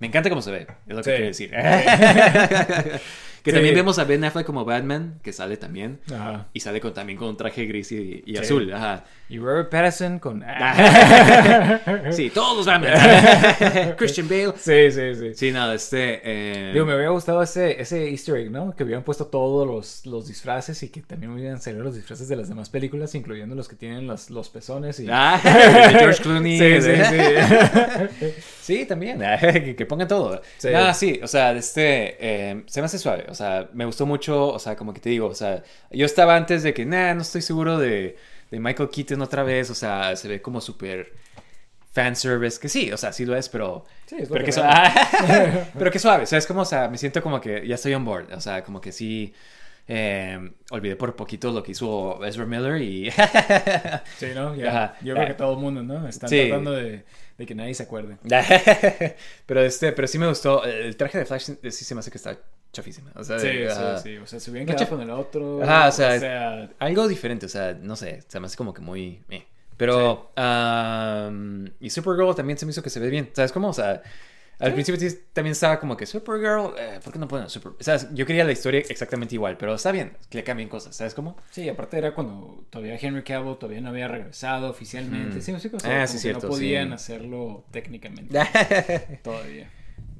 Me 0.00 0.08
encanta 0.08 0.28
cómo 0.28 0.42
se 0.42 0.50
ve, 0.50 0.66
es 0.88 0.96
lo 0.96 1.02
que 1.02 1.04
Sí. 1.04 1.10
quiero 1.10 1.26
decir. 1.26 1.50
Que 3.42 3.52
Sí. 3.52 3.54
también 3.54 3.74
vemos 3.74 3.98
a 3.98 4.04
Ben 4.04 4.22
Affleck 4.22 4.44
como 4.44 4.66
Batman, 4.66 5.18
que 5.22 5.32
sale 5.32 5.56
también. 5.56 5.98
Ajá. 6.14 6.48
Y 6.52 6.60
sale 6.60 6.78
con, 6.78 6.92
también 6.92 7.18
con 7.18 7.28
un 7.28 7.38
traje 7.38 7.64
gris 7.64 7.90
y, 7.90 8.22
y 8.26 8.34
Sí. 8.34 8.42
azul. 8.42 8.70
Ajá. 8.70 9.04
Y 9.30 9.38
Robert 9.38 9.70
Pattinson 9.70 10.18
con... 10.18 10.44
Sí, 12.12 12.28
todos 12.28 12.58
los 12.58 12.66
Batman. 12.66 13.94
Christian 13.96 14.28
Bale. 14.28 14.52
Sí, 14.58 14.90
sí, 14.90 15.14
sí. 15.14 15.34
Sí, 15.34 15.52
nada, 15.52 15.72
este... 15.74 16.20
eh, 16.22 16.70
Digo, 16.74 16.84
me 16.84 16.92
había 16.92 17.08
gustado 17.08 17.42
ese, 17.42 17.80
ese 17.80 18.10
easter 18.10 18.36
egg, 18.36 18.50
¿no? 18.50 18.76
Que 18.76 18.82
habían 18.82 19.04
puesto 19.04 19.24
todos 19.28 19.66
los, 19.66 20.04
los 20.04 20.28
disfraces 20.28 20.82
y 20.82 20.90
que 20.90 21.00
también 21.00 21.32
hubieran 21.32 21.62
salido 21.62 21.82
los 21.84 21.94
disfraces 21.94 22.28
de 22.28 22.36
las 22.36 22.48
demás 22.50 22.68
películas, 22.68 23.14
incluyendo 23.14 23.54
los 23.54 23.68
que 23.70 23.76
tienen 23.76 24.06
los, 24.06 24.28
los 24.28 24.50
pezones 24.50 25.00
y... 25.00 25.06
Ah, 25.10 25.40
de 25.42 25.98
George 25.98 26.22
Clooney. 26.22 26.58
Sí, 26.58 26.82
sí, 26.82 27.02
sí. 27.08 28.26
Sí, 28.60 28.84
también. 28.84 29.18
que, 29.40 29.74
que 29.76 29.86
pongan 29.90 30.08
todo. 30.08 30.40
Sí. 30.56 30.68
Ah, 30.74 30.94
sí, 30.94 31.20
o 31.22 31.26
sea, 31.28 31.52
este, 31.52 32.16
eh, 32.18 32.62
se 32.66 32.80
me 32.80 32.86
hace 32.86 32.98
suave. 32.98 33.26
O 33.28 33.34
sea, 33.34 33.68
me 33.74 33.84
gustó 33.84 34.06
mucho. 34.06 34.48
O 34.48 34.58
sea, 34.58 34.74
como 34.76 34.94
que 34.94 35.00
te 35.00 35.10
digo, 35.10 35.26
o 35.26 35.34
sea, 35.34 35.62
yo 35.90 36.06
estaba 36.06 36.34
antes 36.36 36.62
de 36.62 36.72
que, 36.72 36.86
nah, 36.86 37.12
no 37.12 37.20
estoy 37.22 37.42
seguro 37.42 37.76
de, 37.78 38.16
de 38.50 38.58
Michael 38.60 38.88
Keaton 38.88 39.20
otra 39.20 39.42
vez. 39.42 39.68
O 39.68 39.74
sea, 39.74 40.16
se 40.16 40.28
ve 40.28 40.40
como 40.40 40.60
súper 40.62 41.12
fanservice. 41.92 42.58
Que 42.60 42.68
sí, 42.68 42.92
o 42.92 42.96
sea, 42.96 43.12
sí 43.12 43.24
lo 43.26 43.36
es, 43.36 43.48
pero. 43.48 43.84
Sí, 44.06 44.16
es 44.18 44.28
lo 44.28 44.34
pero 44.34 44.44
que 44.44 44.52
suave. 44.52 44.90
pero 45.78 45.90
que 45.90 45.98
suave. 45.98 46.22
O 46.22 46.26
sea, 46.26 46.38
es 46.38 46.46
como, 46.46 46.62
o 46.62 46.64
sea, 46.64 46.88
me 46.88 46.96
siento 46.98 47.22
como 47.22 47.40
que 47.40 47.66
ya 47.66 47.74
estoy 47.74 47.94
on 47.94 48.04
board. 48.04 48.32
O 48.32 48.40
sea, 48.40 48.62
como 48.64 48.80
que 48.80 48.92
sí. 48.92 49.34
eh, 49.88 50.38
olvidé 50.70 50.94
por 50.94 51.16
poquito 51.16 51.50
lo 51.50 51.62
que 51.64 51.72
hizo 51.72 52.24
Ezra 52.24 52.44
Miller 52.46 52.80
y. 52.80 53.10
Sí, 54.18 54.26
¿no? 54.34 54.54
Ya, 54.54 54.68
Ajá. 54.68 54.94
yo 55.02 55.14
creo 55.14 55.24
Ah. 55.24 55.28
que 55.28 55.34
todo 55.34 55.52
el 55.54 55.58
mundo, 55.58 55.82
¿no? 55.82 56.06
Están 56.06 56.28
Sí. 56.30 56.46
tratando 56.46 56.72
de, 56.72 57.04
de 57.40 57.46
que 57.46 57.54
nadie 57.54 57.74
se 57.74 57.82
acuerde. 57.82 58.18
pero 59.46 59.62
este, 59.62 59.92
pero 59.92 60.06
sí 60.06 60.18
me 60.18 60.28
gustó. 60.28 60.62
El 60.62 60.94
traje 60.96 61.18
de 61.18 61.24
Flash 61.24 61.52
sí 61.62 61.84
se 61.84 61.94
me 61.94 62.00
hace 62.00 62.10
que 62.10 62.18
está 62.18 62.38
chafísima. 62.70 63.10
O 63.16 63.24
sea, 63.24 63.38
Sí, 63.38 63.48
sí, 63.48 64.02
sí. 64.02 64.16
O 64.18 64.26
sea, 64.26 64.38
se 64.38 64.50
hubieran 64.50 64.66
quedado 64.66 64.88
con 64.90 65.00
el 65.00 65.10
otro. 65.10 65.62
Ajá, 65.62 65.88
o 65.88 65.92
sea, 65.92 66.68
algo 66.78 67.08
diferente, 67.08 67.46
o 67.46 67.48
sea, 67.48 67.72
no 67.72 67.96
sé, 67.96 68.22
se 68.28 68.38
me 68.38 68.46
hace 68.46 68.56
como 68.56 68.74
que 68.74 68.82
muy... 68.82 69.22
eh. 69.30 69.46
Pero, 69.78 70.30
um, 70.36 71.66
y 71.80 71.88
Supergirl 71.88 72.34
también 72.34 72.58
se 72.58 72.66
me 72.66 72.72
hizo 72.72 72.82
que 72.82 72.90
se 72.90 73.00
ve 73.00 73.08
bien, 73.08 73.30
¿sabes 73.32 73.50
cómo? 73.50 73.68
O 73.70 73.72
sea, 73.72 74.02
al 74.60 74.74
principio 74.74 75.08
también 75.32 75.52
estaba 75.52 75.80
como 75.80 75.96
que 75.96 76.06
Supergirl, 76.06 76.74
eh, 76.78 77.00
¿por 77.02 77.12
qué 77.12 77.18
no 77.18 77.26
ponen 77.26 77.48
Super? 77.50 77.72
O 77.78 77.82
sea, 77.82 77.96
yo 78.12 78.26
quería 78.26 78.44
la 78.44 78.52
historia 78.52 78.80
exactamente 78.88 79.34
igual, 79.34 79.56
pero 79.56 79.74
está 79.74 79.90
bien, 79.92 80.12
que 80.28 80.38
le 80.38 80.44
cambien 80.44 80.68
cosas, 80.68 80.94
¿sabes 80.94 81.14
cómo? 81.14 81.36
Sí, 81.50 81.68
aparte 81.68 81.98
era 81.98 82.14
cuando 82.14 82.64
todavía 82.70 82.96
Henry 83.00 83.22
Cavill 83.22 83.56
todavía 83.56 83.80
no 83.80 83.88
había 83.88 84.06
regresado 84.08 84.70
oficialmente. 84.70 85.38
Mm. 85.38 85.42
Sí, 85.42 85.58
sí, 85.58 85.70
o 85.72 85.80
sea, 85.80 86.02
Ah, 86.02 86.06
sí, 86.06 86.18
cierto, 86.18 86.46
no 86.46 86.52
podían 86.52 86.88
sí. 86.88 86.94
hacerlo 86.94 87.64
técnicamente 87.70 88.38
todavía. 89.22 89.70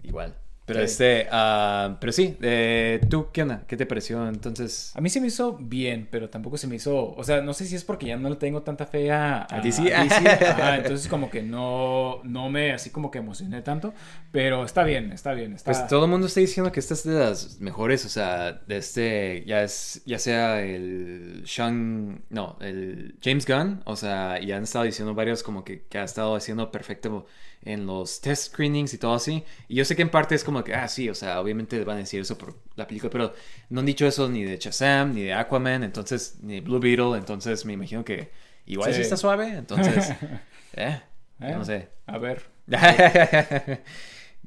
igual. 0.03 0.35
Pero 0.73 0.85
este, 0.85 1.27
ah, 1.33 1.97
pero 2.01 2.13
sí, 2.13 2.37
eh, 2.41 3.01
¿tú 3.11 3.29
qué 3.33 3.43
onda? 3.43 3.65
¿Qué 3.67 3.77
te 3.77 3.87
pareció 3.87 4.29
entonces? 4.29 4.93
A 4.95 5.01
mí 5.01 5.11
se 5.11 5.21
me 5.21 5.27
hizo 5.27 5.59
bien, 5.61 6.07
pero 6.09 6.31
tampoco 6.31 6.59
se 6.59 6.69
me 6.69 6.77
hizo. 6.77 7.13
O 7.17 7.25
sea, 7.25 7.41
no 7.41 7.55
sé 7.55 7.67
si 7.67 7.75
es 7.75 7.83
porque 7.83 8.07
ya 8.07 8.17
no 8.17 8.29
le 8.29 8.37
tengo 8.37 8.63
tanta 8.63 8.87
fe 8.87 9.11
a, 9.11 9.49
¿A 9.51 9.61
DC? 9.61 9.93
Ajá, 9.95 10.77
entonces, 10.77 11.09
como 11.09 11.29
que 11.29 11.43
no, 11.43 12.21
no 12.23 12.51
me 12.51 12.73
así 12.73 12.91
como 12.91 13.11
que 13.11 13.19
emocioné 13.19 13.63
tanto. 13.63 13.93
Pero 14.31 14.65
está 14.65 14.85
bien, 14.85 15.11
está 15.11 15.33
bien. 15.33 15.55
Está... 15.55 15.73
Pues 15.73 15.89
todo 15.89 16.05
el 16.05 16.11
mundo 16.13 16.29
está 16.29 16.39
diciendo 16.39 16.71
que 16.71 16.79
esta 16.79 16.95
es 16.95 17.03
de 17.03 17.19
las 17.19 17.61
mejores, 17.61 18.07
o 18.07 18.09
sea, 18.09 18.53
de 18.53 18.77
este, 18.77 19.43
ya 19.45 19.65
es, 19.65 20.03
ya 20.07 20.21
sea 20.21 20.63
el 20.63 21.43
Sean, 21.47 22.23
no, 22.31 22.59
el 22.61 23.17
James 23.25 23.45
Gunn, 23.45 23.83
o 23.87 23.97
sea, 23.97 24.41
ya 24.41 24.57
han 24.57 24.63
estado 24.63 24.85
diciendo 24.85 25.17
varios 25.17 25.43
como 25.43 25.65
que, 25.65 25.83
que 25.83 25.99
ha 25.99 26.05
estado 26.05 26.37
haciendo 26.37 26.71
perfecto 26.71 27.27
en 27.63 27.87
los 27.87 28.21
test 28.21 28.53
screenings 28.53 28.95
y 28.95 28.99
todo 28.99 29.15
así. 29.15 29.45
Y 29.69 29.77
yo 29.77 29.85
sé 29.85 29.97
que 29.97 30.03
en 30.03 30.11
parte 30.11 30.35
es 30.35 30.45
como 30.45 30.60
que, 30.65 30.75
ah, 30.75 30.89
sí, 30.89 31.09
o 31.09 31.15
sea, 31.15 31.41
obviamente 31.41 31.83
van 31.85 31.97
a 31.97 32.01
decir 32.01 32.21
eso 32.21 32.37
por 32.39 32.55
la 32.77 32.87
película, 32.87 33.11
pero 33.11 33.35
no 33.71 33.81
han 33.81 33.87
dicho 33.87 34.07
eso 34.07 34.29
ni 34.29 34.45
de 34.45 34.57
Shazam, 34.59 35.15
ni 35.15 35.23
de 35.23 35.33
Aquaman, 35.35 35.83
entonces, 35.85 36.39
ni 36.43 36.55
de 36.55 36.61
Blue 36.61 36.79
Beetle, 36.81 37.17
entonces 37.19 37.65
me 37.65 37.73
imagino 37.75 38.05
que 38.05 38.31
igual 38.67 38.91
sí, 38.91 38.97
Sí. 38.97 39.03
está 39.03 39.17
suave, 39.17 39.49
entonces, 39.49 40.11
eh, 40.75 41.01
¿Eh? 41.41 41.53
no 41.57 41.65
sé. 41.65 41.89
A 42.07 42.19
ver. 42.19 42.43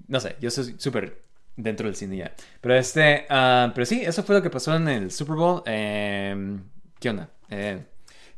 no 0.08 0.20
sé, 0.20 0.36
yo 0.40 0.50
soy 0.50 0.76
súper 0.78 1.22
dentro 1.56 1.88
del 1.88 1.96
cine 1.96 2.18
ya. 2.18 2.34
Pero 2.62 2.76
este, 2.76 3.26
ah, 3.30 3.72
pero 3.74 3.86
sí, 3.86 4.02
eso 4.04 4.24
fue 4.24 4.36
lo 4.36 4.42
que 4.42 4.50
pasó 4.50 4.76
en 4.76 4.88
el 4.88 5.12
Super 5.12 5.36
Bowl. 5.36 5.64
Eh, 5.66 6.58
¿Qué 7.00 7.10
onda? 7.10 7.30
Eh, 7.50 7.80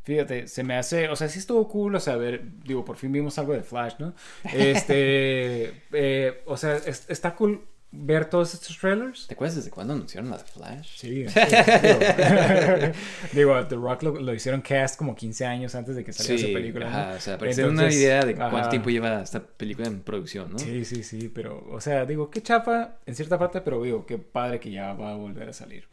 Fíjate, 0.06 0.48
se 0.48 0.64
me 0.64 0.76
hace, 0.78 1.10
o 1.10 1.16
sea, 1.18 1.28
sí 1.28 1.40
estuvo 1.40 1.68
cool, 1.68 1.96
o 1.96 2.00
sea, 2.00 2.14
a 2.14 2.18
ver, 2.18 2.44
digo, 2.64 2.86
por 2.86 2.96
fin 2.98 3.12
vimos 3.12 3.38
algo 3.40 3.54
de 3.54 3.64
Flash, 3.64 3.96
¿no? 4.00 4.14
Este, 4.54 5.74
eh, 5.94 6.44
o 6.46 6.56
sea, 6.58 6.76
es- 6.78 7.06
está 7.10 7.36
cool 7.36 7.66
ver 7.98 8.26
todos 8.26 8.54
estos 8.54 8.78
trailers. 8.78 9.26
¿Te 9.28 9.34
acuerdas 9.36 9.56
desde 9.56 9.70
cuándo 9.72 9.94
anunciaron 9.94 10.30
la 10.30 10.38
de 10.38 10.44
Flash? 10.44 10.98
Sí, 10.98 11.26
sí, 11.30 11.40
digo, 11.82 12.00
digo, 13.34 13.68
The 13.68 13.76
Rock 13.76 14.04
lo, 14.04 14.20
lo 14.20 14.34
hicieron 14.34 14.62
cast 14.62 14.98
como 14.98 15.16
15 15.16 15.46
años 15.46 15.74
antes 15.76 15.96
de 15.96 16.04
que 16.04 16.12
saliera 16.14 16.38
Sí, 16.38 16.46
su 16.48 16.54
película. 16.54 16.86
¿no? 16.90 16.92
ajá, 16.92 17.14
o 17.16 17.20
sea, 17.20 17.38
para 17.38 17.52
que 17.52 17.64
una 17.64 17.92
idea 17.92 18.26
de 18.26 18.36
cuánto 18.36 18.58
ajá. 18.58 18.70
tiempo 18.70 18.90
lleva 18.90 19.22
esta 19.22 19.42
película 19.42 19.88
en 19.88 20.02
producción, 20.02 20.52
¿no? 20.52 20.60
Sí, 20.60 20.86
sí, 20.86 21.04
sí, 21.04 21.30
pero, 21.34 21.66
o 21.72 21.80
sea, 21.82 22.06
digo, 22.06 22.30
qué 22.30 22.42
chapa 22.44 22.98
en 23.06 23.16
cierta 23.16 23.40
parte, 23.40 23.62
pero 23.62 23.82
digo, 23.82 24.06
qué 24.06 24.18
padre 24.18 24.60
que 24.60 24.72
ya 24.72 24.94
va 24.94 25.12
a 25.12 25.16
volver 25.16 25.50
a 25.50 25.54
salir. 25.54 25.88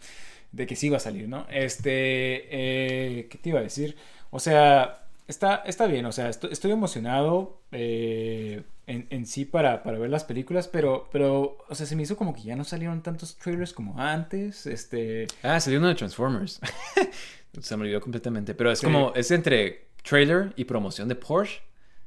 De 0.52 0.66
que 0.66 0.76
sí 0.76 0.88
va 0.90 0.98
a 0.98 1.00
salir, 1.00 1.28
¿no? 1.28 1.46
Este, 1.50 2.46
eh, 2.50 3.26
¿qué 3.28 3.38
te 3.38 3.48
iba 3.48 3.60
a 3.60 3.62
decir? 3.62 3.96
O 4.30 4.38
sea, 4.38 5.04
está, 5.26 5.56
está 5.66 5.86
bien, 5.86 6.04
o 6.06 6.12
sea, 6.12 6.28
estoy, 6.28 6.52
estoy 6.52 6.70
emocionado 6.72 7.60
eh, 7.72 8.62
en, 8.86 9.06
en 9.10 9.26
sí 9.26 9.44
para, 9.46 9.82
para 9.82 9.98
ver 9.98 10.10
las 10.10 10.24
películas, 10.24 10.68
pero, 10.68 11.08
pero, 11.10 11.56
o 11.68 11.74
sea, 11.74 11.86
se 11.86 11.96
me 11.96 12.02
hizo 12.02 12.16
como 12.16 12.34
que 12.34 12.42
ya 12.42 12.54
no 12.56 12.64
salieron 12.64 13.02
tantos 13.02 13.36
trailers 13.36 13.72
como 13.72 13.98
antes, 13.98 14.66
este... 14.66 15.26
Ah, 15.42 15.58
salió 15.60 15.78
uno 15.78 15.88
de 15.88 15.94
Transformers. 15.94 16.60
se 17.60 17.76
me 17.76 17.84
olvidó 17.84 18.00
completamente. 18.00 18.54
Pero 18.54 18.70
es 18.72 18.78
Sí. 18.80 18.86
como, 18.86 19.12
es 19.14 19.30
entre 19.30 19.86
trailer 20.02 20.52
y 20.56 20.64
promoción 20.64 21.08
de 21.08 21.14
Porsche. 21.14 21.60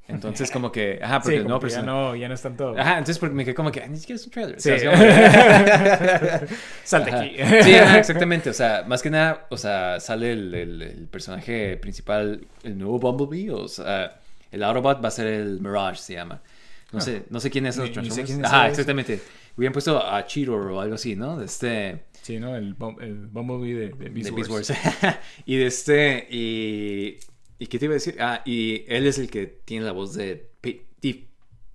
Entonces, 0.07 0.51
como 0.51 0.71
que, 0.71 0.99
ajá, 1.01 1.19
porque 1.19 1.37
sí, 1.37 1.43
como 1.43 1.55
no, 1.55 1.59
que 1.59 1.67
ya 1.69 1.75
persona- 1.77 1.91
no, 1.91 2.15
ya 2.15 2.27
no 2.27 2.33
es 2.35 2.41
tanto... 2.41 2.75
Ajá, 2.77 2.91
entonces 2.99 3.17
porque 3.17 3.33
me 3.33 3.43
quedé 3.43 3.55
como 3.55 3.71
que, 3.71 3.81
ah, 3.81 3.87
ni 3.87 3.97
siquiera 3.97 4.17
es 4.19 4.25
un 4.25 4.31
trailer. 4.31 4.61
Sí. 4.61 4.69
Como 4.85 4.91
que- 4.97 6.47
Salte 6.83 7.09
Ajá. 7.11 7.21
aquí. 7.21 7.35
Sí, 7.63 7.73
ajá, 7.75 7.99
exactamente. 7.99 8.49
O 8.49 8.53
sea, 8.53 8.83
más 8.87 9.01
que 9.01 9.09
nada, 9.09 9.47
o 9.49 9.57
sea, 9.57 9.99
sale 9.99 10.31
el, 10.31 10.53
el- 10.53 10.81
el 10.83 11.07
personaje 11.07 11.77
principal, 11.77 12.45
el 12.63 12.77
nuevo 12.77 12.99
Bumblebee. 12.99 13.49
O 13.51 13.67
sea, 13.67 14.19
el 14.51 14.63
Autobot 14.63 15.03
va 15.03 15.07
a 15.07 15.11
ser 15.11 15.27
el 15.27 15.59
Mirage, 15.59 15.97
se 15.97 16.13
llama. 16.13 16.41
No 16.91 17.01
sé, 17.01 17.23
no 17.29 17.39
sé 17.39 17.49
quién 17.49 17.65
es 17.65 17.77
Ni- 17.77 17.89
ni 17.89 18.11
sé 18.11 18.23
quién 18.23 18.39
es 18.39 18.45
Ajá, 18.45 18.69
exactamente. 18.69 19.19
Hubieran 19.57 19.73
puesto 19.73 20.05
a 20.05 20.25
Cheetor 20.25 20.71
o 20.71 20.81
algo 20.81 20.95
así, 20.95 21.15
¿no? 21.15 21.37
De 21.37 21.45
este. 21.45 22.03
Sí, 22.21 22.39
¿no? 22.39 22.55
El, 22.55 22.75
el 23.01 23.27
Bumblebee 23.27 23.73
de, 23.73 23.89
de 23.89 24.09
Beast 24.09 24.29
de 24.29 24.35
Beast 24.35 24.49
Wars. 24.51 24.69
Wars. 24.69 25.17
y 25.45 25.55
de 25.57 25.65
este. 25.65 26.27
Y. 26.29 27.17
¿Y 27.59 27.67
qué 27.67 27.79
te 27.79 27.85
iba 27.85 27.93
a 27.93 27.95
decir? 27.95 28.17
Ah, 28.19 28.41
y 28.45 28.83
él 28.87 29.05
es 29.07 29.17
el 29.17 29.29
que 29.29 29.45
tiene 29.47 29.85
la 29.85 29.91
voz 29.93 30.13
de 30.13 30.49
Pete, 30.61 31.27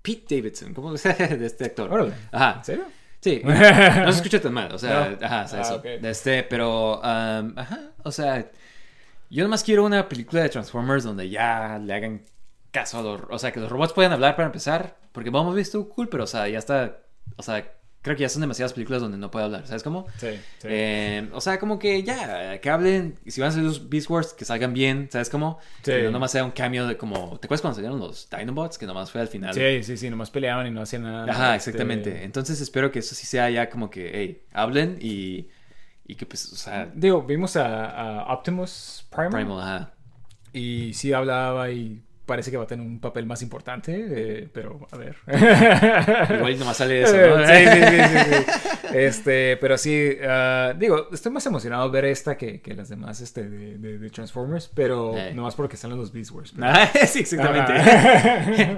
Pete 0.03 0.37
Davidson. 0.37 0.75
¿Cómo 0.75 0.97
se 0.97 1.13
de 1.37 1.47
este 1.47 1.65
actor? 1.67 1.93
Órale. 1.93 2.13
Ajá. 2.33 2.57
¿En 2.59 2.65
serio? 2.65 2.85
Sí, 3.21 3.43
no 3.45 3.55
se 4.13 4.19
escucha 4.19 4.41
tan 4.41 4.53
mal, 4.55 4.73
o 4.73 4.79
sea, 4.79 5.17
No. 5.21 5.27
ajá, 5.27 5.45
o 5.45 5.49
sea, 5.49 5.59
Ah, 5.59 5.63
eso. 5.63 5.77
ok. 5.77 5.83
De 5.85 6.11
Este, 6.11 6.43
pero, 6.43 7.01
um, 7.01 7.53
ajá, 7.59 7.91
o 8.03 8.11
sea, 8.13 8.51
yo 9.29 9.43
nomás 9.45 9.63
quiero 9.63 9.85
una 9.85 10.09
película 10.09 10.43
de 10.43 10.49
Transformers 10.49 11.05
donde 11.05 11.29
ya 11.29 11.79
le 11.79 11.93
hagan 11.93 12.23
caso 12.71 12.99
a 12.99 13.03
los, 13.03 13.21
o 13.29 13.39
sea, 13.39 13.53
que 13.53 13.61
los 13.61 13.69
robots 13.71 13.93
puedan 13.93 14.13
hablar 14.13 14.37
para 14.37 14.47
empezar, 14.47 14.97
porque 15.13 15.29
vamos 15.29 15.55
visto 15.55 15.87
cool, 15.91 16.09
pero, 16.09 16.25
o 16.25 16.27
sea, 16.27 16.49
ya 16.49 16.59
está, 16.59 16.99
o 17.37 17.43
sea, 17.43 17.71
creo 18.03 18.17
que 18.17 18.23
ya 18.23 18.29
son 18.29 18.41
demasiadas 18.41 18.73
películas 18.73 19.03
donde 19.03 19.19
no 19.19 19.31
puede 19.31 19.45
hablar, 19.45 19.67
¿sabes 19.67 19.83
cómo? 19.83 20.07
Sí, 20.17 20.29
sí. 20.59 20.69
Eh, 20.71 21.29
o 21.33 21.41
sea, 21.41 21.59
como 21.59 21.79
que 21.79 22.03
ya, 22.03 22.59
que 22.61 22.71
hablen, 22.71 23.19
si 23.27 23.41
van 23.41 23.51
a 23.51 23.53
ser 23.53 23.63
los 23.63 23.89
Beast 23.91 24.09
Wars, 24.09 24.33
que 24.33 24.45
salgan 24.45 24.73
bien, 24.73 25.09
¿sabes 25.13 25.29
cómo? 25.29 25.59
Sí. 25.83 25.93
Que 25.93 26.03
no 26.05 26.11
nomás 26.13 26.33
sea 26.33 26.45
un 26.45 26.53
cambio 26.53 26.87
de 26.87 26.97
como, 26.97 27.39
¿te 27.39 27.47
acuerdas 27.47 27.61
cuando 27.61 27.75
salieron 27.77 27.99
los 27.99 28.29
Dinobots? 28.31 28.79
Que 28.79 28.87
nomás 28.87 29.11
fue 29.11 29.21
al 29.21 29.29
final. 29.29 29.53
Sí, 29.55 29.83
sí, 29.83 29.97
sí, 29.97 30.09
nomás 30.11 30.31
peleaban 30.31 30.67
y 30.67 30.71
no 30.71 30.81
hacían 30.83 31.03
nada. 31.03 31.31
Ajá, 31.31 31.57
este, 31.57 31.71
exactamente. 31.71 32.25
Entonces 32.25 32.61
espero 32.61 32.91
que 32.91 33.01
eso 33.01 33.15
sí 33.15 33.27
sea 33.27 33.51
ya 33.51 33.69
como 33.69 33.91
que, 33.91 34.11
hey, 34.15 34.43
hablen 34.53 34.97
y, 35.01 35.49
y 36.07 36.15
que 36.15 36.25
pues, 36.27 36.53
o 36.53 36.57
sea, 36.57 36.91
Digo, 36.95 37.23
vimos 37.23 37.57
a, 37.57 38.21
a 38.23 38.33
Optimus 38.33 39.07
Primal, 39.11 39.31
Primal, 39.31 39.61
ajá. 39.61 39.93
y 40.53 40.95
sí 40.95 41.13
hablaba 41.13 41.71
y 41.71 42.03
parece 42.31 42.53
que 42.53 42.57
va 42.57 42.63
a 42.63 42.67
tener 42.69 42.87
un 42.87 43.01
papel 43.01 43.27
más 43.27 43.43
importante, 43.43 43.93
eh, 44.09 44.49
pero 44.53 44.87
a 44.93 44.97
ver. 44.97 45.17
Igual 46.37 46.57
nomás 46.61 46.77
sale 46.77 47.03
eso, 47.03 47.17
¿no? 47.17 47.45
sí, 47.45 47.53
sí, 47.67 48.25
sí. 48.31 48.97
Este, 48.97 49.57
pero 49.57 49.77
sí, 49.77 50.13
ah, 50.27 50.73
digo, 50.79 51.09
estoy 51.13 51.33
más 51.33 51.45
emocionado 51.47 51.87
de 51.89 51.93
ver 51.93 52.05
esta 52.05 52.37
que, 52.37 52.61
que 52.61 52.75
las 52.75 52.89
demás 52.89 53.21
este, 53.21 53.49
de, 53.49 53.79
de- 53.79 53.99
de 53.99 54.11
Transformers, 54.11 54.71
pero 54.73 55.17
Eh. 55.19 55.33
nomás 55.35 55.57
porque 55.57 55.77
salen 55.77 55.99
los 55.99 56.13
Beast 56.13 56.31
Wars. 56.31 56.53
pero- 56.55 56.67
Ah, 56.69 56.89
sí, 57.07 57.19
exactamente. 57.21 57.73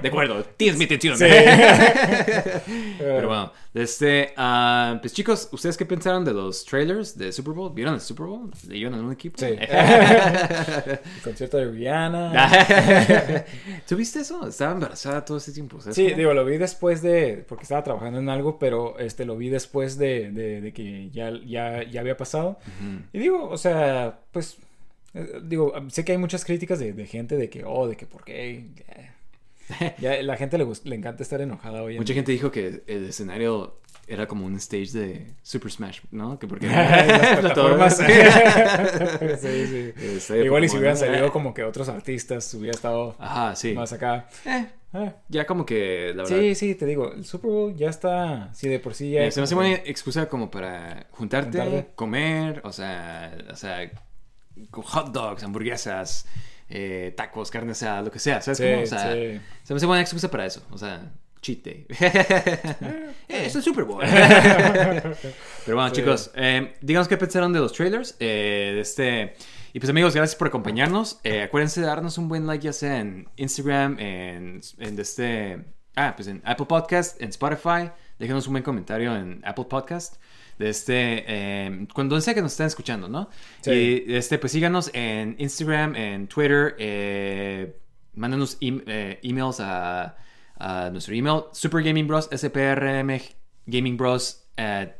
De 0.01 0.07
acuerdo, 0.07 0.43
tienes 0.57 0.77
mi 0.79 0.85
atención. 0.85 1.15
Pero 2.97 3.27
bueno, 3.27 3.51
Este, 3.73 4.33
ah, 4.37 4.97
pues 5.01 5.13
chicos, 5.13 5.49
¿ustedes 5.51 5.77
qué 5.77 5.85
pensaron 5.85 6.23
de 6.25 6.33
los 6.33 6.63
trailers 6.65 7.17
de 7.17 7.31
Super 7.31 7.53
Bowl? 7.53 7.71
¿Vieron 7.73 7.93
el 7.95 8.01
Super 8.01 8.25
Bowl? 8.27 8.51
¿Leyeron 8.67 8.93
algún 8.95 9.11
equipo? 9.13 9.37
Sí. 9.39 9.45
el 9.47 10.99
concierto 11.23 11.57
de 11.57 11.65
Rihanna. 11.71 13.42
¿Tuviste 13.87 14.19
eso? 14.19 14.47
Estaba 14.47 14.73
embarazada 14.73 15.23
todo 15.25 15.37
ese 15.37 15.51
tiempo. 15.51 15.79
¿sabes 15.81 15.95
Sí, 15.95 16.05
cómo? 16.05 16.17
digo, 16.17 16.33
lo 16.33 16.45
vi 16.45 16.57
después 16.57 17.01
de, 17.01 17.45
porque 17.47 17.63
estaba 17.63 17.83
trabajando 17.83 18.19
en 18.19 18.29
algo, 18.29 18.59
pero 18.59 18.97
este 18.99 19.25
lo 19.25 19.37
vi 19.37 19.49
después 19.49 19.97
de, 19.97 20.31
de, 20.31 20.61
de 20.61 20.73
que 20.73 21.09
ya, 21.11 21.31
ya, 21.45 21.83
ya 21.83 22.01
había 22.01 22.17
pasado. 22.17 22.57
Y 23.13 23.19
digo, 23.19 23.49
o 23.49 23.57
sea, 23.57 24.19
pues, 24.31 24.57
eh, 25.13 25.39
digo, 25.43 25.73
sé 25.89 26.03
que 26.05 26.11
hay 26.13 26.17
muchas 26.17 26.45
críticas 26.45 26.79
de, 26.79 26.93
de 26.93 27.05
gente 27.07 27.37
de 27.37 27.49
que, 27.49 27.63
oh, 27.65 27.87
de 27.87 27.95
que 27.95 28.05
por 28.05 28.23
qué. 28.23 28.65
Ya, 29.99 30.21
la 30.21 30.35
gente 30.35 30.57
le, 30.57 30.67
le 30.83 30.95
encanta 30.95 31.23
estar 31.23 31.39
enojada 31.41 31.81
hoy 31.83 31.93
en 31.93 31.99
Mucha 31.99 32.13
día. 32.13 32.15
gente 32.19 32.31
dijo 32.33 32.51
que 32.51 32.83
el 32.85 33.05
escenario 33.05 33.79
era 34.07 34.27
como 34.27 34.45
un 34.45 34.55
stage 34.55 34.91
de 34.91 35.33
Super 35.41 35.71
Smash, 35.71 36.01
¿no? 36.11 36.37
Que 36.39 36.47
porque 36.47 36.67
Las 36.67 37.39
plataformas. 37.39 37.97
Sí. 39.41 39.93
sí, 40.19 40.33
Igual 40.35 40.63
y 40.65 40.69
si 40.69 40.77
hubieran 40.77 40.97
salido 40.97 41.31
como 41.31 41.53
que 41.53 41.63
otros 41.63 41.89
artistas, 41.89 42.53
hubiera 42.53 42.75
estado 42.75 43.15
Ajá, 43.19 43.55
sí. 43.55 43.73
más 43.73 43.93
acá. 43.93 44.27
Eh, 44.45 44.67
Eh, 44.95 45.11
ya 45.27 45.45
como 45.47 45.65
que, 45.65 46.13
la 46.15 46.21
verdad. 46.23 46.37
Sí, 46.37 46.53
sí, 46.55 46.75
te 46.75 46.85
digo, 46.85 47.11
el 47.13 47.25
Super 47.25 47.49
Bowl 47.49 47.75
ya 47.75 47.89
está, 47.89 48.53
sí, 48.53 48.67
de 48.69 48.79
por 48.79 48.93
sí 48.93 49.09
ya... 49.11 49.29
Se 49.31 49.39
me 49.39 49.45
hace 49.45 49.55
buena 49.55 49.75
excusa 49.85 50.27
como 50.29 50.51
para 50.51 51.07
juntarte, 51.09 51.57
Juntarte. 51.59 51.89
comer, 51.95 52.61
o 52.63 52.71
sea, 52.71 53.35
o 53.51 53.55
sea, 53.55 53.89
hot 54.71 55.11
dogs, 55.11 55.43
hamburguesas, 55.43 56.27
eh, 56.69 57.11
tacos, 57.17 57.49
carne 57.49 57.71
asada, 57.71 58.03
lo 58.03 58.11
que 58.11 58.19
sea, 58.19 58.39
¿sabes 58.41 58.59
Sí, 58.59 58.65
cómo? 58.71 58.83
O 58.83 58.85
sea, 58.85 59.13
sí. 59.13 59.41
se 59.63 59.73
me 59.73 59.77
hace 59.77 59.85
buena 59.87 60.01
excusa 60.01 60.29
para 60.29 60.45
eso, 60.45 60.61
o 60.69 60.77
sea, 60.77 61.11
cheat 61.43 61.63
day. 61.63 61.85
Eh, 61.99 63.45
es 63.45 63.55
el 63.55 63.61
Super 63.61 63.83
Bowl. 63.83 64.03
Pero 65.65 65.75
bueno, 65.77 65.89
Sí. 65.89 65.95
chicos, 66.01 66.31
eh, 66.35 66.73
díganos 66.81 67.07
qué 67.07 67.17
pensaron 67.17 67.53
de 67.53 67.59
los 67.59 67.73
trailers, 67.73 68.15
eh, 68.19 68.71
de 68.75 68.81
este... 68.81 69.35
Y 69.75 69.79
pues 69.79 69.89
amigos, 69.89 70.13
gracias 70.15 70.35
por 70.37 70.47
acompañarnos. 70.47 71.19
Eh, 71.23 71.41
acuérdense 71.41 71.81
de 71.81 71.87
darnos 71.87 72.17
un 72.17 72.27
buen 72.29 72.45
like 72.45 72.63
ya 72.63 72.73
sea 72.73 72.99
en 72.99 73.27
Instagram, 73.37 73.99
en, 73.99 74.61
en 74.77 74.99
este... 74.99 75.65
Ah, 75.95 76.13
pues 76.15 76.27
en 76.27 76.41
Apple 76.45 76.65
Podcast, 76.67 77.21
en 77.21 77.29
Spotify. 77.29 77.91
Déjenos 78.19 78.47
un 78.47 78.53
buen 78.53 78.63
comentario 78.63 79.15
en 79.15 79.41
Apple 79.45 79.65
Podcast. 79.69 80.15
De 80.59 80.69
este, 80.69 81.23
eh, 81.27 81.87
cuando 81.93 82.21
sea 82.21 82.35
que 82.35 82.41
nos 82.43 82.51
estén 82.51 82.67
escuchando, 82.67 83.09
¿no? 83.09 83.29
Sí. 83.61 84.03
Y 84.07 84.13
este, 84.15 84.37
pues 84.37 84.51
síganos 84.51 84.91
en 84.93 85.35
Instagram, 85.39 85.95
en 85.95 86.27
Twitter. 86.27 86.75
Eh, 86.77 87.75
mándanos 88.13 88.57
eh, 88.61 89.19
emails 89.23 89.59
a, 89.59 90.15
a 90.57 90.89
nuestro 90.89 91.13
email, 91.13 91.43
Super 91.51 91.83
Gaming 91.83 92.07
Bros, 92.07 92.29
SPRM 92.31 93.19
Gaming 93.65 93.97
Bros, 93.97 94.45
eh, 94.57 94.93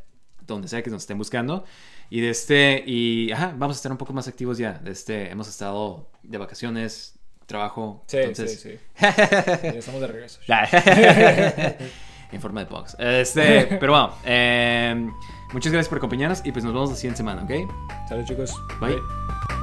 donde 0.45 0.68
sea 0.68 0.82
que 0.82 0.89
nos 0.89 1.04
estén 1.04 1.18
buscando. 1.18 1.66
Y 2.10 2.22
de 2.22 2.30
este, 2.30 2.84
y 2.86 3.32
ajá, 3.32 3.54
vamos 3.58 3.76
a 3.76 3.80
estar 3.80 3.91
un 3.91 3.97
poco 3.97 4.14
más 4.14 4.28
activos 4.28 4.58
ya. 4.58 4.74
De 4.74 4.91
este, 4.91 5.32
hemos 5.32 5.47
estado 5.47 6.12
de 6.22 6.38
vacaciones, 6.38 7.18
trabajo. 7.45 8.04
Sí, 8.08 8.18
entonces, 8.18 8.60
sí, 8.60 8.72
sí. 8.72 8.80
ya 9.01 9.70
estamos 9.70 10.01
de 10.01 10.08
regreso. 10.08 10.39
en 12.32 12.41
forma 12.41 12.64
de 12.64 12.70
box. 12.70 12.95
Este, 12.99 13.78
pero 13.80 13.93
bueno, 13.93 14.14
eh, 14.26 15.10
muchas 15.54 15.72
gracias 15.72 15.89
por 15.89 15.99
acompañarnos 15.99 16.45
y 16.45 16.51
pues 16.51 16.64
nos 16.64 16.74
vemos 16.74 16.89
la 16.89 16.95
siguiente 16.95 17.18
semana, 17.18 17.43
¿ok? 17.43 17.51
Salud, 18.10 18.26
chicos. 18.26 18.54
Bye. 18.80 19.62